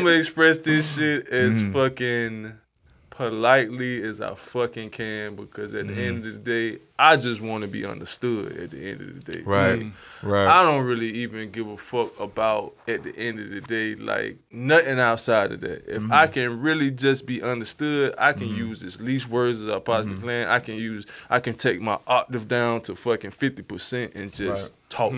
gonna 0.05 0.11
express 0.11 0.59
this 0.59 0.97
shit 0.97 1.29
as 1.29 1.51
Mm-hmm. 1.61 1.73
fucking 1.73 2.53
politely 3.21 4.03
as 4.03 4.23
I 4.23 4.35
fucking 4.35 4.89
can 4.91 5.37
because 5.37 5.75
at 5.75 5.89
the 5.89 5.93
Mm-hmm. 5.93 6.03
end 6.03 6.27
of 6.27 6.33
the 6.33 6.39
day, 6.73 6.79
I 6.99 7.17
just 7.17 7.43
want 7.43 7.63
to 7.63 7.69
be 7.69 7.85
understood 7.85 8.57
at 8.57 8.71
the 8.71 8.79
end 8.91 9.01
of 9.03 9.23
the 9.25 9.33
day. 9.33 9.43
Right. 9.43 9.83
Like, 9.83 9.93
Right. 10.23 10.47
I 10.49 10.63
don't 10.65 10.85
really 10.87 11.09
even 11.11 11.51
give 11.51 11.67
a 11.69 11.77
fuck 11.77 12.19
about 12.21 12.75
at 12.89 13.03
the 13.03 13.15
end 13.17 13.41
of 13.41 13.51
the 13.51 13.61
day, 13.61 13.95
like 13.95 14.37
nothing 14.51 14.99
outside 14.99 15.53
of 15.53 15.61
that. 15.61 15.87
If 15.87 16.11
I 16.11 16.27
Mm-hmm. 16.27 16.33
can 16.33 16.61
really 16.61 16.91
just 16.91 17.27
be 17.27 17.43
understood, 17.43 18.15
I 18.19 18.33
can 18.33 18.49
use 18.49 18.83
as 18.85 19.01
least 19.01 19.29
words 19.29 19.61
as 19.63 19.69
I 19.69 19.79
possibly 19.81 20.17
Mm-hmm. 20.17 20.27
can. 20.29 20.49
I 20.49 20.59
can 20.61 20.75
use, 20.77 21.07
I 21.29 21.41
can 21.41 21.55
take 21.55 21.81
my 21.81 21.99
octave 22.07 22.49
down 22.49 22.81
to 22.83 22.95
fucking 22.95 23.33
fifty 23.33 23.63
percent 23.63 24.13
and 24.15 24.33
just 24.33 24.73
talk. 24.89 25.13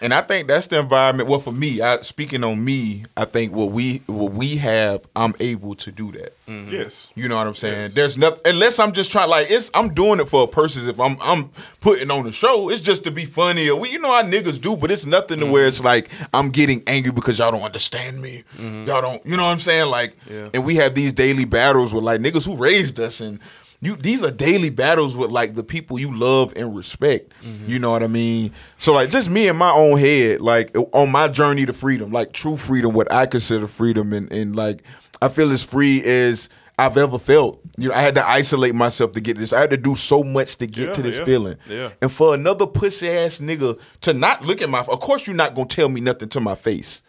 And 0.00 0.14
I 0.14 0.20
think 0.20 0.48
that's 0.48 0.68
the 0.68 0.78
environment. 0.78 1.28
Well, 1.28 1.40
for 1.40 1.52
me, 1.52 1.80
I, 1.80 2.00
speaking 2.00 2.44
on 2.44 2.64
me, 2.64 3.04
I 3.16 3.24
think 3.24 3.52
what 3.52 3.70
we 3.70 4.02
what 4.06 4.32
we 4.32 4.56
have, 4.56 5.04
I'm 5.16 5.34
able 5.40 5.74
to 5.76 5.90
do 5.90 6.12
that. 6.12 6.34
Mm-hmm. 6.46 6.72
Yes. 6.72 7.10
You 7.14 7.28
know 7.28 7.36
what 7.36 7.46
I'm 7.46 7.54
saying? 7.54 7.90
There's 7.94 8.16
nothing 8.16 8.40
unless 8.44 8.78
I'm 8.78 8.92
just 8.92 9.10
trying 9.10 9.28
like 9.28 9.50
it's 9.50 9.70
I'm 9.74 9.94
doing 9.94 10.20
it 10.20 10.28
for 10.28 10.44
a 10.44 10.46
purpose. 10.46 10.76
If 10.76 11.00
I'm 11.00 11.16
I'm 11.20 11.50
putting 11.80 12.10
on 12.10 12.24
the 12.24 12.32
show, 12.32 12.68
it's 12.68 12.80
just 12.80 13.04
to 13.04 13.10
be 13.10 13.24
funny 13.24 13.68
or 13.68 13.78
we 13.78 13.90
you 13.90 13.98
know 13.98 14.10
how 14.10 14.22
niggas 14.22 14.60
do, 14.60 14.76
but 14.76 14.90
it's 14.90 15.06
nothing 15.06 15.40
to 15.40 15.46
where 15.46 15.62
mm-hmm. 15.62 15.68
it's 15.68 15.84
like 15.84 16.10
I'm 16.32 16.50
getting 16.50 16.82
angry 16.86 17.12
because 17.12 17.38
y'all 17.38 17.50
don't 17.50 17.62
understand 17.62 18.20
me. 18.22 18.44
Mm-hmm. 18.56 18.86
Y'all 18.86 19.02
don't 19.02 19.24
you 19.26 19.36
know 19.36 19.44
what 19.44 19.50
I'm 19.50 19.58
saying? 19.58 19.90
Like 19.90 20.16
and 20.30 20.64
we 20.64 20.76
have 20.76 20.94
these 20.94 21.12
daily 21.12 21.44
battles 21.44 21.92
with 21.92 22.04
like 22.04 22.20
niggas 22.20 22.46
who 22.46 22.56
raised 22.56 23.00
us 23.00 23.20
and 23.20 23.40
you 23.80 23.96
these 23.96 24.24
are 24.24 24.30
daily 24.30 24.70
battles 24.70 25.16
with 25.16 25.30
like 25.30 25.54
the 25.54 25.62
people 25.62 25.98
you 25.98 26.14
love 26.14 26.52
and 26.56 26.74
respect. 26.76 27.32
Mm-hmm. 27.44 27.70
You 27.70 27.78
know 27.78 27.90
what 27.90 28.02
I 28.02 28.08
mean? 28.08 28.50
So 28.76 28.92
like 28.92 29.10
just 29.10 29.30
me 29.30 29.46
in 29.48 29.56
my 29.56 29.70
own 29.70 29.98
head, 29.98 30.40
like 30.40 30.74
on 30.92 31.10
my 31.12 31.28
journey 31.28 31.64
to 31.66 31.72
freedom, 31.72 32.10
like 32.10 32.32
true 32.32 32.56
freedom, 32.56 32.92
what 32.92 33.10
I 33.12 33.26
consider 33.26 33.68
freedom 33.68 34.12
and, 34.12 34.32
and 34.32 34.56
like 34.56 34.82
I 35.22 35.28
feel 35.28 35.50
as 35.52 35.64
free 35.64 36.02
as 36.04 36.48
I've 36.80 36.96
ever 36.96 37.18
felt. 37.18 37.60
You 37.76 37.88
know, 37.88 37.94
I 37.94 38.02
had 38.02 38.14
to 38.16 38.28
isolate 38.28 38.74
myself 38.74 39.12
to 39.12 39.20
get 39.20 39.36
this. 39.38 39.52
I 39.52 39.60
had 39.60 39.70
to 39.70 39.76
do 39.76 39.94
so 39.94 40.22
much 40.22 40.56
to 40.56 40.66
get 40.66 40.88
Yeah, 40.88 40.92
to 40.92 41.02
this 41.02 41.18
yeah, 41.18 41.24
feeling. 41.24 41.56
yeah. 41.68 41.90
And 42.02 42.10
for 42.10 42.34
another 42.34 42.66
pussy 42.66 43.08
ass 43.08 43.38
nigga 43.40 43.80
to 44.02 44.12
not 44.12 44.44
look 44.44 44.60
at 44.62 44.68
my 44.70 44.80
of 44.80 45.00
course 45.00 45.26
you're 45.26 45.36
not 45.36 45.54
gonna 45.54 45.68
tell 45.68 45.88
me 45.88 46.00
nothing 46.00 46.28
to 46.30 46.40
my 46.40 46.54
face. 46.56 47.02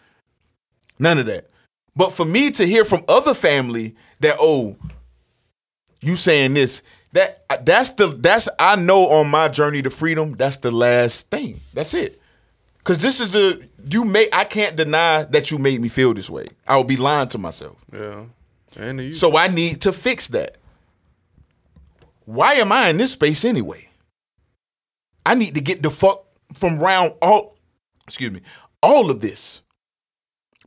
None 1.00 1.18
of 1.18 1.26
that. 1.28 1.50
But 1.96 2.12
for 2.14 2.26
me 2.26 2.52
to 2.52 2.66
hear 2.66 2.86
from 2.86 3.04
other 3.08 3.34
family 3.34 3.96
that, 4.22 4.38
oh, 4.40 4.78
you 6.02 6.16
saying 6.16 6.54
this, 6.54 6.82
that 7.14 7.44
that's 7.66 7.92
the 7.92 8.08
that's 8.08 8.48
I 8.60 8.76
know 8.76 9.10
on 9.10 9.30
my 9.30 9.48
journey 9.48 9.82
to 9.82 9.90
freedom, 9.90 10.36
that's 10.36 10.58
the 10.58 10.72
last 10.72 11.30
thing. 11.30 11.60
That's 11.74 11.94
it. 11.94 12.22
Cause 12.84 13.00
this 13.00 13.20
is 13.20 13.36
a 13.36 13.60
you 13.90 14.06
may 14.06 14.28
I 14.32 14.46
can't 14.46 14.76
deny 14.76 15.24
that 15.24 15.52
you 15.52 15.58
made 15.58 15.82
me 15.82 15.90
feel 15.90 16.14
this 16.14 16.30
way. 16.30 16.48
I 16.68 16.78
would 16.78 16.88
be 16.88 16.98
lying 16.98 17.28
to 17.30 17.38
myself. 17.38 17.78
Yeah. 17.92 18.26
And 18.78 19.00
you, 19.02 19.14
So 19.14 19.36
I 19.36 19.48
need 19.48 19.82
to 19.82 19.92
fix 19.92 20.28
that. 20.30 20.58
Why 22.26 22.54
am 22.54 22.72
I 22.72 22.90
in 22.90 22.98
this 22.98 23.14
space 23.14 23.44
anyway? 23.44 23.88
I 25.26 25.36
need 25.36 25.56
to 25.56 25.62
get 25.62 25.82
the 25.84 25.90
fuck 25.90 26.24
from 26.54 26.80
round 26.80 27.14
all 27.22 27.58
excuse 28.08 28.32
me, 28.32 28.42
all 28.82 29.10
of 29.10 29.20
this. 29.22 29.62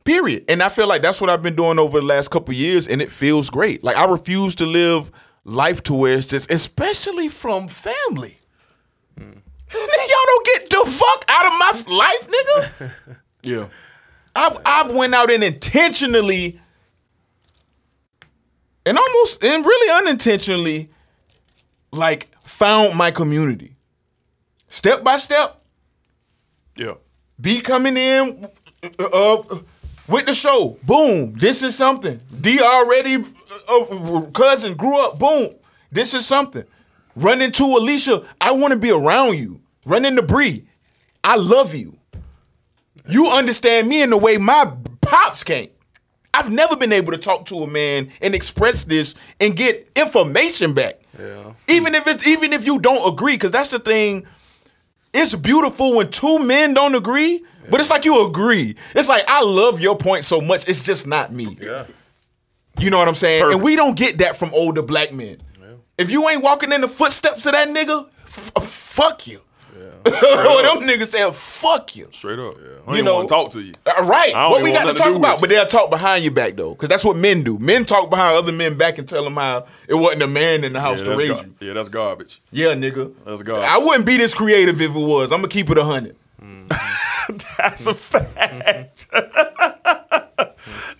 Period. 0.03 0.43
And 0.49 0.61
I 0.61 0.69
feel 0.69 0.87
like 0.87 1.01
that's 1.01 1.21
what 1.21 1.29
I've 1.29 1.41
been 1.41 1.55
doing 1.55 1.79
over 1.79 1.99
the 1.99 2.05
last 2.05 2.29
couple 2.29 2.53
years 2.53 2.87
and 2.87 3.01
it 3.01 3.09
feels 3.11 3.49
great. 3.49 3.83
Like 3.83 3.95
I 3.95 4.05
refuse 4.05 4.55
to 4.55 4.65
live 4.65 5.11
life 5.45 5.81
to 5.83 5.93
where 5.93 6.17
it's 6.17 6.27
just 6.27 6.51
especially 6.51 7.29
from 7.29 7.67
family. 7.67 8.37
Nigga, 9.19 9.31
y'all 9.73 10.25
don't 10.25 10.45
get 10.45 10.69
the 10.69 10.83
fuck 10.91 11.25
out 11.29 11.45
of 11.47 11.53
my 11.87 11.95
life, 11.97 12.27
nigga. 12.29 12.91
Yeah. 13.45 13.67
I 14.35 14.57
I 14.65 14.91
went 14.91 15.13
out 15.13 15.29
and 15.29 15.43
intentionally 15.43 16.59
and 18.85 18.97
almost 18.97 19.43
and 19.43 19.65
really 19.65 19.97
unintentionally 20.01 20.89
like 21.91 22.29
found 22.43 22.97
my 22.97 23.11
community. 23.11 23.75
Step 24.67 25.03
by 25.03 25.17
step, 25.17 25.61
Yeah. 26.77 26.93
Be 27.39 27.59
coming 27.61 27.97
in 27.97 28.47
uh, 28.99 29.03
uh, 29.11 29.59
with 30.07 30.25
the 30.25 30.33
show. 30.33 30.77
Boom. 30.83 31.33
This 31.35 31.61
is 31.61 31.75
something. 31.75 32.19
D 32.41 32.59
already 32.61 33.23
uh, 33.69 33.79
uh, 33.79 34.21
cousin 34.31 34.75
grew 34.75 34.99
up. 34.99 35.19
Boom. 35.19 35.49
This 35.91 36.13
is 36.13 36.25
something. 36.25 36.63
Run 37.15 37.41
into 37.41 37.63
Alicia. 37.63 38.23
I 38.41 38.51
want 38.51 38.73
to 38.73 38.79
be 38.79 38.91
around 38.91 39.37
you. 39.37 39.61
Run 39.85 40.05
into 40.05 40.23
Bree. 40.23 40.65
I 41.23 41.35
love 41.35 41.73
you. 41.75 41.97
You 43.07 43.27
understand 43.29 43.87
me 43.87 44.01
in 44.01 44.09
the 44.09 44.17
way 44.17 44.37
my 44.37 44.71
pops 45.01 45.43
can't. 45.43 45.69
I've 46.33 46.51
never 46.51 46.75
been 46.75 46.91
able 46.91 47.11
to 47.11 47.17
talk 47.17 47.45
to 47.47 47.61
a 47.61 47.67
man 47.67 48.09
and 48.21 48.33
express 48.33 48.85
this 48.85 49.13
and 49.39 49.55
get 49.55 49.91
information 49.95 50.73
back. 50.73 50.99
Yeah. 51.19 51.53
Even 51.67 51.93
if 51.93 52.07
it's 52.07 52.25
even 52.25 52.53
if 52.53 52.65
you 52.65 52.79
don't 52.79 53.13
agree, 53.13 53.35
because 53.35 53.51
that's 53.51 53.69
the 53.69 53.79
thing. 53.79 54.25
It's 55.13 55.35
beautiful 55.35 55.95
when 55.95 56.09
two 56.09 56.39
men 56.39 56.73
don't 56.73 56.95
agree, 56.95 57.43
but 57.69 57.79
it's 57.79 57.89
like 57.89 58.03
you 58.05 58.25
agree. 58.25 58.75
It's 58.95 59.07
like 59.07 59.23
I 59.27 59.43
love 59.43 59.79
your 59.79 59.97
point 59.97 60.25
so 60.25 60.41
much. 60.41 60.67
It's 60.67 60.83
just 60.83 61.05
not 61.07 61.31
me. 61.31 61.55
Yeah. 61.61 61.85
You 62.79 62.89
know 62.89 62.97
what 62.97 63.07
I'm 63.07 63.15
saying? 63.15 63.41
Perfect. 63.43 63.55
And 63.55 63.63
we 63.63 63.75
don't 63.75 63.95
get 63.95 64.17
that 64.17 64.35
from 64.37 64.51
older 64.53 64.81
black 64.81 65.13
men. 65.13 65.37
If 65.97 66.09
you 66.09 66.27
ain't 66.27 66.41
walking 66.43 66.71
in 66.71 66.81
the 66.81 66.87
footsteps 66.87 67.45
of 67.45 67.51
that 67.51 67.67
nigga, 67.67 68.07
f- 68.25 68.51
uh, 68.55 68.61
fuck 68.61 69.27
you. 69.27 69.41
Yeah. 69.75 69.89
them 70.03 70.87
niggas 70.87 71.07
say 71.07 71.31
fuck 71.31 71.95
you. 71.95 72.07
Straight 72.11 72.39
up. 72.39 72.55
Yeah. 72.57 72.67
I 72.83 72.85
don't 72.87 72.95
you 72.97 73.03
know, 73.03 73.15
want 73.15 73.27
to 73.29 73.33
talk 73.33 73.49
to 73.51 73.61
you. 73.61 73.73
Uh, 73.85 74.03
right. 74.05 74.33
What 74.33 74.61
we 74.63 74.71
got 74.71 74.81
to 74.81 74.85
nothing 74.87 74.95
to 74.95 75.01
talk 75.01 75.15
about, 75.17 75.39
but 75.41 75.49
they'll 75.49 75.65
talk 75.65 75.89
behind 75.89 76.23
your 76.23 76.33
back 76.33 76.55
though, 76.55 76.71
because 76.73 76.89
that's 76.89 77.05
what 77.05 77.15
men 77.17 77.43
do. 77.43 77.57
Men 77.59 77.85
talk 77.85 78.09
behind 78.09 78.37
other 78.37 78.51
men 78.51 78.77
back 78.77 78.97
and 78.97 79.07
tell 79.07 79.23
them 79.23 79.35
how 79.35 79.65
it 79.87 79.95
wasn't 79.95 80.23
a 80.23 80.27
man 80.27 80.63
in 80.63 80.73
the 80.73 80.81
house 80.81 80.99
Yeah, 81.01 81.05
to 81.13 81.17
raise 81.17 81.29
gar- 81.29 81.43
you. 81.43 81.55
yeah, 81.59 81.73
that's 81.73 81.89
garbage. 81.89 82.41
Yeah, 82.51 82.73
nigga. 82.75 83.13
That's 83.25 83.41
garbage. 83.43 83.69
I 83.69 83.77
wouldn't 83.77 84.05
be 84.05 84.17
this 84.17 84.33
creative 84.33 84.79
if 84.81 84.91
it 84.91 84.93
was. 84.99 85.31
I'm 85.31 85.39
gonna 85.39 85.47
keep 85.47 85.69
it 85.69 85.77
a 85.77 85.83
hundred. 85.83 86.15
That's 87.57 87.87
a 87.87 87.93
fact. 87.93 89.09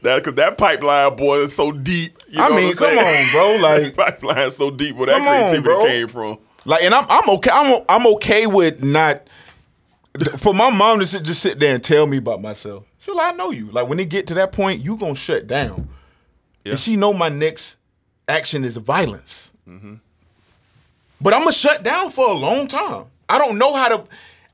that 0.02 0.24
cause 0.24 0.36
that 0.36 0.58
pipeline 0.58 1.16
boy 1.16 1.40
is 1.40 1.54
so 1.56 1.72
deep. 1.72 2.18
You 2.30 2.38
know 2.38 2.44
I 2.46 2.50
what 2.50 2.56
mean, 2.56 2.66
I'm 2.68 2.74
come 2.74 2.98
saying? 2.98 3.26
on, 3.26 3.32
bro. 3.32 3.70
Like, 3.70 3.96
pipeline 3.96 4.52
so 4.52 4.72
deep 4.72 4.96
where 4.96 5.08
that 5.08 5.18
Come 5.18 5.28
on, 5.28 5.50
creativity 5.50 5.86
came 5.88 6.08
from. 6.08 6.38
Like, 6.66 6.84
and 6.84 6.94
I'm 6.94 7.06
I'm 7.10 7.30
okay. 7.38 7.52
I'm 7.54 7.84
I'm 7.90 8.08
okay 8.16 8.48
with 8.48 8.84
not 8.84 9.28
for 10.38 10.54
my 10.54 10.70
mom 10.70 11.00
to 11.00 11.06
sit, 11.06 11.24
just 11.24 11.42
sit 11.42 11.60
there 11.60 11.74
and 11.74 11.84
tell 11.84 12.08
me 12.08 12.18
about 12.18 12.42
myself. 12.42 12.86
She's 13.00 13.16
like, 13.16 13.34
I 13.34 13.36
know 13.36 13.52
you. 13.52 13.72
Like 13.72 13.88
when 13.88 14.00
it 14.00 14.10
get 14.10 14.28
to 14.28 14.34
that 14.36 14.52
point, 14.52 14.80
you 14.80 14.98
gonna 14.98 15.16
shut 15.16 15.48
down. 15.48 15.90
Yeah. 16.64 16.72
And 16.72 16.80
she 16.80 16.96
know 16.96 17.14
my 17.14 17.30
next 17.30 17.78
action 18.28 18.64
is 18.64 18.78
violence. 18.78 19.52
Mm-hmm. 19.68 19.96
But 21.20 21.34
I'm 21.34 21.42
gonna 21.42 21.52
shut 21.52 21.84
down 21.84 22.12
for 22.12 22.30
a 22.30 22.34
long 22.34 22.68
time. 22.68 23.06
I 23.28 23.38
don't 23.38 23.58
know 23.58 23.76
how 23.76 23.98
to. 23.98 24.06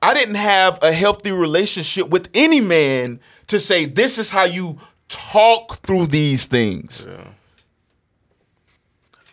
I 0.01 0.13
didn't 0.13 0.35
have 0.35 0.79
a 0.81 0.93
healthy 0.93 1.31
relationship 1.31 2.09
with 2.09 2.29
any 2.33 2.61
man 2.61 3.19
to 3.47 3.59
say 3.59 3.85
this 3.85 4.17
is 4.17 4.29
how 4.29 4.45
you 4.45 4.77
talk 5.09 5.77
through 5.79 6.05
these 6.05 6.45
things. 6.45 7.05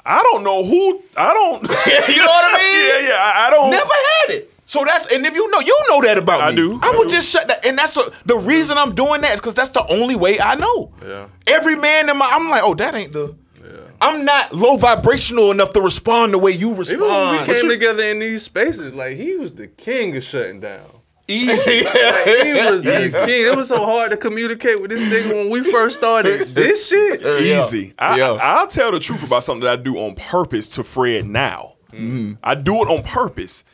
I 0.09 0.23
don't 0.23 0.45
know 0.45 0.63
who. 0.63 1.03
I 1.17 1.35
don't. 1.35 1.63
you 1.63 2.19
know 2.19 2.27
what 2.27 2.55
I 2.55 2.57
mean? 2.57 3.05
yeah, 3.05 3.09
yeah. 3.09 3.17
I, 3.19 3.49
I 3.49 3.51
don't. 3.51 3.71
Never 3.73 3.85
had 3.89 4.37
it. 4.37 4.53
So 4.65 4.85
that's 4.85 5.13
and 5.13 5.25
if 5.27 5.35
you 5.35 5.51
know 5.51 5.59
you 5.59 5.77
know 5.89 6.01
that 6.03 6.17
about 6.19 6.39
me. 6.39 6.45
I 6.45 6.51
me. 6.51 6.57
do. 6.57 6.81
I 6.83 6.93
I 6.93 6.99
would 6.99 7.09
do. 7.09 7.15
just 7.15 7.29
shut 7.31 7.49
that. 7.49 7.65
And 7.67 7.77
that's 7.77 7.97
a, 7.97 8.03
the 8.25 8.37
reason 8.37 8.79
I'm 8.79 8.95
doing 8.95 9.21
that 9.23 9.31
is 9.35 9.41
because 9.41 9.55
that's 9.55 9.71
the 9.71 9.85
only 9.91 10.15
way 10.15 10.39
I 10.41 10.55
know. 10.55 10.93
Yeah. 11.05 11.27
Every 11.47 11.77
man 11.77 12.09
in 12.09 12.17
my, 12.17 12.29
I'm 12.33 12.49
like, 12.51 12.63
oh, 12.65 12.75
that 12.75 12.95
ain't 12.95 13.13
the. 13.13 13.35
Yeah. 13.63 13.71
I'm 14.01 14.25
not 14.25 14.53
low 14.53 14.77
vibrational 14.77 15.51
enough 15.51 15.73
to 15.73 15.81
respond 15.81 16.35
the 16.35 16.39
way 16.39 16.53
you 16.53 16.75
respond. 16.75 17.03
Even 17.03 17.09
when 17.11 17.41
we 17.41 17.47
came 17.47 17.69
together 17.69 18.05
in 18.05 18.21
these 18.21 18.45
spaces, 18.45 18.95
like 18.95 19.17
he 19.17 19.37
was 19.37 19.55
the 19.55 19.67
king 19.67 20.17
of 20.17 20.23
shutting 20.23 20.61
down. 20.61 20.87
Easy. 21.29 21.85
Like, 21.85 22.25
he 22.45 22.53
was 22.53 22.83
the 22.85 23.25
king. 23.27 23.47
It 23.47 23.57
was 23.57 23.69
so 23.69 23.85
hard 23.85 24.11
to 24.13 24.17
communicate 24.17 24.81
with 24.81 24.91
this 24.91 25.03
nigga 25.03 25.33
when 25.33 25.51
we 25.51 25.63
first 25.71 25.99
started 25.99 26.49
this 26.55 26.89
shit. 26.89 27.21
Easy. 27.43 27.95
I, 27.99 28.19
Yeah. 28.19 28.39
I'll 28.41 28.67
tell 28.67 28.93
the 28.93 29.01
truth 29.01 29.25
about 29.27 29.43
something 29.45 29.65
that 29.65 29.81
I 29.81 29.83
do 29.83 29.97
on 29.99 30.15
purpose 30.15 30.69
to 30.77 30.85
Fred 30.85 31.27
now. 31.27 31.75
Mm-hmm. 31.93 32.35
I 32.45 32.55
do 32.55 32.77
it 32.83 32.89
on 32.89 33.03
purpose. 33.03 33.65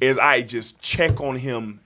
as 0.00 0.18
I 0.18 0.42
just 0.42 0.80
check 0.80 1.20
on 1.20 1.36
him 1.36 1.80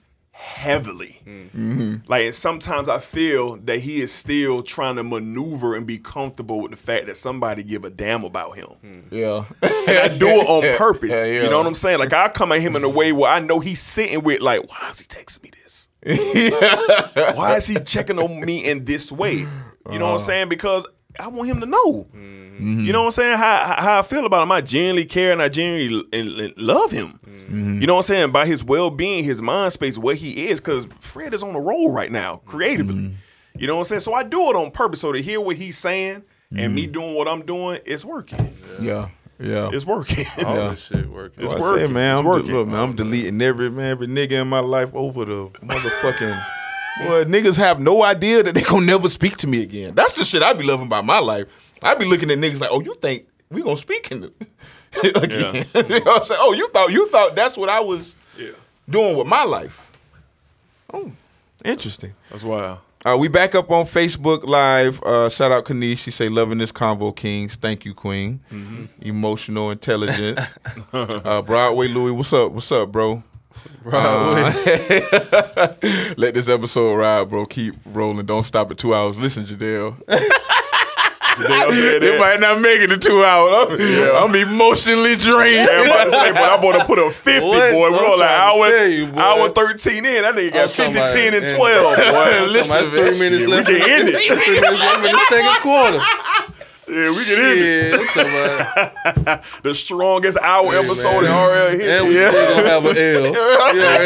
heavily. 0.47 1.21
Mm. 1.25 1.49
Mm-hmm. 1.51 1.95
Like 2.07 2.25
and 2.25 2.35
sometimes 2.35 2.89
I 2.89 2.99
feel 2.99 3.57
that 3.57 3.79
he 3.79 4.01
is 4.01 4.11
still 4.11 4.63
trying 4.63 4.95
to 4.95 5.03
maneuver 5.03 5.75
and 5.75 5.85
be 5.85 5.97
comfortable 5.97 6.61
with 6.61 6.71
the 6.71 6.77
fact 6.77 7.05
that 7.07 7.17
somebody 7.17 7.63
give 7.63 7.85
a 7.85 7.89
damn 7.89 8.23
about 8.23 8.55
him. 8.55 8.69
Mm. 8.83 9.03
yeah. 9.11 9.45
And 9.61 9.97
I 9.99 10.17
do 10.17 10.27
it 10.27 10.47
on 10.47 10.77
purpose. 10.77 11.11
Yeah, 11.11 11.25
yeah. 11.25 11.43
You 11.43 11.49
know 11.49 11.57
what 11.57 11.67
I'm 11.67 11.73
saying? 11.73 11.99
Like 11.99 12.13
I 12.13 12.29
come 12.29 12.51
at 12.51 12.61
him 12.61 12.75
in 12.75 12.83
a 12.83 12.89
way 12.89 13.11
where 13.11 13.31
I 13.31 13.39
know 13.39 13.59
he's 13.59 13.81
sitting 13.81 14.23
with 14.23 14.41
like, 14.41 14.67
why 14.69 14.89
is 14.89 14.99
he 14.99 15.05
texting 15.05 15.43
me 15.43 15.51
this? 15.51 15.89
why 17.35 17.55
is 17.57 17.67
he 17.67 17.75
checking 17.79 18.19
on 18.19 18.41
me 18.41 18.69
in 18.69 18.85
this 18.85 19.11
way? 19.11 19.45
You 19.91 19.99
know 19.99 20.05
what. 20.05 20.11
I'm 20.11 20.15
uh. 20.15 20.19
saying? 20.19 20.49
Because 20.49 20.85
I 21.19 21.27
want 21.27 21.49
him 21.49 21.59
to 21.61 21.65
know. 21.65 22.07
Mm-hmm. 22.15 22.85
You 22.85 22.91
know 22.93 23.01
what 23.01 23.05
I'm 23.07 23.11
saying? 23.11 23.37
How, 23.37 23.75
how- 23.77 23.99
I 23.99 24.01
feel 24.01 24.25
about 24.25 24.43
him. 24.43 24.51
I 24.51 24.61
genuinely 24.61 25.05
care 25.05 25.31
and 25.31 25.41
I 25.41 25.49
genuinely 25.49 26.53
love 26.57 26.91
him. 26.91 27.19
Mm-hmm. 27.25 27.81
You 27.81 27.87
know 27.87 27.93
what 27.93 27.99
I'm 27.99 28.03
saying? 28.15 28.31
By 28.31 28.45
his 28.45 28.63
well 28.63 28.89
being, 28.89 29.23
his 29.23 29.41
mind 29.41 29.73
space, 29.73 29.97
where 29.97 30.15
he 30.15 30.47
is, 30.47 30.59
because 30.59 30.87
Fred 30.99 31.33
is 31.33 31.43
on 31.43 31.55
a 31.55 31.59
roll 31.59 31.91
right 31.91 32.11
now, 32.11 32.37
creatively. 32.45 32.95
Mm-hmm. 32.95 33.59
You 33.59 33.67
know 33.67 33.75
what 33.75 33.79
I'm 33.81 33.85
saying? 33.85 33.99
So 34.01 34.13
I 34.13 34.23
do 34.23 34.49
it 34.49 34.55
on 34.55 34.71
purpose. 34.71 35.01
So 35.01 35.11
to 35.11 35.21
hear 35.21 35.39
what 35.41 35.55
he's 35.55 35.77
saying 35.77 36.23
and 36.51 36.59
Mm-hmm. 36.59 36.75
me 36.75 36.87
doing 36.87 37.13
what 37.15 37.27
I'm 37.27 37.45
doing, 37.45 37.79
it's 37.85 38.05
working. 38.05 38.53
Yeah. 38.81 39.09
Yeah. 39.39 39.69
It's 39.73 39.85
working. 39.85 40.25
All 40.45 40.55
Yeah. 40.55 40.69
this 40.69 40.85
shit 40.87 41.07
working. 41.09 41.43
It's 41.43 41.53
I 41.53 41.59
working. 41.59 41.87
Say, 41.87 41.93
man, 41.93 42.13
It's 42.15 42.19
I'm 42.21 42.25
working. 42.25 42.51
look, 42.53 42.67
man, 42.67 42.79
I'm 42.79 42.95
deleting 42.95 43.41
every 43.41 43.69
man, 43.69 43.91
every 43.91 44.07
nigga 44.07 44.41
in 44.41 44.47
my 44.47 44.59
life 44.59 44.89
over 44.95 45.25
the 45.25 45.47
motherfucking. 45.61 46.43
Boy, 46.99 47.25
niggas 47.25 47.57
have 47.57 47.79
no 47.79 48.03
idea 48.03 48.43
that 48.43 48.55
they 48.55 48.61
gonna 48.61 48.85
never 48.85 49.09
speak 49.09 49.37
to 49.37 49.47
me 49.47 49.63
again. 49.63 49.93
That's 49.93 50.15
the 50.15 50.25
shit 50.25 50.41
I'd 50.41 50.57
be 50.57 50.65
loving 50.65 50.87
about 50.87 51.05
my 51.05 51.19
life. 51.19 51.45
I'd 51.83 51.99
be 51.99 52.05
looking 52.05 52.31
at 52.31 52.37
niggas 52.39 52.59
like, 52.59 52.71
oh, 52.71 52.81
you 52.81 52.93
think 52.95 53.27
we 53.49 53.61
gonna 53.61 53.77
speak 53.77 54.11
in 54.11 54.21
the 54.21 54.27
again? 55.15 55.55
you 55.89 55.99
know 55.99 56.11
what 56.11 56.21
I'm 56.21 56.25
saying? 56.25 56.41
Oh, 56.43 56.53
you 56.53 56.67
thought 56.69 56.91
you 56.91 57.07
thought 57.09 57.35
that's 57.35 57.57
what 57.57 57.69
I 57.69 57.79
was 57.81 58.15
yeah. 58.37 58.51
doing 58.89 59.17
with 59.17 59.27
my 59.27 59.43
life. 59.43 59.91
Oh, 60.91 61.11
interesting. 61.63 62.13
That's 62.29 62.43
wild. 62.43 62.79
Uh, 63.05 63.15
we 63.15 63.27
back 63.27 63.53
up 63.53 63.69
on 63.69 63.85
Facebook 63.85 64.43
Live. 64.43 65.01
Uh, 65.03 65.29
shout 65.29 65.51
out 65.51 65.65
Kanish. 65.65 65.99
She 65.99 66.11
say, 66.11 66.29
loving 66.29 66.57
this 66.57 66.71
convo, 66.71 67.15
Kings. 67.15 67.55
Thank 67.55 67.85
you, 67.85 67.93
Queen. 67.93 68.39
Emotional 69.01 69.69
intelligence. 69.71 70.57
uh, 70.93 71.41
Broadway 71.43 71.87
Louis, 71.87 72.11
what's 72.11 72.33
up? 72.33 72.51
What's 72.51 72.71
up, 72.71 72.91
bro? 72.91 73.23
Uh, 73.89 74.51
Let 76.17 76.33
this 76.33 76.49
episode 76.49 76.95
ride, 76.95 77.29
bro. 77.29 77.45
Keep 77.45 77.75
rolling. 77.85 78.25
Don't 78.25 78.43
stop 78.43 78.69
at 78.71 78.77
two 78.77 78.93
hours. 78.93 79.17
Listen, 79.17 79.45
Jadelle. 79.45 79.95
Jadelle 81.37 81.71
said 81.71 82.19
might 82.19 82.39
not 82.41 82.59
make 82.59 82.81
it 82.81 82.87
to 82.89 82.97
two 82.97 83.23
hours. 83.23 83.71
I'm, 83.71 84.27
I'm 84.27 84.35
emotionally 84.35 85.15
drained. 85.15 85.55
Yeah, 85.55 85.67
I'm 85.71 85.85
about 85.85 86.03
to 86.05 86.11
say, 86.11 86.31
but 86.33 86.51
I'm 86.51 86.61
gonna 86.61 86.83
put 86.83 86.99
a 86.99 87.09
50, 87.09 87.47
What? 87.47 87.71
boy. 87.73 87.79
We're 87.79 87.87
I'm 87.87 88.11
on 88.11 88.19
like 88.19 88.27
trying 88.27 89.07
to 89.07 89.15
hour, 89.15 89.37
you, 89.37 89.43
hour 89.45 89.49
13 89.49 90.03
in. 90.03 90.21
That 90.23 90.35
nigga 90.35 90.51
got 90.51 90.63
I'm 90.67 90.91
50, 90.91 90.93
10, 90.99 91.33
and 91.35 91.45
it. 91.45 91.55
12, 91.55 91.95
boy. 91.95 92.51
Listen, 92.51 92.75
That's 92.75 92.87
three 92.89 93.19
minutes 93.23 93.45
left. 93.47 93.69
we 93.69 93.75
left. 93.79 93.87
can 93.87 93.99
in 94.01 94.05
the- 94.07 94.11
end 94.11 94.11
it. 94.11 94.35
Three 94.35 94.59
minutes 94.59 94.81
left 94.83 95.05
in 95.05 95.15
the 95.15 95.25
second 95.31 95.61
quarter. 95.63 95.99
Yeah, 96.89 97.09
we 97.11 97.23
can 97.25 97.37
end 97.43 97.59
it. 97.59 97.91
Yeah, 97.91 97.99
I'm 97.99 98.07
talking 98.07 98.31
about. 99.27 99.43
The 99.63 99.73
strongest 99.75 100.37
hour 100.39 100.73
episode 100.75 101.19
in 101.19 101.31
man. 101.31 101.49
RL 101.49 101.67
And 101.67 101.81
history. 101.81 102.07
we 102.07 102.13
still 102.15 102.55
gonna 102.55 102.69
have 102.69 102.85
an 102.85 102.97
L. 102.97 103.25
Yeah, 103.75 103.97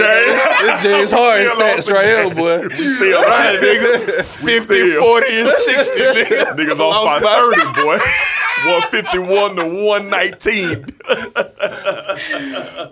this 0.65 0.83
James 0.83 1.11
Harden 1.11 1.47
Still 1.49 1.63
on 1.63 1.77
stats 1.77 1.91
right 1.93 2.05
here, 2.05 2.29
boy. 2.33 2.61
We 2.67 2.83
still 2.87 3.21
right, 3.21 3.57
nigga. 3.61 4.25
50, 4.25 4.93
40, 4.97 5.41
and 5.41 5.49
60, 5.49 5.99
nigga. 5.99 6.55
Niggas 6.57 6.77
lost 6.77 7.05
by 7.05 7.19
30, 7.21 7.81
boy. 7.81 7.97
151 8.65 9.55
to 9.55 9.65
119. 9.85 10.85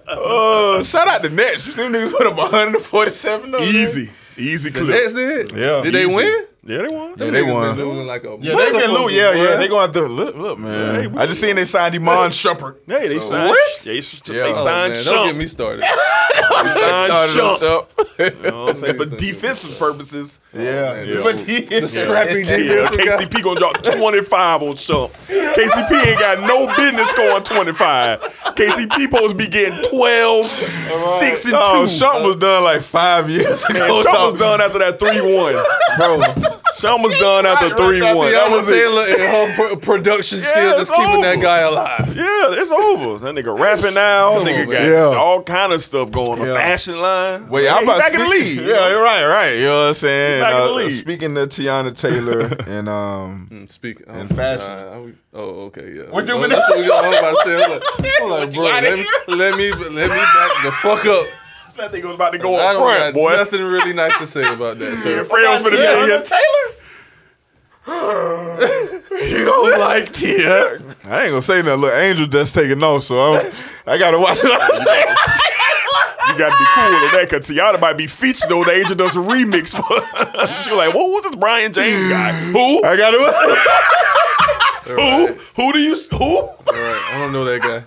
Uh, 0.07 0.83
shout 0.83 1.07
out 1.07 1.21
the 1.21 1.29
Nets. 1.29 1.65
You 1.65 1.71
see 1.71 1.83
them 1.83 1.93
niggas 1.93 2.11
put 2.15 2.27
up 2.27 2.37
147 2.37 3.45
on 3.45 3.51
them? 3.51 3.61
Easy. 3.63 4.09
Easy 4.37 4.69
The 4.69 4.79
clip. 4.79 4.89
Nets 4.89 5.13
did. 5.13 5.51
Yeah. 5.53 5.81
Did 5.83 5.93
they 5.93 6.05
win? 6.05 6.45
Yeah, 6.69 6.85
they 6.87 6.95
won. 6.95 7.13
Yeah, 7.17 7.29
they 7.31 7.41
won. 7.43 7.77
Losing 7.77 8.05
like 8.07 8.23
a 8.25 8.37
Yeah, 8.39 8.55
they 8.55 8.71
been 8.71 8.91
loot. 8.91 9.11
Yeah, 9.11 9.33
yeah. 9.33 9.55
They 9.55 9.67
gonna 9.67 9.81
have 9.81 9.91
to 9.93 10.01
look, 10.03 10.35
look, 10.35 10.59
man. 10.59 11.17
I 11.17 11.25
just 11.25 11.41
seen 11.41 11.55
they 11.55 11.65
signed 11.65 11.95
Iman 11.95 12.29
Shumpert. 12.29 12.77
Hey, 12.87 13.07
they 13.07 13.19
signed. 13.19 13.49
what? 13.49 13.81
They, 13.83 13.99
they 13.99 14.37
Yeah. 14.37 14.43
Oh, 14.45 14.53
signed 14.53 14.93
man, 14.93 15.03
don't 15.05 15.25
get 15.27 15.35
me 15.35 15.41
Shump. 15.45 15.49
started. 15.49 15.81
They 15.81 16.69
signed 16.69 17.11
Started 17.31 17.65
Shump. 17.65 18.43
You 18.43 18.51
know 18.51 18.63
what 18.65 18.69
I'm 18.69 18.75
saying? 18.75 18.97
For 18.97 19.05
defensive 19.05 19.77
purposes. 19.79 20.39
Yeah, 20.53 20.61
man, 20.61 21.17
but 21.23 21.35
the- 21.37 21.43
he 21.45 21.79
The 21.79 21.87
scrappy 21.87 22.43
Yeah, 22.43 22.57
defensive 22.89 22.97
guy. 22.97 23.25
KCP 23.25 23.43
gonna 23.43 23.59
drop 23.59 23.81
25 23.83 24.61
on 24.63 24.75
Shump. 24.75 25.09
KCP 25.55 26.05
ain't 26.05 26.19
got 26.19 26.39
no 26.47 26.67
business 26.77 27.11
going 27.17 27.43
25. 27.43 28.21
KCP 28.55 29.01
supposed 29.03 29.31
to 29.31 29.35
be 29.35 29.47
getting 29.47 29.77
12, 29.89 30.45
6 30.47 31.45
and 31.45 31.53
2. 31.53 31.57
Oh, 31.59 31.85
Shump 31.87 32.25
was 32.25 32.35
done 32.37 32.63
like 32.63 32.81
five 32.81 33.29
years 33.29 33.63
ago. 33.65 34.03
Shump 34.05 34.31
was 34.31 34.33
done 34.33 34.61
after 34.61 34.79
that 34.79 34.99
3 34.99 35.09
1. 35.09 35.53
Bro, 35.97 36.58
Shump 36.79 37.03
was 37.03 37.13
done 37.19 37.45
after 37.45 37.75
3 37.75 37.77
1. 37.77 37.99
That 37.99 38.15
Teyana 38.15 38.49
was 38.51 38.69
it. 38.69 38.73
Taylor 38.73 39.05
and 39.07 39.21
her 39.21 39.55
pro- 39.55 39.75
production 39.77 40.39
skills 40.41 40.63
Yeah, 40.65 40.75
is 40.75 40.81
it's 40.81 40.91
keeping 40.91 41.21
that 41.21 41.41
guy 41.41 41.59
alive. 41.59 42.15
Yeah, 42.15 42.59
it's 42.61 42.71
over. 42.71 43.17
That 43.25 43.35
nigga 43.35 43.57
rapping 43.59 43.95
now. 43.95 44.39
nigga 44.39 44.65
on, 44.65 44.71
got. 44.71 44.81
Yeah. 44.83 45.17
all 45.19 45.43
kind 45.43 45.73
of 45.73 45.81
stuff 45.81 46.11
going 46.11 46.39
on. 46.41 46.47
Yeah. 46.47 46.53
Fashion 46.53 47.01
line. 47.01 47.49
Wait, 47.49 47.67
I'm 47.67 47.83
about 47.83 47.99
back 47.99 48.13
in 48.13 48.19
the 48.19 48.25
speak- 48.25 48.57
league. 48.59 48.67
Yeah, 48.67 48.89
you're 48.89 49.01
right, 49.03 49.25
right. 49.25 49.55
You 49.57 49.65
know 49.65 49.81
what 49.81 49.87
I'm 49.89 49.93
saying? 49.95 50.35
He's 50.35 50.41
back 50.43 50.53
in 50.53 50.75
the 50.77 50.85
Uh. 50.85 50.89
Speaking 50.91 51.37
of 51.37 51.49
Teyana 51.49 51.99
Taylor 51.99 52.41
and 52.67 52.87
um, 52.89 53.47
Mm, 53.51 53.69
Speak 53.71 54.01
oh, 54.07 54.13
And 54.13 54.29
fashion. 54.35 54.69
uh, 54.69 55.01
I- 55.09 55.13
oh, 55.37 55.65
okay, 55.67 55.91
yeah. 55.95 56.03
What 56.11 56.27
you 56.27 56.35
oh, 56.35 56.41
been- 56.41 56.49
that's 56.51 56.69
what 56.69 56.77
we 56.79 56.87
got. 56.87 57.03
I'm 57.03 57.13
about 57.13 57.45
to. 57.45 57.63
I'm 57.63 57.69
like, 57.71 58.21
I'm 58.21 58.29
like 58.29 58.53
bro, 58.53 58.63
let 58.63 58.83
me, 58.97 59.05
let 59.27 59.57
me 59.57 59.71
let 59.71 59.91
me 59.91 60.07
back 60.07 60.63
the 60.63 60.71
fuck 60.81 61.05
up. 61.05 61.25
That 61.79 61.91
nigga 61.93 62.03
was 62.05 62.15
about 62.15 62.33
to 62.33 62.39
go 62.39 62.55
I 62.55 62.65
up 62.65 62.73
don't 62.73 62.83
front, 62.97 63.15
boy. 63.15 63.31
nothing 63.31 63.63
really 63.63 63.93
nice 63.93 64.17
to 64.19 64.27
say 64.27 64.51
about 64.53 64.77
that. 64.79 64.97
So 65.03 65.09
Yeah, 65.09 65.23
Fred 65.23 65.47
was 65.47 65.61
finna 65.61 65.71
be 65.71 65.77
Teyana 65.77 66.03
in 66.03 66.09
here. 66.09 66.21
Taylor. 66.21 66.75
you 69.39 69.45
don't 69.45 69.79
like 69.79 70.11
Tia. 70.11 70.77
I 71.09 71.23
ain't 71.23 71.29
gonna 71.31 71.41
say 71.41 71.61
nothing. 71.61 71.81
Look, 71.81 71.93
Angel 71.93 72.27
just 72.27 72.53
taking 72.53 72.83
off, 72.83 73.03
so 73.03 73.17
I'm, 73.19 73.51
I 73.87 73.97
gotta 73.97 74.19
watch 74.19 74.43
what 74.43 74.61
I 74.61 74.67
say. 74.77 75.05
You 76.31 76.37
gotta 76.37 76.55
be 76.59 76.65
cool 76.75 76.91
with 77.01 77.11
that 77.13 77.27
because 77.29 77.49
Teyana 77.49 77.79
might 77.79 77.97
be 77.97 78.05
featured 78.07 78.51
on 78.51 78.65
the 78.67 78.73
Angel 78.73 78.95
does 78.95 79.15
a 79.15 79.19
remix. 79.19 79.71
she 80.63 80.71
like, 80.71 80.93
what 80.93 81.07
was 81.09 81.23
this 81.23 81.35
Brian 81.35 81.71
James 81.73 82.07
guy? 82.09 82.31
Who? 82.51 82.83
I 82.83 82.95
gotta. 82.97 83.17
Who? 84.95 85.27
Who 85.55 85.73
do 85.73 85.79
you? 85.79 85.95
Who? 86.11 86.37
all 86.37 86.57
right, 86.67 87.11
I 87.13 87.17
don't 87.19 87.31
know 87.31 87.45
that 87.45 87.61
guy. 87.61 87.83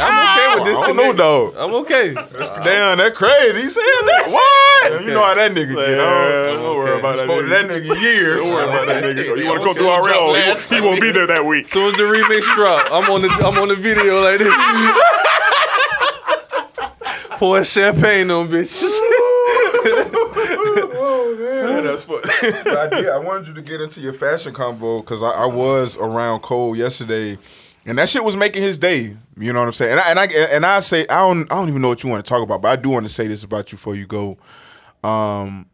I'm 0.00 0.28
okay 0.28 0.54
with 0.58 0.64
this. 0.66 0.78
I 0.82 0.86
don't 0.86 0.96
know, 0.96 1.12
dog. 1.12 1.54
I'm 1.58 1.74
okay. 1.82 2.14
Damn, 2.14 2.98
that 2.98 3.14
crazy. 3.14 3.62
He 3.62 3.68
saying 3.68 4.06
that. 4.06 4.24
What? 4.28 5.02
You 5.04 5.10
know 5.10 5.22
how 5.22 5.34
that 5.34 5.50
nigga 5.52 5.74
get. 5.74 5.88
Yeah, 5.90 6.54
don't 6.54 6.76
worry 6.76 6.98
about 6.98 7.16
that 7.16 7.28
nigga. 7.28 7.48
that 7.48 7.64
nigga 7.70 8.00
years. 8.02 8.36
Don't 8.36 8.46
worry 8.46 8.64
about 8.64 8.86
that 8.86 9.02
nigga. 9.04 9.36
You 9.38 9.46
want 9.48 9.58
to 9.60 9.64
come 9.66 9.74
through 9.74 9.88
our 9.88 10.02
drop? 10.06 10.36
He, 10.36 10.74
he 10.76 10.80
won't 10.80 11.00
be 11.00 11.10
there 11.10 11.26
that 11.26 11.44
week. 11.44 11.66
soon 11.66 11.88
as 11.88 11.94
the 11.94 12.04
remix 12.04 12.42
drop, 12.54 12.86
I'm 12.92 13.10
on 13.10 13.22
the 13.22 13.28
I'm 13.28 13.58
on 13.58 13.68
the 13.68 13.76
video 13.76 14.20
like 14.22 14.38
this. 14.38 14.48
Pour 17.38 17.62
champagne 17.62 18.30
on 18.30 18.48
bitches. 18.48 18.98
Yeah, 21.08 21.80
that's 21.80 22.06
what. 22.06 22.24
I 22.42 22.88
did. 22.90 23.08
I 23.08 23.18
wanted 23.18 23.48
you 23.48 23.54
to 23.54 23.62
get 23.62 23.80
into 23.80 24.00
your 24.00 24.12
fashion 24.12 24.52
combo 24.54 25.00
because 25.00 25.22
I, 25.22 25.30
I 25.30 25.46
was 25.46 25.96
around 25.96 26.40
Cole 26.40 26.76
yesterday, 26.76 27.38
and 27.86 27.98
that 27.98 28.08
shit 28.08 28.24
was 28.24 28.36
making 28.36 28.62
his 28.62 28.78
day. 28.78 29.16
You 29.36 29.52
know 29.52 29.60
what 29.60 29.66
I'm 29.66 29.72
saying? 29.72 29.92
And 29.92 30.00
I 30.00 30.10
and 30.10 30.18
I 30.18 30.24
and 30.54 30.66
I 30.66 30.80
say 30.80 31.02
I 31.08 31.20
don't 31.20 31.50
I 31.52 31.56
don't 31.56 31.68
even 31.68 31.82
know 31.82 31.88
what 31.88 32.02
you 32.02 32.10
want 32.10 32.24
to 32.24 32.28
talk 32.28 32.42
about, 32.42 32.62
but 32.62 32.68
I 32.68 32.76
do 32.76 32.90
want 32.90 33.06
to 33.06 33.12
say 33.12 33.26
this 33.26 33.44
about 33.44 33.70
you 33.72 33.76
before 33.76 33.94
you 33.94 34.06
go. 34.06 34.38
Um, 35.04 35.66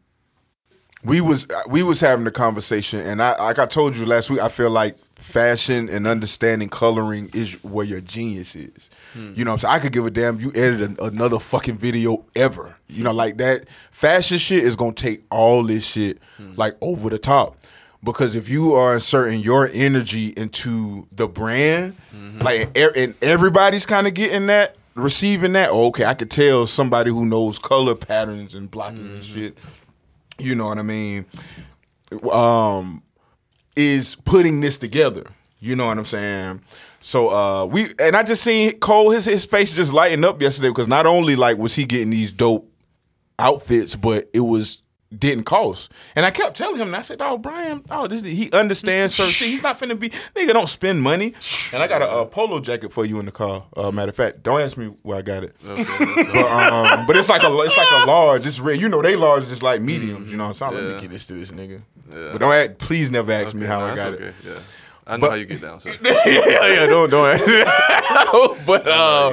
we 1.04 1.20
was 1.20 1.46
we 1.68 1.82
was 1.82 2.00
having 2.00 2.26
a 2.26 2.30
conversation, 2.30 3.00
and 3.00 3.22
I 3.22 3.36
like 3.42 3.58
I 3.58 3.66
told 3.66 3.96
you 3.96 4.06
last 4.06 4.30
week. 4.30 4.40
I 4.40 4.48
feel 4.48 4.70
like 4.70 4.96
fashion 5.16 5.88
and 5.88 6.06
understanding 6.06 6.68
coloring 6.68 7.30
is 7.32 7.62
where 7.62 7.84
your 7.84 8.00
genius 8.00 8.56
is. 8.56 8.90
You 9.14 9.44
know, 9.44 9.52
what 9.52 9.64
I'm 9.64 9.70
saying 9.70 9.74
I 9.74 9.78
could 9.78 9.92
give 9.92 10.06
a 10.06 10.10
damn. 10.10 10.40
You 10.40 10.50
edit 10.54 10.80
an, 10.80 10.96
another 11.00 11.38
fucking 11.38 11.76
video 11.78 12.24
ever. 12.34 12.76
You 12.88 13.04
know, 13.04 13.12
like 13.12 13.36
that 13.38 13.68
fashion 13.68 14.38
shit 14.38 14.64
is 14.64 14.76
gonna 14.76 14.92
take 14.92 15.24
all 15.30 15.62
this 15.62 15.86
shit 15.86 16.18
like 16.56 16.76
over 16.80 17.10
the 17.10 17.18
top. 17.18 17.56
Because 18.02 18.34
if 18.34 18.48
you 18.50 18.74
are 18.74 18.94
inserting 18.94 19.40
your 19.40 19.70
energy 19.72 20.34
into 20.36 21.06
the 21.12 21.26
brand, 21.28 21.96
like 22.40 22.76
and 22.76 22.96
and 22.96 23.14
everybody's 23.22 23.86
kind 23.86 24.06
of 24.06 24.14
getting 24.14 24.46
that, 24.48 24.76
receiving 24.94 25.52
that. 25.52 25.70
Oh, 25.70 25.86
okay, 25.86 26.04
I 26.04 26.14
could 26.14 26.30
tell 26.30 26.66
somebody 26.66 27.10
who 27.10 27.24
knows 27.24 27.58
color 27.58 27.94
patterns 27.94 28.54
and 28.54 28.70
blocking 28.70 29.06
and 29.06 29.24
shit 29.24 29.56
you 30.38 30.54
know 30.54 30.66
what 30.66 30.78
I 30.78 30.82
mean, 30.82 31.26
um, 32.30 33.02
is 33.76 34.14
putting 34.14 34.60
this 34.60 34.78
together. 34.78 35.24
You 35.60 35.76
know 35.76 35.86
what 35.86 35.98
I'm 35.98 36.04
saying? 36.04 36.60
So 37.06 37.28
uh 37.28 37.66
we 37.66 37.92
and 37.98 38.16
I 38.16 38.22
just 38.22 38.42
seen 38.42 38.78
Cole 38.78 39.10
his 39.10 39.26
his 39.26 39.44
face 39.44 39.74
just 39.74 39.92
lighten 39.92 40.24
up 40.24 40.40
yesterday 40.40 40.68
because 40.68 40.88
not 40.88 41.04
only 41.04 41.36
like 41.36 41.58
was 41.58 41.74
he 41.74 41.84
getting 41.84 42.08
these 42.08 42.32
dope 42.32 42.66
outfits, 43.38 43.94
but 43.94 44.30
it 44.32 44.40
was 44.40 44.80
didn't 45.16 45.44
cost. 45.44 45.92
And 46.16 46.24
I 46.24 46.30
kept 46.30 46.56
telling 46.56 46.76
him, 46.80 46.88
and 46.88 46.96
I 46.96 47.02
said, 47.02 47.18
"Oh, 47.20 47.36
Brian, 47.36 47.84
oh, 47.90 48.06
this 48.06 48.22
he 48.22 48.50
understands 48.52 49.14
certain 49.14 49.32
shit. 49.32 49.48
He's 49.48 49.62
not 49.62 49.78
finna 49.78 50.00
be 50.00 50.08
nigga. 50.34 50.54
Don't 50.54 50.66
spend 50.68 51.02
money." 51.02 51.34
And 51.74 51.82
I 51.82 51.86
got 51.88 52.00
a, 52.00 52.24
polo 52.26 52.58
jacket 52.58 52.90
for 52.90 53.04
you 53.04 53.20
in 53.20 53.26
the 53.26 53.32
car. 53.32 53.64
Uh, 53.76 53.90
matter 53.90 54.08
of 54.08 54.16
fact, 54.16 54.42
don't 54.42 54.62
ask 54.62 54.76
me 54.78 54.86
where 55.02 55.18
I 55.18 55.22
got 55.22 55.44
it. 55.44 55.54
but, 55.62 55.78
um, 55.78 57.06
but 57.06 57.16
it's 57.18 57.28
like 57.28 57.42
a 57.42 57.54
it's 57.60 57.76
like 57.76 57.90
a 58.02 58.06
large. 58.06 58.46
It's 58.46 58.58
red. 58.58 58.80
You 58.80 58.88
know 58.88 59.02
they 59.02 59.14
large 59.14 59.42
is 59.44 59.62
like 59.62 59.82
mediums. 59.82 60.30
You 60.30 60.38
know, 60.38 60.52
so 60.54 60.66
I'm 60.66 60.74
let 60.74 60.82
Yeah. 60.82 60.94
me 60.94 61.00
get 61.02 61.10
this 61.10 61.26
to 61.26 61.34
this 61.34 61.52
nigga. 61.52 61.82
But 62.08 62.38
don't 62.38 62.52
ask, 62.52 62.78
please 62.78 63.10
never 63.10 63.30
ask 63.30 63.54
me 63.54 63.66
how 63.66 63.80
Nah, 63.80 63.92
I 63.92 63.96
got 63.96 64.14
okay. 64.14 64.24
it. 64.28 64.34
Yeah. 64.44 64.58
I 65.06 65.16
know 65.16 65.20
But- 65.22 65.30
how 65.30 65.36
you 65.36 65.44
get 65.46 65.60
down, 65.60 65.80
sir. 65.80 65.90
yeah, 66.04 66.14
yeah, 66.26 66.86
don't 66.86 67.10
don't. 67.10 67.38
but 68.66 68.86
uh, 68.88 69.32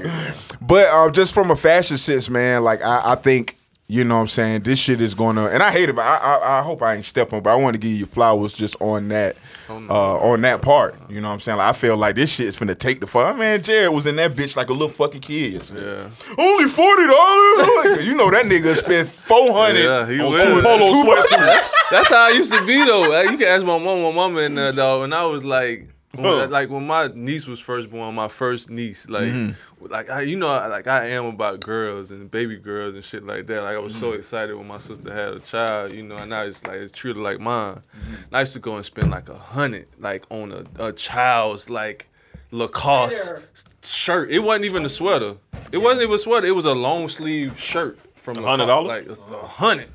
but 0.62 0.88
uh, 0.92 1.10
just 1.12 1.34
from 1.34 1.52
a 1.52 1.56
fashion 1.56 1.98
sense, 1.98 2.30
man, 2.30 2.64
like 2.64 2.82
I, 2.84 3.02
I 3.06 3.16
think 3.16 3.56
you 3.88 4.04
know 4.04 4.16
what 4.16 4.22
I'm 4.22 4.28
saying 4.28 4.62
this 4.64 4.80
shit 4.80 5.02
is 5.02 5.16
gonna, 5.16 5.48
and 5.48 5.62
I 5.64 5.72
hate 5.72 5.90
it, 5.90 5.96
but 5.96 6.06
I 6.06 6.16
I, 6.18 6.60
I 6.60 6.62
hope 6.62 6.82
I 6.82 6.96
ain't 6.96 7.06
stepping, 7.06 7.42
but 7.42 7.50
I 7.52 7.56
want 7.56 7.76
to 7.76 7.80
give 7.80 7.92
you 7.92 8.06
flowers 8.06 8.56
just 8.56 8.76
on 8.82 9.08
that. 9.10 9.36
Uh, 9.90 10.18
on 10.20 10.42
that 10.42 10.62
part, 10.62 10.96
you 11.10 11.22
know 11.22 11.28
what 11.30 11.36
I'm 11.36 11.40
saying? 11.40 11.58
Like, 11.58 11.70
I 11.76 11.78
feel 11.78 11.98
like 11.98 12.16
this 12.16 12.32
shit 12.32 12.48
is 12.48 12.58
finna 12.58 12.78
take 12.78 13.00
the 13.00 13.08
fuck. 13.08 13.38
Man, 13.38 13.62
Jared 13.62 13.92
was 13.94 14.06
in 14.06 14.16
that 14.18 14.32
bitch 14.32 14.56
like 14.56 14.70
a 14.70 14.74
little 14.74 14.90
fucking 14.90 15.22
kid. 15.22 15.54
Yeah. 15.74 16.10
Only 16.38 16.68
forty 16.68 17.08
dollars. 17.08 18.06
you 18.08 18.16
know 18.16 18.30
that 18.32 18.46
nigga 18.46 18.76
spent 18.76 19.08
four 19.08 19.54
hundred 19.54 19.84
Yeah, 19.84 20.08
he 20.08 20.20
on 20.20 20.38
two 20.38 20.62
polo 20.62 21.04
sweatsuits. 21.04 21.72
That's 21.92 22.10
how 22.10 22.28
I 22.28 22.30
used 22.30 22.52
to 22.54 22.66
be 22.66 22.84
though. 22.86 23.22
You 23.22 23.38
can 23.38 23.48
ask 23.48 23.66
my 23.66 23.78
mom, 23.78 24.02
my 24.02 24.12
mama 24.12 24.42
and 24.42 24.58
uh, 24.60 24.72
dog, 24.72 25.04
and 25.06 25.14
I 25.14 25.26
was 25.26 25.44
like, 25.44 25.88
when, 26.14 26.50
like 26.50 26.70
when 26.70 26.86
my 26.86 27.10
niece 27.16 27.48
was 27.48 27.60
first 27.60 27.90
born, 27.90 28.14
my 28.16 28.28
first 28.28 28.70
niece, 28.70 29.08
like, 29.10 29.24
Mm-hmm. 29.24 29.86
like 29.88 30.10
I, 30.10 30.22
you 30.22 30.36
know, 30.36 30.48
like 30.48 30.88
I 30.88 31.08
am 31.10 31.26
about 31.26 31.60
girls 31.62 32.12
and 32.12 32.30
baby 32.30 32.58
girls 32.58 32.96
and 32.96 33.04
shit 33.04 33.24
like 33.26 33.48
that. 33.48 33.64
Like 33.64 33.76
I 33.76 33.80
was 33.80 33.94
Mm-hmm. 33.94 34.00
so 34.12 34.12
excited 34.14 34.56
when 34.58 34.68
my 34.68 34.78
sister 34.78 35.14
had 35.14 35.34
a 35.34 35.40
child, 35.40 35.94
you 35.94 36.04
know, 36.04 36.18
and 36.18 36.34
I 36.34 36.48
just 36.48 36.68
like 36.68 36.78
it's 36.78 36.92
treated 36.92 37.22
like 37.22 37.40
mine. 37.40 37.76
Mm-hmm. 37.76 38.14
And 38.16 38.34
I 38.34 38.40
used 38.42 38.54
to 38.54 38.60
go 38.60 38.76
and 38.76 38.84
spend 38.86 39.10
like 39.12 39.30
a 39.30 39.38
hundred, 39.38 39.88
like 40.00 40.26
on 40.30 40.52
a, 40.52 40.88
a 40.88 40.92
child's 40.92 41.70
like 41.70 42.08
Lacoste 42.52 43.34
shirt. 43.84 44.30
It 44.32 44.40
wasn't 44.40 44.66
even 44.66 44.84
a 44.86 44.90
sweater. 44.90 45.36
It 45.72 45.78
wasn't 45.78 46.04
even 46.04 46.16
a 46.16 46.18
sweater. 46.18 46.46
It 46.48 46.56
was 46.56 46.66
a 46.66 46.74
long 46.76 47.08
sleeve 47.08 47.58
shirt 47.60 47.98
from 48.16 48.36
$100? 48.36 48.58
Lacoste, 48.68 48.88
Like 48.90 49.08
it's 49.10 49.26
a 49.26 49.48
hundred 49.48 49.88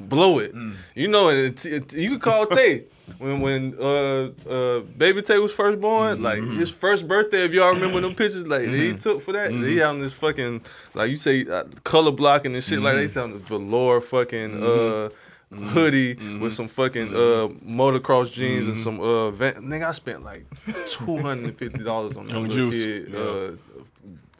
blow 0.00 0.38
it. 0.38 0.54
You 0.94 1.08
know, 1.08 1.28
and 1.28 1.38
it, 1.38 1.66
it, 1.66 1.92
you 1.94 2.10
could 2.12 2.22
call 2.22 2.46
Tay. 2.56 2.84
When 3.18 3.40
when 3.40 3.74
uh 3.80 4.30
uh 4.48 4.80
baby 4.96 5.22
Tay 5.22 5.38
was 5.38 5.52
first 5.54 5.80
born, 5.80 6.22
like 6.22 6.42
his 6.42 6.70
first 6.70 7.06
birthday, 7.08 7.44
if 7.44 7.52
y'all 7.52 7.72
remember 7.72 8.00
them 8.00 8.14
pictures, 8.14 8.46
like 8.46 8.64
that 8.66 8.72
he 8.74 8.92
took 8.94 9.22
for 9.22 9.32
that, 9.32 9.50
he 9.50 9.76
had 9.76 9.86
on 9.88 9.98
this 9.98 10.12
fucking 10.12 10.62
like 10.94 11.10
you 11.10 11.16
say 11.16 11.46
uh, 11.46 11.64
color 11.84 12.12
blocking 12.12 12.54
and 12.54 12.64
shit 12.64 12.80
like 12.80 12.96
they 12.96 13.06
sound 13.08 13.34
this 13.34 13.42
velour 13.42 14.00
fucking 14.00 14.62
uh 14.62 15.08
hoodie 15.52 16.14
with 16.38 16.52
some 16.52 16.68
fucking 16.68 17.08
uh 17.08 17.48
motocross 17.66 18.32
jeans 18.32 18.68
and 18.68 18.76
some 18.76 19.00
uh 19.00 19.30
van- 19.30 19.54
nigga 19.54 19.88
I 19.88 19.92
spent 19.92 20.22
like 20.22 20.46
two 20.86 21.16
hundred 21.16 21.44
and 21.48 21.58
fifty 21.58 21.82
dollars 21.82 22.16
on 22.16 22.26
that 22.28 22.34
little 22.38 22.48
Juice. 22.70 22.84
kid 22.84 23.14
uh 23.14 23.50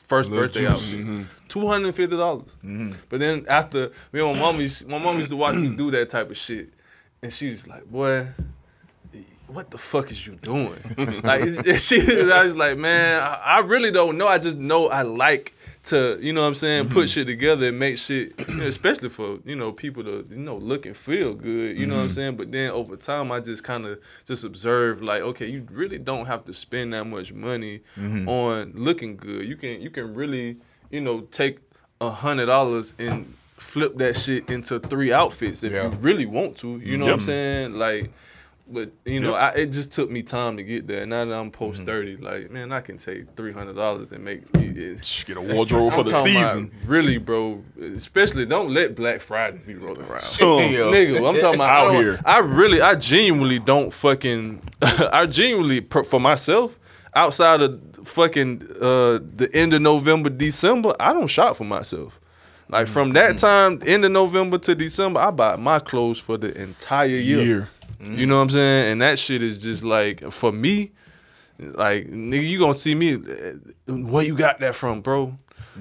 first 0.07 0.31
birthday 0.31 0.67
outfit. 0.67 1.27
Two 1.49 1.67
hundred 1.67 1.87
and 1.87 1.95
fifty 1.97 2.17
dollars. 2.17 2.59
But 3.09 3.21
then 3.21 3.45
after 3.49 3.91
me 4.13 4.21
and 4.21 4.33
my 4.35 4.39
mom 4.41 4.61
used, 4.61 4.89
my 4.89 4.99
mom 4.99 5.17
used 5.17 5.31
to 5.31 5.37
watch 5.37 5.55
me 5.57 5.75
do 5.75 5.91
that 5.91 6.11
type 6.11 6.31
of 6.31 6.37
shit, 6.37 6.71
and 7.23 7.33
she 7.33 7.51
was 7.51 7.67
like, 7.69 7.85
"Boy, 7.85 8.27
what 9.55 9.71
the 9.71 9.79
fuck 9.79 10.11
is 10.11 10.27
you 10.27 10.35
doing?" 10.37 10.75
like 11.23 11.45
she, 11.77 12.01
I 12.33 12.45
was 12.45 12.57
like, 12.57 12.79
"Man, 12.79 13.23
I, 13.23 13.41
I 13.45 13.59
really 13.61 13.91
don't 13.91 14.19
know. 14.19 14.29
I 14.29 14.39
just 14.39 14.59
know 14.59 14.89
I 14.89 15.03
like." 15.03 15.55
To 15.85 16.19
you 16.21 16.35
know 16.35 16.43
what 16.43 16.49
I'm 16.49 16.55
saying, 16.55 16.91
put 16.91 16.99
mm-hmm. 16.99 17.07
shit 17.07 17.27
together 17.27 17.69
and 17.69 17.79
make 17.79 17.97
shit, 17.97 18.39
you 18.47 18.55
know, 18.59 18.65
especially 18.65 19.09
for 19.09 19.39
you 19.47 19.57
know 19.57 19.73
people 19.73 20.05
to 20.05 20.27
you 20.29 20.37
know 20.37 20.59
look 20.59 20.85
and 20.85 20.95
feel 20.95 21.33
good. 21.33 21.79
You 21.79 21.87
know 21.87 21.95
what 21.95 22.03
I'm 22.03 22.07
mm-hmm. 22.09 22.15
saying. 22.15 22.37
But 22.37 22.53
then 22.53 22.71
over 22.73 22.97
time, 22.97 23.33
I 23.33 23.41
just 23.41 23.65
kind 23.65 23.87
of 23.87 23.99
just 24.27 24.45
observed 24.45 25.03
like, 25.03 25.23
okay, 25.23 25.47
you 25.47 25.67
really 25.71 25.97
don't 25.97 26.27
have 26.27 26.45
to 26.45 26.53
spend 26.53 26.93
that 26.93 27.07
much 27.07 27.33
money 27.33 27.81
mm-hmm. 27.99 28.29
on 28.29 28.73
looking 28.75 29.17
good. 29.17 29.49
You 29.49 29.57
can 29.57 29.81
you 29.81 29.89
can 29.89 30.15
really 30.15 30.59
you 30.91 31.01
know 31.01 31.23
take 31.23 31.61
a 32.03 32.11
hundred 32.11 32.47
dollars 32.47 32.93
and 32.99 33.33
flip 33.61 33.97
that 33.99 34.17
shit 34.17 34.51
into 34.51 34.81
three 34.81 35.13
outfits 35.13 35.63
if 35.63 35.73
Yeah. 35.73 35.85
you 35.85 35.91
really 36.01 36.27
want 36.27 36.57
to. 36.59 36.79
You 36.79 36.97
know 36.97 37.07
what 37.07 37.15
I'm 37.15 37.21
saying? 37.21 37.75
Like, 37.75 38.11
but 38.71 38.91
you 39.05 39.21
know, 39.21 39.35
I, 39.35 39.49
it 39.51 39.67
just 39.73 39.93
took 39.93 40.11
me 40.11 40.23
time 40.23 40.57
to 40.57 40.63
get 40.63 40.87
there. 40.87 41.05
Now 41.07 41.25
that 41.25 41.35
I'm 41.35 41.51
post 41.51 41.79
Mm-hmm. 41.79 41.87
thirty, 41.87 42.17
like 42.17 42.51
man, 42.51 42.73
I 42.73 42.81
can 42.81 42.97
take 42.99 43.35
three 43.37 43.53
hundred 43.53 43.77
dollars 43.77 44.13
and 44.13 44.25
make 44.25 44.43
it. 44.55 45.25
Get 45.27 45.37
a 45.37 45.41
wardrobe 45.41 45.93
for 45.95 46.03
the 46.05 46.13
season. 46.15 46.71
really, 46.87 47.19
bro. 47.19 47.63
Especially 47.81 48.47
don't 48.47 48.71
let 48.71 48.95
Black 48.95 49.21
Friday 49.21 49.61
be 49.67 49.75
rolling 49.75 50.03
around. 50.03 50.21
So, 50.23 50.59
Nigga, 50.59 51.17
I'm 51.29 51.35
talking 51.41 51.57
about 51.57 51.87
Out 51.87 51.91
I 51.91 51.97
here. 51.97 52.21
I 52.25 52.39
really, 52.39 52.81
I 52.81 52.95
genuinely 52.95 53.59
don't 53.59 53.93
fucking. 53.93 54.63
I 54.83 55.27
genuinely 55.27 55.81
for 56.05 56.21
myself 56.21 56.79
outside 57.15 57.61
of 57.63 57.81
fucking 58.05 58.63
uh 58.81 59.19
the 59.37 59.49
end 59.53 59.73
of 59.73 59.83
November, 59.83 60.31
December. 60.31 60.95
I 61.01 61.13
don't 61.13 61.27
shop 61.27 61.57
for 61.57 61.65
myself. 61.65 62.19
Like 62.69 62.87
from 62.87 63.15
that 63.15 63.37
time, 63.39 63.83
end 63.85 64.05
of 64.05 64.13
November 64.13 64.57
to 64.59 64.77
December, 64.77 65.19
I 65.19 65.33
buy 65.33 65.57
my 65.57 65.81
clothes 65.81 66.21
for 66.21 66.37
the 66.39 66.57
entire 66.57 67.07
year. 67.09 67.43
Year. 67.43 67.69
You 68.03 68.27
know 68.27 68.37
what 68.37 68.43
I'm 68.43 68.51
saying? 68.51 68.93
And 68.93 69.03
that 69.03 69.19
shit 69.19 69.43
is 69.43 69.59
just 69.59 69.85
like 69.85 70.23
for 70.31 70.53
me, 70.53 70.93
like 71.59 72.07
nigga, 72.09 72.49
you 72.49 72.59
gonna 72.59 72.75
see 72.75 72.95
me. 72.95 73.15
uh, 73.15 73.93
Where 73.93 74.25
you 74.25 74.35
got 74.37 74.61
that 74.61 74.75
from, 74.75 75.01
bro? 75.03 75.37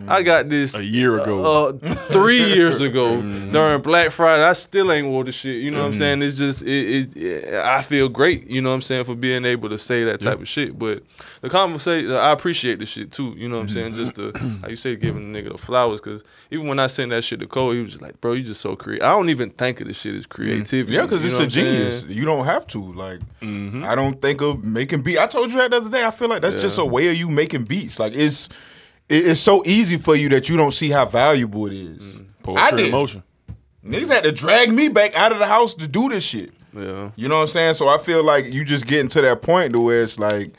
I 0.07 0.23
got 0.23 0.49
this 0.49 0.77
A 0.77 0.84
year 0.84 1.19
uh, 1.19 1.23
ago. 1.23 1.69
uh, 1.69 1.95
three 2.11 2.43
years 2.43 2.81
ago 2.81 3.17
mm-hmm. 3.17 3.51
during 3.51 3.81
Black 3.81 4.11
Friday. 4.11 4.43
I 4.43 4.53
still 4.53 4.91
ain't 4.91 5.07
wore 5.07 5.23
the 5.23 5.31
shit. 5.31 5.61
You 5.61 5.71
know 5.71 5.80
what 5.80 5.85
I'm 5.85 5.91
mm-hmm. 5.91 5.99
saying? 5.99 6.21
It's 6.21 6.38
just 6.38 6.63
it, 6.63 7.15
it, 7.17 7.53
I 7.65 7.81
feel 7.81 8.09
great. 8.09 8.47
You 8.47 8.61
know 8.61 8.69
what 8.69 8.76
I'm 8.76 8.81
saying 8.81 9.05
for 9.05 9.15
being 9.15 9.45
able 9.45 9.69
to 9.69 9.77
say 9.77 10.03
that 10.05 10.21
type 10.21 10.39
of 10.39 10.47
shit. 10.47 10.77
But 10.77 11.03
the 11.41 11.49
conversation, 11.49 12.11
I 12.11 12.31
appreciate 12.31 12.80
the 12.80 12.85
shit 12.85 13.11
too. 13.11 13.34
You 13.38 13.49
know 13.49 13.57
what 13.57 13.61
I'm 13.61 13.67
mm-hmm. 13.67 13.73
saying? 13.73 13.93
Just 13.93 14.15
the 14.15 14.59
how 14.61 14.69
you 14.69 14.76
say 14.76 14.95
giving 14.95 15.31
the 15.31 15.41
nigga 15.41 15.51
the 15.51 15.57
flowers. 15.57 16.01
Because 16.01 16.23
even 16.51 16.67
when 16.67 16.80
I 16.80 16.88
sent 16.88 17.11
that 17.11 17.23
shit 17.23 17.39
to 17.39 17.47
Cole, 17.47 17.71
he 17.71 17.81
was 17.81 17.91
just 17.91 18.01
like, 18.01 18.19
"Bro, 18.21 18.34
you 18.34 18.43
just 18.43 18.61
so 18.61 18.76
creative." 18.76 19.05
I 19.07 19.11
don't 19.11 19.30
even 19.30 19.49
think 19.49 19.81
of 19.81 19.88
the 19.88 19.93
shit 19.93 20.15
as 20.15 20.26
creativity. 20.26 20.95
Yeah, 20.95 21.03
because 21.03 21.26
it's 21.26 21.38
a 21.38 21.43
I'm 21.43 21.49
saying? 21.49 21.65
genius. 21.65 22.05
You 22.07 22.26
don't 22.26 22.45
have 22.45 22.67
to. 22.67 22.80
Like, 22.93 23.19
I 23.41 23.95
don't 23.95 24.21
think 24.21 24.41
of 24.41 24.63
making 24.63 25.01
beat. 25.01 25.17
I 25.17 25.27
told 25.27 25.49
you 25.49 25.57
that 25.57 25.71
the 25.71 25.77
other 25.77 25.89
day. 25.89 26.05
I 26.05 26.11
feel 26.11 26.30
like 26.30 26.41
that's 26.41 26.61
just 26.61 26.77
a 26.77 26.85
way 26.85 27.07
of 27.09 27.15
you 27.15 27.30
making 27.30 27.63
beats. 27.63 27.99
Like, 27.99 28.13
it's 28.13 28.47
it- 28.47 28.78
it's 29.10 29.40
so 29.40 29.64
easy 29.65 29.98
for 29.98 30.15
you 30.15 30.30
that 30.30 30.49
you 30.49 30.57
don't 30.57 30.72
see 30.73 30.90
how 30.90 31.06
valuable 31.06 31.65
it 31.68 31.73
is. 31.73 32.15
Mm. 32.15 32.26
I 32.26 32.44
Poetry 32.44 32.77
did. 32.77 32.86
in 32.88 32.91
motion. 32.91 33.23
Niggas 33.86 34.07
had 34.10 34.23
to 34.26 34.31
drag 34.31 34.72
me 34.72 34.90
back 34.90 35.15
out 35.15 35.31
of 35.31 35.40
the 35.40 35.45
house 35.48 35.73
to 35.76 35.88
do 35.88 36.10
this 36.10 36.23
shit. 36.23 36.52
Yeah. 36.73 37.11
You 37.15 37.27
know 37.27 37.36
what 37.36 37.41
I'm 37.44 37.48
saying? 37.48 37.73
So 37.76 37.88
I 37.88 37.98
feel 37.98 38.23
like 38.23 38.53
you 38.53 38.64
just 38.64 38.86
getting 38.86 39.07
to 39.10 39.22
that 39.22 39.41
point 39.41 39.73
to 39.73 39.80
where 39.81 40.03
it's 40.03 40.19
like, 40.19 40.52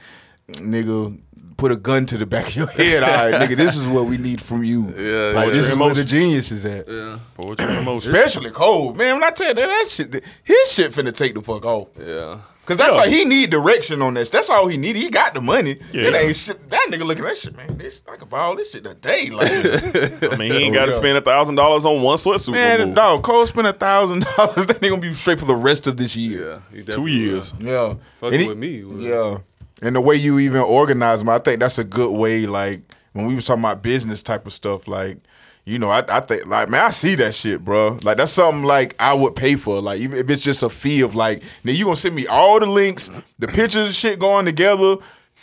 nigga, 0.49 1.19
put 1.57 1.71
a 1.71 1.77
gun 1.77 2.07
to 2.07 2.17
the 2.19 2.27
back 2.27 2.49
of 2.49 2.57
your 2.57 2.67
head. 2.71 3.03
All 3.03 3.31
right, 3.31 3.41
nigga, 3.49 3.57
this 3.57 3.77
is 3.77 3.87
what 3.87 4.07
we 4.07 4.17
need 4.19 4.41
from 4.41 4.65
you. 4.65 4.89
Yeah, 4.97 5.33
like 5.35 5.51
this 5.51 5.71
is 5.71 5.77
where 5.77 5.91
the 5.95 6.01
Emotion. 6.01 6.07
genius 6.07 6.51
is 6.51 6.65
at. 6.65 6.89
Yeah. 6.89 7.19
Poetry 7.35 7.77
in 7.77 7.85
motion. 7.85 8.15
Especially 8.15 8.51
cold, 8.51 8.97
man. 8.97 9.17
When 9.17 9.25
I 9.25 9.31
tell 9.31 9.49
you 9.49 9.55
that, 9.55 9.67
that 9.67 9.87
shit, 9.89 10.25
his 10.43 10.73
shit 10.73 10.93
finna 10.93 11.15
take 11.15 11.35
the 11.35 11.43
fuck 11.43 11.65
off. 11.65 11.89
Yeah. 11.99 12.39
Cause 12.71 12.77
that's 12.79 12.95
Yeah. 12.95 13.01
why 13.01 13.09
he 13.09 13.25
need 13.25 13.51
direction 13.51 14.01
on 14.01 14.15
this. 14.15 14.31
That's 14.31 14.49
all 14.49 14.69
he 14.69 14.77
need. 14.77 14.95
He 14.95 15.11
got 15.11 15.35
the 15.35 15.41
money. 15.41 15.77
Yeah. 15.91 16.03
It 16.05 16.15
ain't 16.15 16.37
shit. 16.37 16.71
That 16.71 16.87
nigga 16.89 17.05
looking 17.05 17.25
at 17.25 17.31
that 17.31 17.37
shit, 17.37 17.57
man. 17.57 17.77
This 17.77 18.05
I 18.09 18.15
could 18.15 18.31
buy 18.31 18.39
all 18.43 18.55
this 18.55 18.71
shit 18.71 18.85
today. 18.85 19.29
Like, 19.31 19.51
I 20.33 20.37
mean, 20.37 20.53
he 20.53 20.59
ain't 20.67 20.75
got 20.77 20.85
to 20.87 20.93
spend 20.93 21.19
a 21.19 21.21
thousand 21.21 21.57
dollars 21.57 21.85
on 21.85 22.01
one 22.01 22.17
sweatsuit. 22.17 22.53
man, 22.53 22.91
no 22.91 22.95
dog, 22.95 23.25
Cole 23.25 23.45
spent 23.47 23.67
a 23.67 23.73
thousand 23.73 24.21
dollars. 24.37 24.67
That 24.67 24.81
nigga 24.81 24.91
gonna 24.91 25.03
be 25.03 25.13
straight 25.15 25.41
for 25.41 25.47
the 25.47 25.57
rest 25.57 25.89
of 25.89 25.97
this 25.97 26.15
year. 26.15 26.63
Yeah. 26.73 26.77
Two 26.77 26.83
definitely 26.85 27.13
years. 27.13 27.55
Yeah. 27.59 27.95
Fucking 28.21 28.39
he- 28.41 28.49
with 28.49 28.59
me. 28.59 28.85
well. 28.85 29.01
Yeah. 29.01 29.39
And 29.83 29.97
the 29.97 30.01
way 30.01 30.15
you 30.15 30.39
even 30.39 30.61
organize 30.61 31.19
them, 31.19 31.29
I 31.31 31.39
think 31.41 31.59
that's 31.59 31.79
a 31.79 31.85
good 31.85 32.13
way. 32.13 32.47
Like 32.47 32.83
when 33.15 33.27
we 33.27 33.35
was 33.35 33.47
talking 33.47 33.63
about 33.65 33.83
business 33.83 34.23
type 34.23 34.47
of 34.47 34.53
stuff, 34.53 34.87
like 34.87 35.19
you 35.65 35.79
know, 35.79 35.89
I, 35.89 36.03
I 36.09 36.21
think 36.21 36.47
like 36.47 36.69
man, 36.69 36.87
I 36.87 36.91
see 36.91 37.15
that 37.17 37.35
shit, 37.35 37.65
bro. 37.65 37.99
Like 38.03 38.17
that's 38.17 38.33
something 38.33 38.65
like 38.65 38.95
I 38.99 39.15
would 39.15 39.35
pay 39.37 39.55
for. 39.57 39.81
Like 39.81 40.01
even 40.01 40.19
if 40.19 40.29
it's 40.31 40.43
just 40.43 40.63
a 40.63 40.69
fee 40.69 41.03
of 41.03 41.15
like, 41.15 41.43
now 41.65 41.73
you 41.73 41.85
gonna 41.85 41.97
send 41.97 42.15
me 42.15 42.27
all 42.27 42.59
the 42.61 42.67
links, 42.67 43.11
the 43.39 43.47
pictures, 43.47 43.77
and 43.87 43.95
shit 43.95 44.19
going 44.19 44.47
together. 44.47 44.97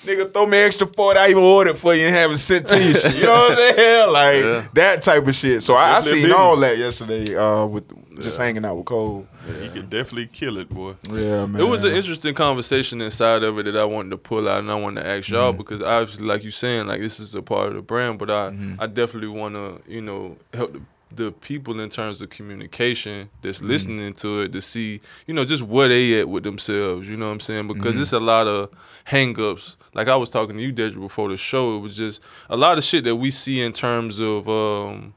Nigga, 0.06 0.32
throw 0.32 0.46
me 0.46 0.58
extra 0.60 0.86
forty. 0.86 1.20
I 1.20 1.28
even 1.30 1.42
ordered 1.44 1.76
for 1.76 1.94
you 1.96 2.06
and 2.06 2.16
have 2.16 2.32
it 2.32 2.38
sent 2.38 2.68
to 2.68 2.78
you. 2.78 2.90
You 3.18 3.24
know 3.24 3.32
what 3.32 3.52
I'm 3.52 3.58
saying? 3.58 4.12
Like 4.14 4.44
Yeah. 4.44 4.68
that 4.74 5.02
type 5.04 5.28
of 5.28 5.34
shit. 5.34 5.64
So 5.64 5.74
I, 5.76 5.98
I 5.98 6.00
seen 6.02 6.32
all 6.32 6.56
that 6.58 6.78
yesterday 6.78 7.36
uh, 7.36 7.66
with 7.66 7.92
just 8.24 8.38
hanging 8.38 8.66
out 8.66 8.78
with 8.78 8.86
Cole. 8.86 9.28
He 9.62 9.70
could 9.70 9.90
definitely 9.90 10.28
kill 10.28 10.58
it, 10.58 10.70
boy. 10.70 10.96
Yeah, 11.12 11.46
man. 11.46 11.62
It 11.62 11.66
was 11.66 11.84
an 11.84 11.96
interesting 11.96 12.34
conversation 12.34 13.02
inside 13.02 13.44
of 13.44 13.58
it 13.60 13.64
that 13.64 13.78
I 13.78 13.86
wanted 13.86 14.10
to 14.12 14.18
pull 14.18 14.48
out 14.48 14.60
and 14.60 14.72
I 14.72 14.76
wanted 14.76 15.02
to 15.02 15.08
ask 15.08 15.30
y'all 15.30 15.52
mm-hmm. 15.52 15.58
because 15.58 15.82
obviously, 15.82 16.26
like 16.26 16.44
you 16.44 16.52
saying, 16.52 16.88
like 16.88 17.02
this 17.02 17.20
is 17.20 17.36
a 17.36 17.42
part 17.42 17.70
of 17.70 17.76
the 17.76 17.82
brand, 17.82 18.20
but 18.20 18.30
I 18.30 18.52
mm-hmm. 18.52 18.76
I 18.80 18.88
definitely 18.88 19.30
want 19.30 19.56
to 19.56 19.82
you 19.88 20.02
know 20.02 20.38
help 20.54 20.74
the, 20.74 20.82
the 21.12 21.32
people 21.32 21.80
in 21.80 21.90
terms 21.90 22.22
of 22.22 22.30
communication 22.30 23.30
that's 23.42 23.60
mm-hmm. 23.60 23.68
listening 23.68 24.14
to 24.14 24.42
it 24.42 24.52
to 24.52 24.62
see 24.62 25.02
you 25.26 25.34
know 25.34 25.46
just 25.46 25.64
where 25.64 25.88
they 25.88 26.20
at 26.20 26.30
with 26.30 26.44
themselves. 26.44 27.08
You 27.08 27.18
know 27.18 27.28
what 27.28 27.34
I'm 27.34 27.40
saying? 27.40 27.68
Because 27.68 28.00
it's 28.00 28.14
a 28.14 28.20
lot 28.20 28.48
of 28.48 28.72
hangups. 29.06 29.76
Like 29.94 30.08
I 30.08 30.16
was 30.16 30.30
talking 30.30 30.58
to 30.58 30.64
you, 30.64 30.74
Dedra, 30.74 31.00
before 31.00 31.30
the 31.30 31.38
show. 31.38 31.78
It 31.78 31.80
was 31.80 31.98
just 31.98 32.22
a 32.50 32.58
lot 32.58 32.78
of 32.78 32.84
shit 32.84 33.04
that 33.06 33.16
we 33.16 33.32
see 33.32 33.62
in 33.62 33.74
terms 33.74 34.20
of. 34.20 34.48
um 34.50 35.14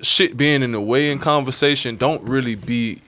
shit 0.00 0.36
being 0.36 0.62
in 0.62 0.72
the 0.72 0.80
way 0.80 1.10
in 1.10 1.18
conversation 1.18 1.96
don't 1.96 2.22
really 2.28 2.54
be 2.54 3.00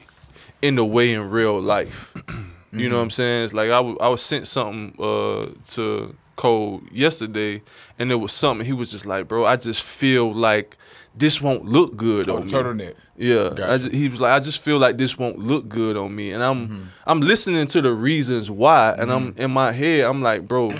in 0.62 0.76
the 0.76 0.84
way 0.84 1.12
in 1.12 1.30
real 1.30 1.60
life. 1.60 2.14
You 2.72 2.90
know 2.90 2.96
what 2.96 2.98
mm-hmm. 2.98 3.04
I'm 3.04 3.10
saying? 3.10 3.44
It's 3.44 3.54
like 3.54 3.70
I 3.70 3.78
I 3.78 4.08
was 4.08 4.22
sent 4.22 4.46
something 4.46 4.94
uh, 5.02 5.46
to 5.68 6.14
Cole 6.36 6.82
yesterday, 6.92 7.62
and 7.98 8.12
it 8.12 8.16
was 8.16 8.32
something 8.32 8.66
he 8.66 8.74
was 8.74 8.90
just 8.90 9.06
like, 9.06 9.28
bro, 9.28 9.46
I 9.46 9.56
just 9.56 9.82
feel 9.82 10.32
like 10.32 10.76
this 11.14 11.40
won't 11.40 11.64
look 11.64 11.96
good 11.96 12.28
Oh, 12.28 12.36
on 12.36 12.46
me. 12.46 12.52
turtleneck. 12.52 12.94
Yeah, 13.16 13.50
Gotcha. 13.54 13.88
ju- 13.88 13.96
he 13.96 14.08
was 14.08 14.20
like, 14.20 14.32
I 14.32 14.40
just 14.40 14.62
feel 14.62 14.78
like 14.78 14.98
this 14.98 15.18
won't 15.18 15.38
look 15.38 15.68
good 15.68 15.96
on 15.96 16.14
me, 16.14 16.32
and 16.32 16.42
I'm 16.42 16.68
mm-hmm. 16.68 16.82
I'm 17.06 17.20
listening 17.20 17.66
to 17.68 17.80
the 17.80 17.92
reasons 17.92 18.50
why, 18.50 18.92
and 18.92 19.10
I'm 19.10 19.32
mm-hmm. 19.32 19.42
in 19.42 19.50
my 19.52 19.72
head, 19.72 20.04
I'm 20.04 20.20
like, 20.20 20.46
bro, 20.46 20.72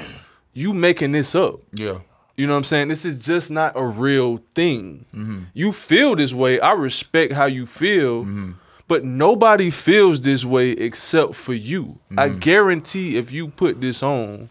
you 0.53 0.75
making 0.75 1.13
this 1.13 1.35
up. 1.35 1.61
Yeah. 1.73 1.99
You 2.37 2.47
know 2.47 2.53
what 2.53 2.59
I'm 2.59 2.65
saying? 2.65 2.89
This 2.89 3.05
is 3.07 3.17
just 3.17 3.51
not 3.51 3.73
a 3.77 3.87
real 3.87 4.39
thing. 4.55 5.07
Mm-hmm. 5.15 5.45
You 5.55 5.73
feel 5.73 6.15
this 6.17 6.35
way. 6.35 6.61
I 6.61 6.73
respect 6.73 7.33
how 7.33 7.47
you 7.47 7.65
feel, 7.65 8.23
mm-hmm. 8.23 8.53
but 8.89 9.05
nobody 9.05 9.71
feels 9.71 10.21
this 10.21 10.45
way 10.45 10.73
except 10.73 11.35
for 11.35 11.55
you. 11.55 11.99
I 12.17 12.29
mm-hmm. 12.29 12.39
guarantee 12.41 13.17
if 13.17 13.33
you 13.33 13.49
put 13.49 13.81
this 13.81 14.03
on, 14.03 14.51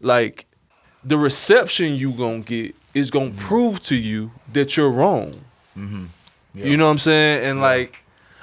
like 0.00 0.46
the 1.04 1.18
reception 1.18 1.94
you 1.94 2.12
gonna 2.12 2.40
get 2.40 2.74
is 2.94 3.10
gonna 3.10 3.32
prove 3.32 3.82
to 3.82 3.94
you 3.94 4.30
that 4.52 4.76
you're 4.76 4.90
wrong. 4.90 5.34
You 6.54 6.76
know 6.76 6.86
what 6.86 6.92
I'm 6.92 6.98
saying? 6.98 7.44
And 7.44 7.60
like, 7.60 7.98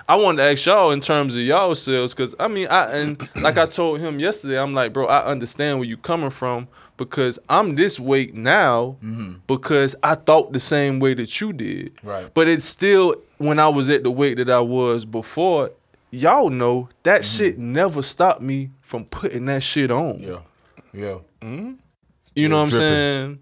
I 0.08 0.16
wanted 0.16 0.38
to 0.38 0.44
ask 0.44 0.66
y'all 0.66 0.92
in 0.92 1.02
terms 1.02 1.36
of 1.36 1.42
y'all 1.42 1.76
selves, 1.76 2.14
because 2.14 2.34
I 2.40 2.48
mean, 2.48 2.68
I 2.68 2.92
and 2.92 3.30
like 3.36 3.58
I 3.58 3.66
told 3.66 4.00
him 4.00 4.20
yesterday, 4.20 4.60
I'm 4.60 4.74
like, 4.74 4.94
bro, 4.94 5.08
I 5.08 5.26
understand 5.26 5.80
where 5.80 5.88
you 5.88 5.98
coming 5.98 6.30
from 6.30 6.68
because 6.98 7.40
I'm 7.48 7.76
this 7.76 8.00
weight 8.00 8.34
now 8.34 8.98
mm-hmm. 9.04 9.36
because 9.46 9.96
I 10.04 10.16
thought 10.16 10.52
the 10.52 10.60
same 10.60 11.00
way 11.00 11.14
that 11.14 11.40
you 11.40 11.54
did. 11.54 11.94
Right. 12.04 12.32
But 12.34 12.48
it's 12.48 12.66
still 12.66 13.16
when 13.38 13.60
I 13.60 13.68
was 13.70 13.90
at 13.90 14.04
the 14.04 14.12
weight 14.12 14.38
that 14.38 14.50
I 14.50 14.60
was 14.60 15.06
before. 15.06 15.72
Y'all 16.10 16.50
know 16.50 16.90
that 17.04 17.22
mm-hmm. 17.22 17.38
shit 17.38 17.58
never 17.60 18.02
stopped 18.02 18.42
me 18.42 18.72
from 18.82 19.06
putting 19.06 19.46
that 19.46 19.62
shit 19.62 19.92
on. 19.92 20.20
Yeah. 20.20 20.40
Yeah. 20.94 21.18
Mm-hmm. 21.42 21.74
You 22.36 22.50
know 22.50 22.58
what 22.58 22.64
I'm 22.64 22.70
dripping. 22.70 23.40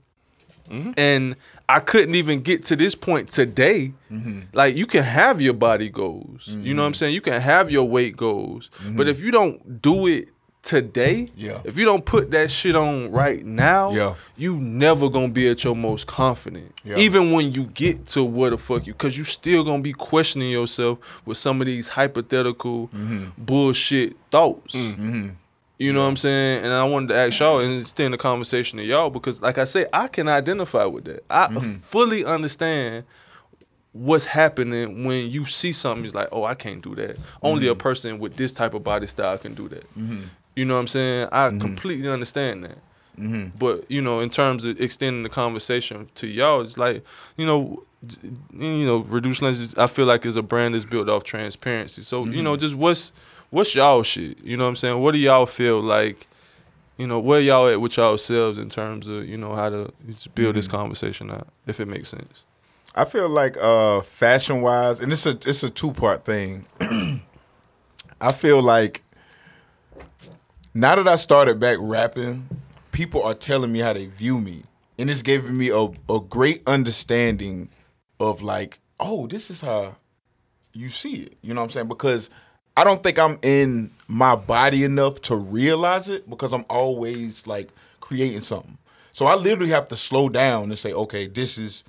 saying? 0.70 0.94
And 0.98 1.36
I 1.70 1.80
couldn't 1.80 2.16
even 2.16 2.42
get 2.42 2.66
to 2.66 2.76
this 2.76 2.96
point 2.96 3.30
today. 3.30 3.94
Mm-hmm. 4.12 4.42
Like 4.54 4.76
you 4.76 4.88
can 4.88 5.04
have 5.04 5.42
your 5.42 5.54
body 5.54 5.90
goals. 5.90 6.48
You 6.48 6.74
know 6.74 6.82
what 6.82 6.88
I'm 6.88 6.94
saying? 6.96 7.14
You 7.14 7.22
can 7.22 7.40
have 7.40 7.70
your 7.70 7.88
weight 7.88 8.18
goals. 8.18 8.72
But 8.94 9.08
if 9.08 9.22
you 9.22 9.32
don't 9.32 9.82
do 9.82 10.08
it 10.08 10.30
today, 10.66 11.28
Mm-hmm. 11.28 11.40
Yeah. 11.46 11.62
if 11.64 11.78
you 11.78 11.86
don't 11.86 12.04
put 12.04 12.32
that 12.32 12.50
shit 12.52 12.76
on 12.76 13.12
right 13.12 13.46
now, 13.46 13.92
Yeah. 13.92 14.16
you 14.36 14.58
never 14.58 15.10
gonna 15.10 15.30
be 15.30 15.48
at 15.48 15.64
your 15.64 15.76
most 15.76 16.08
confident. 16.08 16.74
Yeah. 16.84 16.98
Even 16.98 17.32
when 17.32 17.52
you 17.54 17.66
get 17.66 18.08
to 18.08 18.26
where 18.26 18.50
the 18.50 18.58
fuck 18.58 18.86
you 18.88 18.94
cause 18.96 19.16
you 19.18 19.24
still 19.24 19.64
gonna 19.64 19.84
be 19.84 19.94
questioning 19.94 20.50
yourself 20.50 21.22
with 21.26 21.38
some 21.38 21.62
of 21.62 21.68
these 21.68 21.88
hypothetical 21.88 22.88
Mm-hmm. 22.90 23.26
bullshit 23.38 24.18
thoughts. 24.32 24.76
You 25.78 25.92
know 25.92 26.02
what 26.04 26.08
I'm 26.08 26.16
saying? 26.16 26.64
And 26.64 26.74
I 26.74 26.84
wanted 26.86 27.10
to 27.10 27.16
ask 27.16 27.38
y'all 27.40 27.60
and 27.60 27.80
extend 27.82 28.14
the 28.14 28.18
conversation 28.18 28.78
to 28.80 28.84
y'all 28.86 29.10
because, 29.10 29.42
like 29.42 29.58
I 29.58 29.66
say, 29.66 29.86
I 29.94 30.08
can 30.08 30.28
identify 30.30 30.86
with 30.86 31.04
that. 31.06 31.24
I 31.30 31.50
fully 31.60 32.24
understand 32.24 33.04
what's 33.92 34.24
happening 34.26 35.04
when 35.04 35.30
you 35.30 35.44
see 35.46 35.74
something. 35.74 36.06
It's 36.06 36.16
like, 36.16 36.30
oh, 36.32 36.46
I 36.46 36.56
can't 36.56 36.82
do 36.82 36.96
that. 36.96 37.18
Only 37.42 37.68
a 37.68 37.76
person 37.76 38.20
with 38.20 38.36
this 38.38 38.54
type 38.54 38.74
of 38.74 38.84
body 38.86 39.06
style 39.08 39.38
can 39.38 39.54
do 39.54 39.68
that. 39.68 39.84
You 40.56 40.66
know 40.66 40.76
what 40.76 40.82
I'm 40.82 40.88
saying? 40.88 41.30
I 41.32 41.50
mm-hmm. 41.50 41.60
completely 41.60 42.10
understand 42.10 42.64
that. 42.64 42.78
Mm-hmm. 43.20 43.58
But 43.58 43.90
you 43.90 44.02
know, 44.02 44.20
in 44.20 44.30
terms 44.30 44.66
of 44.66 44.80
extending 44.80 45.24
the 45.24 45.30
conversation 45.30 46.10
to 46.16 46.28
y'all, 46.28 46.62
it's 46.62 46.78
like 46.78 47.04
you 47.38 47.46
know, 47.46 47.84
you 48.54 48.86
know, 48.86 49.00
reduce 49.00 49.42
lenses. 49.42 49.76
I 49.76 49.88
feel 49.88 50.06
like 50.06 50.26
is 50.26 50.36
a 50.36 50.44
brand 50.44 50.76
that's 50.76 50.86
built 50.86 51.10
off 51.10 51.24
transparency. 51.24 52.02
So 52.02 52.26
you 52.26 52.42
know, 52.42 52.54
mm-hmm. 52.54 52.62
just 52.62 52.76
what's 52.76 53.14
what's 53.52 53.74
y'all 53.76 54.04
shit? 54.04 54.44
You 54.44 54.58
know 54.58 54.66
what 54.66 54.70
I'm 54.70 54.76
saying? 54.76 55.02
What 55.02 55.14
do 55.14 55.20
y'all 55.20 55.46
feel 55.46 55.80
like? 55.80 56.28
You 56.98 57.08
know, 57.08 57.20
where 57.20 57.42
y'all 57.42 57.68
at 57.68 57.82
with 57.82 57.98
y'all 57.98 58.18
selves 58.18 58.58
in 58.58 58.70
terms 58.70 59.08
of 59.08 59.28
you 59.28 59.38
know 59.38 59.54
how 59.54 59.70
to 59.70 59.92
just 60.08 60.34
build 60.34 60.56
this 60.56 60.68
conversation 60.68 61.30
out, 61.30 61.48
if 61.68 61.80
it 61.80 61.88
makes 61.88 62.10
sense. 62.10 62.46
I 62.96 63.04
feel 63.04 63.28
like 63.28 63.58
uh 63.58 64.02
fashion 64.02 64.62
wise, 64.62 65.02
and 65.02 65.12
it's 65.12 65.26
a 65.26 65.32
it's 65.32 65.64
a 65.64 65.70
two 65.70 65.92
part 65.92 66.24
thing. 66.24 66.66
I 68.22 68.32
feel 68.32 68.62
like 68.62 69.04
now 70.76 70.94
that 70.96 71.08
I 71.08 71.16
started 71.16 71.58
back 71.58 71.78
rapping, 71.80 72.50
people 72.92 73.24
are 73.24 73.34
telling 73.34 73.72
me 73.72 73.80
how 73.80 73.94
they 73.94 74.08
view 74.08 74.42
me. 74.42 74.64
And 75.00 75.10
it's 75.10 75.22
giving 75.22 75.58
me 75.58 75.70
a, 75.70 75.88
a 76.14 76.20
great 76.20 76.62
understanding 76.68 77.70
of 78.20 78.42
like, 78.42 78.80
oh, 79.00 79.26
this 79.26 79.50
is 79.50 79.62
how 79.62 79.96
you 80.74 80.90
see 80.90 81.24
it. 81.24 81.38
You 81.42 81.54
know 81.54 81.62
what 81.62 81.66
I'm 81.66 81.72
saying? 81.72 81.88
Because 81.88 82.30
I 82.76 82.84
don't 82.84 83.02
think 83.02 83.18
I'm 83.18 83.40
in 83.42 83.92
my 84.10 84.36
body 84.36 84.84
enough 84.84 85.22
to 85.24 85.38
realize 85.38 86.10
it 86.10 86.30
because 86.30 86.52
I'm 86.52 86.66
always 86.70 87.48
like 87.48 87.70
creating 88.02 88.42
something. 88.42 88.78
So 89.12 89.28
I 89.28 89.36
literally 89.36 89.72
have 89.72 89.88
to 89.90 89.96
slow 89.96 90.28
down 90.28 90.64
and 90.64 90.78
say, 90.78 90.92
okay, 90.92 91.28
this 91.28 91.58
is 91.58 91.86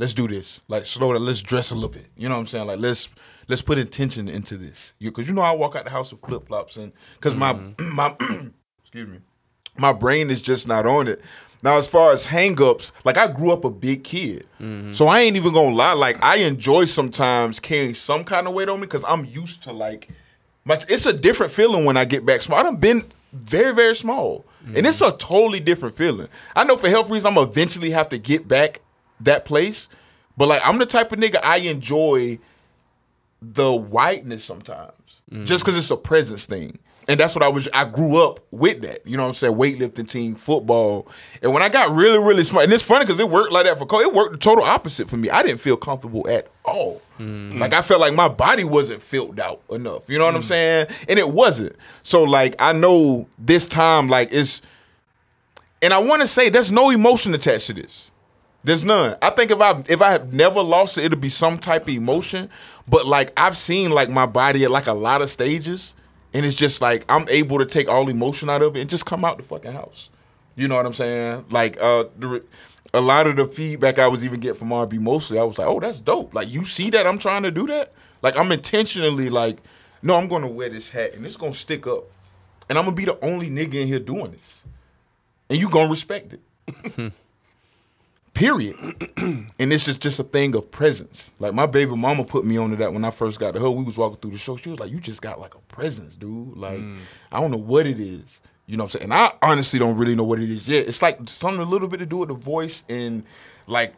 let's 0.00 0.14
do 0.14 0.26
this. 0.26 0.62
Like 0.66 0.86
slow 0.86 1.12
down, 1.12 1.24
let's 1.24 1.42
dress 1.42 1.70
a 1.70 1.74
little 1.74 1.90
bit. 1.90 2.06
You 2.16 2.28
know 2.28 2.34
what 2.34 2.40
I'm 2.40 2.46
saying? 2.46 2.66
Like 2.66 2.80
let's 2.80 3.10
let's 3.48 3.62
put 3.62 3.78
intention 3.78 4.28
into 4.28 4.56
this. 4.56 4.94
You 4.98 5.12
cause 5.12 5.28
you 5.28 5.34
know 5.34 5.42
I 5.42 5.52
walk 5.52 5.76
out 5.76 5.84
the 5.84 5.90
house 5.90 6.10
with 6.10 6.22
flip 6.22 6.48
flops 6.48 6.76
and 6.76 6.92
because 7.14 7.36
my 7.36 7.52
mm-hmm. 7.52 7.94
my 7.94 8.16
excuse 8.80 9.06
me, 9.06 9.18
my 9.76 9.92
brain 9.92 10.30
is 10.30 10.42
just 10.42 10.66
not 10.66 10.86
on 10.86 11.06
it. 11.06 11.20
Now, 11.62 11.76
as 11.76 11.86
far 11.86 12.10
as 12.12 12.26
hangups, 12.26 12.92
like 13.04 13.18
I 13.18 13.28
grew 13.28 13.52
up 13.52 13.66
a 13.66 13.70
big 13.70 14.02
kid, 14.02 14.46
mm-hmm. 14.58 14.92
so 14.92 15.08
I 15.08 15.20
ain't 15.20 15.36
even 15.36 15.52
gonna 15.52 15.74
lie. 15.74 15.92
Like 15.92 16.24
I 16.24 16.36
enjoy 16.36 16.86
sometimes 16.86 17.60
carrying 17.60 17.94
some 17.94 18.24
kind 18.24 18.48
of 18.48 18.54
weight 18.54 18.70
on 18.70 18.80
me 18.80 18.86
because 18.86 19.04
I'm 19.06 19.26
used 19.26 19.62
to 19.64 19.72
like, 19.72 20.08
my, 20.64 20.76
it's 20.88 21.04
a 21.04 21.12
different 21.12 21.52
feeling 21.52 21.84
when 21.84 21.98
I 21.98 22.06
get 22.06 22.24
back 22.24 22.40
small. 22.40 22.66
I've 22.66 22.80
been 22.80 23.04
very 23.34 23.74
very 23.74 23.94
small, 23.94 24.46
and 24.64 24.86
it's 24.86 25.02
mm-hmm. 25.02 25.14
a 25.14 25.18
totally 25.18 25.60
different 25.60 25.94
feeling. 25.94 26.28
I 26.56 26.64
know 26.64 26.78
for 26.78 26.88
health 26.88 27.10
reasons 27.10 27.36
I'm 27.36 27.42
eventually 27.42 27.90
have 27.90 28.08
to 28.08 28.18
get 28.18 28.48
back 28.48 28.80
that 29.20 29.44
place, 29.44 29.88
but 30.36 30.48
like 30.48 30.62
I'm 30.64 30.78
the 30.78 30.86
type 30.86 31.12
of 31.12 31.18
nigga 31.18 31.38
I 31.44 31.58
enjoy 31.58 32.38
the 33.42 33.72
whiteness 33.72 34.44
sometimes, 34.44 35.22
mm. 35.30 35.46
just 35.46 35.64
because 35.64 35.78
it's 35.78 35.90
a 35.90 35.96
presence 35.96 36.46
thing. 36.46 36.78
And 37.08 37.18
that's 37.18 37.34
what 37.34 37.42
I 37.42 37.48
was. 37.48 37.68
I 37.74 37.86
grew 37.86 38.18
up 38.24 38.38
with 38.52 38.82
that. 38.82 39.04
You 39.04 39.16
know 39.16 39.24
what 39.24 39.30
I'm 39.30 39.34
saying? 39.34 39.54
Weightlifting 39.54 40.08
team, 40.08 40.36
football. 40.36 41.08
And 41.42 41.52
when 41.52 41.60
I 41.60 41.68
got 41.68 41.90
really, 41.90 42.18
really 42.18 42.44
smart, 42.44 42.64
and 42.64 42.72
it's 42.72 42.84
funny 42.84 43.04
because 43.04 43.18
it 43.18 43.28
worked 43.28 43.52
like 43.52 43.64
that 43.64 43.78
for 43.78 43.86
Cole. 43.86 44.00
It 44.00 44.14
worked 44.14 44.32
the 44.32 44.38
total 44.38 44.62
opposite 44.62 45.08
for 45.08 45.16
me. 45.16 45.28
I 45.28 45.42
didn't 45.42 45.60
feel 45.60 45.76
comfortable 45.76 46.28
at 46.28 46.48
all. 46.64 47.02
Mm. 47.18 47.58
Like 47.58 47.72
I 47.72 47.82
felt 47.82 48.00
like 48.00 48.14
my 48.14 48.28
body 48.28 48.62
wasn't 48.62 49.02
filled 49.02 49.40
out 49.40 49.60
enough. 49.70 50.08
You 50.08 50.18
know 50.18 50.26
what 50.26 50.36
I'm 50.36 50.42
mm. 50.42 50.44
saying? 50.44 50.86
And 51.08 51.18
it 51.18 51.28
wasn't. 51.30 51.74
So 52.02 52.22
like 52.22 52.54
I 52.60 52.72
know 52.72 53.26
this 53.38 53.66
time, 53.66 54.08
like 54.08 54.28
it's, 54.30 54.62
and 55.82 55.92
I 55.92 55.98
want 55.98 56.20
to 56.20 56.28
say 56.28 56.48
there's 56.48 56.70
no 56.70 56.90
emotion 56.90 57.34
attached 57.34 57.66
to 57.68 57.72
this. 57.72 58.12
There's 58.62 58.84
none. 58.84 59.16
I 59.22 59.30
think 59.30 59.50
if 59.50 59.60
I 59.60 59.82
if 59.88 60.02
I 60.02 60.10
had 60.12 60.34
never 60.34 60.60
lost 60.60 60.98
it, 60.98 61.04
it'd 61.04 61.20
be 61.20 61.28
some 61.30 61.56
type 61.56 61.82
of 61.82 61.88
emotion. 61.88 62.50
But 62.86 63.06
like 63.06 63.32
I've 63.36 63.56
seen 63.56 63.90
like 63.90 64.10
my 64.10 64.26
body 64.26 64.64
at 64.64 64.70
like 64.70 64.86
a 64.86 64.92
lot 64.92 65.22
of 65.22 65.30
stages, 65.30 65.94
and 66.34 66.44
it's 66.44 66.56
just 66.56 66.82
like 66.82 67.04
I'm 67.08 67.26
able 67.28 67.58
to 67.58 67.66
take 67.66 67.88
all 67.88 68.08
emotion 68.08 68.50
out 68.50 68.62
of 68.62 68.76
it 68.76 68.80
and 68.80 68.90
just 68.90 69.06
come 69.06 69.24
out 69.24 69.38
the 69.38 69.44
fucking 69.44 69.72
house. 69.72 70.10
You 70.56 70.68
know 70.68 70.76
what 70.76 70.84
I'm 70.84 70.92
saying? 70.92 71.46
Like 71.48 71.80
uh, 71.80 72.04
the, 72.18 72.44
a 72.92 73.00
lot 73.00 73.26
of 73.26 73.36
the 73.36 73.46
feedback 73.46 73.98
I 73.98 74.08
was 74.08 74.24
even 74.24 74.40
getting 74.40 74.58
from 74.58 74.68
RB 74.68 74.98
mostly, 74.98 75.38
I 75.38 75.42
was 75.44 75.58
like, 75.58 75.68
oh, 75.68 75.80
that's 75.80 76.00
dope. 76.00 76.34
Like 76.34 76.48
you 76.48 76.64
see 76.66 76.90
that 76.90 77.06
I'm 77.06 77.18
trying 77.18 77.44
to 77.44 77.50
do 77.50 77.66
that. 77.68 77.92
Like 78.20 78.36
I'm 78.36 78.52
intentionally 78.52 79.30
like, 79.30 79.58
no, 80.02 80.16
I'm 80.16 80.28
gonna 80.28 80.48
wear 80.48 80.68
this 80.68 80.90
hat 80.90 81.14
and 81.14 81.24
it's 81.24 81.36
gonna 81.36 81.54
stick 81.54 81.86
up, 81.86 82.04
and 82.68 82.76
I'm 82.76 82.84
gonna 82.84 82.96
be 82.96 83.06
the 83.06 83.18
only 83.24 83.48
nigga 83.48 83.74
in 83.74 83.88
here 83.88 84.00
doing 84.00 84.32
this, 84.32 84.62
and 85.48 85.58
you 85.58 85.70
gonna 85.70 85.88
respect 85.88 86.34
it. 86.34 87.12
Period. 88.34 88.76
and 89.58 89.72
this 89.72 89.88
is 89.88 89.98
just 89.98 90.18
a 90.18 90.22
thing 90.22 90.54
of 90.54 90.70
presence. 90.70 91.32
Like 91.38 91.52
my 91.52 91.66
baby 91.66 91.94
mama 91.94 92.24
put 92.24 92.44
me 92.44 92.56
onto 92.56 92.76
that 92.76 92.92
when 92.92 93.04
I 93.04 93.10
first 93.10 93.38
got 93.38 93.54
to 93.54 93.60
her. 93.60 93.70
We 93.70 93.82
was 93.82 93.98
walking 93.98 94.18
through 94.18 94.30
the 94.32 94.38
show. 94.38 94.56
She 94.56 94.70
was 94.70 94.80
like, 94.80 94.90
"You 94.90 94.98
just 94.98 95.20
got 95.20 95.40
like 95.40 95.54
a 95.54 95.60
presence, 95.68 96.16
dude. 96.16 96.56
Like 96.56 96.78
mm. 96.78 96.98
I 97.30 97.40
don't 97.40 97.50
know 97.50 97.58
what 97.58 97.86
it 97.86 98.00
is. 98.00 98.40
You 98.66 98.76
know 98.76 98.84
what 98.84 98.94
I'm 98.94 99.00
saying? 99.00 99.12
And 99.12 99.14
I 99.14 99.30
honestly 99.42 99.78
don't 99.78 99.96
really 99.96 100.14
know 100.14 100.24
what 100.24 100.38
it 100.38 100.48
is 100.48 100.66
yet. 100.66 100.86
It's 100.86 101.02
like 101.02 101.18
something 101.28 101.60
a 101.60 101.64
little 101.64 101.88
bit 101.88 101.98
to 101.98 102.06
do 102.06 102.18
with 102.18 102.28
the 102.28 102.36
voice 102.36 102.84
and 102.88 103.24
like 103.66 103.94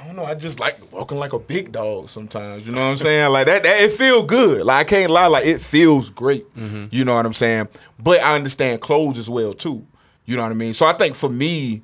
I 0.00 0.06
don't 0.06 0.16
know. 0.16 0.24
I 0.24 0.34
just 0.34 0.60
like 0.60 0.76
walking 0.92 1.18
like 1.18 1.32
a 1.32 1.38
big 1.38 1.72
dog 1.72 2.08
sometimes. 2.08 2.66
You 2.66 2.72
know 2.72 2.84
what 2.84 2.92
I'm 2.92 2.98
saying? 2.98 3.32
Like 3.32 3.46
that, 3.46 3.62
that 3.62 3.82
it 3.82 3.92
feel 3.92 4.22
good. 4.22 4.64
Like 4.64 4.86
I 4.86 4.88
can't 4.88 5.10
lie. 5.10 5.26
Like 5.26 5.44
it 5.44 5.60
feels 5.60 6.08
great. 6.08 6.54
Mm-hmm. 6.54 6.86
You 6.90 7.04
know 7.04 7.14
what 7.14 7.26
I'm 7.26 7.34
saying? 7.34 7.68
But 7.98 8.20
I 8.20 8.34
understand 8.34 8.80
clothes 8.80 9.18
as 9.18 9.28
well 9.28 9.52
too. 9.52 9.86
You 10.24 10.36
know 10.36 10.42
what 10.42 10.52
I 10.52 10.54
mean? 10.54 10.72
So 10.72 10.86
I 10.86 10.92
think 10.92 11.16
for 11.16 11.28
me, 11.28 11.82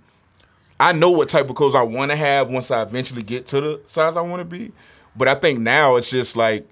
I 0.79 0.93
know 0.93 1.11
what 1.11 1.29
type 1.29 1.49
of 1.49 1.57
clothes 1.57 1.75
I 1.75 1.83
want 1.83 2.11
to 2.11 2.17
have 2.17 2.51
once 2.51 2.71
I 2.71 2.83
eventually 2.83 3.23
get 3.23 3.47
to 3.47 3.61
the 3.61 3.81
size 3.87 4.17
I 4.17 4.21
want 4.21 4.41
to 4.41 4.45
be. 4.45 4.73
But 5.17 5.29
I 5.29 5.35
think 5.35 5.61
now 5.61 5.97
it's 5.97 6.11
just 6.11 6.37
like 6.37 6.69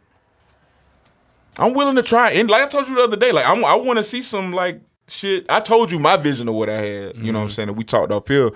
I'm 1.59 1.73
willing 1.73 1.97
to 1.97 2.03
try. 2.03 2.33
And 2.33 2.51
like 2.51 2.65
I 2.65 2.69
told 2.69 2.89
you 2.89 2.97
the 2.97 3.03
other 3.03 3.17
day, 3.17 3.33
like 3.33 3.47
I'm, 3.47 3.65
I 3.65 3.75
want 3.75 3.99
to 3.99 4.03
see 4.03 4.23
some 4.23 4.53
like 4.53 4.81
shit. 5.09 5.47
I 5.49 5.61
told 5.61 5.91
you 5.91 5.99
my 5.99 6.17
vision 6.17 6.49
of 6.49 6.55
what 6.55 6.69
I 6.69 6.81
had. 6.81 7.17
You 7.17 7.33
know 7.33 7.39
what 7.39 7.45
I'm 7.45 7.51
saying? 7.51 7.69
And 7.69 7.79
we 7.79 7.85
talked 7.85 8.13
off 8.13 8.29
here, 8.29 8.51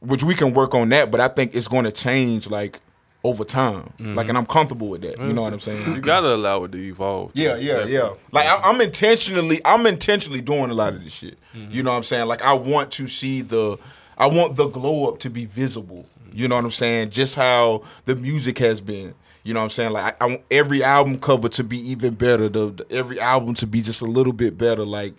which 0.00 0.22
we 0.22 0.34
can 0.34 0.52
work 0.52 0.74
on 0.74 0.88
that. 0.90 1.10
But 1.10 1.20
I 1.20 1.28
think 1.28 1.54
it's 1.54 1.68
going 1.68 1.84
to 1.84 1.92
change 1.92 2.48
like 2.48 2.80
over 3.24 3.44
time. 3.44 3.92
Like, 3.98 4.28
and 4.28 4.36
I'm 4.36 4.46
comfortable 4.46 4.88
with 4.88 5.02
that. 5.02 5.18
You 5.20 5.32
know 5.32 5.42
what 5.42 5.52
I'm 5.52 5.60
saying? 5.60 5.94
You 5.94 6.00
gotta 6.00 6.34
allow 6.34 6.64
it 6.64 6.72
to 6.72 6.78
evolve. 6.78 7.30
Yeah, 7.34 7.56
yeah, 7.56 7.84
yeah. 7.84 8.10
Like 8.32 8.46
I, 8.46 8.56
I'm 8.64 8.80
intentionally, 8.80 9.60
I'm 9.64 9.86
intentionally 9.86 10.40
doing 10.40 10.70
a 10.70 10.74
lot 10.74 10.94
of 10.94 11.04
this 11.04 11.12
shit. 11.12 11.38
Mm-hmm. 11.54 11.72
You 11.72 11.82
know 11.84 11.90
what 11.90 11.98
I'm 11.98 12.02
saying? 12.02 12.26
Like 12.26 12.42
I 12.42 12.54
want 12.54 12.90
to 12.92 13.06
see 13.06 13.42
the, 13.42 13.78
I 14.18 14.26
want 14.26 14.56
the 14.56 14.68
glow 14.68 15.08
up 15.08 15.18
to 15.20 15.30
be 15.30 15.46
visible. 15.46 16.06
You 16.32 16.48
know 16.48 16.54
what 16.56 16.64
I'm 16.64 16.70
saying? 16.70 17.10
Just 17.10 17.34
how 17.36 17.82
the 18.04 18.16
music 18.16 18.58
has 18.58 18.80
been. 18.80 19.14
You 19.44 19.52
know 19.54 19.60
what 19.60 19.64
I'm 19.64 19.70
saying? 19.70 19.90
Like 19.92 20.16
I, 20.22 20.24
I 20.24 20.28
want 20.28 20.42
every 20.50 20.82
album 20.84 21.18
cover 21.18 21.48
to 21.50 21.64
be 21.64 21.78
even 21.90 22.14
better. 22.14 22.48
The, 22.48 22.70
the- 22.70 22.86
every 22.92 23.18
album 23.20 23.54
to 23.56 23.66
be 23.66 23.82
just 23.82 24.00
a 24.02 24.06
little 24.06 24.32
bit 24.32 24.56
better. 24.56 24.84
Like, 24.86 25.14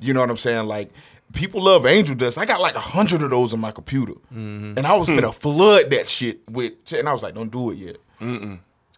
you 0.00 0.12
know 0.14 0.20
what 0.20 0.30
I'm 0.30 0.36
saying? 0.36 0.66
Like 0.66 0.90
people 1.34 1.62
love 1.62 1.84
Angel 1.86 2.14
Dust. 2.14 2.38
I 2.38 2.46
got 2.46 2.60
like 2.60 2.74
a 2.74 2.80
hundred 2.80 3.22
of 3.22 3.30
those 3.30 3.52
in 3.52 3.60
my 3.60 3.70
computer, 3.72 4.12
Mm-hmm. 4.34 4.74
and 4.78 4.86
I 4.86 4.94
was 4.94 5.08
gonna 5.08 5.30
flood 5.32 5.90
that 5.90 6.08
shit 6.08 6.40
with. 6.50 6.72
And 6.92 7.08
I 7.08 7.12
was 7.12 7.22
like, 7.22 7.34
don't 7.34 7.50
do 7.52 7.70
it 7.70 7.76
yet. 7.76 7.96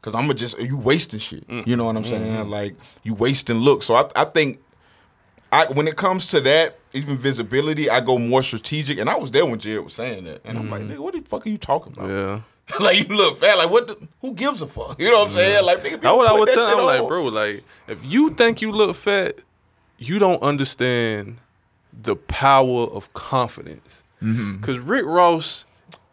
Cause 0.01 0.15
I'm 0.15 0.23
gonna 0.23 0.35
just 0.35 0.59
you 0.61 0.79
wasting 0.79 1.19
shit. 1.19 1.45
You 1.49 1.75
know 1.75 1.85
what 1.85 1.97
I'm 1.97 2.05
saying? 2.05 2.49
Like 2.49 2.77
you 3.03 3.15
wasting 3.15 3.57
looks. 3.59 3.85
So 3.87 3.95
I, 3.95 4.09
I 4.15 4.25
think 4.27 4.61
I 5.53 5.67
when 5.73 5.89
it 5.89 5.97
comes 5.97 6.27
to 6.29 6.41
that, 6.43 6.79
even 6.93 7.17
visibility, 7.17 7.89
I 7.91 8.01
go 8.01 8.19
more 8.19 8.43
strategic. 8.43 8.99
And 8.99 9.09
I 9.09 9.17
was 9.17 9.31
there 9.31 9.47
when 9.47 9.59
Jared 9.59 9.85
was 9.85 9.95
saying 9.95 10.25
that, 10.25 10.41
and 10.45 10.59
I'm 10.59 10.71
like, 10.71 10.83
nigga, 10.83 10.99
what 10.99 11.15
the 11.15 11.21
fuck 11.21 11.47
are 11.47 11.51
you 11.51 11.59
talking 11.59 11.93
about? 11.97 12.09
Yeah. 12.09 12.41
like 12.81 13.09
you 13.09 13.17
look 13.17 13.39
fat. 13.39 13.57
Like 13.57 13.71
what? 13.71 13.87
The, 13.87 14.09
who 14.21 14.35
gives 14.35 14.61
a 14.61 14.67
fuck? 14.67 14.99
You 15.01 15.11
know 15.11 15.21
what 15.21 15.29
I'm 15.29 15.35
saying? 15.35 15.65
Like 15.65 15.79
nigga, 15.79 15.93
people 15.93 16.19
what 16.19 16.29
I 16.29 16.39
would 16.39 16.49
tell 16.51 16.69
shit 16.69 16.79
him. 16.79 16.85
Like, 16.85 17.01
on. 17.01 17.09
bro, 17.09 17.25
like 17.25 17.65
if 17.87 18.05
you 18.05 18.31
think 18.31 18.61
you 18.61 18.73
look 18.73 18.95
fat, 18.95 19.41
you 19.99 20.19
don't 20.19 20.43
understand 20.43 21.37
the 21.93 22.15
power 22.15 22.85
of 22.85 23.13
confidence. 23.15 24.05
Mm-hmm. 24.23 24.57
Because 24.57 24.79
Rick 24.79 25.07
Ross 25.07 25.65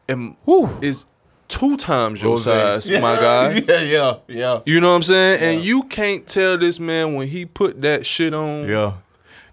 am, 0.07 0.37
is 0.81 1.05
two 1.47 1.77
times 1.77 2.21
your 2.21 2.37
size, 2.37 2.87
Yeah. 2.89 2.99
my 3.01 3.15
guy. 3.15 3.61
yeah, 3.67 3.81
yeah, 3.81 4.13
yeah, 4.27 4.61
You 4.65 4.79
know 4.79 4.89
what 4.89 4.95
I'm 4.95 5.01
saying? 5.01 5.41
And 5.41 5.65
you 5.65 5.83
can't 5.83 6.25
tell 6.27 6.57
this 6.57 6.79
man 6.79 7.15
when 7.15 7.27
he 7.27 7.45
put 7.45 7.81
that 7.81 8.05
shit 8.05 8.33
on. 8.33 8.67
yeah. 8.67 8.93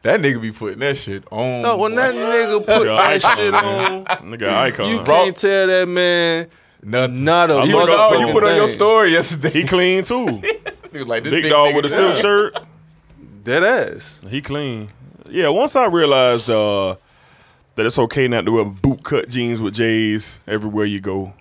That 0.02 0.20
nigga 0.20 0.42
be 0.42 0.50
putting 0.52 0.80
that 0.80 0.96
shit 0.96 1.24
on. 1.30 1.62
No, 1.62 1.76
when 1.76 1.92
boy. 1.92 1.96
that 1.98 2.14
nigga 2.14 2.58
put 2.66 2.74
Nigga 2.82 2.84
that 2.96 3.24
icon, 3.24 3.36
shit 3.36 3.52
man. 3.52 3.92
on, 3.94 4.04
Nigga 4.38 4.48
icon. 4.48 4.90
you 4.90 5.02
can't 5.04 5.36
tell 5.36 5.66
that 5.68 5.88
man 5.88 6.48
Nothing. 6.82 7.24
not 7.24 7.50
a 7.50 7.54
I 7.54 7.64
You, 7.64 7.72
put 7.76 7.88
motherfucking 7.88 8.20
to 8.20 8.26
you 8.26 8.32
put 8.32 8.44
on 8.44 8.56
your 8.56 8.68
story 8.68 9.12
yesterday. 9.12 9.50
he 9.50 9.64
clean 9.64 10.02
too. 10.04 10.26
Nigga 10.92 11.06
like, 11.06 11.22
this 11.24 11.30
Big 11.30 11.44
big 11.44 11.52
dog 11.52 11.68
nigga 11.72 11.76
with 11.76 11.84
a 11.84 11.88
silk 11.88 12.16
shirt. 12.16 12.58
Dead 13.44 13.62
ass. 13.64 14.20
He 14.28 14.42
clean. 14.42 14.88
Yeah, 15.30 15.48
once 15.50 15.74
I 15.76 15.86
realized 15.86 16.50
uh, 16.50 16.96
that 17.76 17.86
it's 17.86 17.98
okay 17.98 18.26
not 18.28 18.44
to 18.46 18.52
wear 18.52 18.64
boot 18.64 19.02
cut 19.04 19.28
jeans 19.28 19.62
with 19.62 19.74
J's 19.74 20.38
everywhere 20.46 20.84
you 20.84 21.00
go, 21.00 21.32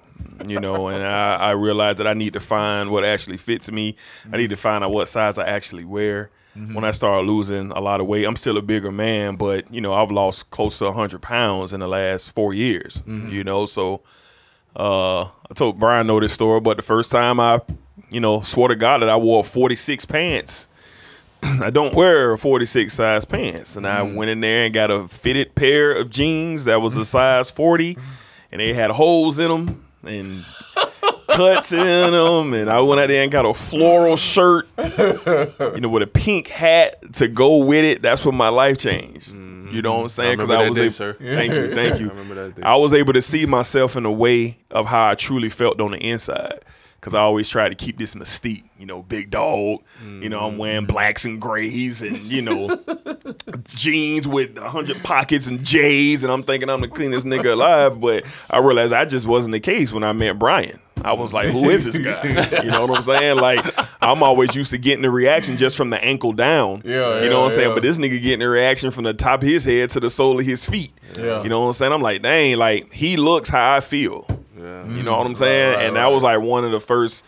you 0.48 0.60
know, 0.60 0.88
and 0.88 1.04
I, 1.04 1.36
I 1.36 1.52
realized 1.52 1.98
that 1.98 2.08
I 2.08 2.14
need 2.14 2.34
to 2.34 2.40
find 2.40 2.90
what 2.92 3.04
actually 3.04 3.38
fits 3.38 3.72
me. 3.72 3.96
I 4.32 4.38
need 4.38 4.52
to 4.52 4.56
find 4.56 4.84
out 4.84 4.92
what 4.92 5.08
size 5.08 5.38
I 5.38 5.46
actually 5.48 5.84
wear. 5.84 6.30
Mm-hmm. 6.58 6.74
When 6.74 6.84
I 6.84 6.92
started 6.92 7.28
losing 7.28 7.72
a 7.72 7.80
lot 7.80 8.02
of 8.02 8.08
weight, 8.08 8.26
I'm 8.26 8.36
still 8.36 8.58
a 8.58 8.62
bigger 8.62 8.92
man, 8.92 9.38
but 9.38 9.74
you 9.74 9.80
know, 9.80 9.94
I've 9.94 10.12
lost 10.12 10.50
close 10.50 10.80
to 10.80 10.86
100 10.86 11.22
pounds 11.22 11.72
in 11.72 11.80
the 11.80 11.88
last 11.88 12.32
four 12.36 12.54
years, 12.54 13.02
mm-hmm. 13.02 13.30
you 13.30 13.44
know, 13.44 13.66
so 13.66 14.02
uh, 14.76 15.22
I 15.24 15.54
told 15.54 15.80
Brian 15.80 16.08
know 16.08 16.20
this 16.20 16.34
story, 16.34 16.60
but 16.60 16.78
the 16.78 16.84
first 16.84 17.12
time 17.12 17.40
I, 17.40 17.62
you 18.10 18.20
know, 18.20 18.42
swore 18.42 18.70
to 18.70 18.76
God 18.76 19.02
that 19.02 19.10
I 19.10 19.16
wore 19.16 19.44
46 19.44 20.06
pants. 20.06 20.70
I 21.44 21.70
don't 21.70 21.96
wear 21.96 22.38
46 22.38 22.94
size 22.94 23.26
pants. 23.26 23.76
And 23.76 23.88
I 23.88 24.02
mm-hmm. 24.02 24.16
went 24.16 24.32
in 24.32 24.42
there 24.42 24.66
and 24.66 24.74
got 24.74 24.92
a 24.92 25.08
fitted 25.08 25.56
pair 25.56 25.92
of 25.94 26.10
jeans 26.10 26.66
that 26.66 26.82
was 26.82 26.96
a 26.98 27.06
size 27.06 27.50
40 27.50 27.98
and 28.52 28.62
they 28.62 28.74
had 28.74 28.92
holes 28.92 29.40
in 29.40 29.50
them 29.50 29.86
and 30.04 30.46
cuts 31.36 31.72
in 31.72 32.12
them. 32.12 32.54
And 32.54 32.70
I 32.70 32.80
went 32.82 33.02
out 33.02 33.08
there 33.08 33.24
and 33.24 33.32
got 33.32 33.46
a 33.46 33.54
floral 33.54 34.18
shirt, 34.18 34.68
you 34.78 35.80
know, 35.80 35.90
with 35.90 36.04
a 36.04 36.10
pink 36.12 36.48
hat 36.48 37.14
to 37.14 37.28
go 37.28 37.58
with 37.58 37.84
it. 37.84 38.02
That's 38.02 38.26
when 38.26 38.36
my 38.36 38.50
life 38.50 38.78
changed. 38.78 39.36
You 39.72 39.82
know 39.82 39.96
what 39.96 40.02
I'm 40.04 40.10
saying? 40.10 40.38
Because 40.38 40.52
I 40.52 40.64
that 40.64 40.70
was 40.70 40.78
day, 40.78 40.84
able, 40.84 40.94
sir. 40.94 41.14
Thank 41.14 41.54
you, 41.54 41.74
thank 41.74 42.00
you. 42.00 42.08
I 42.08 42.10
remember 42.10 42.36
that 42.36 42.56
day. 42.56 42.62
I 42.62 42.76
was 42.76 42.94
able 42.94 43.14
to 43.14 43.22
see 43.22 43.46
myself 43.46 43.96
in 43.96 44.06
a 44.06 44.12
way 44.12 44.58
of 44.70 44.86
how 44.88 45.10
I 45.10 45.16
truly 45.16 45.50
felt 45.50 45.80
on 45.80 45.92
the 45.92 45.98
inside. 45.98 46.60
Cause 47.00 47.16
I 47.16 47.22
always 47.22 47.50
try 47.50 47.68
to 47.68 47.74
keep 47.74 47.98
this 47.98 48.14
mystique, 48.14 48.64
you 48.78 48.86
know, 48.86 49.02
big 49.02 49.32
dog. 49.32 49.82
You 50.04 50.30
know, 50.30 50.42
I'm 50.42 50.60
wearing 50.60 50.84
mm. 50.84 50.88
blacks 50.88 51.26
and 51.26 51.42
grays, 51.42 52.04
and 52.04 52.16
you 52.16 52.44
know, 52.44 52.80
jeans 53.70 54.28
with 54.28 54.56
a 54.60 54.70
hundred 54.70 55.02
pockets 55.04 55.48
and 55.48 55.64
J's, 55.64 56.24
and 56.24 56.32
I'm 56.32 56.44
thinking 56.44 56.70
I'm 56.70 56.82
the 56.82 56.88
cleanest 56.88 57.26
nigga 57.26 57.54
alive. 57.54 58.00
But 58.00 58.26
I 58.52 58.60
realized 58.60 58.94
I 58.94 59.06
just 59.06 59.26
wasn't 59.26 59.54
the 59.54 59.60
case 59.60 59.92
when 59.92 60.04
I 60.04 60.14
met 60.14 60.38
Brian. 60.38 60.80
I 61.04 61.14
was 61.14 61.34
like, 61.34 61.50
who 61.50 61.70
is 61.70 61.86
this 61.86 61.98
guy? 61.98 62.22
You 62.64 62.72
know 62.72 62.86
what 62.86 62.98
I'm 62.98 63.04
saying? 63.04 63.38
Like, 63.38 63.60
I'm 64.02 64.24
always 64.24 64.56
used 64.56 64.72
to 64.72 64.78
getting 64.78 65.02
the 65.02 65.10
reaction 65.10 65.58
just 65.58 65.78
from 65.78 65.90
the 65.90 66.04
ankle 66.04 66.34
down. 66.34 66.82
Yeah, 66.86 67.24
you 67.24 67.30
know 67.30 67.40
what 67.40 67.46
I'm 67.46 67.50
yeah, 67.50 67.56
saying? 67.56 67.70
yeah. 67.70 67.74
But 67.76 67.84
this 67.84 67.98
nigga 67.98 68.22
getting 68.22 68.40
the 68.40 68.50
reaction 68.50 68.92
from 68.92 69.04
the 69.06 69.14
top 69.14 69.42
of 69.42 69.48
his 69.48 69.66
head 69.66 69.90
to 69.92 70.00
the 70.00 70.10
sole 70.10 70.40
of 70.40 70.46
his 70.46 70.66
feet. 70.66 70.92
Yeah. 71.18 71.44
You 71.44 71.50
know 71.50 71.62
what 71.62 71.68
I'm 71.68 71.74
saying? 71.74 71.92
I'm 71.92 72.02
like, 72.02 72.22
dang, 72.22 72.58
like 72.58 72.92
he 72.94 73.18
looks 73.18 73.50
how 73.50 73.76
I 73.76 73.80
feel. 73.80 74.26
Yeah. 74.58 74.88
You 74.88 75.04
know 75.04 75.18
what 75.18 75.26
I'm 75.26 75.34
mm. 75.34 75.38
saying? 75.38 75.80
and 75.80 75.96
that 75.96 76.12
was 76.12 76.24
like 76.24 76.40
one 76.40 76.66
of 76.66 76.72
the 76.72 76.80
first 76.80 77.26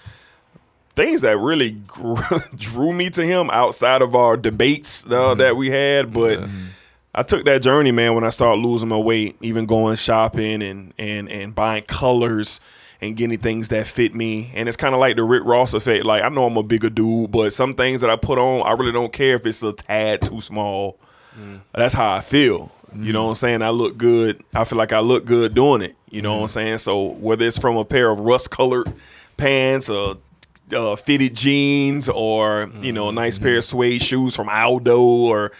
things 0.96 1.22
that 1.22 1.38
really 1.38 1.72
grew, 1.72 2.18
drew 2.56 2.94
me 2.94 3.10
to 3.12 3.26
him 3.26 3.50
outside 3.52 4.02
of 4.02 4.16
our 4.16 4.38
debates 4.38 5.06
uh, 5.06 5.10
mm-hmm. 5.10 5.40
that 5.40 5.58
we 5.58 5.70
had. 5.70 6.06
Mm-hmm. 6.06 6.14
But 6.14 6.40
mm-hmm. 6.40 6.70
I 7.16 7.24
took 7.24 7.46
that 7.46 7.62
journey, 7.62 7.92
man, 7.92 8.16
when 8.16 8.24
I 8.24 8.30
started 8.30 8.62
losing 8.62 8.90
my 8.90 8.98
weight, 8.98 9.36
even 9.42 9.66
going 9.66 9.96
shopping 9.96 10.62
and 10.62 10.94
and 10.98 11.30
and 11.30 11.54
buying 11.54 11.84
colors 11.84 12.60
and 13.04 13.18
getting 13.18 13.38
things 13.38 13.70
that 13.70 13.86
fit 13.86 14.16
me. 14.16 14.52
And 14.54 14.68
it's 14.68 14.78
kind 14.78 14.94
of 14.94 15.02
like 15.02 15.18
the 15.18 15.24
Rick 15.24 15.44
Ross 15.44 15.74
effect. 15.74 16.06
Like 16.06 16.24
I 16.24 16.30
know 16.30 16.46
I'm 16.46 16.58
a 16.58 16.64
bigger 16.64 16.90
dude, 16.90 17.32
but 17.32 17.52
some 17.52 17.76
things 17.76 18.02
that 18.02 18.10
I 18.10 18.16
put 18.16 18.40
on, 18.40 18.66
I 18.66 18.72
really 18.72 18.94
don't 18.94 19.12
care 19.12 19.36
if 19.36 19.46
it's 19.46 19.62
a 19.62 19.74
tad 19.74 20.22
too 20.22 20.40
small. 20.40 20.98
Mm. 21.38 21.62
That's 21.74 21.94
how 21.94 22.14
I 22.14 22.22
feel. 22.22 22.72
You 22.96 23.12
know 23.12 23.22
mm. 23.22 23.26
what 23.26 23.30
I'm 23.30 23.36
saying? 23.36 23.62
I 23.62 23.70
look 23.70 23.98
good. 23.98 24.42
I 24.54 24.64
feel 24.64 24.78
like 24.78 24.94
I 24.94 25.00
look 25.00 25.26
good 25.26 25.54
doing 25.54 25.82
it. 25.82 25.96
You 26.10 26.22
know 26.22 26.36
what 26.36 26.42
I'm 26.42 26.48
mm. 26.48 26.52
saying? 26.52 26.78
So 26.78 27.10
whether 27.14 27.46
it's 27.46 27.58
from 27.58 27.76
a 27.76 27.84
pair 27.84 28.10
of 28.10 28.22
rust 28.22 28.52
colored 28.52 28.92
pants 29.36 29.90
or 29.90 30.18
uh, 30.74 30.96
fitted 30.96 31.36
jeans 31.36 32.08
or 32.08 32.72
you 32.82 32.94
know 32.94 33.10
a 33.10 33.12
nice 33.12 33.36
mm-hmm. 33.36 33.46
pair 33.46 33.58
of 33.58 33.64
suede 33.64 34.02
shoes 34.02 34.36
from 34.36 34.48
Aldo 34.48 35.02
or 35.02 35.52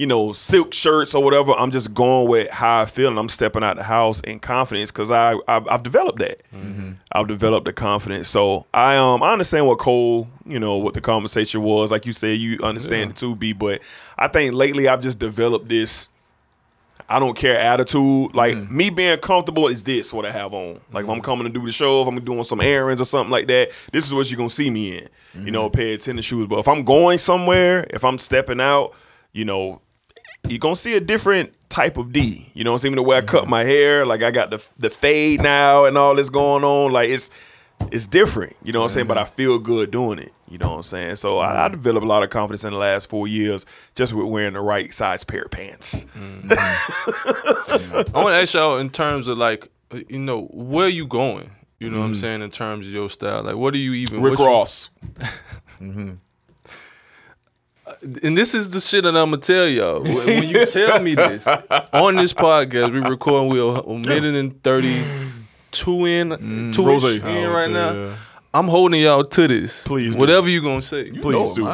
you 0.00 0.06
know 0.06 0.32
silk 0.32 0.72
shirts 0.72 1.14
or 1.14 1.22
whatever, 1.22 1.52
I'm 1.52 1.70
just 1.70 1.92
going 1.92 2.26
with 2.26 2.50
how 2.50 2.80
I 2.80 2.86
feel 2.86 3.10
and 3.10 3.18
I'm 3.18 3.28
stepping 3.28 3.62
out 3.62 3.76
the 3.76 3.82
house 3.82 4.20
in 4.22 4.38
confidence 4.40 4.90
because 4.90 5.10
I 5.10 5.34
I've, 5.46 5.68
I've 5.68 5.82
developed 5.82 6.20
that. 6.20 6.42
Mm-hmm. 6.54 6.92
I've 7.12 7.28
developed 7.28 7.66
the 7.66 7.74
confidence. 7.74 8.26
So 8.26 8.64
I 8.72 8.96
um 8.96 9.22
I 9.22 9.32
understand 9.32 9.66
what 9.66 9.78
Cole 9.78 10.26
you 10.46 10.58
know 10.58 10.78
what 10.78 10.94
the 10.94 11.02
conversation 11.02 11.62
was. 11.62 11.90
Like 11.90 12.06
you 12.06 12.14
said, 12.14 12.38
you 12.38 12.58
understand 12.62 13.10
it 13.10 13.16
too, 13.16 13.36
B. 13.36 13.52
But 13.52 13.82
I 14.18 14.28
think 14.28 14.54
lately 14.54 14.88
I've 14.88 15.02
just 15.02 15.18
developed 15.18 15.68
this. 15.68 16.08
I 17.06 17.18
don't 17.18 17.36
care 17.36 17.58
attitude. 17.58 18.34
Like 18.34 18.56
mm. 18.56 18.70
me 18.70 18.88
being 18.88 19.18
comfortable 19.18 19.68
is 19.68 19.84
this 19.84 20.14
what 20.14 20.24
I 20.24 20.30
have 20.30 20.54
on. 20.54 20.80
Like 20.94 21.04
if 21.04 21.10
I'm 21.10 21.16
mm-hmm. 21.16 21.20
coming 21.20 21.44
to 21.46 21.52
do 21.52 21.66
the 21.66 21.72
show, 21.72 22.00
if 22.00 22.08
I'm 22.08 22.18
doing 22.24 22.44
some 22.44 22.62
errands 22.62 23.02
or 23.02 23.04
something 23.04 23.30
like 23.30 23.48
that, 23.48 23.68
this 23.92 24.06
is 24.06 24.14
what 24.14 24.30
you're 24.30 24.38
gonna 24.38 24.48
see 24.48 24.70
me 24.70 24.96
in. 24.96 25.08
You 25.44 25.50
know, 25.50 25.66
a 25.66 25.70
pair 25.70 25.92
of 25.92 26.00
tennis 26.00 26.24
shoes. 26.24 26.46
But 26.46 26.60
if 26.60 26.68
I'm 26.68 26.84
going 26.84 27.18
somewhere, 27.18 27.86
if 27.90 28.02
I'm 28.02 28.16
stepping 28.16 28.62
out, 28.62 28.94
you 29.32 29.44
know, 29.44 29.82
you're 30.48 30.58
gonna 30.58 30.76
see 30.76 30.96
a 30.96 31.00
different 31.00 31.52
type 31.68 31.96
of 31.96 32.12
D. 32.12 32.50
You 32.54 32.64
know 32.64 32.72
what 32.72 32.76
I'm 32.76 32.78
saying? 32.80 32.96
The 32.96 33.02
way 33.02 33.16
I 33.16 33.22
cut 33.22 33.42
mm-hmm. 33.42 33.50
my 33.50 33.64
hair, 33.64 34.04
like 34.04 34.22
I 34.22 34.30
got 34.30 34.50
the 34.50 34.64
the 34.78 34.90
fade 34.90 35.42
now 35.42 35.84
and 35.84 35.96
all 35.96 36.14
this 36.14 36.30
going 36.30 36.64
on. 36.64 36.92
Like 36.92 37.08
it's 37.08 37.30
it's 37.90 38.06
different. 38.06 38.56
You 38.62 38.72
know 38.72 38.80
what 38.80 38.86
I'm 38.86 38.90
saying? 38.90 39.06
But 39.06 39.16
mm-hmm. 39.16 39.32
I 39.32 39.36
feel 39.36 39.58
good 39.58 39.90
doing 39.90 40.18
it. 40.18 40.32
You 40.48 40.58
know 40.58 40.70
what 40.70 40.76
I'm 40.76 40.82
saying? 40.82 41.16
So 41.16 41.38
I, 41.38 41.64
I 41.64 41.68
mm-hmm. 41.68 41.76
developed 41.76 42.04
a 42.04 42.08
lot 42.08 42.24
of 42.24 42.30
confidence 42.30 42.64
in 42.64 42.72
the 42.72 42.78
last 42.78 43.08
four 43.08 43.28
years 43.28 43.64
just 43.94 44.12
with 44.12 44.26
wearing 44.26 44.54
the 44.54 44.60
right 44.60 44.92
size 44.92 45.24
pair 45.24 45.42
of 45.42 45.50
pants. 45.50 46.06
I 46.14 48.04
want 48.14 48.34
to 48.34 48.40
ask 48.40 48.54
y'all 48.54 48.78
in 48.78 48.90
terms 48.90 49.28
of 49.28 49.38
like, 49.38 49.70
you 50.08 50.18
know, 50.18 50.46
where 50.46 50.88
you 50.88 51.06
going? 51.06 51.50
You 51.78 51.88
know 51.88 52.00
what 52.00 52.06
I'm 52.06 52.14
saying 52.14 52.42
in 52.42 52.50
terms 52.50 52.86
of 52.86 52.92
your 52.92 53.08
style. 53.08 53.42
Like, 53.42 53.56
what 53.56 53.72
do 53.72 53.78
you 53.78 53.94
even? 53.94 54.20
Rick 54.20 54.38
what 54.38 54.44
you- 54.44 54.46
Ross. 54.46 54.90
and 58.02 58.36
this 58.36 58.54
is 58.54 58.70
the 58.70 58.80
shit 58.80 59.04
that 59.04 59.16
I'm 59.16 59.30
gonna 59.30 59.38
tell 59.38 59.66
y'all. 59.68 60.02
When 60.02 60.14
when 60.26 60.48
you 60.48 60.66
tell 60.66 61.02
me 61.02 61.14
this 61.14 61.46
on 61.92 62.16
this 62.16 62.32
podcast, 62.32 62.92
we 62.92 63.00
recording 63.00 63.48
we 63.48 63.60
a 63.60 63.98
minute 63.98 64.34
and 64.34 64.62
thirty 64.62 65.02
two 65.70 66.04
in, 66.06 66.72
two 66.72 66.86
Rose. 66.86 67.04
in 67.04 67.48
right 67.48 67.70
now. 67.70 68.14
I'm 68.52 68.66
holding 68.68 69.00
y'all 69.00 69.22
to 69.22 69.46
this. 69.48 69.86
Please 69.86 70.14
do. 70.14 70.18
whatever 70.18 70.48
you 70.48 70.60
gonna 70.62 70.82
say. 70.82 71.06
You 71.06 71.20
Please 71.20 71.54
do. 71.54 71.64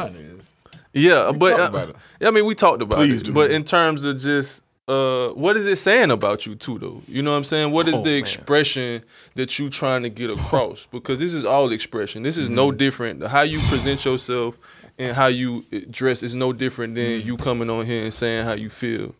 Yeah, 0.93 1.31
but 1.35 1.59
uh, 1.59 1.67
about 1.69 1.89
it. 1.89 1.95
yeah, 2.19 2.27
I 2.27 2.31
mean, 2.31 2.45
we 2.45 2.55
talked 2.55 2.81
about 2.81 2.97
Please 2.97 3.21
it. 3.21 3.25
do. 3.25 3.33
But 3.33 3.51
in 3.51 3.63
terms 3.63 4.03
of 4.05 4.19
just 4.19 4.63
uh, 4.87 5.29
what 5.29 5.57
is 5.57 5.67
it 5.67 5.75
saying 5.75 6.11
about 6.11 6.45
you 6.45 6.55
too, 6.55 6.79
though? 6.79 7.01
You 7.07 7.21
know 7.21 7.31
what 7.31 7.37
I'm 7.37 7.43
saying? 7.43 7.71
What 7.71 7.87
is 7.87 7.95
Oh, 7.95 8.01
the 8.03 8.11
man. 8.11 8.19
expression 8.19 9.03
that 9.35 9.59
you 9.59 9.69
trying 9.69 10.03
to 10.03 10.09
get 10.09 10.29
across? 10.29 10.87
Because 10.87 11.19
this 11.19 11.33
is 11.33 11.43
all 11.45 11.71
expression. 11.71 12.23
This 12.23 12.37
is 12.37 12.49
no 12.49 12.69
Mm-hmm. 12.69 12.77
different. 12.77 13.23
How 13.27 13.41
you 13.41 13.59
present 13.67 14.05
yourself 14.05 14.57
and 14.99 15.15
how 15.15 15.27
you 15.27 15.63
dress 15.89 16.23
is 16.23 16.35
no 16.35 16.53
different 16.53 16.95
than 16.95 17.03
Mm-hmm. 17.05 17.27
you 17.27 17.37
coming 17.37 17.69
on 17.69 17.85
here 17.85 18.03
and 18.03 18.13
saying 18.13 18.45
how 18.45 18.53
you 18.53 18.69
feel. 18.69 19.13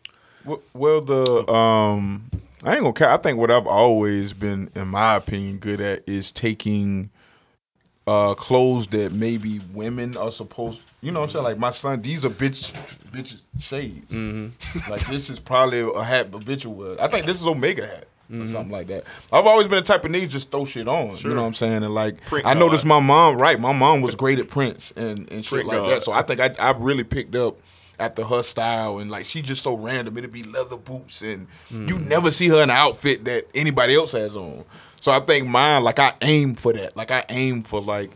Well- 0.73 1.01
the 1.01 1.49
um, 1.51 2.29
I 2.63 2.73
ain't 2.73 2.81
gonna. 2.81 2.93
Ca- 2.93 3.13
I 3.13 3.17
think 3.17 3.37
what 3.37 3.51
I've 3.51 3.67
always 3.67 4.33
been, 4.33 4.69
in 4.75 4.87
my 4.87 5.15
opinion, 5.15 5.57
good 5.57 5.79
at 5.81 6.03
is 6.07 6.31
taking 6.31 7.09
uh 8.07 8.33
clothes 8.35 8.87
that 8.87 9.11
maybe 9.13 9.59
women 9.73 10.15
are 10.17 10.31
supposed. 10.31 10.81
You 11.01 11.11
know 11.11 11.19
what 11.19 11.25
I'm 11.25 11.31
saying? 11.33 11.43
Like 11.43 11.57
my 11.59 11.69
son, 11.71 12.01
these 12.01 12.23
are 12.25 12.29
bitch 12.29 12.71
bitch 13.11 13.43
shades. 13.59 14.11
Like 14.89 15.05
this 15.07 15.29
is 15.29 15.39
probably 15.39 15.81
a 15.81 16.03
hat 16.03 16.27
a 16.27 16.39
bitch 16.39 16.65
would. 16.65 16.99
I 16.99 17.07
think 17.07 17.25
this 17.25 17.39
is 17.41 17.45
Omega 17.47 17.85
hat. 17.85 18.07
Or 18.29 18.45
something 18.45 18.71
like 18.71 18.87
that. 18.87 19.05
I've 19.31 19.45
always 19.47 19.67
been 19.69 19.77
the 19.77 19.83
type 19.85 20.03
of 20.03 20.11
nigga 20.11 20.27
just 20.27 20.51
throw 20.51 20.65
shit 20.65 20.87
on. 20.87 21.15
You 21.15 21.29
know 21.29 21.41
what 21.43 21.47
I'm 21.47 21.53
saying? 21.53 21.83
And 21.83 21.93
like 21.93 22.19
Print 22.21 22.45
I 22.45 22.53
noticed 22.55 22.85
guard. 22.85 23.03
my 23.03 23.07
mom, 23.07 23.37
right? 23.37 23.57
My 23.59 23.71
mom 23.71 24.01
was 24.01 24.15
great 24.15 24.37
at 24.39 24.49
prints 24.49 24.91
and, 24.97 25.31
and 25.31 25.45
shit 25.45 25.53
Print 25.53 25.67
like 25.69 25.77
guard. 25.77 25.91
that. 25.93 26.03
So 26.03 26.11
I 26.11 26.23
think 26.23 26.41
I 26.41 26.49
I 26.59 26.71
really 26.77 27.05
picked 27.05 27.35
up 27.35 27.57
after 27.99 28.23
her 28.25 28.43
style 28.43 28.99
and 28.99 29.09
like 29.09 29.23
she 29.25 29.41
just 29.41 29.63
so 29.63 29.75
random. 29.77 30.17
It'd 30.17 30.31
be 30.33 30.43
leather 30.43 30.75
boots 30.75 31.21
and 31.21 31.47
you 31.71 31.99
never 31.99 32.29
see 32.29 32.49
her 32.49 32.57
in 32.57 32.63
an 32.63 32.71
outfit 32.71 33.23
that 33.25 33.45
anybody 33.55 33.95
else 33.95 34.11
has 34.11 34.35
on. 34.35 34.65
So 34.99 35.11
I 35.13 35.19
think 35.21 35.47
mine, 35.47 35.83
like 35.83 35.99
I 35.99 36.11
aim 36.21 36.55
for 36.55 36.73
that. 36.73 36.97
Like 36.97 37.11
I 37.11 37.23
aim 37.29 37.63
for 37.63 37.79
like 37.81 38.11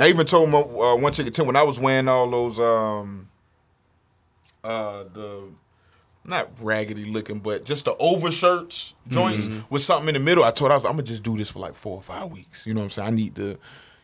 I 0.00 0.08
even 0.08 0.24
told 0.24 0.48
my 0.48 0.60
uh, 0.60 0.96
one 0.96 1.12
chicken 1.12 1.32
Tim 1.32 1.46
when 1.46 1.56
I 1.56 1.62
was 1.62 1.78
wearing 1.78 2.08
all 2.08 2.30
those 2.30 2.58
um 2.58 3.28
uh 4.64 5.04
the 5.12 5.42
not 6.28 6.50
raggedy 6.60 7.04
looking, 7.04 7.38
but 7.38 7.64
just 7.64 7.84
the 7.84 7.94
overshirts 7.96 8.94
joints 9.08 9.48
with 9.70 9.82
something 9.82 10.08
in 10.08 10.14
the 10.14 10.20
middle. 10.20 10.44
I 10.44 10.50
told 10.50 10.70
her, 10.70 10.72
I 10.72 10.76
was 10.76 10.84
I'm 10.84 10.92
gonna 10.92 11.02
just 11.02 11.22
do 11.22 11.36
this 11.36 11.50
for 11.50 11.58
like 11.58 11.74
four 11.74 11.96
or 11.96 12.02
five 12.02 12.30
weeks. 12.30 12.66
You 12.66 12.74
know 12.74 12.80
what 12.80 12.84
I'm 12.84 12.90
saying? 12.90 13.08
I 13.08 13.10
need 13.10 13.36
to, 13.36 13.58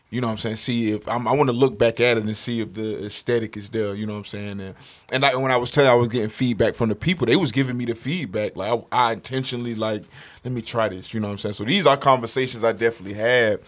you 0.09 0.21
know 0.21 0.27
what 0.27 0.33
I'm 0.33 0.37
saying, 0.37 0.57
see 0.57 0.91
if 0.91 1.07
I'm, 1.07 1.27
I 1.27 1.33
want 1.33 1.49
to 1.49 1.55
look 1.55 1.77
back 1.77 1.99
at 1.99 2.17
it 2.17 2.23
and 2.23 2.37
see 2.37 2.61
if 2.61 2.73
the 2.73 3.05
aesthetic 3.05 3.57
is 3.57 3.69
there. 3.69 3.95
You 3.95 4.05
know 4.05 4.13
what 4.13 4.19
I'm 4.19 4.25
saying? 4.25 4.59
And 4.59 4.75
and 5.11 5.23
like 5.23 5.37
when 5.37 5.51
I 5.51 5.57
was 5.57 5.71
telling, 5.71 5.89
I 5.89 5.95
was 5.95 6.07
getting 6.09 6.29
feedback 6.29 6.75
from 6.75 6.89
the 6.89 6.95
people. 6.95 7.25
They 7.25 7.35
was 7.35 7.51
giving 7.51 7.77
me 7.77 7.85
the 7.85 7.95
feedback. 7.95 8.55
Like 8.55 8.83
I, 8.91 9.09
I 9.09 9.13
intentionally 9.13 9.75
like, 9.75 10.03
let 10.43 10.53
me 10.53 10.61
try 10.61 10.89
this. 10.89 11.13
You 11.13 11.19
know 11.19 11.27
what 11.27 11.33
I'm 11.33 11.37
saying? 11.39 11.53
So 11.53 11.63
these 11.63 11.85
are 11.85 11.97
conversations 11.97 12.63
I 12.63 12.73
definitely 12.73 13.13
had. 13.15 13.59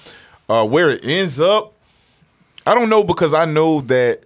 Uh, 0.47 0.67
where 0.67 0.91
it 0.91 1.03
ends 1.03 1.39
up, 1.39 1.73
I 2.67 2.75
don't 2.75 2.89
know 2.89 3.03
because 3.03 3.33
I 3.33 3.45
know 3.45 3.81
that 3.81 4.24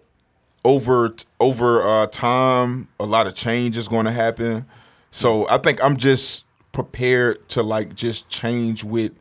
over 0.65 1.13
over 1.39 1.81
uh, 1.87 2.07
time, 2.07 2.87
a 2.99 3.05
lot 3.05 3.27
of 3.27 3.35
change 3.35 3.77
is 3.77 3.87
going 3.87 4.05
to 4.05 4.11
happen. 4.11 4.65
So 5.11 5.47
I 5.49 5.57
think 5.57 5.83
I'm 5.83 5.97
just 5.97 6.45
prepared 6.71 7.47
to 7.49 7.63
like 7.63 7.95
just 7.95 8.29
change 8.29 8.83
with 8.83 9.13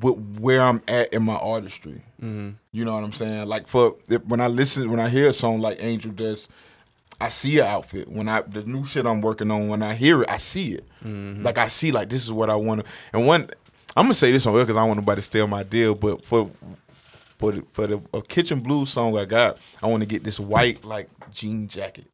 with 0.00 0.38
where 0.38 0.60
I'm 0.60 0.82
at 0.86 1.12
in 1.12 1.22
my 1.22 1.36
artistry. 1.36 2.02
You 2.72 2.84
know 2.84 2.94
what 2.94 3.04
I'm 3.04 3.12
saying? 3.12 3.48
Like 3.48 3.66
for 3.68 3.96
if, 4.08 4.24
when 4.26 4.40
I 4.40 4.48
listen, 4.48 4.90
when 4.90 5.00
I 5.00 5.08
hear 5.08 5.28
a 5.28 5.32
song 5.32 5.60
like 5.60 5.78
Angel 5.80 6.12
Dust, 6.12 6.50
I 7.20 7.28
see 7.28 7.58
an 7.60 7.66
outfit. 7.66 8.08
When 8.08 8.28
I 8.28 8.42
the 8.42 8.64
new 8.64 8.84
shit 8.84 9.06
I'm 9.06 9.20
working 9.20 9.50
on, 9.50 9.68
when 9.68 9.82
I 9.82 9.94
hear 9.94 10.22
it, 10.22 10.30
I 10.30 10.36
see 10.36 10.72
it. 10.74 10.84
Like 11.42 11.58
I 11.58 11.66
see 11.68 11.90
like 11.92 12.10
this 12.10 12.24
is 12.24 12.32
what 12.32 12.50
I 12.50 12.56
want 12.56 12.84
to. 12.84 12.92
And 13.12 13.26
one, 13.26 13.48
I'm 13.96 14.04
gonna 14.04 14.14
say 14.14 14.30
this 14.32 14.46
on 14.46 14.54
because 14.54 14.76
I 14.76 14.80
don't 14.80 14.88
want 14.88 15.00
nobody 15.00 15.18
to 15.20 15.22
steal 15.22 15.46
my 15.46 15.62
deal, 15.62 15.94
but 15.94 16.24
for 16.24 16.50
for 17.38 17.52
the, 17.52 17.64
for 17.72 17.86
the 17.86 18.02
a 18.12 18.22
kitchen 18.22 18.60
blues 18.60 18.90
song 18.90 19.16
I 19.16 19.24
got, 19.24 19.60
I 19.82 19.86
want 19.86 20.02
to 20.02 20.08
get 20.08 20.24
this 20.24 20.40
white 20.40 20.84
like 20.84 21.08
jean 21.30 21.68
jacket, 21.68 22.06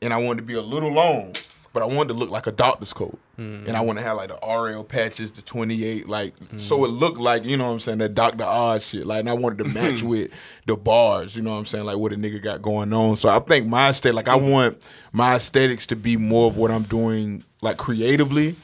and 0.00 0.12
I 0.12 0.18
want 0.18 0.38
to 0.38 0.44
be 0.44 0.54
a 0.54 0.62
little 0.62 0.90
long, 0.90 1.34
but 1.72 1.82
I 1.82 1.86
want 1.86 2.08
to 2.08 2.14
look 2.14 2.30
like 2.30 2.46
a 2.46 2.52
doctor's 2.52 2.92
coat, 2.92 3.18
mm. 3.38 3.66
and 3.66 3.76
I 3.76 3.82
want 3.82 3.98
to 3.98 4.04
have 4.04 4.16
like 4.16 4.28
the 4.28 4.38
RL 4.46 4.84
patches, 4.84 5.32
the 5.32 5.42
28, 5.42 6.08
like 6.08 6.38
mm. 6.38 6.58
so 6.58 6.84
it 6.84 6.88
looked 6.88 7.18
like 7.18 7.44
you 7.44 7.56
know 7.56 7.66
what 7.66 7.72
I'm 7.72 7.80
saying 7.80 7.98
that 7.98 8.14
Doctor 8.14 8.44
Oz 8.44 8.86
shit, 8.86 9.06
like, 9.06 9.20
and 9.20 9.28
I 9.30 9.34
wanted 9.34 9.58
to 9.58 9.64
match 9.64 10.02
with 10.02 10.30
the 10.66 10.76
bars, 10.76 11.36
you 11.36 11.42
know 11.42 11.52
what 11.52 11.58
I'm 11.58 11.66
saying, 11.66 11.84
like 11.84 11.98
what 11.98 12.12
a 12.12 12.16
nigga 12.16 12.42
got 12.42 12.62
going 12.62 12.92
on. 12.92 13.16
So 13.16 13.28
I 13.28 13.38
think 13.38 13.66
my 13.66 13.90
aesthetic, 13.90 14.16
like 14.16 14.28
I 14.28 14.36
want 14.36 14.78
my 15.12 15.34
aesthetics 15.36 15.86
to 15.88 15.96
be 15.96 16.16
more 16.16 16.46
of 16.46 16.56
what 16.56 16.70
I'm 16.70 16.84
doing, 16.84 17.44
like 17.60 17.76
creatively. 17.76 18.56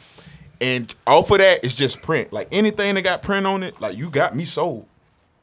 And 0.60 0.92
off 1.06 1.30
of 1.30 1.38
that, 1.38 1.62
it's 1.62 1.74
just 1.74 2.02
print. 2.02 2.32
Like 2.32 2.48
anything 2.50 2.96
that 2.96 3.02
got 3.02 3.22
print 3.22 3.46
on 3.46 3.62
it, 3.62 3.80
like 3.80 3.96
you 3.96 4.10
got 4.10 4.34
me 4.34 4.44
sold. 4.44 4.86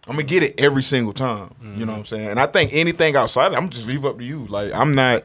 I'm 0.07 0.15
gonna 0.15 0.23
get 0.23 0.44
it 0.44 0.60
every 0.60 0.84
single 0.84 1.14
time. 1.14 1.53
You 1.76 1.86
know 1.86 1.94
what 1.94 1.98
I'm 1.99 2.06
saying? 2.06 2.27
And 2.30 2.40
I 2.40 2.45
think 2.45 2.72
anything 2.73 3.15
outside, 3.15 3.53
I'm 3.53 3.69
just 3.69 3.88
leave 3.88 4.06
up 4.06 4.18
to 4.19 4.23
you. 4.23 4.45
Like 4.48 4.72
I'm 4.73 4.94
not, 4.95 5.23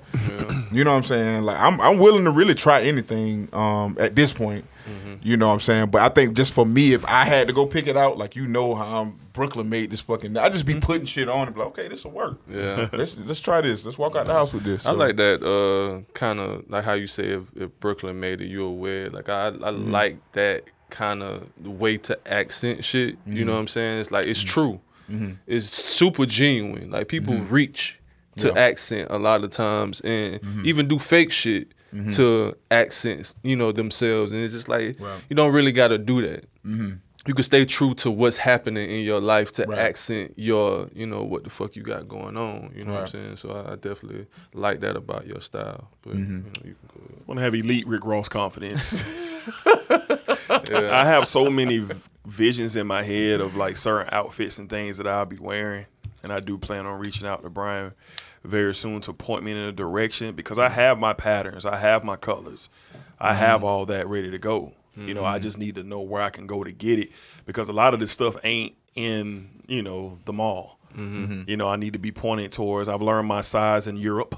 You 0.73 0.85
know 0.85 0.93
what 0.93 0.97
I'm 0.99 1.03
saying? 1.05 1.43
Like 1.43 1.59
I'm 1.59 1.81
I'm 1.81 1.99
willing 1.99 2.25
to 2.25 2.31
really 2.31 2.55
try 2.55 2.81
anything 2.83 3.49
um 3.53 3.97
at 4.01 4.15
this 4.15 4.33
point. 4.33 4.65
You 5.23 5.37
know 5.37 5.49
what 5.49 5.53
I'm 5.55 5.61
saying? 5.61 5.91
But 5.91 6.01
I 6.03 6.09
think 6.09 6.35
just 6.35 6.53
for 6.55 6.65
me, 6.65 6.95
if 6.95 7.05
I 7.05 7.25
had 7.25 7.47
to 7.49 7.53
go 7.53 7.67
pick 7.67 7.87
it 7.87 7.97
out, 7.97 8.17
like 8.17 8.35
you 8.35 8.47
know 8.47 8.75
how 8.75 9.03
I'm, 9.03 9.19
Brooklyn 9.35 9.69
made 9.69 9.91
this 9.91 10.01
fucking 10.01 10.37
I 10.37 10.49
just 10.49 10.65
be 10.67 10.75
putting 10.81 11.05
shit 11.05 11.29
on 11.29 11.47
and 11.47 11.55
be 11.55 11.61
like, 11.61 11.69
okay, 11.69 11.87
this 11.89 12.05
will 12.05 12.13
work. 12.13 12.41
Yeah. 12.49 12.89
Let's 12.93 13.19
let's 13.19 13.41
try 13.41 13.61
this. 13.61 13.85
Let's 13.85 13.99
walk 13.99 14.17
out 14.17 14.27
the 14.27 14.33
house 14.33 14.53
with 14.55 14.65
this. 14.65 14.87
I 14.87 14.93
like 14.93 15.17
that 15.17 15.43
uh 15.45 16.11
kind 16.15 16.41
of 16.41 16.69
like 16.71 16.85
how 16.85 16.95
you 16.95 17.07
say 17.07 17.25
if, 17.29 17.43
if 17.55 17.79
Brooklyn 17.81 18.19
made 18.19 18.41
it, 18.41 18.47
you're 18.47 18.67
aware. 18.69 19.11
Like 19.11 19.29
I 19.29 19.49
I 19.49 19.51
Mm-hmm. 19.51 19.91
like 19.93 20.33
that 20.33 20.65
kind 20.91 21.23
of 21.23 21.49
the 21.59 21.71
way 21.71 21.97
to 21.99 22.19
accent 22.31 22.85
shit. 22.85 23.11
You 23.27 23.33
Mm-hmm. 23.35 23.47
know 23.47 23.53
what 23.55 23.59
I'm 23.61 23.67
saying? 23.69 24.01
It's 24.01 24.11
like 24.11 24.27
it's 24.27 24.43
true. 24.43 24.81
It's 25.47 25.67
super 25.67 26.25
genuine. 26.27 26.91
Like 26.91 27.09
people 27.09 27.35
reach 27.39 27.99
to 28.37 28.47
Mm-hmm. 28.47 28.47
Yeah. 28.47 28.51
Mm-hmm. 28.53 28.59
accent 28.73 29.09
a 29.11 29.19
lot 29.19 29.43
of 29.45 29.51
times 29.51 30.01
and 30.03 30.41
even 30.65 30.87
do 30.89 30.99
fake 30.99 31.33
shit 31.33 31.73
to 32.13 32.55
accents, 32.71 33.35
you 33.43 33.57
know, 33.57 33.73
themselves. 33.73 34.31
And 34.33 34.41
it's 34.43 34.55
just 34.55 34.69
like 34.69 34.99
you 35.29 35.35
don't 35.37 35.53
really 35.53 35.73
got 35.73 35.89
to 35.89 35.99
do 35.99 36.23
that. 36.23 36.45
You 37.27 37.35
can 37.35 37.43
stay 37.43 37.65
true 37.67 37.93
to 37.97 38.11
what's 38.11 38.39
happening 38.39 38.89
in 38.91 39.05
your 39.05 39.21
life 39.21 39.53
to 39.53 39.67
Right. 39.67 39.79
accent 39.79 40.33
your, 40.37 40.89
you 40.95 41.07
know, 41.07 41.23
what 41.23 41.45
the 41.45 41.51
fuck 41.51 41.77
you 41.77 41.83
got 41.83 42.09
going 42.09 42.37
on. 42.39 42.73
You 42.75 42.85
know 42.85 42.93
what 42.95 43.01
I'm 43.03 43.07
saying? 43.09 43.37
So 43.37 43.51
I, 43.51 43.73
I 43.73 43.77
definitely 43.77 44.27
like 44.55 44.81
that 44.81 44.97
about 44.97 45.27
your 45.27 45.41
style. 45.41 45.91
But 46.03 46.15
Mm-hmm. 46.15 46.37
you 46.37 46.43
know, 46.45 46.61
you 46.65 46.75
can 46.77 46.89
go 46.95 47.23
want 47.27 47.39
to 47.39 47.43
have 47.45 47.55
elite 47.55 47.87
Rick 47.87 48.07
Ross 48.07 48.29
confidence. 48.29 49.51
I 50.51 51.05
have 51.05 51.27
so 51.27 51.51
many 51.51 51.85
visions 52.27 52.77
in 52.77 52.87
my 52.87 53.03
head 53.03 53.41
of 53.41 53.57
like 53.57 53.77
certain 53.77 54.09
outfits 54.13 54.59
and 54.59 54.69
things 54.69 54.99
that 54.99 55.07
I'll 55.07 55.27
be 55.27 55.39
wearing, 55.39 55.87
and 56.23 56.33
I 56.33 56.41
do 56.41 56.59
plan 56.59 56.87
on 56.87 57.01
reaching 57.01 57.27
out 57.27 57.43
to 57.43 57.51
Brian 57.51 57.93
very 58.45 58.75
soon 58.75 59.01
to 59.03 59.13
point 59.13 59.45
me 59.45 59.53
in 59.53 59.59
a 59.59 59.73
direction 59.73 60.35
because 60.35 60.59
I 60.59 60.69
have 60.69 60.99
my 60.99 61.13
patterns, 61.13 61.67
I 61.67 61.77
have 61.77 62.05
my 62.05 62.17
colors, 62.17 62.71
I 63.19 63.31
mm-hmm. 63.31 63.39
have 63.39 63.65
all 63.65 63.87
that 63.87 64.07
ready 64.07 64.31
to 64.31 64.39
go. 64.39 64.75
You 64.97 65.15
know, 65.15 65.25
I 65.25 65.37
mm-hmm. 65.37 65.45
just 65.45 65.59
need 65.59 65.77
to 65.77 65.83
know 65.83 66.01
where 66.01 66.21
I 66.21 66.31
can 66.31 66.47
go 66.47 66.63
to 66.63 66.73
get 66.73 66.99
it 66.99 67.11
because 67.47 67.69
a 67.69 67.73
lot 67.73 67.95
of 67.95 68.01
this 68.01 68.11
stuff 68.11 68.37
ain't 68.45 68.75
in 68.95 69.49
you 69.67 69.83
know 69.83 70.19
the 70.25 70.33
mall. 70.33 70.79
Mm-hmm. 70.95 71.43
You 71.47 71.57
know, 71.57 71.69
I 71.69 71.77
need 71.77 71.93
to 71.95 71.99
be 71.99 72.13
pointed 72.13 72.53
towards. 72.53 72.89
I've 72.89 73.01
learned 73.01 73.29
my 73.29 73.41
size 73.41 73.87
in 73.87 73.97
Europe. 73.97 74.35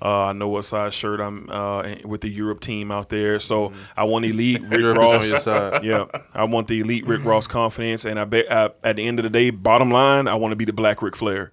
Uh, 0.00 0.26
I 0.26 0.32
know 0.32 0.48
what 0.48 0.64
size 0.64 0.92
shirt 0.94 1.20
I'm 1.20 1.48
uh, 1.50 1.94
with 2.04 2.20
the 2.22 2.28
Europe 2.28 2.60
team 2.60 2.90
out 2.90 3.08
there. 3.08 3.38
So 3.38 3.72
I 3.96 4.04
want 4.04 4.24
elite 4.24 4.60
Rick 4.68 4.96
Ross. 4.96 5.46
yeah, 5.84 6.04
I 6.34 6.44
want 6.44 6.68
the 6.68 6.80
elite 6.80 7.06
Rick 7.06 7.24
Ross 7.24 7.46
confidence, 7.46 8.04
and 8.04 8.18
I 8.18 8.24
bet 8.24 8.50
uh, 8.50 8.70
at 8.82 8.96
the 8.96 9.06
end 9.06 9.18
of 9.18 9.22
the 9.24 9.30
day, 9.30 9.50
bottom 9.50 9.90
line, 9.90 10.26
I 10.28 10.34
want 10.34 10.52
to 10.52 10.56
be 10.56 10.64
the 10.64 10.72
Black 10.72 11.02
Ric 11.02 11.14
Flair. 11.16 11.52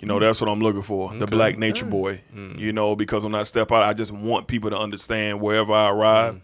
You 0.00 0.08
know, 0.08 0.18
that's 0.18 0.40
what 0.40 0.50
I'm 0.50 0.60
looking 0.60 0.82
for, 0.82 1.14
the 1.14 1.26
Black 1.26 1.58
Nature 1.58 1.86
Boy. 1.86 2.20
You 2.58 2.72
know, 2.72 2.94
because 2.94 3.24
when 3.24 3.34
I 3.34 3.42
step 3.44 3.72
out, 3.72 3.82
I 3.84 3.94
just 3.94 4.12
want 4.12 4.46
people 4.48 4.70
to 4.70 4.78
understand 4.78 5.40
wherever 5.40 5.72
I 5.72 5.90
arrive, 5.90 6.34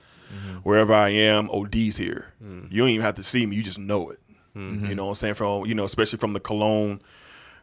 wherever 0.62 0.93
I 0.94 1.10
am, 1.10 1.51
OD's 1.51 1.97
here. 1.97 2.32
You 2.40 2.78
don't 2.82 2.89
even 2.89 3.02
have 3.05 3.16
to 3.16 3.22
see 3.22 3.44
me; 3.47 3.56
you 3.56 3.62
just 3.62 3.78
know 3.78 4.10
it. 4.10 4.18
You 4.55 4.94
know 4.97 5.05
what 5.05 5.10
I'm 5.10 5.14
saying? 5.14 5.35
From 5.35 5.66
you 5.66 5.74
know, 5.74 5.85
especially 5.85 6.18
from 6.18 6.32
the 6.32 6.40
cologne, 6.40 7.01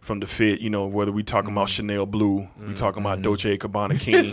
from 0.01 0.19
the 0.19 0.25
fit. 0.27 0.61
You 0.61 0.69
know, 0.69 0.87
whether 0.87 1.11
we 1.11 1.23
talking 1.23 1.51
about 1.51 1.67
mm-hmm. 1.67 1.87
Chanel 1.87 2.05
Blue, 2.05 2.47
we 2.65 2.73
talking 2.73 3.01
about 3.01 3.15
mm-hmm. 3.15 3.23
Dolce 3.23 3.57
Gabbana 3.57 3.99
King, 3.99 4.31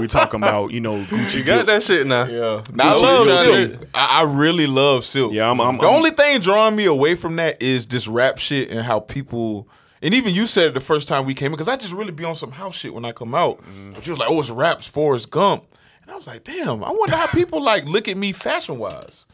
we 0.00 0.06
talking 0.06 0.40
about 0.40 0.70
you 0.72 0.80
know 0.80 0.94
Gucci. 1.04 1.38
You 1.38 1.44
got 1.44 1.54
Guilt. 1.54 1.66
that 1.66 1.82
shit 1.82 2.06
now. 2.06 2.24
Yeah, 2.24 2.62
Now, 2.74 2.94
I 2.96 3.00
love 3.00 3.26
Gucci. 3.26 3.70
silk. 3.70 3.88
I, 3.94 4.20
I 4.20 4.22
really 4.24 4.66
love 4.66 5.04
silk. 5.04 5.32
Yeah, 5.32 5.46
I'm- 5.48 5.60
I'm- 5.60 5.78
the 5.78 5.86
I'm- 5.86 5.94
only 5.94 6.10
thing 6.10 6.40
drawing 6.40 6.76
me 6.76 6.86
away 6.86 7.14
from 7.14 7.36
that 7.36 7.60
is 7.62 7.86
this 7.86 8.06
rap 8.08 8.38
shit 8.38 8.70
and 8.70 8.80
how 8.80 9.00
people. 9.00 9.68
And 10.00 10.14
even 10.14 10.32
you 10.32 10.46
said 10.46 10.68
it 10.68 10.74
the 10.74 10.80
first 10.80 11.08
time 11.08 11.26
we 11.26 11.34
came 11.34 11.46
in 11.46 11.52
because 11.52 11.66
I 11.68 11.76
just 11.76 11.92
really 11.92 12.12
be 12.12 12.24
on 12.24 12.36
some 12.36 12.52
house 12.52 12.76
shit 12.76 12.94
when 12.94 13.04
I 13.04 13.10
come 13.10 13.34
out. 13.34 13.60
Mm. 13.64 13.94
But 13.94 14.06
you 14.06 14.12
was 14.12 14.20
like, 14.20 14.30
"Oh, 14.30 14.38
it's 14.38 14.48
raps 14.50 14.86
Forrest 14.86 15.28
Gump," 15.30 15.64
and 16.02 16.10
I 16.12 16.14
was 16.14 16.28
like, 16.28 16.44
"Damn, 16.44 16.84
I 16.84 16.90
wonder 16.92 17.16
how 17.16 17.26
people 17.26 17.60
like 17.60 17.84
look 17.84 18.06
at 18.06 18.16
me 18.16 18.30
fashion 18.30 18.78
wise. 18.78 19.26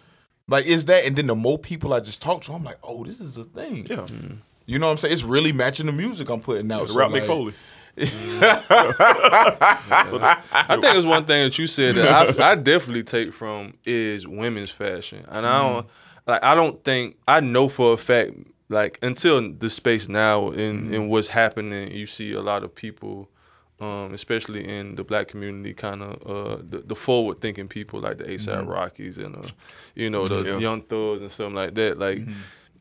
Like, 0.49 0.65
is 0.65 0.87
that?" 0.87 1.05
And 1.05 1.17
then 1.17 1.27
the 1.27 1.35
more 1.35 1.59
people 1.59 1.93
I 1.93 2.01
just 2.01 2.23
talk 2.23 2.41
to, 2.45 2.55
I'm 2.55 2.65
like, 2.65 2.79
"Oh, 2.83 3.05
this 3.05 3.21
is 3.21 3.37
a 3.37 3.45
thing." 3.45 3.87
Yeah. 3.91 3.97
Mm. 4.07 4.37
You 4.67 4.79
know 4.79 4.87
what 4.87 4.93
I'm 4.93 4.99
saying? 4.99 5.13
It's 5.13 5.25
really 5.25 5.53
matching 5.53 5.87
the 5.87 5.93
music 5.93 6.29
I'm 6.31 6.41
putting 6.41 6.71
out. 6.73 6.87
The 6.87 6.93
So, 6.95 6.99
rap 6.99 7.11
like, 7.11 7.23
Mick 7.23 7.27
Foley. 7.27 7.53
I 10.67 10.79
think 10.81 10.97
it's 10.97 11.07
one 11.07 11.25
thing 11.25 11.45
that 11.45 11.59
you 11.59 11.67
said 11.67 11.95
that 11.97 12.41
I, 12.41 12.51
I 12.53 12.55
definitely 12.55 13.03
take 13.05 13.33
from 13.33 13.75
is 13.85 14.27
women's 14.27 14.71
fashion, 14.71 15.25
and 15.29 15.47
I 15.47 15.63
don't 15.63 15.87
like. 16.27 16.43
I 16.43 16.55
don't 16.55 16.83
think 16.83 17.17
I 17.29 17.41
know 17.41 17.69
for 17.69 17.93
a 17.95 17.97
fact 17.97 18.33
like 18.69 18.99
until 19.03 19.53
the 19.53 19.71
space 19.71 20.09
now 20.09 20.51
and 20.51 20.93
and 20.93 21.09
what's 21.11 21.29
happening. 21.29 21.91
You 21.93 22.07
see 22.07 22.33
a 22.33 22.41
lot 22.43 22.63
of 22.65 22.75
people. 22.75 23.29
Um, 23.81 24.15
especially 24.15 24.67
in 24.67 24.95
the 24.95 25.03
black 25.03 25.27
community, 25.27 25.75
kind 25.75 26.01
of 26.01 26.13
uh, 26.25 26.57
the, 26.63 26.79
the 26.87 26.95
forward 26.95 27.41
thinking 27.41 27.67
people 27.67 27.99
like 27.99 28.19
the 28.19 28.25
ASAP 28.25 28.69
Rockies 28.69 29.19
and 29.19 29.35
uh, 29.35 29.49
you 29.97 30.09
know 30.11 30.25
the 30.25 30.43
Yeah. 30.45 30.59
Young 30.59 30.81
Thugs 30.83 31.21
and 31.23 31.31
something 31.31 31.57
like 31.57 31.75
that. 31.75 31.99
Like 31.99 32.21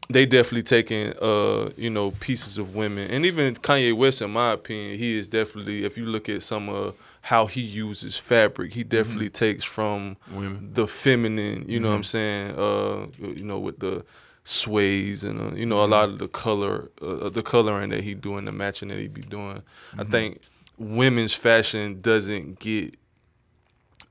they 0.09 0.25
definitely 0.25 0.63
taking 0.63 1.13
uh 1.21 1.69
you 1.77 1.89
know 1.89 2.11
pieces 2.11 2.57
of 2.57 2.75
women. 2.75 3.09
And 3.09 3.25
even 3.25 3.53
Kanye 3.55 3.95
West 3.95 4.21
in 4.21 4.31
my 4.31 4.51
opinion 4.51 4.97
he 4.97 5.17
is 5.17 5.27
definitely 5.27 5.85
if 5.85 5.97
you 5.97 6.05
look 6.05 6.30
at 6.30 6.43
some 6.43 6.69
of 6.69 6.97
how 7.21 7.45
he 7.45 7.61
uses 7.61 8.17
fabric 8.17 8.73
he 8.73 8.84
definitely 8.84 9.30
takes 9.30 9.63
from 9.63 10.17
Women. 10.31 10.69
the 10.73 10.88
feminine 10.88 11.65
you 11.67 11.80
know 11.80 11.89
what 11.89 11.95
I'm 11.95 12.03
saying? 12.03 12.51
Uh 12.57 13.07
you 13.19 13.43
know 13.45 13.59
with 13.59 13.80
the 13.80 14.05
sways 14.43 15.23
and 15.23 15.39
uh, 15.41 15.55
you 15.55 15.65
know 15.65 15.84
a 15.84 15.88
lot 15.88 16.09
of 16.09 16.17
the 16.19 16.27
color 16.27 16.91
uh, 17.01 17.30
the 17.30 17.41
coloring 17.41 17.91
that 17.91 18.03
he 18.03 18.13
doing 18.13 18.43
the 18.45 18.51
matching 18.51 18.89
that 18.89 18.97
he 18.99 19.07
be 19.07 19.21
doing. 19.21 19.63
I 19.97 20.03
think 20.03 20.41
women's 20.77 21.34
fashion 21.34 22.01
doesn't 22.01 22.59
get 22.59 22.97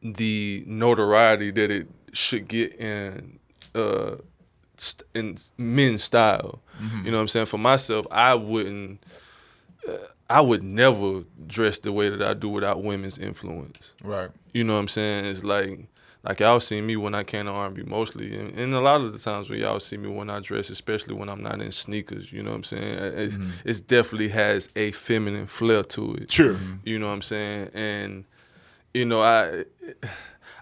the 0.02 0.64
notoriety 0.66 1.50
that 1.50 1.70
it 1.70 1.86
should 2.12 2.48
get 2.48 2.74
in 2.80 3.38
uh 3.74 4.16
st- 4.82 5.08
in 5.14 5.36
men's 5.58 6.04
style. 6.04 6.60
Mm-hmm. 6.80 7.06
You 7.06 7.10
know 7.10 7.18
what 7.18 7.22
I'm 7.22 7.28
saying? 7.28 7.46
For 7.46 7.58
myself, 7.58 8.06
I 8.10 8.34
wouldn't 8.34 9.04
uh, 9.88 9.92
I 10.28 10.40
would 10.40 10.62
never 10.62 11.22
dress 11.46 11.78
the 11.80 11.92
way 11.92 12.08
that 12.08 12.22
I 12.22 12.34
do 12.34 12.48
without 12.48 12.82
women's 12.82 13.18
influence. 13.18 13.94
Right. 14.02 14.30
You 14.52 14.64
know 14.64 14.74
what 14.74 14.80
I'm 14.80 14.88
saying? 14.88 15.26
It's 15.26 15.44
like 15.44 15.88
like 16.24 16.40
y'all 16.40 16.60
see 16.60 16.80
me 16.80 16.96
when 16.96 17.14
I 17.14 17.24
came 17.24 17.46
to 17.46 17.52
R&B 17.52 17.82
mostly, 17.82 18.38
and, 18.38 18.56
and 18.56 18.72
a 18.74 18.80
lot 18.80 19.00
of 19.00 19.12
the 19.12 19.18
times 19.18 19.50
when 19.50 19.58
y'all 19.58 19.80
see 19.80 19.96
me 19.96 20.08
when 20.08 20.30
I 20.30 20.38
dress, 20.38 20.70
especially 20.70 21.14
when 21.14 21.28
I'm 21.28 21.42
not 21.42 21.60
in 21.60 21.72
sneakers. 21.72 22.32
You 22.32 22.44
know 22.44 22.50
what 22.50 22.56
I'm 22.56 22.64
saying? 22.64 22.98
Uh, 22.98 23.12
it's, 23.16 23.36
mm-hmm. 23.36 23.68
it's 23.68 23.80
definitely 23.80 24.28
has 24.28 24.70
a 24.76 24.92
feminine 24.92 25.46
flair 25.46 25.82
to 25.82 26.14
it. 26.14 26.32
Sure. 26.32 26.54
Mm-hmm. 26.54 26.74
You 26.84 26.98
know 27.00 27.08
what 27.08 27.14
I'm 27.14 27.22
saying? 27.22 27.70
And 27.74 28.24
you 28.94 29.04
know, 29.04 29.20
I 29.22 29.64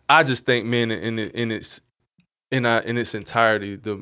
I 0.09 0.23
just 0.23 0.47
think 0.47 0.67
men 0.67 0.91
in 0.91 1.19
it 1.19 1.35
in 1.35 1.51
its 1.51 1.83
in 2.51 2.67
our, 2.67 2.81
in 2.81 2.97
its 2.97 3.15
entirety, 3.15 3.77
the 3.77 4.01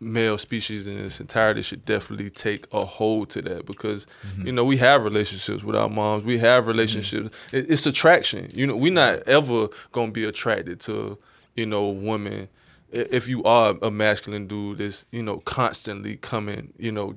male 0.00 0.36
species 0.38 0.86
in 0.86 0.98
its 0.98 1.20
entirety 1.20 1.62
should 1.62 1.84
definitely 1.84 2.28
take 2.30 2.66
a 2.72 2.84
hold 2.84 3.30
to 3.30 3.42
that 3.42 3.64
because 3.64 4.06
mm-hmm. 4.26 4.46
you 4.46 4.52
know 4.52 4.64
we 4.64 4.76
have 4.76 5.02
relationships 5.02 5.62
with 5.64 5.76
our 5.76 5.88
moms. 5.88 6.24
We 6.24 6.38
have 6.38 6.62
mm-hmm. 6.62 6.72
relationships. 6.72 7.30
It- 7.52 7.70
it's 7.70 7.86
attraction. 7.86 8.48
You 8.52 8.66
know 8.66 8.76
we're 8.76 8.92
not 8.92 9.20
ever 9.26 9.68
gonna 9.92 10.12
be 10.12 10.24
attracted 10.24 10.80
to 10.80 11.18
you 11.54 11.66
know 11.66 11.88
women 11.88 12.48
if 12.90 13.28
you 13.28 13.42
are 13.42 13.74
a 13.82 13.90
masculine 13.90 14.46
dude 14.46 14.78
that's 14.78 15.06
you 15.10 15.22
know 15.22 15.38
constantly 15.38 16.16
coming 16.16 16.72
you 16.78 16.92
know 16.92 17.16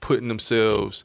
putting 0.00 0.26
themselves 0.26 1.04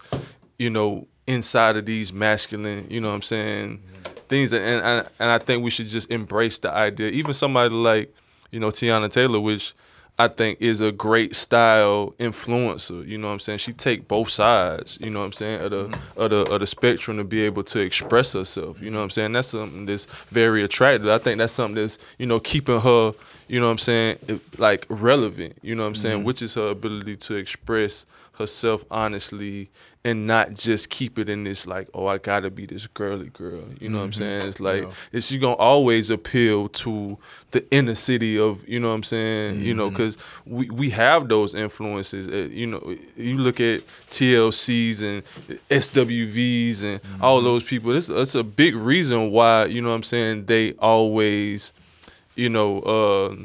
you 0.57 0.69
know 0.69 1.07
inside 1.27 1.77
of 1.77 1.85
these 1.85 2.11
masculine 2.11 2.87
you 2.89 2.99
know 2.99 3.09
what 3.09 3.15
i'm 3.15 3.21
saying 3.21 3.77
mm-hmm. 3.77 4.13
things. 4.27 4.53
And, 4.53 4.81
and 4.81 5.07
and 5.19 5.29
i 5.29 5.37
think 5.37 5.63
we 5.63 5.69
should 5.69 5.87
just 5.87 6.09
embrace 6.09 6.59
the 6.59 6.71
idea. 6.71 7.09
Even 7.09 7.33
somebody 7.33 7.73
like 7.73 8.13
you 8.51 8.59
know 8.59 8.69
Teyana 8.69 9.09
Taylor 9.09 9.39
which 9.39 9.73
I 10.19 10.27
think 10.27 10.61
is 10.61 10.81
a 10.81 10.91
great 10.91 11.35
style 11.35 12.15
influencer. 12.17 13.05
You 13.07 13.19
know 13.19 13.27
what 13.27 13.33
I'm 13.33 13.39
saying? 13.39 13.59
She 13.59 13.71
take 13.71 14.07
both 14.07 14.29
sides, 14.29 14.97
you 14.99 15.11
know 15.11 15.19
what 15.19 15.25
I'm 15.25 15.31
saying, 15.31 15.61
of 15.61 15.71
the 15.71 15.85
mm-hmm. 15.85 16.19
of 16.19 16.29
the 16.31 16.53
of 16.53 16.59
the 16.59 16.67
spectrum 16.67 17.17
to 17.17 17.23
be 17.23 17.43
able 17.43 17.63
to 17.65 17.79
express 17.79 18.33
herself. 18.33 18.81
You 18.81 18.89
know 18.89 18.97
what 18.97 19.03
I'm 19.03 19.09
saying? 19.11 19.33
That's 19.33 19.49
something 19.49 19.85
that's 19.85 20.05
very 20.05 20.63
attractive. 20.63 21.07
I 21.09 21.19
think 21.19 21.37
that's 21.37 21.53
something 21.53 21.75
that's, 21.75 21.99
you 22.17 22.25
know, 22.25 22.39
keeping 22.39 22.79
her, 22.79 23.13
you 23.47 23.59
know 23.59 23.67
what 23.67 23.73
I'm 23.73 23.77
saying, 23.77 24.17
like 24.57 24.87
relevant, 24.89 25.55
you 25.61 25.75
know 25.75 25.83
what 25.83 25.89
I'm 25.89 25.95
saying, 25.95 26.17
mm-hmm. 26.17 26.25
which 26.25 26.41
is 26.41 26.55
her 26.55 26.69
ability 26.69 27.17
to 27.17 27.35
express 27.35 28.07
herself 28.37 28.85
honestly 28.91 29.69
and 30.05 30.25
not 30.25 30.53
just 30.53 30.89
keep 30.89 31.19
it 31.19 31.27
in 31.27 31.43
this 31.43 31.67
like, 31.67 31.89
oh, 31.93 32.07
I 32.07 32.17
gotta 32.17 32.49
be 32.49 32.65
this 32.65 32.87
girly 32.87 33.27
girl. 33.27 33.63
You 33.79 33.89
know 33.89 33.99
what 33.99 34.05
I'm 34.05 34.13
saying? 34.13 34.47
It's 34.47 34.59
like 34.59 34.87
it's 35.11 35.27
she 35.27 35.37
gonna 35.37 35.55
always 35.55 36.09
appeal 36.09 36.69
to 36.69 37.17
the 37.51 37.69
inner 37.71 37.95
city 37.95 38.39
of, 38.39 38.67
you 38.67 38.79
know 38.79 38.89
what 38.89 38.95
I'm 38.95 39.03
saying? 39.03 39.61
You 39.61 39.73
know, 39.73 39.89
because 39.89 40.17
we 40.45 40.69
we 40.69 40.89
have 40.91 41.27
those 41.27 41.55
influences. 41.55 42.27
Uh, 42.27 42.49
you 42.51 42.67
know, 42.67 42.95
you 43.15 43.37
look 43.37 43.59
at 43.59 43.81
TLCs 43.81 45.01
and 45.01 45.23
SWVs 45.69 46.83
and 46.83 47.01
all 47.21 47.41
those 47.41 47.63
people. 47.63 47.91
It's, 47.91 48.07
it's 48.07 48.35
a 48.35 48.43
big 48.43 48.75
reason 48.75 49.31
why 49.31 49.65
you 49.65 49.81
know 49.81 49.89
what 49.89 49.95
I'm 49.95 50.03
saying 50.03 50.45
they 50.45 50.73
always, 50.73 51.73
you 52.35 52.49
know. 52.49 52.79
Uh, 52.79 53.35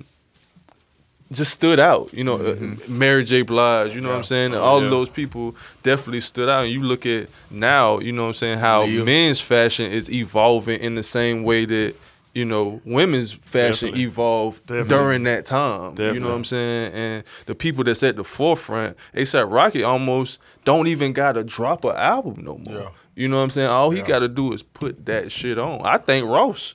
just 1.32 1.52
stood 1.52 1.80
out. 1.80 2.12
You 2.12 2.24
know, 2.24 2.36
uh, 2.36 2.56
Mary 2.88 3.24
J. 3.24 3.42
Blige. 3.42 3.94
You 3.94 4.00
know 4.00 4.10
what 4.10 4.16
I'm 4.16 4.22
saying? 4.22 4.54
All 4.54 4.78
yeah. 4.78 4.84
of 4.84 4.90
those 4.90 5.08
people 5.08 5.56
definitely 5.82 6.20
stood 6.20 6.48
out. 6.48 6.64
And 6.64 6.72
you 6.72 6.82
look 6.82 7.06
at 7.06 7.28
now, 7.50 7.98
you 7.98 8.12
know 8.12 8.22
what 8.22 8.28
I'm 8.28 8.34
saying? 8.34 8.58
How 8.58 8.84
Leah. 8.84 9.04
men's 9.04 9.40
fashion 9.40 9.90
is 9.90 10.10
evolving 10.10 10.80
in 10.80 10.94
the 10.94 11.02
same 11.02 11.42
way 11.42 11.64
that 11.64 11.94
you 12.34 12.44
know 12.46 12.80
women's 12.84 13.32
fashion 13.32 13.88
Definitely. 13.88 14.04
evolved 14.04 14.66
Definitely. 14.66 14.88
during 14.88 15.22
that 15.24 15.44
time. 15.44 15.94
You 15.98 16.20
know 16.20 16.28
what 16.28 16.36
I'm 16.36 16.44
saying? 16.44 16.92
And 16.92 17.24
the 17.46 17.54
people 17.54 17.84
that's 17.84 18.02
at 18.02 18.16
the 18.16 18.24
forefront, 18.24 18.96
ASAP 19.14 19.52
Rocky 19.52 19.82
almost 19.82 20.38
don't 20.64 20.86
even 20.86 21.12
gotta 21.12 21.44
drop 21.44 21.84
an 21.84 21.96
album 21.96 22.44
no 22.44 22.58
more. 22.58 22.82
Yeah. 22.82 22.88
You 23.14 23.28
know 23.28 23.36
what 23.36 23.42
I'm 23.42 23.50
saying? 23.50 23.68
All 23.68 23.90
he 23.90 24.00
gotta 24.00 24.28
do 24.28 24.52
is 24.52 24.62
put 24.62 25.04
that 25.06 25.30
shit 25.30 25.58
on. 25.58 25.82
I 25.84 25.98
think 25.98 26.26
Ross 26.26 26.74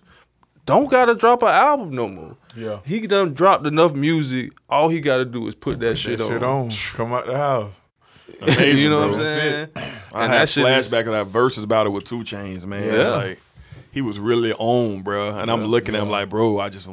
don't 0.68 0.90
gotta 0.92 1.16
drop 1.16 1.42
an 1.42 1.48
album 1.50 1.96
no 1.96 2.08
more. 2.08 2.36
Yeah. 2.56 2.80
He 2.86 3.08
done 3.08 3.34
dropped 3.34 3.66
enough 3.66 3.96
music. 3.96 4.52
All 4.70 4.90
he 4.90 5.00
gotta 5.02 5.26
do 5.26 5.48
is 5.48 5.56
put 5.56 5.80
that, 5.80 5.98
shit, 5.98 6.20
That 6.20 6.26
on. 6.44 6.70
shit 6.70 7.00
on. 7.00 7.08
Come 7.08 7.14
out 7.14 7.26
the 7.26 7.38
house. 7.38 7.82
Amazing, 8.42 8.78
you 8.84 8.90
know 8.90 9.00
what 9.08 9.16
I'm 9.18 9.22
saying? 9.24 9.70
I 9.76 9.80
And 10.24 10.32
had 10.34 10.42
that 10.42 10.50
shit 10.50 10.66
is- 10.68 10.88
flashback 10.92 11.08
of 11.08 11.14
that 11.14 11.26
Verzuz 11.28 11.68
battle 11.68 11.94
with 11.94 12.04
2 12.04 12.20
Chainz, 12.20 12.66
man. 12.68 12.84
Yeah. 12.94 13.10
Like 13.10 13.40
he 13.92 14.02
was 14.02 14.20
really 14.20 14.54
on, 14.54 15.02
bro. 15.02 15.38
And 15.40 15.50
I'm 15.50 15.66
looking 15.66 15.96
at 15.96 16.02
him 16.04 16.10
like, 16.10 16.30
bro, 16.30 16.60
I 16.60 16.70
just, 16.70 16.88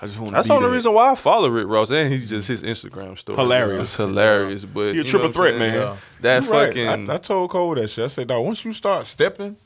I 0.00 0.06
just 0.06 0.18
want. 0.18 0.32
That's 0.32 0.48
the 0.48 0.54
only 0.54 0.66
there. 0.66 0.72
reason 0.74 0.92
why 0.94 1.12
I 1.12 1.14
follow 1.14 1.48
Rick 1.50 1.68
Ross, 1.68 1.90
and 1.90 2.10
he's 2.10 2.30
just 2.30 2.48
his 2.48 2.62
Instagram 2.62 3.16
story. 3.18 3.36
Hilarious. 3.38 3.80
It's 3.80 3.96
hilarious, 3.96 4.64
but 4.64 4.94
He 4.94 5.00
a 5.00 5.04
triple 5.04 5.30
threat, 5.30 5.56
man. 5.58 5.96
That 6.22 6.42
You 6.44 6.50
right. 6.50 6.66
fucking. 6.68 7.08
I, 7.10 7.14
I 7.14 7.18
told 7.18 7.50
Cole 7.50 7.74
that 7.76 7.88
shit. 7.88 8.04
I 8.04 8.08
said, 8.08 8.28
dog, 8.28 8.44
once 8.44 8.64
you 8.64 8.72
start 8.72 9.06
stepping, 9.06 9.56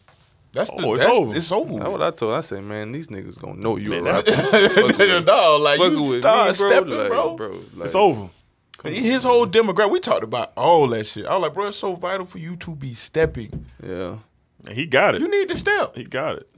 that's 0.57 0.71
the 0.71 0.85
Oh, 0.87 0.95
it's 0.95 1.05
that's, 1.05 1.17
over. 1.17 1.37
It's 1.37 1.53
over. 1.53 1.79
That's 1.79 1.91
what 1.91 2.03
I 2.03 2.11
told. 2.11 2.35
I 2.35 2.41
said, 2.41 2.65
man, 2.65 2.93
these 2.93 3.09
niggas 3.09 3.39
gonna 3.41 3.61
know 3.61 3.77
you 3.77 3.93
a 3.95 4.03
Man, 4.03 4.15
rapper. 4.15 4.33
Fucking 4.33 4.99
with- 4.99 5.27
dog, 5.27 5.61
like 5.61 5.79
fucking 5.79 5.95
you 5.97 6.03
with 6.03 6.23
start 6.23 6.39
me, 6.39 6.45
bro. 6.59 6.69
stepping, 6.69 6.97
like, 6.99 7.09
bro. 7.09 7.37
bro. 7.37 7.49
Like, 7.53 7.85
It's 7.85 7.95
over. 7.95 8.31
His 8.85 9.25
whole 9.25 9.47
demographic. 9.47 9.91
We 9.91 10.01
talked 10.01 10.23
about 10.25 10.53
all 10.57 10.87
that 10.89 11.05
shit. 11.05 11.27
I 11.27 11.35
was 11.35 11.43
like, 11.43 11.55
bro, 11.55 11.69
it's 11.69 11.77
so 11.77 11.95
vital 11.95 12.27
for 12.27 12.39
you 12.39 12.57
to 12.57 12.75
be 12.75 12.95
stepping. 12.95 13.65
Yeah. 13.83 14.19
And 14.67 14.75
he 14.77 14.87
got 14.87 15.15
it. 15.15 15.21
You 15.23 15.29
need 15.29 15.49
to 15.49 15.57
step, 15.57 15.97
he 15.97 16.05
got 16.05 16.37
it. 16.37 16.49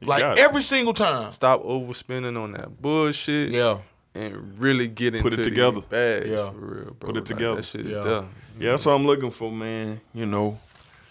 He 0.00 0.06
like 0.06 0.20
got 0.22 0.38
it. 0.38 0.44
every 0.44 0.62
single 0.62 0.94
time. 0.94 1.30
Stop 1.32 1.62
overspending 1.64 2.40
on 2.42 2.52
that 2.52 2.80
bullshit. 2.80 3.50
Yeah, 3.50 3.78
And 4.14 4.58
really 4.58 4.88
get 4.88 5.14
into 5.14 5.28
Put 5.30 5.38
it 5.38 5.44
together. 5.44 5.80
bags 5.82 6.30
Yeah. 6.30 6.50
for 6.50 6.56
real, 6.58 6.84
bro. 6.84 6.94
Put 6.94 7.10
it 7.10 7.14
Like, 7.16 7.24
together. 7.26 7.56
that 7.56 7.64
shit 7.64 7.82
is 7.86 7.96
Yeah. 7.98 8.02
done. 8.02 8.28
Yeah, 8.58 8.70
that's 8.70 8.86
what 8.86 8.92
I'm 8.92 9.06
looking 9.06 9.30
for, 9.30 9.52
man. 9.52 10.00
You 10.14 10.26
know, 10.26 10.58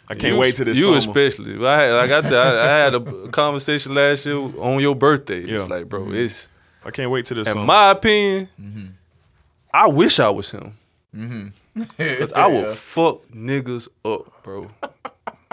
I 0.09 0.15
can't 0.15 0.33
You- 0.33 0.39
wait 0.39 0.55
to 0.55 0.65
this 0.65 0.77
You 0.77 0.85
summer. 0.85 0.97
especially. 0.97 1.65
I 1.65 1.81
had, 1.83 1.91
like 1.93 2.11
I 2.11 2.27
tell, 2.27 2.41
I, 2.41 2.63
I 2.63 2.77
had 2.79 2.95
a 2.95 3.29
conversation 3.29 3.93
last 3.93 4.25
year 4.25 4.37
on 4.37 4.79
your 4.81 4.95
birthday. 4.95 5.41
Yeah. 5.41 5.59
It's 5.61 5.69
like, 5.69 5.87
bro, 5.87 6.11
it's 6.11 6.47
I 6.83 6.91
can't 6.91 7.11
wait 7.11 7.25
to 7.25 7.33
this 7.35 7.47
in 7.47 7.53
summer. 7.53 7.65
my 7.65 7.91
opinion. 7.91 8.49
Mm-hmm. 8.59 8.85
I 9.73 9.87
wish 9.87 10.19
I 10.19 10.29
was 10.29 10.49
him. 10.51 10.73
Mm-hmm. 11.15 11.83
Cause 12.19 12.33
I 12.33 12.47
will 12.47 12.73
fuck 12.73 13.21
niggas 13.33 13.87
up, 14.03 14.43
bro. 14.43 14.69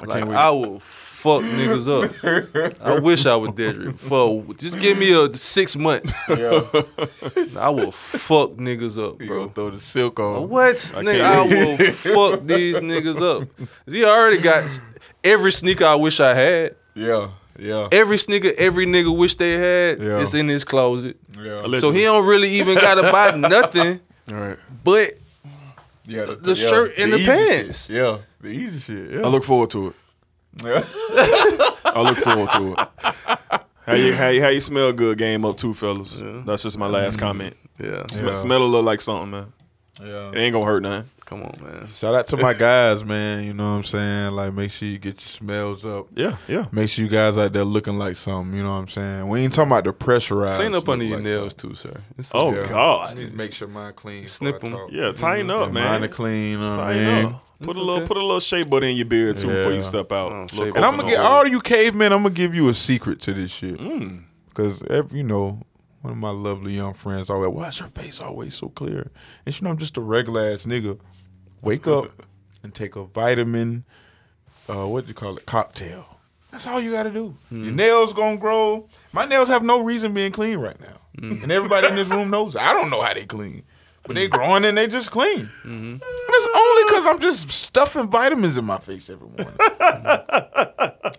Like 0.05 0.24
I 0.28 0.51
will 0.51 0.78
fuck 0.81 1.43
niggas 1.43 1.89
up. 1.89 2.82
I 2.82 2.98
wish 3.01 3.24
I 3.27 3.35
was 3.36 3.51
Dedrick. 3.51 3.98
For 3.98 4.43
just 4.55 4.78
give 4.81 4.98
me 4.98 5.12
a 5.12 5.32
six 5.32 5.77
months. 5.77 6.14
I 6.28 7.68
will 7.70 7.93
fuck 7.93 8.51
niggas 8.52 9.02
up, 9.02 9.18
bro, 9.18 9.48
throw 9.48 9.70
the 9.70 9.81
silk 9.81 10.20
on. 10.20 10.48
What? 10.48 10.77
Nigga, 10.77 11.23
I 11.23 11.40
will 11.40 11.93
fuck 11.93 12.47
these 12.47 12.77
niggas 12.77 13.20
up. 13.43 13.48
He 13.89 14.05
already 14.05 14.39
got 14.39 14.78
every 15.24 15.52
sneaker 15.52 15.85
I 15.86 15.94
wish 15.94 16.20
I 16.20 16.35
had. 16.35 16.77
Yeah, 16.94 17.31
yeah, 17.59 17.89
Every 17.93 18.16
sneaker 18.18 18.52
every 18.56 18.86
nigga 18.86 19.16
wish 19.16 19.35
they 19.36 19.52
had 19.55 19.98
Yeah. 20.01 20.18
is 20.18 20.35
in 20.35 20.48
his 20.48 20.64
closet. 20.64 21.16
yeah, 21.39 21.78
So 21.78 21.90
he 21.90 22.02
don't 22.02 22.27
really 22.27 22.51
even 22.52 22.74
gotta 22.77 23.02
buy 23.12 23.36
nothing 23.36 24.01
All 24.31 24.36
right. 24.40 24.59
but 24.85 25.10
yeah. 26.07 26.24
the 26.41 26.55
shirt 26.55 26.95
and 26.99 27.12
the 27.12 27.16
easy 27.19 27.27
pants. 27.27 27.87
Shit. 27.87 27.97
Yeah, 27.97 28.19
the 28.41 28.49
easy 28.49 28.78
shit. 28.95 29.11
Yeah. 29.15 29.23
I 29.23 29.28
look 29.28 29.45
forward 29.45 29.70
to 29.70 29.89
it. 29.89 29.95
Yeah. 30.65 30.85
I 31.85 32.03
look 32.03 32.19
forward 32.19 32.51
to 32.51 32.73
it. 32.73 32.89
How 33.87 33.95
you, 33.95 34.12
how 34.15 34.28
you 34.28 34.41
how 34.43 34.49
you 34.49 34.61
smell 34.61 34.93
good 34.93 35.19
game 35.19 35.45
up 35.45 35.57
too, 35.57 35.74
fellas. 35.74 36.20
That's 36.45 36.62
just 36.62 36.78
my 36.78 36.87
last 36.87 37.19
comment. 37.19 37.57
yeah. 37.78 38.07
Sm- 38.09 38.27
Yeah. 38.27 38.33
Smell 38.33 38.62
a 38.62 38.65
little 38.65 38.83
like 38.83 39.01
something, 39.01 39.31
man. 39.31 39.53
Yeah. 40.02 40.31
It 40.31 40.36
ain't 40.36 40.52
gonna 40.52 40.64
hurt 40.64 40.82
nothing. 40.82 41.10
Come 41.24 41.43
on, 41.43 41.59
man. 41.60 41.86
Shout 41.89 42.14
out 42.14 42.28
to 42.28 42.36
my 42.36 42.55
guys, 42.55 43.05
man. 43.05 43.43
You 43.44 43.52
know 43.52 43.70
what 43.73 43.78
I'm 43.78 43.82
saying? 43.82 44.31
Like, 44.32 44.52
make 44.55 44.70
sure 44.70 44.86
you 44.86 44.98
get 44.98 45.14
your 45.14 45.20
smells 45.28 45.85
up. 45.85 46.06
Yeah, 46.14 46.36
yeah. 46.47 46.66
Make 46.70 46.89
sure 46.89 47.05
you 47.05 47.10
guys 47.10 47.36
out 47.36 47.52
there 47.52 47.64
looking 47.64 47.98
like 47.98 48.14
something. 48.14 48.56
You 48.56 48.62
know 48.62 48.70
what 48.70 48.77
I'm 48.82 48.89
saying? 48.89 49.28
We 49.28 49.40
ain't 49.40 49.52
talking 49.52 49.73
about 49.73 49.82
the 49.85 49.93
pressurized. 49.93 50.60
Clean 50.60 50.74
up 50.74 50.89
under 50.89 51.05
your 51.05 51.16
like 51.16 51.24
nails 51.24 51.55
too, 51.55 51.74
sir. 51.74 52.01
It's 52.16 52.31
Oh 52.32 52.55
Yeah. 52.55 52.68
God. 52.68 53.09
I 53.10 53.14
need 53.20 53.31
to 53.32 53.36
make 53.36 53.52
sure 53.52 53.66
mine 53.66 53.93
clean. 53.94 54.27
Snip 54.28 54.60
before 54.60 54.78
I 54.78 54.82
'em. 54.85 54.89
talk. 54.89 54.97
Yeah, 54.97 55.12
tighten 55.12 55.51
up, 55.51 55.66
Yeah, 55.68 55.73
man. 55.73 55.85
Mine 56.01 56.05
are 56.05 56.12
clean. 56.12 56.51
You 56.52 56.59
know 56.59 56.66
what 56.68 56.77
Tighten 56.77 57.05
mean? 57.05 57.27
up. 57.27 57.43
Put 57.62 57.77
a 57.77 57.82
little 57.82 58.06
put 58.06 58.16
a 58.18 58.20
little 58.20 58.39
shea 58.39 58.62
butter 58.64 58.86
in 58.86 58.97
your 58.97 59.06
beard 59.06 59.36
too 59.39 59.48
before 59.48 59.73
you 59.73 59.82
step 59.82 60.12
out. 60.12 60.31
Oh, 60.31 60.40
Look 60.43 60.51
shea 60.51 60.56
butter. 60.59 60.77
And 60.77 60.85
I'm 60.85 60.97
gonna 60.97 61.09
get 61.09 61.18
all 61.20 61.44
you 61.47 61.60
cavemen. 61.60 62.12
I'm 62.12 62.23
gonna 62.23 62.35
give 62.35 62.55
you 62.55 62.68
a 62.68 62.74
secret 62.74 63.18
to 63.23 63.32
this 63.32 63.51
shit. 63.51 63.78
Mm. 63.78 64.23
Cause 64.55 64.82
every, 64.89 65.18
you 65.18 65.24
know, 65.24 65.60
one 66.07 66.12
of 66.12 66.19
my 66.20 66.31
lovely 66.31 66.73
young 66.73 66.95
friends 66.95 67.28
always, 67.28 67.51
why 67.51 67.66
is 67.66 67.81
your 67.81 67.89
face 67.89 68.20
always 68.20 68.55
so 68.55 68.69
clear? 68.69 69.11
And 69.45 69.61
you 69.61 69.65
know, 69.65 69.70
I'm 69.70 69.77
just 69.77 69.97
a 69.97 70.01
regular 70.01 70.53
ass 70.53 70.65
nigga. 70.65 71.01
Wake 71.62 71.89
up 71.89 72.07
and 72.62 72.73
take 72.73 72.95
a 72.95 73.05
vitamin. 73.05 73.85
Uh, 74.69 74.87
what 74.87 75.05
do 75.05 75.09
you 75.09 75.15
call 75.15 75.37
it? 75.37 75.47
Cocktail. 75.47 76.07
That's 76.53 76.65
all 76.69 76.81
you 76.81 76.93
gotta 76.93 77.11
do. 77.11 77.37
Your 77.51 77.73
nails 77.73 78.12
gonna 78.12 78.37
grow. 78.37 78.89
My 79.12 79.24
nails 79.27 79.49
have 79.49 79.65
no 79.65 79.83
reason 79.83 80.15
being 80.15 80.31
clean 80.31 80.59
right 80.59 80.81
now, 80.81 80.97
and 81.20 81.51
everybody 81.51 81.89
in 81.89 81.97
this 81.97 82.09
room 82.09 82.31
knows. 82.31 82.55
I 82.55 82.73
don't 82.73 82.89
know 82.89 83.03
how 83.03 83.12
they 83.12 83.27
clean, 83.27 83.65
but 84.07 84.15
they 84.15 84.28
growing 84.28 84.65
and 84.65 84.77
they 84.78 84.87
just 84.87 85.11
clean. 85.11 85.49
And 85.65 86.01
it's 86.03 86.49
only 86.55 86.85
because 86.85 87.07
I'm 87.07 87.19
just 87.20 87.51
stuffing 87.51 88.09
vitamins 88.09 88.57
in 88.59 88.65
my 88.65 88.78
face 88.78 89.11
every 89.11 89.28
morning. 89.28 89.47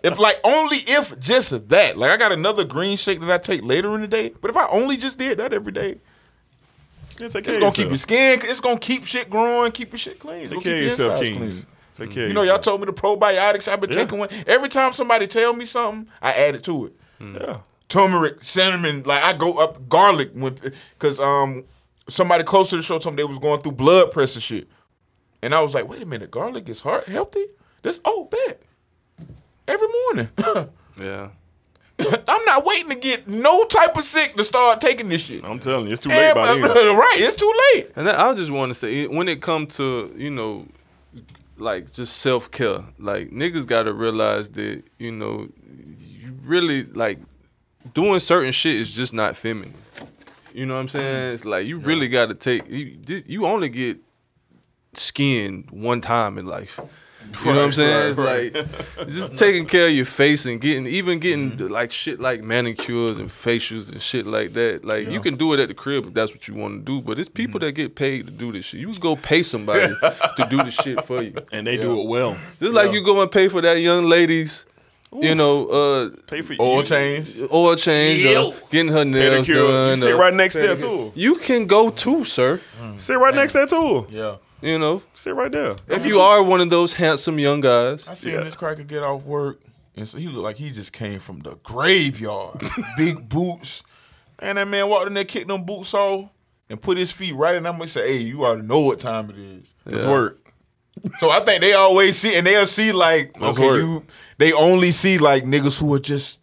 if 0.02 0.18
like 0.18 0.36
only 0.44 0.76
if 0.86 1.18
just 1.18 1.68
that. 1.68 1.96
Like 1.96 2.10
I 2.10 2.16
got 2.16 2.32
another 2.32 2.64
green 2.64 2.96
shake 2.96 3.20
that 3.20 3.30
I 3.30 3.38
take 3.38 3.62
later 3.62 3.94
in 3.94 4.00
the 4.00 4.08
day. 4.08 4.32
But 4.40 4.50
if 4.50 4.56
I 4.56 4.66
only 4.68 4.96
just 4.96 5.18
did 5.18 5.38
that 5.38 5.52
every 5.52 5.72
day, 5.72 5.98
Yeah, 7.18 7.28
take 7.28 7.44
care 7.44 7.54
it's 7.54 7.60
gonna 7.62 7.72
keep 7.72 7.88
your 7.88 7.96
skin. 7.96 8.40
It's 8.44 8.60
gonna 8.60 8.78
keep 8.78 9.04
shit 9.04 9.28
growing, 9.30 9.72
keep 9.72 9.92
your 9.92 9.98
shit 9.98 10.18
clean. 10.18 10.42
It's 10.42 10.50
Take 10.50 10.60
care 10.62 10.72
of 10.72 10.76
keep 10.76 10.82
your 10.82 10.82
yourself, 10.84 11.20
insides 11.22 11.38
Kings. 11.38 11.64
clean. 11.64 11.74
Take 12.08 12.14
care. 12.14 12.22
of 12.24 12.28
You 12.28 12.34
know, 12.34 12.42
y'all 12.42 12.58
told 12.58 12.80
me 12.80 12.86
the 12.86 12.92
probiotics. 12.92 13.66
I've 13.68 13.80
been 13.80 13.90
Yeah. 13.90 13.96
taking 14.04 14.18
one. 14.18 14.28
Every 14.46 14.68
time 14.68 14.92
somebody 14.92 15.26
tell 15.26 15.52
me 15.52 15.64
something, 15.64 16.08
I 16.22 16.32
add 16.32 16.54
it 16.54 16.62
to 16.64 16.86
it. 16.86 16.92
Yeah. 17.20 17.58
Turmeric, 17.88 18.42
cinnamon, 18.42 19.02
like 19.04 19.22
I 19.22 19.32
go 19.32 19.54
up 19.54 19.88
garlic 19.88 20.30
when 20.34 20.56
because 20.98 21.18
um 21.18 21.64
somebody 22.08 22.44
close 22.44 22.70
to 22.70 22.76
the 22.76 22.82
show 22.82 22.98
told 22.98 23.14
me 23.14 23.22
they 23.22 23.28
was 23.28 23.38
going 23.38 23.60
through 23.60 23.72
blood 23.72 24.12
pressure 24.12 24.40
shit. 24.40 24.68
And 25.42 25.54
I 25.54 25.60
was 25.60 25.74
like, 25.74 25.88
wait 25.88 26.02
a 26.02 26.06
minute, 26.06 26.30
garlic 26.30 26.68
is 26.68 26.80
heart 26.80 27.08
healthy? 27.08 27.46
This 27.82 28.00
oh 28.04 28.24
bet. 28.24 28.62
Every 29.66 29.88
morning. 29.88 30.28
Yeah. 31.00 31.28
I'm 32.00 32.44
not 32.44 32.64
waiting 32.64 32.90
to 32.90 32.96
get 32.96 33.28
no 33.28 33.64
type 33.66 33.96
of 33.96 34.02
sick 34.04 34.34
to 34.34 34.42
start 34.44 34.80
taking 34.80 35.08
this 35.08 35.22
shit. 35.22 35.44
I'm 35.44 35.58
telling 35.58 35.86
you, 35.86 35.92
it's 35.92 36.02
too 36.02 36.10
late 36.10 36.34
by 36.34 36.46
then. 36.46 36.62
right, 36.96 37.16
it's 37.18 37.36
too 37.36 37.52
late. 37.74 37.90
And 37.96 38.06
then 38.06 38.14
I 38.14 38.34
just 38.34 38.50
want 38.50 38.70
to 38.70 38.74
say, 38.74 39.06
when 39.06 39.28
it 39.28 39.42
comes 39.42 39.76
to 39.76 40.12
you 40.16 40.30
know, 40.30 40.66
like 41.56 41.92
just 41.92 42.16
self 42.18 42.50
care, 42.50 42.80
like 42.98 43.30
niggas 43.30 43.66
got 43.66 43.84
to 43.84 43.92
realize 43.92 44.50
that 44.50 44.82
you 44.98 45.12
know, 45.12 45.48
you 45.96 46.36
really 46.44 46.84
like 46.84 47.18
doing 47.94 48.20
certain 48.20 48.52
shit 48.52 48.76
is 48.76 48.94
just 48.94 49.12
not 49.12 49.36
feminine. 49.36 49.74
You 50.58 50.66
know 50.66 50.74
what 50.74 50.80
I'm 50.80 50.88
saying? 50.88 51.34
It's 51.34 51.44
like 51.44 51.68
you 51.68 51.78
really 51.78 52.08
got 52.08 52.30
to 52.30 52.34
take 52.34 52.68
you. 52.68 52.98
this- 53.00 53.22
You 53.28 53.46
only 53.46 53.68
get 53.68 53.98
skin 54.92 55.68
one 55.70 56.00
time 56.00 56.36
in 56.36 56.46
life. 56.46 56.80
You 57.44 57.52
know 57.52 57.58
what 57.58 57.64
I'm 57.66 57.72
saying? 57.72 58.16
It's 58.18 58.18
like 58.18 59.06
just 59.08 59.36
taking 59.36 59.66
care 59.66 59.86
of 59.86 59.92
your 59.92 60.04
face 60.04 60.46
and 60.46 60.60
getting 60.60 60.86
even 60.86 61.20
getting 61.20 61.52
mm-hmm. 61.52 61.68
like 61.68 61.92
shit 61.92 62.18
like 62.18 62.42
manicures 62.42 63.18
and 63.18 63.28
facials 63.28 63.92
and 63.92 64.02
shit 64.02 64.26
like 64.26 64.52
that. 64.54 64.84
Like 64.84 65.08
you 65.08 65.20
can 65.20 65.36
do 65.36 65.52
it 65.52 65.60
at 65.60 65.68
the 65.68 65.74
crib 65.74 66.06
if 66.06 66.14
that's 66.14 66.32
what 66.32 66.48
you 66.48 66.54
want 66.54 66.84
to 66.84 66.92
do, 66.92 67.02
but 67.02 67.20
it's 67.20 67.28
people 67.28 67.60
mm-hmm. 67.60 67.66
that 67.66 67.72
get 67.72 67.94
paid 67.94 68.26
to 68.26 68.32
do 68.32 68.50
this 68.50 68.64
shit. 68.64 68.80
You 68.80 68.92
go 68.98 69.14
pay 69.14 69.44
somebody 69.44 69.86
to 70.36 70.46
do 70.50 70.56
the 70.56 70.72
shit 70.72 71.04
for 71.04 71.22
you. 71.22 71.34
And 71.52 71.68
they 71.68 71.76
do 71.76 72.00
it 72.00 72.08
well. 72.08 72.36
Just 72.58 72.74
like 72.74 72.90
you 72.90 73.04
go 73.04 73.22
and 73.22 73.30
pay 73.30 73.46
for 73.46 73.60
that 73.60 73.78
young 73.80 74.06
lady's, 74.06 74.66
you 75.12 75.34
know, 75.34 75.66
uh, 75.68 76.10
Pay 76.26 76.42
for 76.42 76.54
Oil 76.60 76.78
you, 76.78 76.84
change. 76.84 77.34
oil 77.52 77.76
change 77.76 78.24
or 78.24 78.28
Ew. 78.28 78.54
getting 78.70 78.92
her 78.92 79.04
nails 79.04 79.46
pedicure. 79.48 79.68
done. 79.68 79.90
You 79.90 79.96
sit 79.96 80.14
uh, 80.14 80.18
right 80.18 80.34
next 80.34 80.54
there 80.56 80.76
too. 80.76 81.12
You 81.14 81.34
can 81.36 81.66
go 81.66 81.90
too, 81.90 82.24
sir. 82.24 82.60
Mm. 82.82 83.00
Sit 83.00 83.18
right 83.18 83.34
next 83.34 83.54
there 83.54 83.66
too. 83.66 84.06
Yeah. 84.10 84.36
You 84.60 84.78
know, 84.78 85.02
Sit 85.12 85.34
right 85.36 85.52
there. 85.52 85.76
if 85.88 86.04
you 86.04 86.18
are 86.20 86.42
one 86.42 86.60
of 86.60 86.68
those 86.68 86.92
handsome 86.94 87.38
young 87.38 87.60
guys, 87.60 88.08
I 88.08 88.14
seen 88.14 88.34
Yeah. 88.34 88.42
this 88.42 88.56
cracker 88.56 88.82
get 88.82 89.02
off 89.04 89.24
work, 89.24 89.60
and 89.96 90.06
so 90.08 90.18
he 90.18 90.26
looked 90.26 90.42
like 90.44 90.56
he 90.56 90.70
just 90.70 90.92
came 90.92 91.20
from 91.20 91.38
the 91.40 91.54
graveyard. 91.62 92.60
Big 92.96 93.28
boots, 93.28 93.82
and 94.40 94.58
that 94.58 94.66
man 94.68 94.88
walked 94.88 95.06
in 95.06 95.14
there, 95.14 95.24
kicked 95.24 95.46
them 95.48 95.64
boots 95.64 95.94
off, 95.94 96.28
and 96.68 96.80
put 96.80 96.98
his 96.98 97.12
feet 97.12 97.34
right 97.36 97.54
in 97.54 97.62
them 97.62 97.80
and 97.80 97.88
say, 97.88 98.18
"Hey, 98.18 98.24
you 98.24 98.44
already 98.44 98.66
know 98.66 98.80
what 98.80 98.98
time 98.98 99.30
it 99.30 99.38
is." 99.38 99.66
It's 99.86 100.04
work. 100.04 100.47
So 101.18 101.30
I 101.30 101.40
think 101.40 101.60
they 101.60 101.72
always 101.74 102.16
see, 102.18 102.36
and 102.36 102.46
they'll 102.46 102.66
see 102.66 102.92
like, 102.92 103.34
That's 103.38 103.58
okay, 103.58 103.66
you. 103.78 104.04
They 104.38 104.52
only 104.52 104.90
see 104.90 105.18
like 105.18 105.44
niggas 105.44 105.80
who 105.80 105.92
are 105.94 105.98
just 105.98 106.40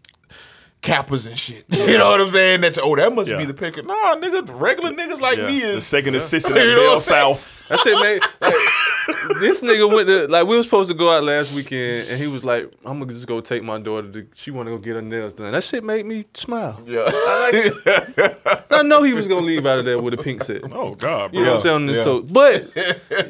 cappers 0.82 1.26
and 1.26 1.38
shit. 1.38 1.66
You 1.70 1.98
know 1.98 2.10
what 2.12 2.22
I'm 2.22 2.30
saying? 2.30 2.62
That's 2.62 2.78
oh, 2.82 2.96
that 2.96 3.14
must 3.14 3.30
Yeah. 3.30 3.38
be 3.38 3.46
the 3.46 3.54
picker. 3.54 3.82
Nah, 3.82 4.16
nigga, 4.16 4.44
regular 4.60 4.92
niggas 4.92 5.20
like 5.20 5.38
Yeah. 5.38 5.48
me 5.48 5.62
is 5.62 5.76
The 5.76 5.82
second 5.82 6.16
assistant 6.16 6.56
You 6.58 6.72
at 6.72 6.76
Bell? 6.78 7.00
South. 7.00 7.55
That 7.70 7.80
shit 7.80 8.00
made 8.02 8.22
like 8.42 9.40
this 9.40 9.62
nigga 9.62 9.92
went 9.92 10.08
to 10.08 10.28
like 10.28 10.46
we 10.48 10.56
were 10.56 10.64
supposed 10.64 10.90
to 10.90 10.96
go 10.96 11.10
out 11.16 11.24
last 11.24 11.52
weekend 11.54 12.10
and 12.10 12.20
he 12.22 12.28
was 12.28 12.44
like, 12.46 12.72
I'm 12.86 13.00
gonna 13.00 13.12
just 13.12 13.26
go 13.28 13.42
take 13.42 13.64
my 13.64 13.80
daughter 13.80 14.12
to 14.12 14.28
she 14.36 14.52
wanna 14.52 14.72
go 14.72 14.78
get 14.78 14.96
her 14.96 15.02
nails 15.02 15.34
done. 15.34 15.52
That 15.52 15.64
shit 15.64 15.84
made 15.84 16.06
me 16.06 16.26
smile. 16.34 16.80
Yeah. 16.86 17.04
I, 17.08 17.74
like, 18.18 18.66
I 18.72 18.82
know 18.84 19.02
he 19.04 19.14
was 19.14 19.28
gonna 19.28 19.46
leave 19.46 19.66
out 19.66 19.80
of 19.80 19.86
there 19.86 20.00
with 20.00 20.14
a 20.14 20.18
pink 20.18 20.44
set. 20.44 20.62
Oh 20.74 20.96
God, 20.96 21.34
You 21.34 21.42
know 21.42 21.48
what 21.52 21.56
I'm 21.56 21.62
saying 21.62 21.76
on 21.76 21.86
this 21.88 21.98
yeah. 21.98 22.04
tote. 22.04 22.32
But 22.32 22.64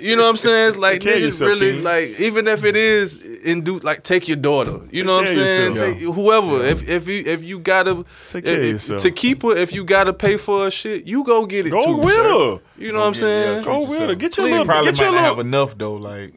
you 0.02 0.16
know 0.16 0.24
what 0.24 0.30
I'm 0.30 0.36
saying? 0.36 0.70
It's 0.70 0.78
like 0.78 0.94
Take 1.00 1.02
care 1.04 1.14
of 1.14 1.20
niggas 1.20 1.26
yourself, 1.26 1.50
really 1.52 1.72
King. 1.76 1.84
like 1.84 2.20
even 2.20 2.48
if 2.48 2.64
it 2.64 2.76
is 2.76 3.18
induce 3.44 3.84
like 3.84 4.04
take 4.04 4.28
your 4.28 4.38
daughter. 4.38 4.80
You 4.92 5.04
know 5.04 5.16
what 5.16 5.28
I'm 5.30 5.36
saying? 5.36 5.76
yourself. 5.76 5.94
Take, 5.98 6.04
whoever. 6.04 6.66
If 6.66 6.88
if 6.90 7.08
you 7.08 7.24
if 7.26 7.44
you 7.44 7.60
gotta 7.60 8.06
Take 8.30 8.46
care 8.46 8.56
of 8.56 8.64
if- 8.66 8.72
yourself. 8.74 9.02
to 9.02 9.12
keep 9.12 9.44
her, 9.44 9.56
if 9.56 9.74
you 9.74 9.84
gotta 9.86 10.14
pay 10.14 10.38
for 10.38 10.66
her 10.66 10.72
shit, 10.72 11.06
you 11.08 11.24
go 11.24 11.46
get 11.46 11.66
it 11.66 11.70
Go 11.70 11.82
too. 11.82 11.98
with 11.98 12.14
sir. 12.16 12.24
her. 12.24 12.60
You 12.78 12.92
know 12.92 13.00
what 13.00 13.08
I'm 13.08 13.14
saying? 13.14 13.64
Go 13.64 13.88
with 13.88 14.00
her. 14.00 14.16
Get 14.26 14.38
your 14.38 14.46
Please, 14.48 14.52
little. 14.52 14.66
Probably 14.66 14.92
Get 14.92 15.00
might 15.00 15.04
your 15.06 15.12
not 15.14 15.22
have 15.22 15.40
enough 15.40 15.78
though. 15.78 15.94
Like 15.96 16.34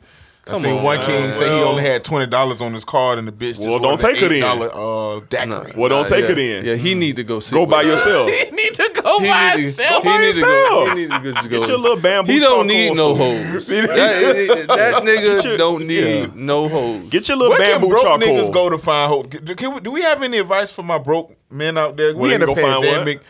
I 0.46 0.52
Come 0.52 0.60
seen 0.62 0.78
on, 0.78 0.82
one 0.82 0.96
man. 0.96 1.06
king 1.06 1.32
say 1.32 1.44
he 1.44 1.50
Well- 1.50 1.68
only 1.68 1.82
had 1.82 2.04
twenty 2.04 2.26
dollars 2.26 2.62
on 2.62 2.72
his 2.72 2.82
card, 2.84 3.18
and 3.18 3.28
the 3.28 3.32
bitch. 3.32 3.56
Just 3.56 3.60
Well, 3.60 3.78
don't 3.80 4.00
wanted 4.02 4.14
take 4.14 4.22
it 4.22 4.30
an 4.32 4.38
in. 4.38 4.42
$8, 4.42 5.18
Uh, 5.18 5.20
daiquiri. 5.28 5.72
Well, 5.76 5.88
don't 5.90 6.10
Nah, 6.10 6.16
take 6.16 6.24
yeah. 6.24 6.30
it 6.32 6.38
in. 6.38 6.64
Yeah, 6.64 6.74
he 6.76 6.94
need 6.94 7.16
to 7.16 7.22
go 7.22 7.38
sit 7.40 7.54
Go 7.54 7.66
by 7.66 7.82
yourself. 7.82 8.30
He 8.32 8.50
need 8.52 8.74
to 8.74 8.90
go 9.02 9.18
He 9.20 9.26
by 9.28 9.46
need 9.46 9.52
to, 9.56 9.60
himself. 9.60 10.02
he 10.04 10.08
need 10.18 10.34
to 10.34 10.40
go. 10.40 10.48
yourself. 10.48 10.88
He 10.88 10.94
need 10.94 11.10
to 11.10 11.32
just 11.32 11.50
go. 11.50 11.60
Get 11.60 11.68
your 11.68 11.78
little 11.78 11.96
bamboo 11.98 12.32
He 12.32 12.38
don't 12.40 12.66
need 12.66 12.96
no 12.96 13.14
somewhere. 13.16 13.46
hoes. 13.52 13.66
that, 13.68 14.66
that 14.68 15.02
nigga 15.04 15.44
your- 15.44 15.58
don't 15.58 15.86
need 15.86 16.04
yeah. 16.20 16.26
no 16.34 16.66
hoes. 16.68 17.10
Get 17.10 17.28
your 17.28 17.36
little 17.36 17.50
Where 17.52 17.58
can 17.60 17.70
bamboo 17.80 17.88
broke 17.90 18.02
charcoal. 18.02 18.28
niggas 18.28 18.52
go 18.54 18.70
to 18.70 18.78
find 18.78 19.08
hope? 19.12 19.30
Can, 19.30 19.54
can 19.54 19.74
we, 19.74 19.80
do 19.80 19.90
we 19.90 20.00
have 20.02 20.22
any 20.22 20.38
advice 20.38 20.72
for 20.72 20.82
my 20.82 20.98
broke 20.98 21.30
men 21.50 21.76
out 21.76 21.96
there? 21.98 22.14
Where 22.14 22.22
we 22.22 22.28
they 22.30 22.34
in 22.36 22.42
a 22.42 22.46
can 22.46 22.54
go 22.54 22.60
find 22.62 22.78
what? 22.78 22.86
pandemic. 22.88 23.20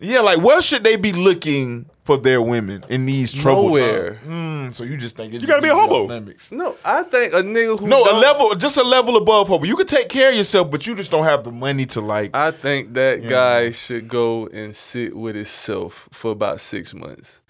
Yeah, 0.00 0.20
like 0.20 0.38
where 0.40 0.60
should 0.62 0.82
they 0.82 0.96
be 0.96 1.12
looking 1.12 1.86
for 2.04 2.18
their 2.18 2.40
women 2.42 2.84
in 2.90 3.06
these 3.06 3.32
troubled 3.32 3.66
Nowhere. 3.72 4.14
times? 4.16 4.26
Mm, 4.70 4.74
so 4.74 4.84
you 4.84 4.96
just 4.96 5.16
think 5.16 5.32
it's 5.32 5.42
You 5.42 5.48
gotta 5.48 5.62
be 5.62 5.68
a 5.68 5.74
hobo. 5.74 6.04
Olympics. 6.04 6.52
No, 6.52 6.76
I 6.84 7.02
think 7.02 7.32
a 7.32 7.42
nigga 7.42 7.78
who 7.80 7.86
No, 7.88 8.02
a 8.02 8.04
don't- 8.08 8.20
level, 8.20 8.54
just 8.54 8.76
a 8.76 8.82
level 8.82 9.16
above 9.16 9.48
hobo. 9.48 9.64
You 9.64 9.76
can 9.76 9.86
take 9.86 10.08
care 10.10 10.28
of 10.30 10.34
yourself, 10.36 10.70
but 10.70 10.86
you 10.86 10.94
just 10.94 11.10
don't 11.10 11.24
have 11.24 11.44
the 11.44 11.52
money 11.52 11.86
to 11.86 12.00
like. 12.00 12.36
I 12.36 12.50
think 12.50 12.92
that 12.94 13.26
guy 13.28 13.70
should 13.70 14.06
go 14.08 14.46
and 14.48 14.76
sit 14.76 15.16
with 15.16 15.34
himself 15.34 16.08
for 16.12 16.30
about 16.32 16.60
six 16.60 16.92
months. 16.94 17.40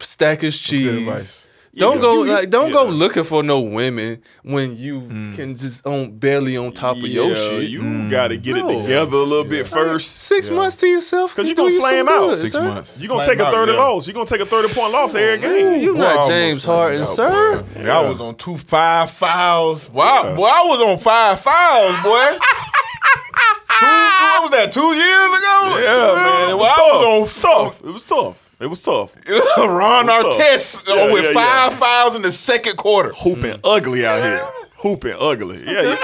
Stack 0.00 0.42
his 0.42 0.56
good 0.56 0.62
cheese. 0.62 0.90
advice. 1.08 1.46
Don't 1.74 1.96
Yeah. 1.96 2.02
go 2.02 2.22
You- 2.24 2.32
like 2.32 2.50
don't 2.50 2.70
go 2.70 2.84
looking 2.84 3.24
for 3.24 3.42
no 3.42 3.60
women 3.60 4.20
when 4.42 4.76
you 4.76 5.00
mm. 5.00 5.34
can 5.34 5.54
just 5.56 5.86
on 5.86 6.18
barely 6.18 6.54
on 6.58 6.72
top 6.72 6.96
of 6.98 7.02
your 7.06 7.34
shit. 7.34 7.70
You 7.70 8.10
gotta 8.10 8.36
get 8.36 8.58
it 8.58 8.66
together 8.66 9.16
a 9.16 9.22
little 9.22 9.44
bit 9.44 9.66
first. 9.66 10.22
Six 10.26 10.50
months 10.50 10.76
to 10.76 10.86
yourself 10.86 11.34
because 11.34 11.48
you 11.48 11.54
gonna 11.54 11.70
do 11.70 11.80
flame 11.80 12.06
out. 12.08 12.20
good, 12.20 12.38
Six 12.40 12.52
sir. 12.52 12.62
months. 12.62 12.98
You 12.98 13.08
gonna 13.08 13.22
Flame 13.22 13.38
take 13.38 13.44
a 13.44 13.48
out, 13.48 13.54
thirty 13.54 13.72
yeah. 13.72 13.78
loss. 13.78 14.06
You 14.06 14.12
gonna 14.12 14.26
take 14.26 14.42
a 14.42 14.46
thirty 14.46 14.72
point 14.74 14.92
loss 14.92 15.14
every 15.14 15.38
game. 15.38 15.80
You 15.82 15.94
Boy, 15.94 16.00
not 16.00 16.18
I 16.18 16.28
James 16.28 16.64
Harden, 16.64 17.02
out, 17.02 17.08
sir. 17.08 17.62
boy. 17.74 17.90
I 17.90 18.06
was 18.08 18.20
on 18.20 18.34
two 18.34 18.58
five 18.58 19.10
fouls. 19.10 19.88
Wow, 19.90 20.34
boy, 20.36 20.44
I 20.44 20.64
was 20.66 20.80
on 20.82 20.98
five 20.98 21.40
fouls, 21.40 21.96
boy. 22.02 22.38
two, 23.78 23.86
what 23.86 24.42
was 24.42 24.50
that? 24.50 24.70
Two 24.72 24.92
years 24.92 25.30
ago? 25.38 25.80
Yeah, 25.80 26.14
man. 26.16 26.50
It 26.50 26.54
was 26.54 26.60
Well, 26.60 26.76
tough. 26.76 27.06
I 27.06 27.18
was 27.18 27.40
tough. 27.42 27.80
It 27.88 27.90
was 27.92 28.04
tough. 28.04 28.41
It 28.62 28.66
was 28.70 28.82
tough. 28.82 29.14
on 29.58 29.76
Ron 29.76 30.06
What's 30.06 30.36
up? 30.36 30.42
Artest 30.42 30.88
Yeah, 30.88 31.12
with 31.12 31.22
yeah, 31.24 31.28
yeah. 31.30 31.34
five 31.68 31.74
fouls 31.78 32.16
in 32.16 32.22
the 32.22 32.32
second 32.32 32.76
quarter. 32.76 33.12
Hooping 33.14 33.60
ugly 33.64 34.06
out 34.06 34.22
here. 34.22 34.38
Hooping 34.76 35.14
ugly. 35.18 35.58
Yeah. 35.64 35.82
You, 35.82 35.96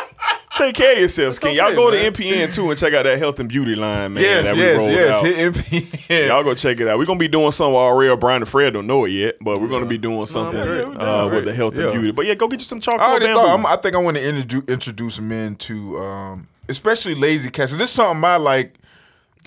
take 0.56 0.74
care 0.74 0.92
of 0.92 0.98
yourselves, 0.98 1.38
King. 1.38 1.56
Y'all 1.56 1.74
go 1.74 1.90
man. 1.90 2.12
to 2.12 2.20
NPN 2.22 2.54
too 2.54 2.70
and 2.70 2.78
check 2.78 2.92
out 2.94 3.04
that 3.04 3.18
health 3.18 3.38
and 3.40 3.48
beauty 3.48 3.74
line, 3.74 4.14
man. 4.14 4.22
Yes, 4.22 4.44
that 4.44 4.54
we 4.54 4.60
yes, 4.60 4.76
rolled 4.76 4.92
yes. 4.92 5.10
out. 5.10 5.24
Hit 5.24 5.54
NPN. 5.54 6.28
Y'all 6.28 6.44
go 6.44 6.54
check 6.54 6.80
it 6.80 6.88
out. 6.88 6.98
We're 6.98 7.06
gonna 7.06 7.18
be 7.18 7.28
doing 7.28 7.50
something 7.50 7.74
with 7.74 7.82
Ariel, 7.82 8.16
Brian, 8.16 8.42
and 8.42 8.48
Fred 8.48 8.72
don't 8.72 8.86
know 8.86 9.04
it 9.04 9.10
yet, 9.10 9.36
but 9.40 9.60
we're 9.60 9.68
gonna 9.68 9.86
be 9.86 9.98
doing 9.98 10.26
something 10.26 10.60
great. 10.62 10.84
uh, 10.84 11.28
with 11.32 11.44
the 11.44 11.52
health 11.54 11.76
and 11.76 11.92
beauty. 11.92 12.12
But 12.12 12.26
yeah, 12.26 12.34
go 12.34 12.46
get 12.48 12.60
you 12.60 12.64
some 12.64 12.78
I 12.78 12.80
chocolate 12.82 13.02
already 13.08 13.26
bamboo. 13.26 13.40
thought. 13.46 13.58
I'm, 13.58 13.66
I 13.66 13.76
think 13.76 13.94
I 13.96 13.98
want 13.98 14.16
to 14.16 14.28
introduce 14.28 14.64
introduce 14.68 15.20
men 15.20 15.54
to, 15.56 15.98
um, 15.98 16.48
especially 16.68 17.14
lazy 17.14 17.50
cats. 17.50 17.72
This 17.72 17.82
is 17.82 17.90
something 17.90 18.22
I 18.24 18.36
like. 18.36 18.74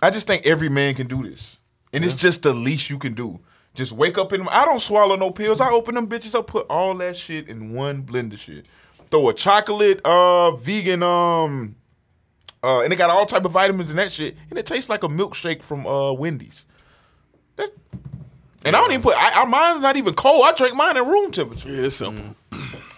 I 0.02 0.10
just 0.10 0.28
think 0.28 0.46
every 0.46 0.68
man 0.70 0.96
can 0.96 1.08
do 1.08 1.24
this, 1.24 1.60
and 1.94 2.04
it's 2.06 2.16
just 2.16 2.44
the 2.44 2.54
least 2.54 2.90
you 2.90 2.98
can 2.98 3.14
do. 3.14 3.40
Just 3.74 3.94
wake 3.94 4.18
up 4.18 4.34
in. 4.34 4.48
I 4.50 4.66
don't 4.66 4.82
swallow 4.82 5.16
no 5.16 5.32
pills. 5.32 5.62
I 5.62 5.70
open 5.70 5.96
them 5.96 6.08
bitches 6.08 6.36
up, 6.36 6.48
put 6.48 6.66
all 6.70 6.94
that 6.96 7.16
shit 7.16 7.48
in 7.48 7.74
one 7.74 8.04
blender. 8.04 8.38
Shit. 8.38 8.68
Throw 9.08 9.30
a 9.30 9.34
chocolate, 9.34 10.02
uh, 10.06 10.56
vegan, 10.56 11.04
um, 11.04 11.76
uh, 12.64 12.82
and 12.82 12.94
it 12.94 12.96
got 12.96 13.10
all 13.10 13.26
type 13.26 13.44
of 13.44 13.52
vitamins 13.52 13.92
in 13.92 13.98
that 13.98 14.12
shit, 14.12 14.36
and 14.50 14.58
it 14.58 14.66
tastes 14.66 14.90
like 14.90 15.04
a 15.04 15.08
milkshake 15.08 15.64
from 15.64 15.86
uh 15.86 16.14
Wendy's. 16.14 16.66
That's, 17.56 17.72
and 18.64 18.76
I 18.76 18.80
don't 18.80 18.92
even 18.92 19.02
put. 19.02 19.16
I, 19.18 19.42
I, 19.42 19.46
mine's 19.46 19.82
not 19.82 19.98
even 19.98 20.14
cold. 20.14 20.44
I 20.46 20.54
drink 20.54 20.76
mine 20.76 20.96
at 20.98 21.06
room 21.06 21.32
temperature. 21.32 21.70
yeah, 21.70 21.86
it's 21.86 21.96
simple. 21.96 22.36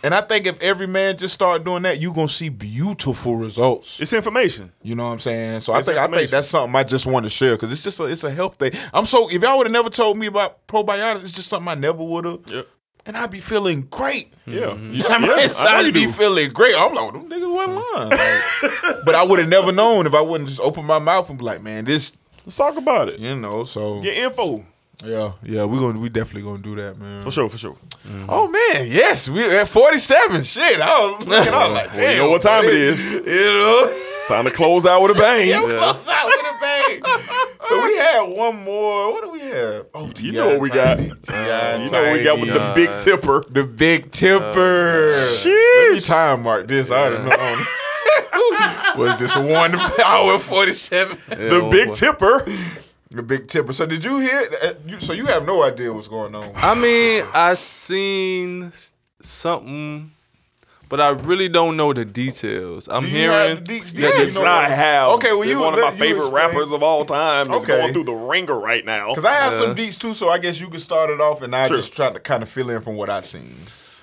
And 0.03 0.13
I 0.13 0.19
think 0.19 0.45
if 0.45 0.61
every 0.61 0.85
man 0.85 1.17
just 1.17 1.33
start 1.33 1.63
doing 1.63 1.83
that, 1.83 1.99
you're 2.01 2.13
gonna 2.13 2.27
see 2.27 2.49
beautiful 2.49 3.37
results. 3.37 4.01
It's 4.01 4.11
information. 4.11 4.71
You 4.81 4.95
know 4.95 5.05
what 5.05 5.13
I'm 5.13 5.19
saying? 5.19 5.61
So 5.61 5.71
I 5.71 5.81
think 5.81 5.97
I 5.97 6.07
think 6.07 6.29
that's 6.29 6.49
something 6.49 6.75
I 6.75 6.83
just 6.83 7.07
want 7.07 7.25
to 7.25 7.29
share 7.29 7.55
because 7.55 7.71
it's 7.71 7.81
just 7.81 8.01
a, 8.01 8.03
it's 8.05 8.25
a 8.25 8.31
health 8.31 8.55
thing. 8.57 8.73
I'm 8.93 9.05
so 9.05 9.29
if 9.31 9.41
y'all 9.41 9.57
would 9.57 9.67
have 9.67 9.71
never 9.71 9.89
told 9.89 10.17
me 10.17 10.27
about 10.27 10.67
probiotics, 10.67 11.23
it's 11.23 11.31
just 11.31 11.47
something 11.47 11.69
I 11.69 11.75
never 11.75 12.03
would 12.03 12.25
have. 12.25 12.41
Yep. 12.47 12.67
And 13.05 13.17
I'd 13.17 13.31
be 13.31 13.39
feeling 13.39 13.87
great. 13.89 14.33
Yeah. 14.45 14.67
I 14.71 14.75
yeah, 14.91 15.05
I 15.07 15.43
inside 15.43 15.85
you 15.85 15.93
be 15.93 16.05
do. 16.05 16.11
feeling 16.11 16.51
great. 16.51 16.75
I'm 16.75 16.93
like, 16.93 17.13
them 17.13 17.29
niggas 17.29 17.53
wasn't 17.53 17.75
lying. 17.75 18.09
Like, 18.09 18.95
but 19.05 19.15
I 19.15 19.23
would 19.23 19.39
have 19.39 19.49
never 19.49 19.71
known 19.71 20.05
if 20.05 20.13
I 20.13 20.21
wouldn't 20.21 20.49
just 20.49 20.61
open 20.61 20.85
my 20.85 20.99
mouth 20.99 21.29
and 21.29 21.39
be 21.39 21.45
like, 21.45 21.61
man, 21.61 21.85
this, 21.85 22.17
Let's 22.45 22.57
talk 22.57 22.75
about 22.75 23.07
it. 23.07 23.19
you 23.19 23.35
know. 23.35 23.63
So 23.63 24.01
Get 24.01 24.17
info. 24.17 24.65
Yeah, 25.03 25.31
yeah, 25.43 25.65
we 25.65 25.77
gonna 25.79 25.99
we 25.99 26.09
definitely 26.09 26.43
gonna 26.43 26.61
do 26.61 26.75
that, 26.75 26.97
man. 26.97 27.21
For 27.21 27.31
sure, 27.31 27.49
for 27.49 27.57
sure. 27.57 27.75
Mm-hmm. 28.07 28.25
Oh 28.29 28.47
man, 28.49 28.87
yes, 28.89 29.29
we 29.29 29.43
at 29.57 29.67
47. 29.67 30.43
Shit, 30.43 30.81
I 30.81 31.15
was 31.17 31.27
looking, 31.27 31.53
I 31.53 31.57
was 31.67 31.73
like, 31.73 31.91
damn. 31.93 31.97
Well, 32.03 32.13
you 32.13 32.19
know 32.21 32.29
what 32.31 32.41
time 32.41 32.65
it 32.65 32.73
is? 32.73 33.17
buddy. 33.19 33.31
You 33.31 33.45
know, 33.47 33.81
It's 33.89 34.27
time 34.29 34.45
to 34.45 34.51
close 34.51 34.85
out 34.85 35.01
with 35.01 35.11
a 35.11 35.19
bang. 35.19 35.47
yeah, 35.49 35.59
close 35.61 36.07
out 36.07 36.25
with 36.25 36.45
a 36.45 36.59
bang. 36.61 37.01
so 37.67 37.81
we 37.85 37.95
had 37.97 38.21
one 38.23 38.63
more. 38.63 39.11
What 39.11 39.23
do 39.23 39.29
we 39.31 39.39
have? 39.41 39.87
Oh, 39.93 40.09
You 40.17 40.31
know 40.33 40.47
what 40.49 40.61
we 40.61 40.69
got. 40.69 40.99
You 40.99 41.07
know 41.07 41.89
what 41.91 42.13
we 42.13 42.23
got 42.23 42.39
with 42.39 42.49
the 42.53 42.71
big 42.75 42.89
uh, 42.89 42.99
tipper. 42.99 43.43
the 43.49 43.63
big 43.63 44.11
tipper. 44.11 45.11
Let 45.11 45.93
me 45.93 45.99
time 46.01 46.43
mark 46.43 46.67
this. 46.67 46.91
I 46.91 47.09
don't 47.09 47.25
know. 47.25 47.65
Was 48.95 49.17
this 49.17 49.35
one 49.35 49.75
hour 50.05 50.37
forty 50.39 50.71
seven? 50.71 51.17
The 51.29 51.67
big 51.71 51.93
tipper. 51.93 52.45
The 53.13 53.21
big 53.23 53.47
tipper. 53.47 53.73
So 53.73 53.85
did 53.85 54.03
you 54.03 54.19
hear? 54.19 54.49
uh, 54.63 54.73
So 54.99 55.13
you 55.13 55.25
have 55.27 55.45
no 55.45 55.63
idea 55.63 55.93
what's 55.93 56.07
going 56.07 56.33
on. 56.33 56.51
I 56.55 56.73
mean, 56.73 57.23
I 57.33 57.53
seen 57.53 58.71
something, 59.21 60.09
but 60.89 60.99
I 60.99 61.09
really 61.09 61.47
don't 61.47 61.77
know 61.77 61.93
the 61.93 62.05
details. 62.05 62.89
I'm 62.89 63.05
hearing 63.05 63.63
that 63.63 63.69
Yeah, 63.71 63.83
the- 63.83 64.17
you 64.17 64.21
Yes, 64.23 64.41
know- 64.41 64.49
I 64.49 64.63
have. 64.63 65.09
Okay, 65.13 65.31
well, 65.31 65.45
you- 65.47 65.59
one 65.59 65.75
of 65.75 65.79
my 65.79 65.91
favorite 65.91 66.21
explain. 66.27 66.33
rappers 66.33 66.71
of 66.71 66.81
all 66.81 67.05
time. 67.05 67.53
Is 67.53 67.63
Okay. 67.63 67.77
going 67.77 67.93
through 67.93 68.05
the 68.05 68.13
ringer 68.13 68.59
right 68.59 68.83
now. 68.83 69.09
Because 69.09 69.25
I 69.25 69.33
have 69.33 69.53
some 69.53 69.75
deets 69.75 69.99
too, 69.99 70.15
so 70.15 70.29
I 70.29 70.39
guess 70.39 70.59
you 70.59 70.69
could 70.69 70.81
start 70.81 71.11
it 71.11 71.21
off, 71.21 71.43
and 71.43 71.55
I 71.55 71.67
Sure. 71.67 71.77
just 71.77 71.95
try 71.95 72.11
to 72.11 72.19
kind 72.19 72.41
of 72.41 72.49
fill 72.49 72.69
in 72.71 72.81
from 72.81 72.95
what 72.95 73.09
I've 73.11 73.25
seen. 73.27 73.55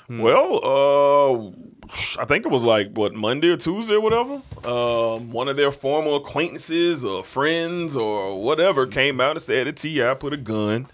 Well, 0.08 0.60
uh, 0.64 1.69
I 2.18 2.24
think 2.24 2.44
it 2.46 2.50
was 2.52 2.62
like 2.62 2.90
what 2.92 3.14
Monday 3.14 3.48
or 3.50 3.56
Tuesday 3.56 3.94
or 3.94 4.00
whatever. 4.00 4.40
Um, 4.64 5.30
one 5.32 5.48
of 5.48 5.56
their 5.56 5.70
former 5.70 6.12
acquaintances 6.16 7.04
or 7.04 7.24
friends 7.24 7.96
or 7.96 8.42
whatever 8.42 8.86
came 8.86 9.20
out 9.20 9.32
and 9.32 9.40
said 9.42 9.66
that 9.66 9.76
T.I. 9.76 10.14
put 10.14 10.32
a 10.32 10.36
gun 10.36 10.86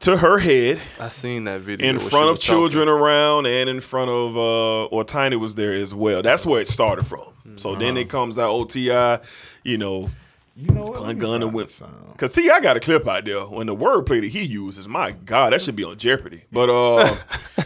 to 0.00 0.16
her 0.16 0.38
head 0.38 0.80
I 0.98 1.08
seen 1.08 1.44
that 1.44 1.60
video 1.60 1.88
in 1.88 1.98
front 1.98 2.24
of 2.24 2.30
was 2.36 2.44
talking. 2.44 2.60
children 2.70 2.88
around 2.88 3.46
and 3.46 3.70
in 3.70 3.78
front 3.80 4.10
of 4.10 4.36
uh, 4.36 4.84
or 4.86 5.04
Tiny 5.04 5.36
was 5.36 5.54
there 5.54 5.72
as 5.74 5.94
well. 5.94 6.22
That's 6.22 6.44
where 6.44 6.60
it 6.60 6.68
started 6.68 7.06
from. 7.06 7.24
So 7.56 7.74
then 7.76 7.96
it 7.96 8.08
comes 8.08 8.38
out 8.38 8.50
OTI, 8.50 9.18
you 9.62 9.78
know, 9.78 10.08
You 10.56 10.72
know 10.72 10.82
what? 10.84 10.94
gun 10.94 11.06
Let 11.06 11.16
me 11.16 11.20
gun 11.20 11.34
and 11.34 11.42
find 11.44 11.54
whip. 11.54 11.66
the 11.68 11.72
sound. 11.72 12.18
Cause 12.18 12.34
T, 12.34 12.50
I 12.50 12.60
got 12.60 12.76
a 12.76 12.80
clip 12.80 13.06
out 13.06 13.24
there 13.24 13.42
when 13.42 13.66
the 13.68 13.76
wordplay 13.76 14.20
that 14.22 14.30
he 14.30 14.42
uses. 14.42 14.88
My 14.88 15.12
God, 15.12 15.52
that 15.52 15.60
should 15.62 15.76
be 15.76 15.84
on 15.84 15.96
Jeopardy. 15.98 16.44
But 16.50 16.68
uh, 16.70 17.14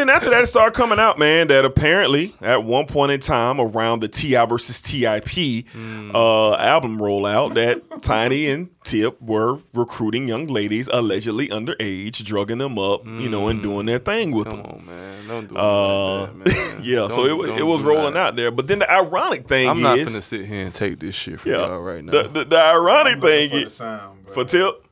and 0.00 0.08
then 0.08 0.10
after 0.16 0.30
that, 0.30 0.42
it 0.42 0.46
started 0.46 0.74
coming 0.76 0.98
out, 0.98 1.18
man, 1.18 1.46
that 1.48 1.64
apparently 1.64 2.34
at 2.40 2.64
one 2.64 2.86
point 2.86 3.12
in 3.12 3.20
time 3.20 3.60
around 3.60 4.00
the 4.00 4.08
T.I. 4.08 4.44
versus 4.46 4.80
Tip 4.80 5.24
uh, 6.14 6.54
album 6.56 6.98
rollout, 6.98 7.54
that 7.54 8.02
Tiny 8.02 8.48
and 8.48 8.68
Tip 8.82 9.20
were 9.22 9.58
recruiting 9.72 10.26
young 10.26 10.46
ladies 10.46 10.88
allegedly 10.92 11.48
underage, 11.48 12.24
drugging 12.24 12.58
them 12.58 12.78
up, 12.78 13.06
you 13.06 13.28
know, 13.28 13.46
and 13.48 13.62
doing 13.62 13.86
their 13.86 13.98
thing 13.98 14.32
with 14.32 14.48
Come 14.48 14.62
them. 14.62 14.70
on, 14.72 14.86
man. 14.86 15.28
Don't 15.28 15.48
do 15.48 15.56
Uh, 15.56 16.20
like 16.22 16.44
that, 16.44 16.46
man. 16.76 16.84
yeah, 16.84 17.08
so 17.08 17.26
Don't- 17.28 17.48
it, 17.50 17.60
it 17.60 17.62
was 17.64 17.82
rolling 17.82 18.14
that. 18.14 18.20
out 18.28 18.36
there. 18.36 18.50
But 18.50 18.66
then 18.66 18.80
the 18.80 18.90
ironic 18.90 19.46
thing 19.46 19.64
is 19.64 19.70
I'm 19.70 19.80
not 19.82 19.96
gonna 19.98 20.10
sit 20.10 20.44
here 20.46 20.64
and 20.66 20.74
take 20.74 20.98
this 20.98 21.14
shit 21.14 21.40
from 21.40 21.52
yeah, 21.52 21.66
y'all 21.66 21.80
right 21.80 22.02
now. 22.04 22.10
the, 22.12 22.22
the, 22.28 22.44
the 22.44 22.58
ironic 22.60 23.20
thing 23.22 23.50
For 23.50 23.56
the 23.56 23.62
is, 23.66 23.74
sound, 23.74 24.28
for 24.28 24.44
Tip, 24.44 24.86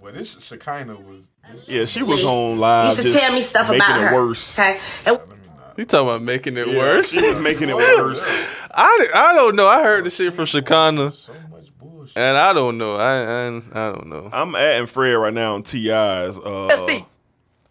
Well, 0.00 0.12
this 0.12 0.38
Shekinah 0.40 0.96
was. 0.96 1.28
Yeah, 1.66 1.84
she 1.86 2.02
was 2.02 2.24
on 2.24 2.58
live. 2.58 2.98
used 2.98 3.02
to 3.02 3.18
tell 3.18 3.32
me 3.32 3.40
stuff 3.40 3.68
making 3.68 3.82
about 3.82 4.00
it 4.00 4.06
her. 4.08 4.14
worse. 4.14 4.58
Okay, 4.58 4.78
and 5.06 5.18
Let 5.18 5.28
me 5.28 5.36
not. 5.46 5.78
You 5.78 5.84
talking 5.84 6.08
about 6.08 6.22
making 6.22 6.56
it 6.56 6.68
Yeah, 6.68 6.78
worse? 6.78 7.12
She 7.12 7.20
was 7.26 7.38
making 7.38 7.68
it 7.68 7.76
worse. 7.76 8.66
I, 8.74 9.08
I 9.14 9.32
don't 9.34 9.56
know. 9.56 9.66
I 9.68 9.82
heard 9.82 10.04
the 10.04 10.10
shit 10.10 10.32
from 10.32 10.46
Shekinah. 10.46 11.12
So 11.12 11.32
much 11.50 11.66
bullshit. 11.78 12.16
And 12.16 12.36
I 12.36 12.52
don't 12.52 12.78
know. 12.78 12.96
I 12.96 13.22
I, 13.22 13.46
I 13.48 13.92
don't 13.92 14.06
know. 14.06 14.30
I'm 14.32 14.54
adding 14.54 14.86
Fred 14.86 15.12
right 15.14 15.34
now 15.34 15.54
on 15.54 15.62
T.I.'s. 15.62 16.38
Uh, 16.38 16.68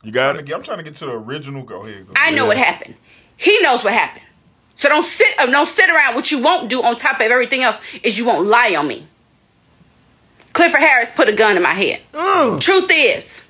you 0.03 0.11
got 0.11 0.29
I'm 0.31 0.35
trying, 0.35 0.45
to 0.45 0.51
it. 0.51 0.55
I'm 0.55 0.63
trying 0.63 0.77
to 0.79 0.83
get 0.83 0.95
to 0.95 1.05
the 1.05 1.11
original. 1.13 1.63
Go 1.63 1.85
ahead. 1.85 2.07
Go. 2.07 2.13
I 2.15 2.31
know 2.31 2.45
what 2.47 2.57
happened. 2.57 2.95
He 3.37 3.59
knows 3.61 3.83
what 3.83 3.93
happened. 3.93 4.25
So 4.75 4.89
don't 4.89 5.03
sit 5.03 5.27
uh, 5.39 5.45
don't 5.45 5.65
sit 5.67 5.89
around. 5.89 6.15
What 6.15 6.31
you 6.31 6.39
won't 6.39 6.69
do 6.69 6.81
on 6.83 6.95
top 6.97 7.15
of 7.17 7.21
everything 7.21 7.61
else 7.61 7.79
is 8.03 8.17
you 8.17 8.25
won't 8.25 8.47
lie 8.47 8.75
on 8.75 8.87
me. 8.87 9.07
Clifford 10.53 10.81
Harris 10.81 11.11
put 11.11 11.29
a 11.29 11.33
gun 11.33 11.55
in 11.55 11.63
my 11.63 11.73
head. 11.73 12.01
Truth 12.59 12.89
is, 12.91 13.41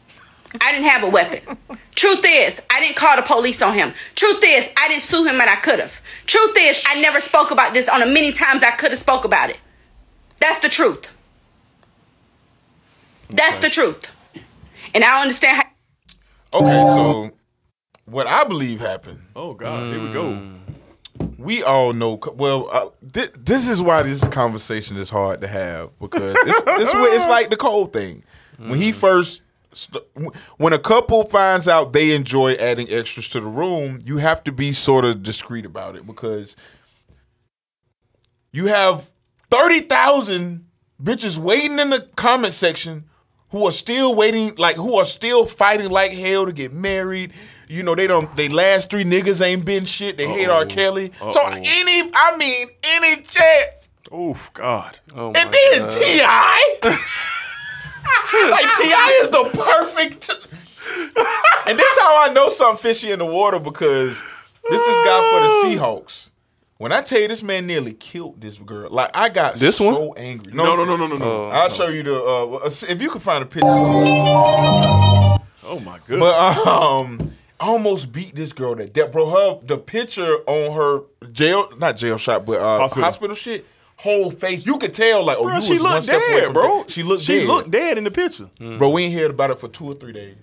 I 0.62 0.72
didn't 0.74 0.88
have 0.88 1.04
a 1.04 1.10
weapon. 1.10 1.58
Truth 1.96 2.24
is, 2.26 2.62
I 2.70 2.80
didn't 2.80 2.96
call 2.96 3.16
the 3.16 3.22
police 3.24 3.62
on 3.62 3.74
him. 3.74 3.94
Truth 4.16 4.44
is, 4.46 4.70
I 4.78 4.88
didn't 4.88 5.02
sue 5.02 5.26
him 5.26 5.42
and 5.42 5.50
I 5.50 5.56
could 5.58 5.80
have. 5.80 6.00
Truth 6.28 6.56
is, 6.58 6.84
I 6.88 7.02
never 7.02 7.20
spoke 7.20 7.52
about 7.52 7.74
this 7.74 7.90
on 7.90 8.00
the 8.00 8.06
many 8.06 8.32
times 8.32 8.64
I 8.64 8.72
could 8.72 8.92
have 8.92 9.00
spoke 9.00 9.26
about 9.26 9.50
it. 9.50 9.58
That's 10.40 10.60
the 10.60 10.70
truth. 10.70 11.10
That's 13.30 13.58
the 13.58 13.70
truth. 13.70 14.06
And 14.94 15.04
I 15.04 15.08
don't 15.12 15.22
understand 15.24 15.58
how 15.58 16.60
Okay, 16.60 16.68
so 16.68 17.32
what 18.06 18.28
I 18.28 18.44
believe 18.44 18.80
happened. 18.82 19.22
Oh 19.36 19.54
God, 19.54 19.92
here 19.94 20.02
we 20.04 20.10
go. 20.12 20.52
we 21.38 21.64
all 21.64 21.94
know. 21.94 22.20
Well, 22.34 22.68
uh, 22.72 22.90
thi- 23.10 23.30
this 23.38 23.70
is 23.70 23.82
why 23.82 24.04
this 24.04 24.28
conversation 24.28 24.98
is 24.98 25.10
hard 25.10 25.40
to 25.42 25.48
have 25.48 25.98
because 26.00 26.36
it's 26.46 26.64
it's, 26.68 26.94
where- 26.94 27.16
it's 27.16 27.28
like 27.28 27.50
the 27.50 27.56
cold 27.58 27.94
thing. 27.94 28.24
When 28.58 28.80
he 28.80 28.92
first, 28.92 29.38
st- 29.38 29.46
when 30.58 30.74
a 30.74 30.80
couple 30.80 31.24
finds 31.24 31.68
out 31.68 31.94
they 31.94 32.16
enjoy 32.16 32.54
adding 32.54 32.88
extras 32.90 33.30
to 33.30 33.40
the 33.40 33.48
room, 33.48 34.02
you 34.04 34.18
have 34.18 34.44
to 34.44 34.52
be 34.52 34.74
sort 34.74 35.06
of 35.06 35.24
discreet 35.24 35.66
about 35.66 35.96
it 35.96 36.06
because 36.06 36.56
you 38.52 38.68
have 38.68 39.10
thirty 39.50 39.82
thousand 39.82 40.66
bitches 41.02 41.38
waiting 41.40 41.80
in 41.80 41.90
the 41.90 42.02
comment 42.16 42.54
section 42.54 43.06
who 43.50 43.66
are 43.66 43.72
still 43.72 44.16
waiting, 44.16 44.56
like 44.58 44.76
who 44.76 44.96
are 44.98 45.06
still 45.06 45.46
fighting 45.46 45.90
like 45.90 46.12
hell 46.12 46.46
to 46.46 46.54
get 46.54 46.74
married. 46.74 47.34
You 47.68 47.84
know, 47.84 47.96
they 47.96 48.08
don't. 48.08 48.34
They 48.36 48.50
last 48.50 48.90
three 48.90 49.06
niggas 49.06 49.42
ain't 49.46 49.64
been 49.64 49.86
shit. 49.86 50.18
They 50.18 50.28
hate 50.28 50.50
R. 50.50 50.66
Kelly. 50.66 51.12
So 51.20 51.28
Uh-oh. 51.28 51.56
any, 51.56 52.12
I 52.14 52.36
mean, 52.38 52.68
any 52.84 53.22
chance. 53.22 53.90
Oof, 54.14 54.52
God. 54.54 55.00
Oh 55.16 55.28
And 55.28 55.36
then 55.36 55.90
T.I., 55.90 56.80
like 58.50 58.66
Ti 58.78 58.88
is 59.22 59.30
the 59.30 59.50
perfect. 59.54 60.30
and 61.68 61.78
this 61.78 61.98
how 62.00 62.24
I 62.30 62.34
know 62.34 62.50
something 62.50 62.82
fishy 62.82 63.12
in 63.12 63.20
the 63.20 63.26
water 63.26 63.60
because 63.60 64.24
this 64.70 64.82
this 64.82 65.06
guy 65.06 65.30
for 65.32 65.40
the 65.72 65.78
Seahawks. 65.78 66.30
When 66.78 66.92
I 66.92 67.02
tell 67.04 67.20
you 67.20 67.28
this 67.28 67.44
man 67.44 67.68
nearly 67.68 67.94
killed 67.94 68.42
this 68.42 68.58
girl, 68.58 68.90
like 68.90 69.12
I 69.14 69.30
got 69.30 69.58
This 69.58 69.78
so 69.78 70.08
one? 70.08 70.18
angry. 70.18 70.52
No, 70.54 70.76
no, 70.76 70.84
no, 70.84 70.98
no, 70.98 71.06
no, 71.06 71.18
no. 71.18 71.44
I'll 71.46 71.70
show 71.70 71.90
you 71.90 72.02
the 72.02 72.20
uh, 72.20 72.70
if 72.90 73.00
you 73.02 73.10
can 73.12 73.22
find 73.22 73.44
a 73.44 73.46
picture. 73.46 73.68
oh 73.68 75.38
my 75.86 76.00
goodness. 76.08 76.20
But 76.20 76.68
um, 76.68 77.20
I 77.60 77.66
almost 77.68 78.12
beat 78.12 78.34
this 78.36 78.52
girl 78.54 78.76
to 78.76 78.88
death, 78.88 79.12
bro. 79.12 79.30
Her 79.30 79.60
the 79.64 79.78
picture 79.78 80.38
on 80.48 80.74
her 80.76 81.02
jail, 81.32 81.70
not 81.78 81.98
jail 81.98 82.18
shot, 82.18 82.46
but 82.46 82.60
uh, 82.60 82.80
Hospital. 82.80 83.04
hospital. 83.04 83.36
shit. 83.36 83.66
Whole 84.02 84.32
face, 84.32 84.66
you 84.66 84.78
could 84.80 84.94
tell 84.96 85.24
like, 85.24 85.38
oh, 85.38 85.44
Bro, 85.44 85.56
you 85.58 85.62
she 85.62 85.74
was 85.74 85.84
one 85.84 85.92
looked 85.94 86.04
step 86.06 86.22
away 86.28 86.40
dead, 86.40 86.44
from 86.46 86.54
bro. 86.54 86.78
death. 86.84 86.92
She 86.92 87.04
looked 87.04 87.22
She 87.24 87.38
dead. 87.40 87.48
looked 87.48 87.70
dead 87.72 87.98
in 88.00 88.04
the 88.04 88.10
picture. 88.12 88.50
Mm. 88.60 88.80
Bro, 88.80 88.90
we 88.90 89.04
ain't 89.04 89.14
heard 89.20 89.30
about 89.32 89.52
it 89.52 89.60
for 89.60 89.68
two 89.68 89.86
or 89.86 89.94
three 89.94 90.12
days. 90.14 90.36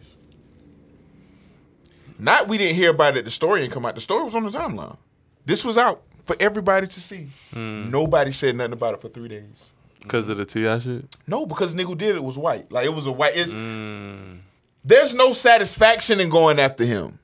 Not 2.19 2.49
we 2.49 2.59
didn't 2.59 2.77
hear 2.77 2.91
about 2.91 3.17
it. 3.17 3.25
The 3.25 3.31
story 3.31 3.61
didn't 3.61 3.73
come 3.73 3.87
out. 3.87 3.95
The 3.95 4.01
story 4.01 4.25
was 4.25 4.35
on 4.35 4.45
the 4.45 4.51
timeline. 4.51 4.97
This 5.45 5.65
was 5.65 5.77
out 5.79 6.03
for 6.25 6.37
everybody 6.41 6.87
to 6.87 7.01
see. 7.01 7.29
Mm. 7.53 7.91
Nobody 7.91 8.33
said 8.33 8.57
nothing 8.57 8.73
about 8.75 8.95
it 8.95 9.01
for 9.01 9.09
three 9.09 9.29
days. 9.29 9.65
Because 10.01 10.29
of 10.29 10.37
the 10.37 10.45
T.I. 10.47 10.79
shit. 10.79 11.05
No, 11.27 11.45
because 11.47 11.75
nigga 11.75 11.85
who 11.87 11.95
did 11.97 12.15
it 12.17 12.23
was 12.23 12.39
white. 12.39 12.71
Like 12.71 12.87
it 12.87 12.95
was 12.95 13.07
a 13.07 13.13
white. 13.13 13.33
It's, 13.35 13.53
mm. 13.55 14.39
There's 14.85 15.15
no 15.15 15.33
satisfaction 15.33 16.21
in 16.21 16.29
going 16.29 16.59
after 16.61 16.85
him. 16.85 17.19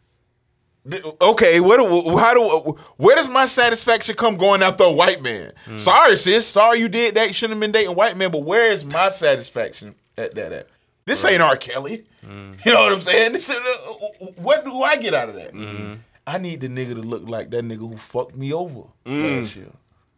Okay, 1.20 1.60
what? 1.60 1.78
do- 1.78 2.16
How 2.18 2.34
do? 2.34 2.76
Where 2.98 3.16
does 3.16 3.28
my 3.28 3.46
satisfaction 3.46 4.14
come 4.16 4.36
going 4.36 4.62
after 4.62 4.84
a 4.84 4.92
white 4.92 5.22
man? 5.22 5.52
Hmm. 5.64 5.76
Sorry, 5.78 6.16
sis. 6.16 6.46
Sorry 6.46 6.78
you 6.78 6.88
did 6.88 7.14
that. 7.14 7.28
You 7.28 7.32
shouldn't 7.32 7.54
have 7.56 7.60
been 7.60 7.72
dating 7.72 7.94
white 7.96 8.16
men. 8.16 8.30
But 8.30 8.44
where 8.44 8.70
is 8.70 8.84
my 8.84 9.08
satisfaction 9.08 9.94
at 10.18 10.34
that? 10.34 10.52
At 10.52 10.68
this 11.06 11.24
ain't 11.24 11.40
R. 11.42 11.56
Kelly. 11.56 12.04
Hmm. 12.24 12.52
You 12.64 12.72
know 12.74 12.82
what 12.82 12.92
I'm 12.92 13.00
saying? 13.00 13.32
This 13.32 13.48
is, 13.48 13.56
uh, 13.56 14.26
what 14.42 14.64
do 14.64 14.82
I 14.82 14.96
get 14.96 15.14
out 15.14 15.28
of 15.30 15.34
that? 15.36 15.52
Hmm. 15.52 15.94
I 16.26 16.38
need 16.38 16.60
the 16.60 16.68
nigga 16.68 16.94
to 16.94 17.00
look 17.02 17.28
like 17.28 17.50
that 17.50 17.64
nigga 17.64 17.78
who 17.78 17.96
fucked 17.96 18.36
me 18.36 18.52
over 18.52 18.82
last 19.06 19.56
year. 19.56 19.70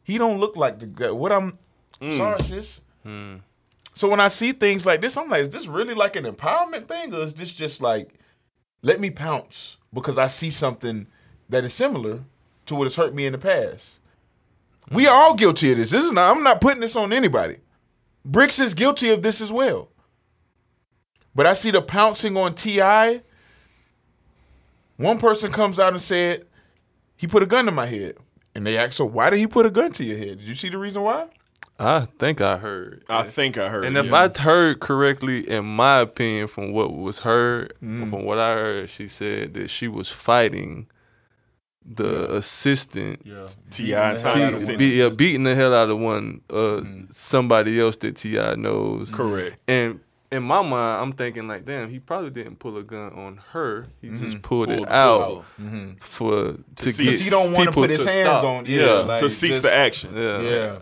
He 0.05 0.19
don't 0.19 0.39
look 0.39 0.57
like 0.57 0.79
the 0.81 0.87
guy. 0.87 1.11
What 1.11 1.33
I'm 1.33 1.59
sorry, 2.01 2.41
sis. 2.41 2.81
So 3.95 4.09
when 4.09 4.21
I 4.21 4.29
see 4.29 4.53
things 4.53 4.85
like 4.85 5.01
this, 5.01 5.17
I'm 5.17 5.29
like, 5.31 5.43
is 5.43 5.51
this 5.51 5.67
really 5.67 5.95
like 5.95 6.17
an 6.17 6.25
empowerment 6.25 6.87
thing, 6.87 7.15
or 7.15 7.21
is 7.21 7.35
this 7.35 7.55
just 7.55 7.81
like, 7.81 8.11
let 8.87 9.01
me 9.01 9.11
pounce 9.11 9.79
because 9.93 10.17
I 10.17 10.29
see 10.29 10.49
something 10.49 11.09
that 11.49 11.65
is 11.65 11.75
similar 11.75 12.21
to 12.67 12.75
what 12.77 12.85
has 12.85 12.95
hurt 12.95 13.17
me 13.17 13.27
in 13.27 13.33
the 13.33 13.39
past? 13.39 13.99
We 14.93 15.09
are 15.09 15.15
all 15.15 15.35
guilty 15.35 15.73
of 15.73 15.79
this. 15.79 15.91
This 15.91 16.05
is 16.05 16.13
not. 16.13 16.37
I'm 16.37 16.45
not 16.45 16.61
putting 16.61 16.81
this 16.81 16.95
on 16.95 17.13
anybody. 17.13 17.57
Bricks 18.25 18.61
is 18.61 18.75
guilty 18.75 19.11
of 19.11 19.23
this 19.23 19.41
as 19.41 19.51
well. 19.51 19.89
But 21.35 21.47
I 21.47 21.55
see 21.55 21.73
the 21.73 21.83
pouncing 21.83 22.37
on 22.37 22.55
Ti. 22.55 23.23
One 24.97 25.19
person 25.19 25.51
comes 25.51 25.81
out 25.81 25.93
and 25.93 26.01
said 26.01 26.47
he 27.17 27.27
put 27.27 27.43
a 27.43 27.47
gun 27.47 27.65
to 27.67 27.73
my 27.73 27.87
head, 27.87 28.17
and 28.55 28.65
they 28.65 28.79
asked, 28.79 28.95
"So 28.95 29.05
why 29.05 29.31
did 29.31 29.41
he 29.41 29.49
put 29.49 29.67
a 29.67 29.71
gun 29.71 29.91
to 29.93 30.05
your 30.05 30.17
head? 30.17 30.39
Did 30.39 30.47
you 30.47 30.55
see 30.55 30.69
the 30.69 30.79
reason 30.79 31.03
why?" 31.03 31.27
I 31.79 32.07
think 32.19 32.41
I 32.41 32.57
heard. 32.57 33.05
I 33.11 33.23
think 33.23 33.59
I 33.59 33.69
heard. 33.69 33.85
And 33.85 33.99
if 33.99 34.07
yeah. 34.07 34.29
I 34.35 34.41
heard 34.41 34.81
correctly, 34.81 35.49
in 35.49 35.65
my 35.65 36.01
opinion, 36.01 36.47
from 36.49 36.73
what 36.73 36.95
was 36.97 37.19
heard, 37.21 37.75
Mm. 37.83 38.09
from 38.11 38.25
what 38.25 38.39
I 38.39 38.55
heard, 38.55 38.89
she 38.89 39.07
said 39.09 39.53
that 39.55 39.69
she 39.69 39.87
was 39.89 40.09
fighting 40.11 40.87
the 41.89 42.35
assistant, 42.35 43.23
T.I. 43.71 44.17
T- 44.17 44.77
be, 44.77 44.87
yeah, 44.97 45.09
beating 45.09 45.45
the 45.45 45.55
hell 45.55 45.73
out 45.75 45.89
of 45.91 45.99
one 46.01 46.41
uh, 46.51 46.81
somebody 47.11 47.79
else 47.81 47.97
that 47.99 48.17
T.I. 48.17 48.57
knows. 48.57 49.15
Correct. 49.15 49.57
And 49.69 50.01
in 50.33 50.43
my 50.43 50.63
mind, 50.63 51.01
I'm 51.03 51.13
thinking 51.13 51.47
like, 51.47 51.65
damn, 51.65 51.89
he 51.89 52.01
probably 52.01 52.31
didn't 52.31 52.57
pull 52.59 52.77
a 52.79 52.83
gun 52.83 53.13
on 53.13 53.41
her. 53.53 53.87
He 54.01 54.09
just 54.09 54.43
pulled, 54.43 54.67
Pulled 54.69 54.71
it 54.71 54.83
the 54.89 54.93
out 54.97 55.19
pistol. 55.19 55.45
for 56.01 56.57
to, 56.77 56.91
see- 56.91 57.05
get 57.05 57.21
he 57.21 57.31
don't 57.31 57.53
wanna 57.53 57.67
people 57.71 57.83
put 57.85 57.91
his 57.91 58.03
to 58.03 58.11
hands 58.11 58.29
stop. 58.41 58.45
on- 58.45 58.67
yeah, 58.67 58.81
yeah, 58.81 58.93
like- 59.03 59.21
to 59.21 59.31
cease 59.31 59.51
just- 59.51 59.63
the 59.63 59.73
action. 59.75 60.17
yeah, 60.17 60.41
Yeah. 60.41 60.79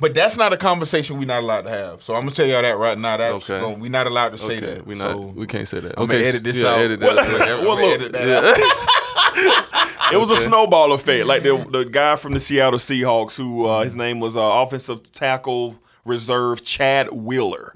But 0.00 0.14
that's 0.14 0.36
not 0.36 0.52
a 0.52 0.56
conversation 0.56 1.18
we're 1.18 1.26
not 1.26 1.42
allowed 1.42 1.62
to 1.62 1.70
have. 1.70 2.02
So 2.02 2.14
I'm 2.14 2.22
gonna 2.22 2.30
tell 2.32 2.46
y'all 2.46 2.62
that 2.62 2.76
right 2.78 2.96
now. 2.98 3.16
That's 3.18 3.50
Okay. 3.50 3.74
we're 3.74 3.90
not 3.90 4.06
allowed 4.06 4.30
to 4.30 4.38
say 4.38 4.56
Okay, 4.56 4.66
that. 4.74 4.86
we 4.86 4.94
not. 4.94 5.10
So 5.12 5.18
we 5.20 5.46
can't 5.46 5.68
say 5.68 5.80
that. 5.80 5.94
I'm 5.98 6.04
okay, 6.04 6.14
gonna 6.14 6.24
edit 6.28 6.44
this 6.44 6.62
yeah, 6.62 6.68
out. 6.68 6.78
Edit 6.80 7.00
that. 7.00 7.10
I'm 7.10 7.64
Well, 7.66 7.76
look, 7.76 8.00
edit 8.00 8.12
that 8.12 8.44
out. 8.44 8.58
yeah. 8.58 9.66
It 10.12 10.16
was 10.18 10.32
a 10.32 10.36
snowball 10.36 10.92
effect. 10.92 11.26
Like 11.26 11.44
the 11.44 11.56
the 11.70 11.84
guy 11.84 12.16
from 12.16 12.32
the 12.32 12.40
Seattle 12.40 12.80
Seahawks, 12.80 13.36
who 13.36 13.66
uh, 13.66 13.84
his 13.84 13.94
name 13.94 14.18
was 14.18 14.36
uh, 14.36 14.42
offensive 14.42 15.04
tackle 15.12 15.76
reserve 16.04 16.62
Chad 16.64 17.10
Wheeler. 17.12 17.74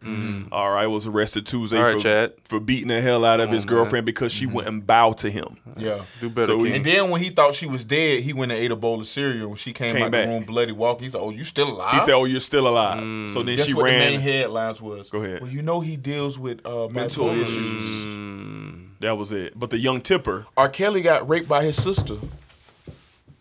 All 0.53 0.71
right, 0.73 0.87
was 0.87 1.07
arrested 1.07 1.47
Tuesday 1.47 1.77
Mm-hmm. 1.77 1.85
All 1.85 1.93
right, 1.93 1.99
for, 1.99 2.03
Chad. 2.03 2.33
for 2.45 2.61
beating 2.61 2.89
the 2.89 3.01
hell 3.01 3.25
out 3.25 3.41
of 3.41 3.51
his 3.51 3.65
girlfriend 3.65 4.07
because 4.07 4.33
she 4.33 4.47
wouldn't 4.47 4.87
bow 4.87 5.13
to 5.15 5.31
him. 5.31 5.57
Yeah. 5.77 6.01
Do 6.21 6.31
better. 6.31 6.47
So 6.47 6.59
we- 6.59 6.69
King. 6.69 6.77
And 6.77 6.85
then 6.85 7.11
when 7.11 7.21
he 7.23 7.31
thought 7.31 7.55
she 7.55 7.67
was 7.67 7.85
dead, 7.85 8.23
he 8.23 8.33
went 8.33 8.53
and 8.53 8.61
ate 8.61 8.71
a 8.71 8.77
bowl 8.77 9.01
of 9.01 9.07
cereal. 9.07 9.49
When 9.49 9.57
she 9.57 9.73
came, 9.73 9.93
Came 9.93 10.05
out 10.05 10.11
back. 10.13 10.27
the 10.27 10.33
room 10.33 10.45
bloody 10.45 10.73
walking, 10.73 11.05
he 11.05 11.11
said, 11.11 11.21
"Oh, 11.21 11.31
you 11.31 11.45
still 11.45 11.69
alive?" 11.71 11.95
He 11.95 12.01
said, 12.01 12.15
"Oh, 12.15 12.25
you're 12.25 12.41
still 12.41 12.69
alive." 12.69 13.29
So 13.31 13.43
then 13.43 13.57
Guess 13.57 13.67
she 13.67 13.75
what 13.75 13.85
ran. 13.85 14.13
the 14.13 14.19
main 14.19 14.21
headlines 14.21 14.81
was? 14.81 15.11
Go 15.11 15.23
ahead. 15.23 15.41
Well, 15.43 15.51
you 15.51 15.63
know 15.63 15.81
he 15.81 15.97
deals 15.97 16.39
with 16.39 16.65
uh, 16.65 16.89
mental 16.89 17.27
bipolar 17.27 17.43
issues. 17.43 18.87
That 19.01 19.17
was 19.19 19.33
it. 19.33 19.59
But 19.59 19.71
the 19.71 19.79
young 19.79 20.01
tipper, 20.01 20.47
R. 20.57 20.69
Kelly 20.69 21.03
got 21.03 21.29
raped 21.29 21.49
by 21.49 21.63
his 21.65 21.81
sister. 21.83 22.15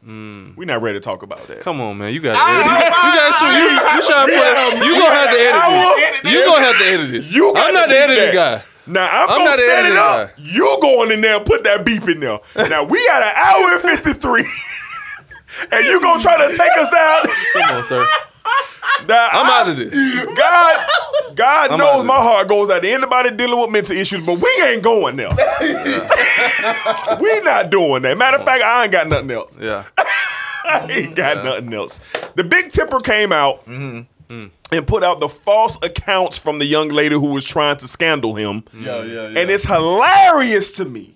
Mm. 0.05 0.57
we're 0.57 0.65
not 0.65 0.81
ready 0.81 0.99
to 0.99 1.03
talk 1.03 1.23
about 1.23 1.39
that. 1.47 1.61
Come 1.61 1.80
on, 1.80 1.97
man. 1.97 2.13
You 2.13 2.19
got 2.19 2.35
ah, 2.35 2.43
to 2.43 2.53
edit. 2.59 2.93
Ah, 2.93 3.07
you 3.07 3.13
got 3.15 3.31
to. 3.39 3.45
Ah, 3.45 3.55
you, 3.55 3.67
you 3.95 4.01
trying 4.03 4.27
to 4.27 4.34
put. 4.35 4.43
it. 4.51 4.85
You 4.85 4.93
gonna 4.99 5.15
have 5.15 5.30
to 5.31 5.39
edit 5.39 6.21
this. 6.23 6.34
You 6.34 6.45
gonna 6.45 6.65
have 6.65 6.77
to 6.77 6.85
edit 6.85 7.09
this. 7.11 7.31
You 7.31 7.53
I'm 7.55 7.73
not 7.73 7.88
the 7.89 7.97
editing 7.97 8.35
that. 8.35 8.59
guy. 8.59 8.63
Now 8.85 9.05
I'm, 9.05 9.30
I'm 9.30 9.38
gonna 9.38 9.43
not 9.45 9.55
the 9.55 9.61
set 9.61 9.85
it 9.85 9.95
up. 9.95 10.35
guy. 10.35 10.43
You 10.43 10.77
going 10.81 11.11
in 11.11 11.21
there 11.21 11.38
and 11.38 11.45
put 11.45 11.63
that 11.63 11.85
beep 11.85 12.07
in 12.09 12.19
there. 12.19 12.39
Now 12.69 12.84
we 12.84 12.99
got 13.07 13.23
an 13.23 13.34
hour 13.34 13.71
and 13.73 13.81
fifty 13.81 14.13
three, 14.13 14.43
and 15.71 15.85
you 15.85 16.01
gonna 16.01 16.19
try 16.19 16.38
to 16.38 16.57
take 16.57 16.71
us 16.77 16.89
down? 16.89 17.21
Come 17.53 17.77
on, 17.77 17.84
sir. 17.85 18.05
I'm 19.10 19.45
I- 19.45 19.60
out 19.61 19.70
of 19.70 19.78
this. 19.78 19.94
God, 20.38 21.36
God 21.36 21.72
I'm 21.72 21.80
knows 21.80 22.03
my 22.06 22.15
heart 22.15 22.48
goes 22.48 22.70
out 22.70 22.82
to 22.84 22.90
anybody 22.91 23.32
dealing 23.32 23.60
with 23.60 23.70
mental 23.70 23.98
issues, 23.98 24.26
but 24.26 24.36
we 24.40 24.64
ain't 24.65 24.84
going 24.84 25.15
there. 25.15 25.30
we 27.20 27.40
not 27.41 27.70
doing 27.70 28.02
that. 28.03 28.18
Matter 28.18 28.38
of 28.38 28.44
fact, 28.45 28.64
I 28.64 28.84
ain't 28.84 28.91
got 28.91 29.07
nothing 29.07 29.32
else. 29.32 29.60
Yeah. 29.60 29.84
I 29.98 30.88
ain't 30.90 31.15
got 31.15 31.44
nothing 31.44 31.74
else. 31.74 31.98
The 32.36 32.44
big 32.44 32.70
tipper 32.70 32.99
came 32.99 33.32
out 33.32 33.65
Mm-hmm. 33.65 34.48
and 34.72 34.88
put 34.88 35.03
out 35.03 35.20
the 35.20 35.28
false 35.30 35.78
accounts 35.84 36.38
from 36.40 36.57
the 36.60 36.65
young 36.65 36.90
lady 36.90 37.15
who 37.15 37.28
was 37.28 37.45
trying 37.45 37.78
to 37.78 37.88
scandal 37.88 38.34
him. 38.36 38.64
Yeah, 38.80 39.03
yeah, 39.03 39.28
yeah. 39.30 39.40
And 39.41 39.52
it's 39.52 39.65
hilarious 39.65 40.72
to 40.78 40.86
me 40.86 41.15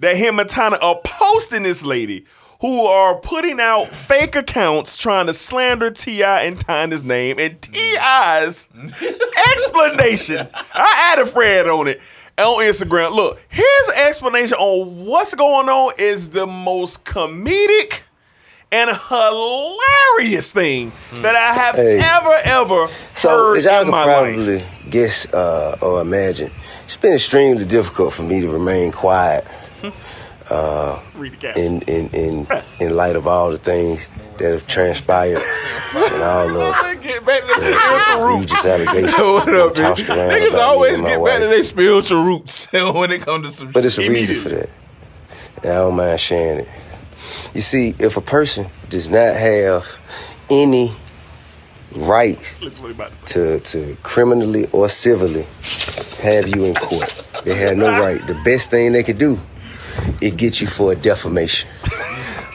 that 0.00 0.16
him 0.16 0.38
and 0.38 0.48
Tana 0.48 0.76
are 0.80 1.00
posting 1.04 1.64
this 1.64 1.84
lady 1.84 2.24
who 2.60 2.86
are 2.86 3.18
putting 3.18 3.60
out 3.60 3.88
fake 3.88 4.34
accounts 4.36 4.96
trying 4.96 5.26
to 5.26 5.32
slander 5.34 5.90
T.I. 5.90 6.42
and 6.42 6.58
Tana's 6.60 7.04
name 7.04 7.38
and 7.38 7.60
T.I.'s 7.60 8.68
explanation. 9.52 10.46
I 10.74 11.12
added 11.12 11.28
Fred 11.28 11.66
on 11.66 11.88
it 11.88 12.00
on 12.38 12.62
Instagram. 12.62 13.14
Look, 13.14 13.40
his 13.48 13.88
explanation 13.94 14.56
on 14.58 15.04
what's 15.06 15.34
going 15.34 15.68
on 15.68 15.92
is 15.98 16.30
the 16.30 16.46
most 16.46 17.04
comedic 17.04 18.02
and 18.72 18.90
hilarious 18.90 20.52
thing 20.52 20.90
that 21.22 21.36
I 21.36 21.54
have 21.54 21.74
Hey. 21.76 21.98
ever, 21.98 22.34
ever 22.44 22.88
So, 23.14 23.28
heard 23.30 23.58
as 23.58 23.64
y'all 23.64 23.76
in 23.82 23.84
can 23.84 23.90
my 23.90 24.04
life. 24.04 24.64
guess 24.90 25.32
uh, 25.32 25.78
or 25.80 26.00
imagine, 26.00 26.50
it's 26.84 26.96
been 26.96 27.12
extremely 27.14 27.64
difficult 27.64 28.12
for 28.12 28.22
me 28.24 28.40
to 28.40 28.48
remain 28.50 28.92
quiet 28.92 29.46
uh, 30.50 31.00
Read 31.14 31.38
the 31.40 31.58
in, 31.58 31.82
in, 31.82 32.08
in, 32.10 32.46
in 32.80 32.96
light 32.96 33.16
of 33.16 33.26
all 33.26 33.50
the 33.50 33.58
things 33.58 34.06
that 34.38 34.52
have 34.52 34.66
transpired 34.66 35.38
and 35.94 36.22
all 36.22 36.48
the 36.48 36.96
Get 37.00 37.24
back 37.24 37.40
to 37.42 37.46
the 37.46 37.60
spiritual 37.60 38.26
roots. 38.26 38.64
allegations 38.64 39.12
What 39.12 39.48
up, 39.54 39.74
that 39.74 39.82
man? 39.82 39.96
tossed 39.96 40.08
around 40.08 40.30
Niggas 40.30 40.58
always 40.58 41.00
get 41.00 41.24
back 41.24 41.40
to 41.40 41.46
their 41.46 41.62
spiritual 41.62 42.24
roots 42.24 42.72
when 42.72 43.12
it 43.12 43.22
comes 43.22 43.46
to 43.46 43.52
some 43.52 43.70
But 43.70 43.84
it's 43.84 43.98
a 43.98 44.08
reason 44.08 44.36
for 44.36 44.48
that. 44.50 44.70
And 45.62 45.72
I 45.72 45.76
don't 45.76 45.96
mind 45.96 46.20
sharing 46.20 46.60
it. 46.60 46.68
You 47.54 47.60
see, 47.60 47.94
if 47.98 48.16
a 48.16 48.20
person 48.20 48.66
does 48.88 49.08
not 49.08 49.34
have 49.34 49.86
any 50.50 50.92
right 51.92 52.56
Listen 52.60 52.82
what 52.82 52.88
he 52.88 52.94
about 52.94 53.12
to 53.12 53.60
to, 53.60 53.60
to 53.60 53.96
criminally 54.02 54.66
or 54.72 54.88
civilly 54.88 55.46
have 56.22 56.46
you 56.46 56.64
in 56.64 56.74
court, 56.74 57.24
they 57.44 57.54
have 57.54 57.76
no 57.76 57.88
right. 58.00 58.24
The 58.26 58.38
best 58.44 58.70
thing 58.70 58.92
they 58.92 59.02
could 59.02 59.18
do 59.18 59.40
is 60.20 60.34
gets 60.36 60.60
you 60.60 60.66
for 60.66 60.92
a 60.92 60.96
defamation. 60.96 61.68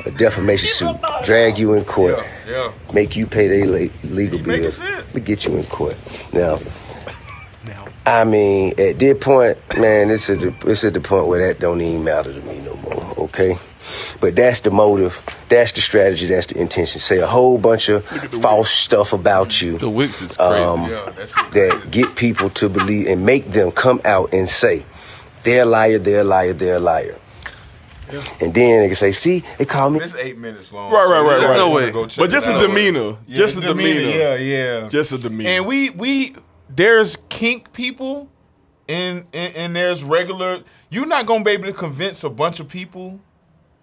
A 0.06 0.12
defamation 0.12 0.68
suit. 0.70 0.98
Drag 1.24 1.58
you 1.60 1.74
in 1.74 1.84
court. 1.86 2.20
Yeah. 2.48 2.72
Make 2.94 3.16
you 3.16 3.28
pay 3.28 3.48
their 3.48 3.68
le- 3.68 3.90
legal 4.04 4.40
making 4.40 4.62
bills. 4.64 4.76
sense. 4.78 5.12
To 5.14 5.20
get 5.20 5.46
you 5.46 5.56
in 5.58 5.64
court. 5.66 5.96
Now, 6.34 6.58
I 8.06 8.24
mean, 8.24 8.74
at 8.80 8.98
this 8.98 9.24
point, 9.24 9.58
man, 9.80 10.10
it's 10.10 10.30
at 10.30 10.40
the 10.40 10.54
it's 10.66 10.84
at 10.84 10.94
the 10.94 11.02
point 11.02 11.28
where 11.28 11.48
that 11.48 11.60
don't 11.60 11.80
even 11.82 12.04
matter 12.04 12.34
to 12.34 12.42
me 12.42 12.60
no 12.62 12.76
more. 12.78 13.14
Okay, 13.26 13.58
but 14.20 14.36
that's 14.36 14.62
the 14.62 14.72
motive, 14.72 15.22
that's 15.50 15.72
the 15.74 15.82
strategy, 15.82 16.26
that's 16.26 16.48
the 16.48 16.60
intention. 16.60 17.00
Say 17.00 17.20
a 17.20 17.28
whole 17.28 17.60
bunch 17.60 17.90
of 17.90 18.04
false 18.42 18.72
stuff 18.72 19.14
about 19.14 19.62
you 19.62 19.78
The 19.78 19.90
Wix 19.90 20.22
is 20.24 20.36
crazy. 20.36 20.64
Um, 20.64 20.90
Yeah, 20.90 21.04
that's 21.06 21.34
that 21.54 21.88
get 21.92 22.16
people 22.16 22.50
to 22.50 22.70
believe 22.70 23.08
and 23.08 23.24
make 23.24 23.46
them 23.46 23.72
come 23.72 24.02
out 24.04 24.34
and 24.34 24.50
say, 24.50 24.84
"They're 25.44 25.62
a 25.62 25.66
liar, 25.66 26.00
they're 26.00 26.22
a 26.22 26.24
liar, 26.24 26.54
they're 26.54 26.78
a 26.78 26.80
liar." 26.80 27.16
And 28.42 28.54
then 28.54 28.82
they 28.82 28.88
can 28.88 28.96
say, 28.96 29.12
"See, 29.12 29.44
they 29.58 29.66
call 29.66 29.90
me." 29.90 30.00
It's 30.00 30.16
eight 30.16 30.38
minutes 30.38 30.72
long. 30.74 30.92
Right, 30.92 31.06
right, 31.06 31.22
right, 31.22 31.42
you 31.42 31.48
right. 31.48 31.58
No 31.58 31.70
way. 31.70 31.92
go 31.92 32.08
check 32.08 32.18
But 32.22 32.30
just 32.30 32.50
a 32.50 32.58
demeanor. 32.58 33.18
Yeah, 33.28 33.38
just 33.38 33.58
a 33.64 33.68
demeanor. 33.68 34.10
Yeah, 34.10 34.36
yeah. 34.36 34.88
Just 34.90 35.14
a 35.14 35.18
demeanor. 35.18 35.50
And 35.50 35.66
we 35.66 35.90
we 35.92 36.36
there's 36.70 37.18
kink 37.30 37.74
people 37.74 38.30
and, 38.88 39.26
and 39.34 39.56
and 39.56 39.76
there's 39.76 40.04
regular 40.04 40.64
you're 40.90 41.06
not 41.06 41.26
gonna 41.26 41.44
be 41.44 41.52
able 41.52 41.66
to 41.66 41.74
convince 41.74 42.24
a 42.24 42.30
bunch 42.30 42.60
of 42.60 42.68
people 42.68 43.20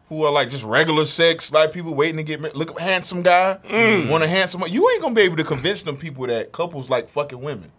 who 0.09 0.25
are 0.25 0.33
like 0.33 0.51
just 0.51 0.65
regular 0.65 1.05
sex 1.05 1.53
like 1.53 1.73
people 1.73 1.95
waiting 1.95 2.17
to 2.17 2.23
get 2.23 2.41
married. 2.41 2.57
Look 2.57 2.79
handsome 2.79 3.23
guy, 3.23 3.59
Mm. 3.69 4.11
want 4.11 4.25
a 4.25 4.29
handsome 4.29 4.63
you 4.69 4.89
ain't 4.91 5.03
gonna 5.03 5.15
be 5.15 5.23
able 5.23 5.37
to 5.37 5.45
convince 5.45 5.83
them 5.83 5.97
people 5.97 6.27
that 6.27 6.53
couples 6.53 6.89
like 6.91 7.09
fucking 7.09 7.41
women. 7.41 7.71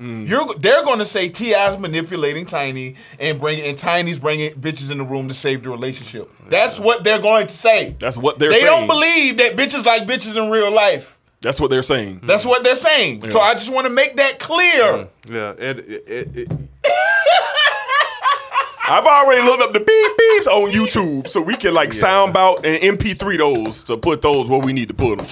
Mm. 0.00 0.28
You're 0.28 0.54
they're 0.54 0.84
gonna 0.84 1.04
say 1.04 1.28
T.I.'s 1.28 1.76
manipulating 1.78 2.46
Tiny 2.46 2.94
and 3.18 3.40
bringing 3.40 3.64
and 3.64 3.76
Tiny's 3.78 4.18
bringing 4.18 4.52
bitches 4.52 4.90
in 4.92 4.98
the 4.98 5.04
room 5.04 5.26
to 5.28 5.34
save 5.34 5.62
the 5.64 5.70
relationship. 5.70 6.30
That's 6.48 6.78
what 6.78 7.02
they're 7.04 7.20
going 7.20 7.46
to 7.48 7.52
say. 7.52 7.96
That's 7.98 8.16
what 8.16 8.38
they're 8.38 8.50
they 8.50 8.60
saying. 8.60 8.66
don't 8.66 8.86
believe 8.86 9.38
that 9.38 9.56
bitches 9.56 9.84
like 9.84 10.02
bitches 10.02 10.36
in 10.42 10.50
real 10.50 10.70
life. 10.72 11.18
That's 11.40 11.60
what 11.60 11.70
they're 11.70 11.82
saying. 11.84 12.20
That's 12.24 12.44
what 12.44 12.64
they're 12.64 12.74
saying. 12.76 13.28
So 13.30 13.40
I 13.40 13.54
just 13.54 13.72
want 13.72 13.86
to 13.86 13.92
make 13.92 14.16
that 14.16 14.38
clear. 14.40 15.08
yeah, 15.30 15.50
it, 15.58 15.78
it, 15.78 16.04
it, 16.08 16.36
it, 16.36 16.52
I've 18.90 19.04
already 19.04 19.42
looked 19.42 19.62
up 19.62 19.72
the 19.74 19.80
beep 19.80 19.86
beeps 19.86 20.46
on 20.46 20.70
YouTube, 20.70 21.28
so 21.28 21.42
we 21.42 21.56
can 21.56 21.74
like 21.74 21.92
sound 21.92 22.36
out 22.36 22.64
and 22.64 22.98
MP3 22.98 23.36
those 23.36 23.84
to 23.84 23.98
put 23.98 24.22
those 24.22 24.48
where 24.48 24.60
we 24.60 24.72
need 24.72 24.88
to 24.88 24.94
put 24.94 25.18
them. 25.18 25.26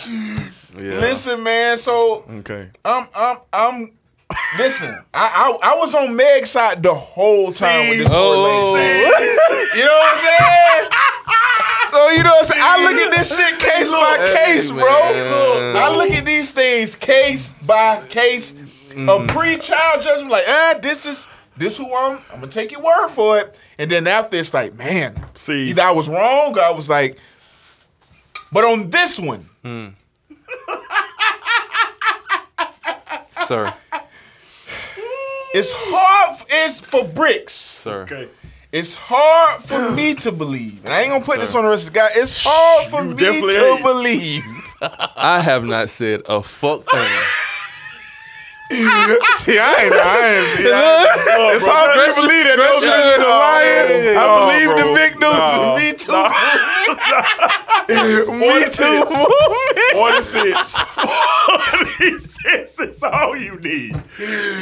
yeah. 0.78 0.98
Listen, 1.00 1.42
man. 1.42 1.78
So 1.78 2.24
Okay. 2.40 2.68
I'm 2.84 3.08
I'm 3.14 3.38
I'm 3.54 3.92
listen. 4.58 4.88
I 5.14 5.58
I, 5.62 5.72
I 5.72 5.76
was 5.76 5.94
on 5.94 6.14
Meg's 6.16 6.50
side 6.50 6.82
the 6.82 6.94
whole 6.94 7.50
time 7.52 7.88
with 7.90 7.98
this 7.98 8.08
Oh. 8.10 8.12
poor 8.12 8.78
lady. 8.78 9.78
You 9.78 9.84
know 9.84 9.92
what 9.92 10.16
I'm 10.16 10.20
saying? 10.24 10.90
So 11.90 12.10
you 12.10 12.22
know 12.24 12.30
what 12.30 12.40
I'm 12.40 12.46
saying? 12.46 12.64
I 12.64 12.76
look 12.84 12.96
at 13.06 13.10
this 13.16 13.28
shit 13.36 13.58
case 13.60 13.90
by 13.90 14.16
case, 14.44 14.70
bro. 14.70 14.80
Look, 14.82 15.76
I 15.76 15.96
look 15.96 16.10
at 16.10 16.24
these 16.26 16.50
things 16.52 16.94
case 16.96 17.66
by 17.66 18.04
case. 18.08 18.54
A 18.98 19.26
pre-child 19.26 20.02
judgment, 20.02 20.30
like, 20.30 20.44
ah, 20.48 20.74
this 20.80 21.04
is 21.06 21.26
this 21.56 21.76
who 21.78 21.94
I'm. 21.94 22.18
I'm 22.32 22.40
gonna 22.40 22.48
take 22.52 22.72
your 22.72 22.82
word 22.82 23.08
for 23.10 23.38
it. 23.38 23.58
And 23.78 23.90
then 23.90 24.06
after 24.06 24.36
it's 24.38 24.52
like, 24.54 24.74
man, 24.74 25.14
See. 25.34 25.68
either 25.70 25.82
I 25.82 25.90
was 25.92 26.08
wrong 26.08 26.56
or 26.58 26.62
I 26.62 26.70
was 26.70 26.88
like, 26.88 27.18
but 28.52 28.64
on 28.64 28.88
this 28.90 29.20
one, 29.20 29.46
sir, 33.46 33.72
it's 35.58 35.72
hard. 35.74 36.42
It's 36.48 36.80
for 36.80 37.04
bricks. 37.04 37.52
sir. 37.54 38.02
Okay. 38.02 38.28
It's 38.72 38.94
hard 38.94 39.62
for 39.62 39.92
me 39.92 40.14
to 40.16 40.32
believe, 40.32 40.84
and 40.84 40.92
I 40.92 41.00
ain't 41.02 41.10
gonna 41.12 41.24
put 41.24 41.40
this 41.40 41.54
on 41.54 41.64
the 41.64 41.70
rest 41.70 41.86
of 41.88 41.92
the 41.94 41.98
guy. 42.00 42.08
It's 42.14 42.44
hard 42.46 42.90
for 42.90 43.02
You 43.04 43.14
me 43.14 43.40
to 43.40 43.58
ain't. 43.64 43.82
believe. 43.82 44.42
I 45.16 45.40
have 45.40 45.64
not 45.64 45.88
said 45.88 46.22
a 46.28 46.42
fuck 46.42 46.84
thing. 46.90 47.08
See, 49.38 49.58
I 49.58 49.74
ain't. 49.78 49.94
I 49.94 50.34
ain't. 50.34 50.46
See, 50.58 50.66
I 50.66 51.06
ain't 51.06 51.54
it's 51.54 51.62
bro, 51.64 51.70
hard 51.72 51.94
for 51.94 52.02
me 52.02 52.10
to 52.10 52.18
believe 52.26 52.46
that 52.50 52.58
those 52.58 52.82
that 52.82 52.98
niggas 52.98 53.22
are 53.22 53.38
lying. 53.46 54.18
I 54.18 54.26
believe 54.42 54.74
the 54.74 54.90
victims. 54.98 55.22
No. 55.22 55.78
Me 55.78 55.94
too. 55.94 56.10
Me 57.86 58.66
too. 58.66 59.04
46. 59.94 60.78
46 60.78 62.80
is 62.80 63.02
all 63.04 63.36
you 63.36 63.56
need. 63.60 63.94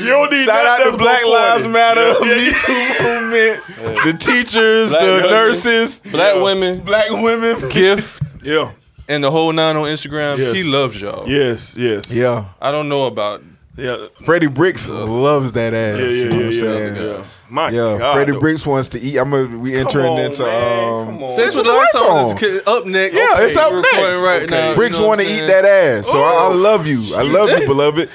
You 0.02 0.09
don't 0.09 0.31
need 0.31 0.44
Shout 0.44 0.66
out 0.66 0.93
to 0.93 0.98
Black 0.98 1.24
Lives 1.26 1.66
Matter, 1.66 2.12
Yeah, 2.24 2.36
Me. 2.36 2.51
Too 2.52 2.86
movement, 3.02 3.62
the 4.05 4.12
teachers, 4.18 4.90
Black 4.90 5.02
the 5.02 5.20
nurses. 5.20 6.01
nurses, 6.05 6.12
Black 6.12 6.43
women, 6.43 6.81
black 6.81 7.10
women. 7.10 7.68
gift, 7.70 8.22
Yeah. 8.44 8.70
and 9.09 9.24
the 9.24 9.31
whole 9.31 9.52
nine 9.52 9.76
on 9.76 9.85
Instagram. 9.85 10.39
Yes. 10.39 10.55
He 10.56 10.62
loves 10.64 11.01
y'all. 11.01 11.26
Yes, 11.28 11.76
yes. 11.76 12.12
Yeah, 12.14 12.44
I 12.60 12.70
don't 12.70 12.89
know 12.89 13.06
about. 13.06 13.43
Yeah. 13.76 14.06
Freddie 14.24 14.46
Bricks 14.46 14.88
loves 14.88 15.52
that 15.52 15.74
ass. 15.74 15.98
Yeah, 15.98 16.05
yeah, 16.06 16.10
you 16.10 16.28
know 16.30 16.36
yeah, 16.36 16.36
what 16.36 16.44
I'm 16.46 16.52
yeah, 16.52 16.60
saying? 16.94 17.09
yeah. 17.18 17.24
My 17.51 17.68
Yeah, 17.70 17.98
God. 17.98 18.14
Freddie 18.14 18.32
though. 18.32 18.40
Bricks 18.40 18.66
wants 18.66 18.88
to 18.90 19.01
eat. 19.01 19.18
I'm 19.18 19.30
gonna 19.30 19.59
we 19.59 19.74
entering 19.74 20.06
on, 20.06 20.20
into 20.20 20.42
man. 20.44 20.84
um 20.84 21.06
Come 21.06 21.22
on. 21.24 21.28
Sex 21.36 21.55
the 21.55 21.62
the 21.62 21.68
Lights 21.72 21.94
Lights 21.94 22.42
on 22.66 22.72
On. 22.74 22.78
up 22.80 22.86
next. 22.86 23.16
Yeah, 23.16 23.44
it's 23.44 23.56
up 23.56 23.72
We're 23.72 23.82
next. 23.82 23.96
right 24.24 24.42
Okay. 24.42 24.46
now. 24.51 24.74
Bricks 24.76 24.96
you 24.96 25.02
know 25.02 25.09
want 25.09 25.20
to 25.22 25.26
eat 25.26 25.46
that 25.48 25.64
ass. 25.64 26.06
So 26.06 26.18
I, 26.18 26.51
I 26.52 26.55
love 26.55 26.86
you. 26.86 27.01
I 27.16 27.22
love 27.22 27.51
you, 27.60 27.66
beloved. 27.66 28.10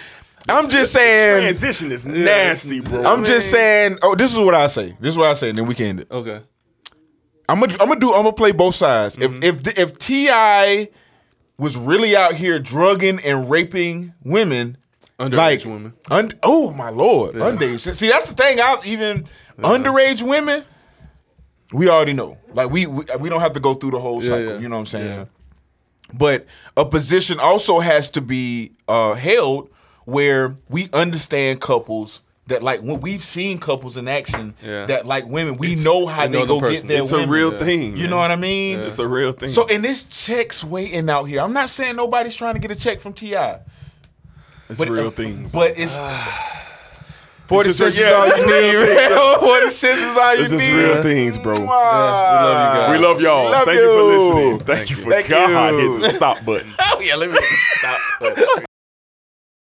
I'm 0.49 0.69
just 0.69 0.93
saying. 0.93 1.41
Transition 1.43 1.91
is 1.91 2.05
nasty, 2.05 2.79
bro. 2.79 3.03
I'm 3.03 3.25
just 3.25 3.51
saying. 3.51 3.97
Oh, 4.01 4.15
this 4.15 4.33
is 4.33 4.39
what 4.39 4.55
I 4.55 4.67
say. 4.67 4.95
This 4.99 5.11
is 5.11 5.17
what 5.17 5.27
I 5.29 5.33
say, 5.33 5.49
and 5.49 5.57
then 5.57 5.67
we 5.67 5.75
can 5.75 5.85
end 5.87 5.99
it. 6.01 6.07
Okay. 6.11 6.41
I'm 7.49 7.59
gonna, 7.59 7.73
I'm 7.81 7.87
gonna 7.87 7.99
do. 7.99 8.13
I'm 8.13 8.23
gonna 8.23 8.31
play 8.33 8.51
both 8.53 8.75
sides. 8.75 9.17
Mm-hmm. 9.17 9.43
If 9.43 9.67
if 9.67 9.77
if 9.77 9.97
T.I. 9.97 10.87
was 11.57 11.75
really 11.75 12.15
out 12.15 12.35
here 12.35 12.57
drugging 12.59 13.19
and 13.25 13.49
raping 13.49 14.13
women, 14.23 14.77
Underage 15.19 15.35
like 15.37 15.65
women. 15.65 15.93
Un, 16.09 16.31
oh 16.43 16.71
my 16.71 16.89
lord, 16.89 17.35
underage. 17.35 17.93
See, 17.93 18.07
that's 18.07 18.29
the 18.31 18.35
thing. 18.35 18.59
I 18.59 18.77
even 18.85 19.25
underage 19.57 20.21
women. 20.21 20.63
We 21.73 21.89
already 21.89 22.13
know. 22.13 22.37
Like 22.53 22.71
we, 22.71 22.85
we 22.87 23.03
we 23.19 23.29
don't 23.29 23.41
have 23.41 23.53
to 23.53 23.59
go 23.59 23.73
through 23.73 23.91
the 23.91 23.99
whole 23.99 24.21
cycle. 24.21 24.53
yeah. 24.53 24.57
You 24.59 24.69
know 24.69 24.75
what 24.75 24.79
I'm 24.81 24.85
saying? 24.87 25.05
Yeah. 25.07 25.25
But 26.13 26.45
a 26.75 26.85
position 26.85 27.39
also 27.39 27.79
has 27.79 28.09
to 28.11 28.21
be 28.21 28.71
uh, 28.87 29.13
held 29.13 29.69
where 30.05 30.55
we 30.69 30.89
understand 30.93 31.61
couples 31.61 32.21
that 32.47 32.63
like 32.63 32.81
when 32.81 32.99
we've 33.01 33.23
seen 33.23 33.59
couples 33.59 33.95
in 33.97 34.07
action 34.07 34.55
Yeah. 34.63 34.87
that 34.87 35.05
like 35.05 35.27
women, 35.27 35.57
we 35.57 35.75
know 35.75 36.07
how 36.07 36.25
we 36.25 36.31
they 36.31 36.39
know 36.39 36.45
the 36.45 36.53
go 36.53 36.59
get 36.61 36.69
person. 36.69 36.87
their 36.87 37.01
it's 37.01 37.11
a 37.11 37.27
real 37.27 37.51
Yeah. 37.53 37.59
thing. 37.59 37.91
You 37.95 38.03
man. 38.03 38.09
know 38.09 38.17
what 38.17 38.31
I 38.31 38.35
mean? 38.37 38.79
It's 38.79 38.97
a 38.97 39.07
real 39.07 39.33
thing. 39.33 39.49
So 39.49 39.67
and 39.67 39.83
this 39.83 40.05
check's 40.05 40.63
waiting 40.63 41.09
out 41.11 41.25
here. 41.25 41.41
I'm 41.41 41.53
not 41.53 41.69
saying 41.69 41.95
nobody's 41.97 42.35
trying 42.35 42.55
to 42.55 42.59
get 42.61 42.71
a 42.71 42.75
check 42.75 43.01
from 43.01 43.13
Ti. 43.13 43.35
It's 44.69 44.79
But 44.79 44.89
real 44.89 45.07
uh, 45.07 45.11
things. 45.11 45.51
But 45.51 45.73
it's 45.77 45.97
forty 47.47 47.69
It's 47.69 47.79
just- 47.79 47.97
cents 47.97 47.97
is 47.97 48.01
yeah, 48.03 48.15
all 48.15 48.27
you 48.27 48.33
real 48.33 48.45
need, 48.45 48.87
things. 48.87 49.09
man. 49.09 49.39
Forty 49.39 49.69
cents 49.69 49.99
is 49.99 50.17
all 50.17 50.35
you 50.35 50.41
It's 50.43 50.51
just 50.51 50.77
real 50.77 51.01
things, 51.03 51.37
bro. 51.37 51.53
we 51.59 51.65
love 51.65 51.69
you 51.69 52.79
guys. 52.79 52.91
We 52.99 53.05
love 53.05 53.21
y'all. 53.21 53.51
Love 53.51 53.65
Thank 53.65 53.79
you. 53.79 53.85
for 53.87 54.03
listening. 54.03 54.59
Thank, 54.59 54.89
you 54.91 54.95
for 54.97 55.11
Thank 55.11 55.29
God 55.29 55.73
you. 55.73 55.79
Oh, 55.89 55.93
hit 55.93 56.01
the 56.03 56.09
stop 56.11 56.45
button. 56.45 56.71
Oh 56.79 57.01
yeah, 57.03 57.15
let 57.15 57.31
me 57.31 57.37
stop. 57.41 58.63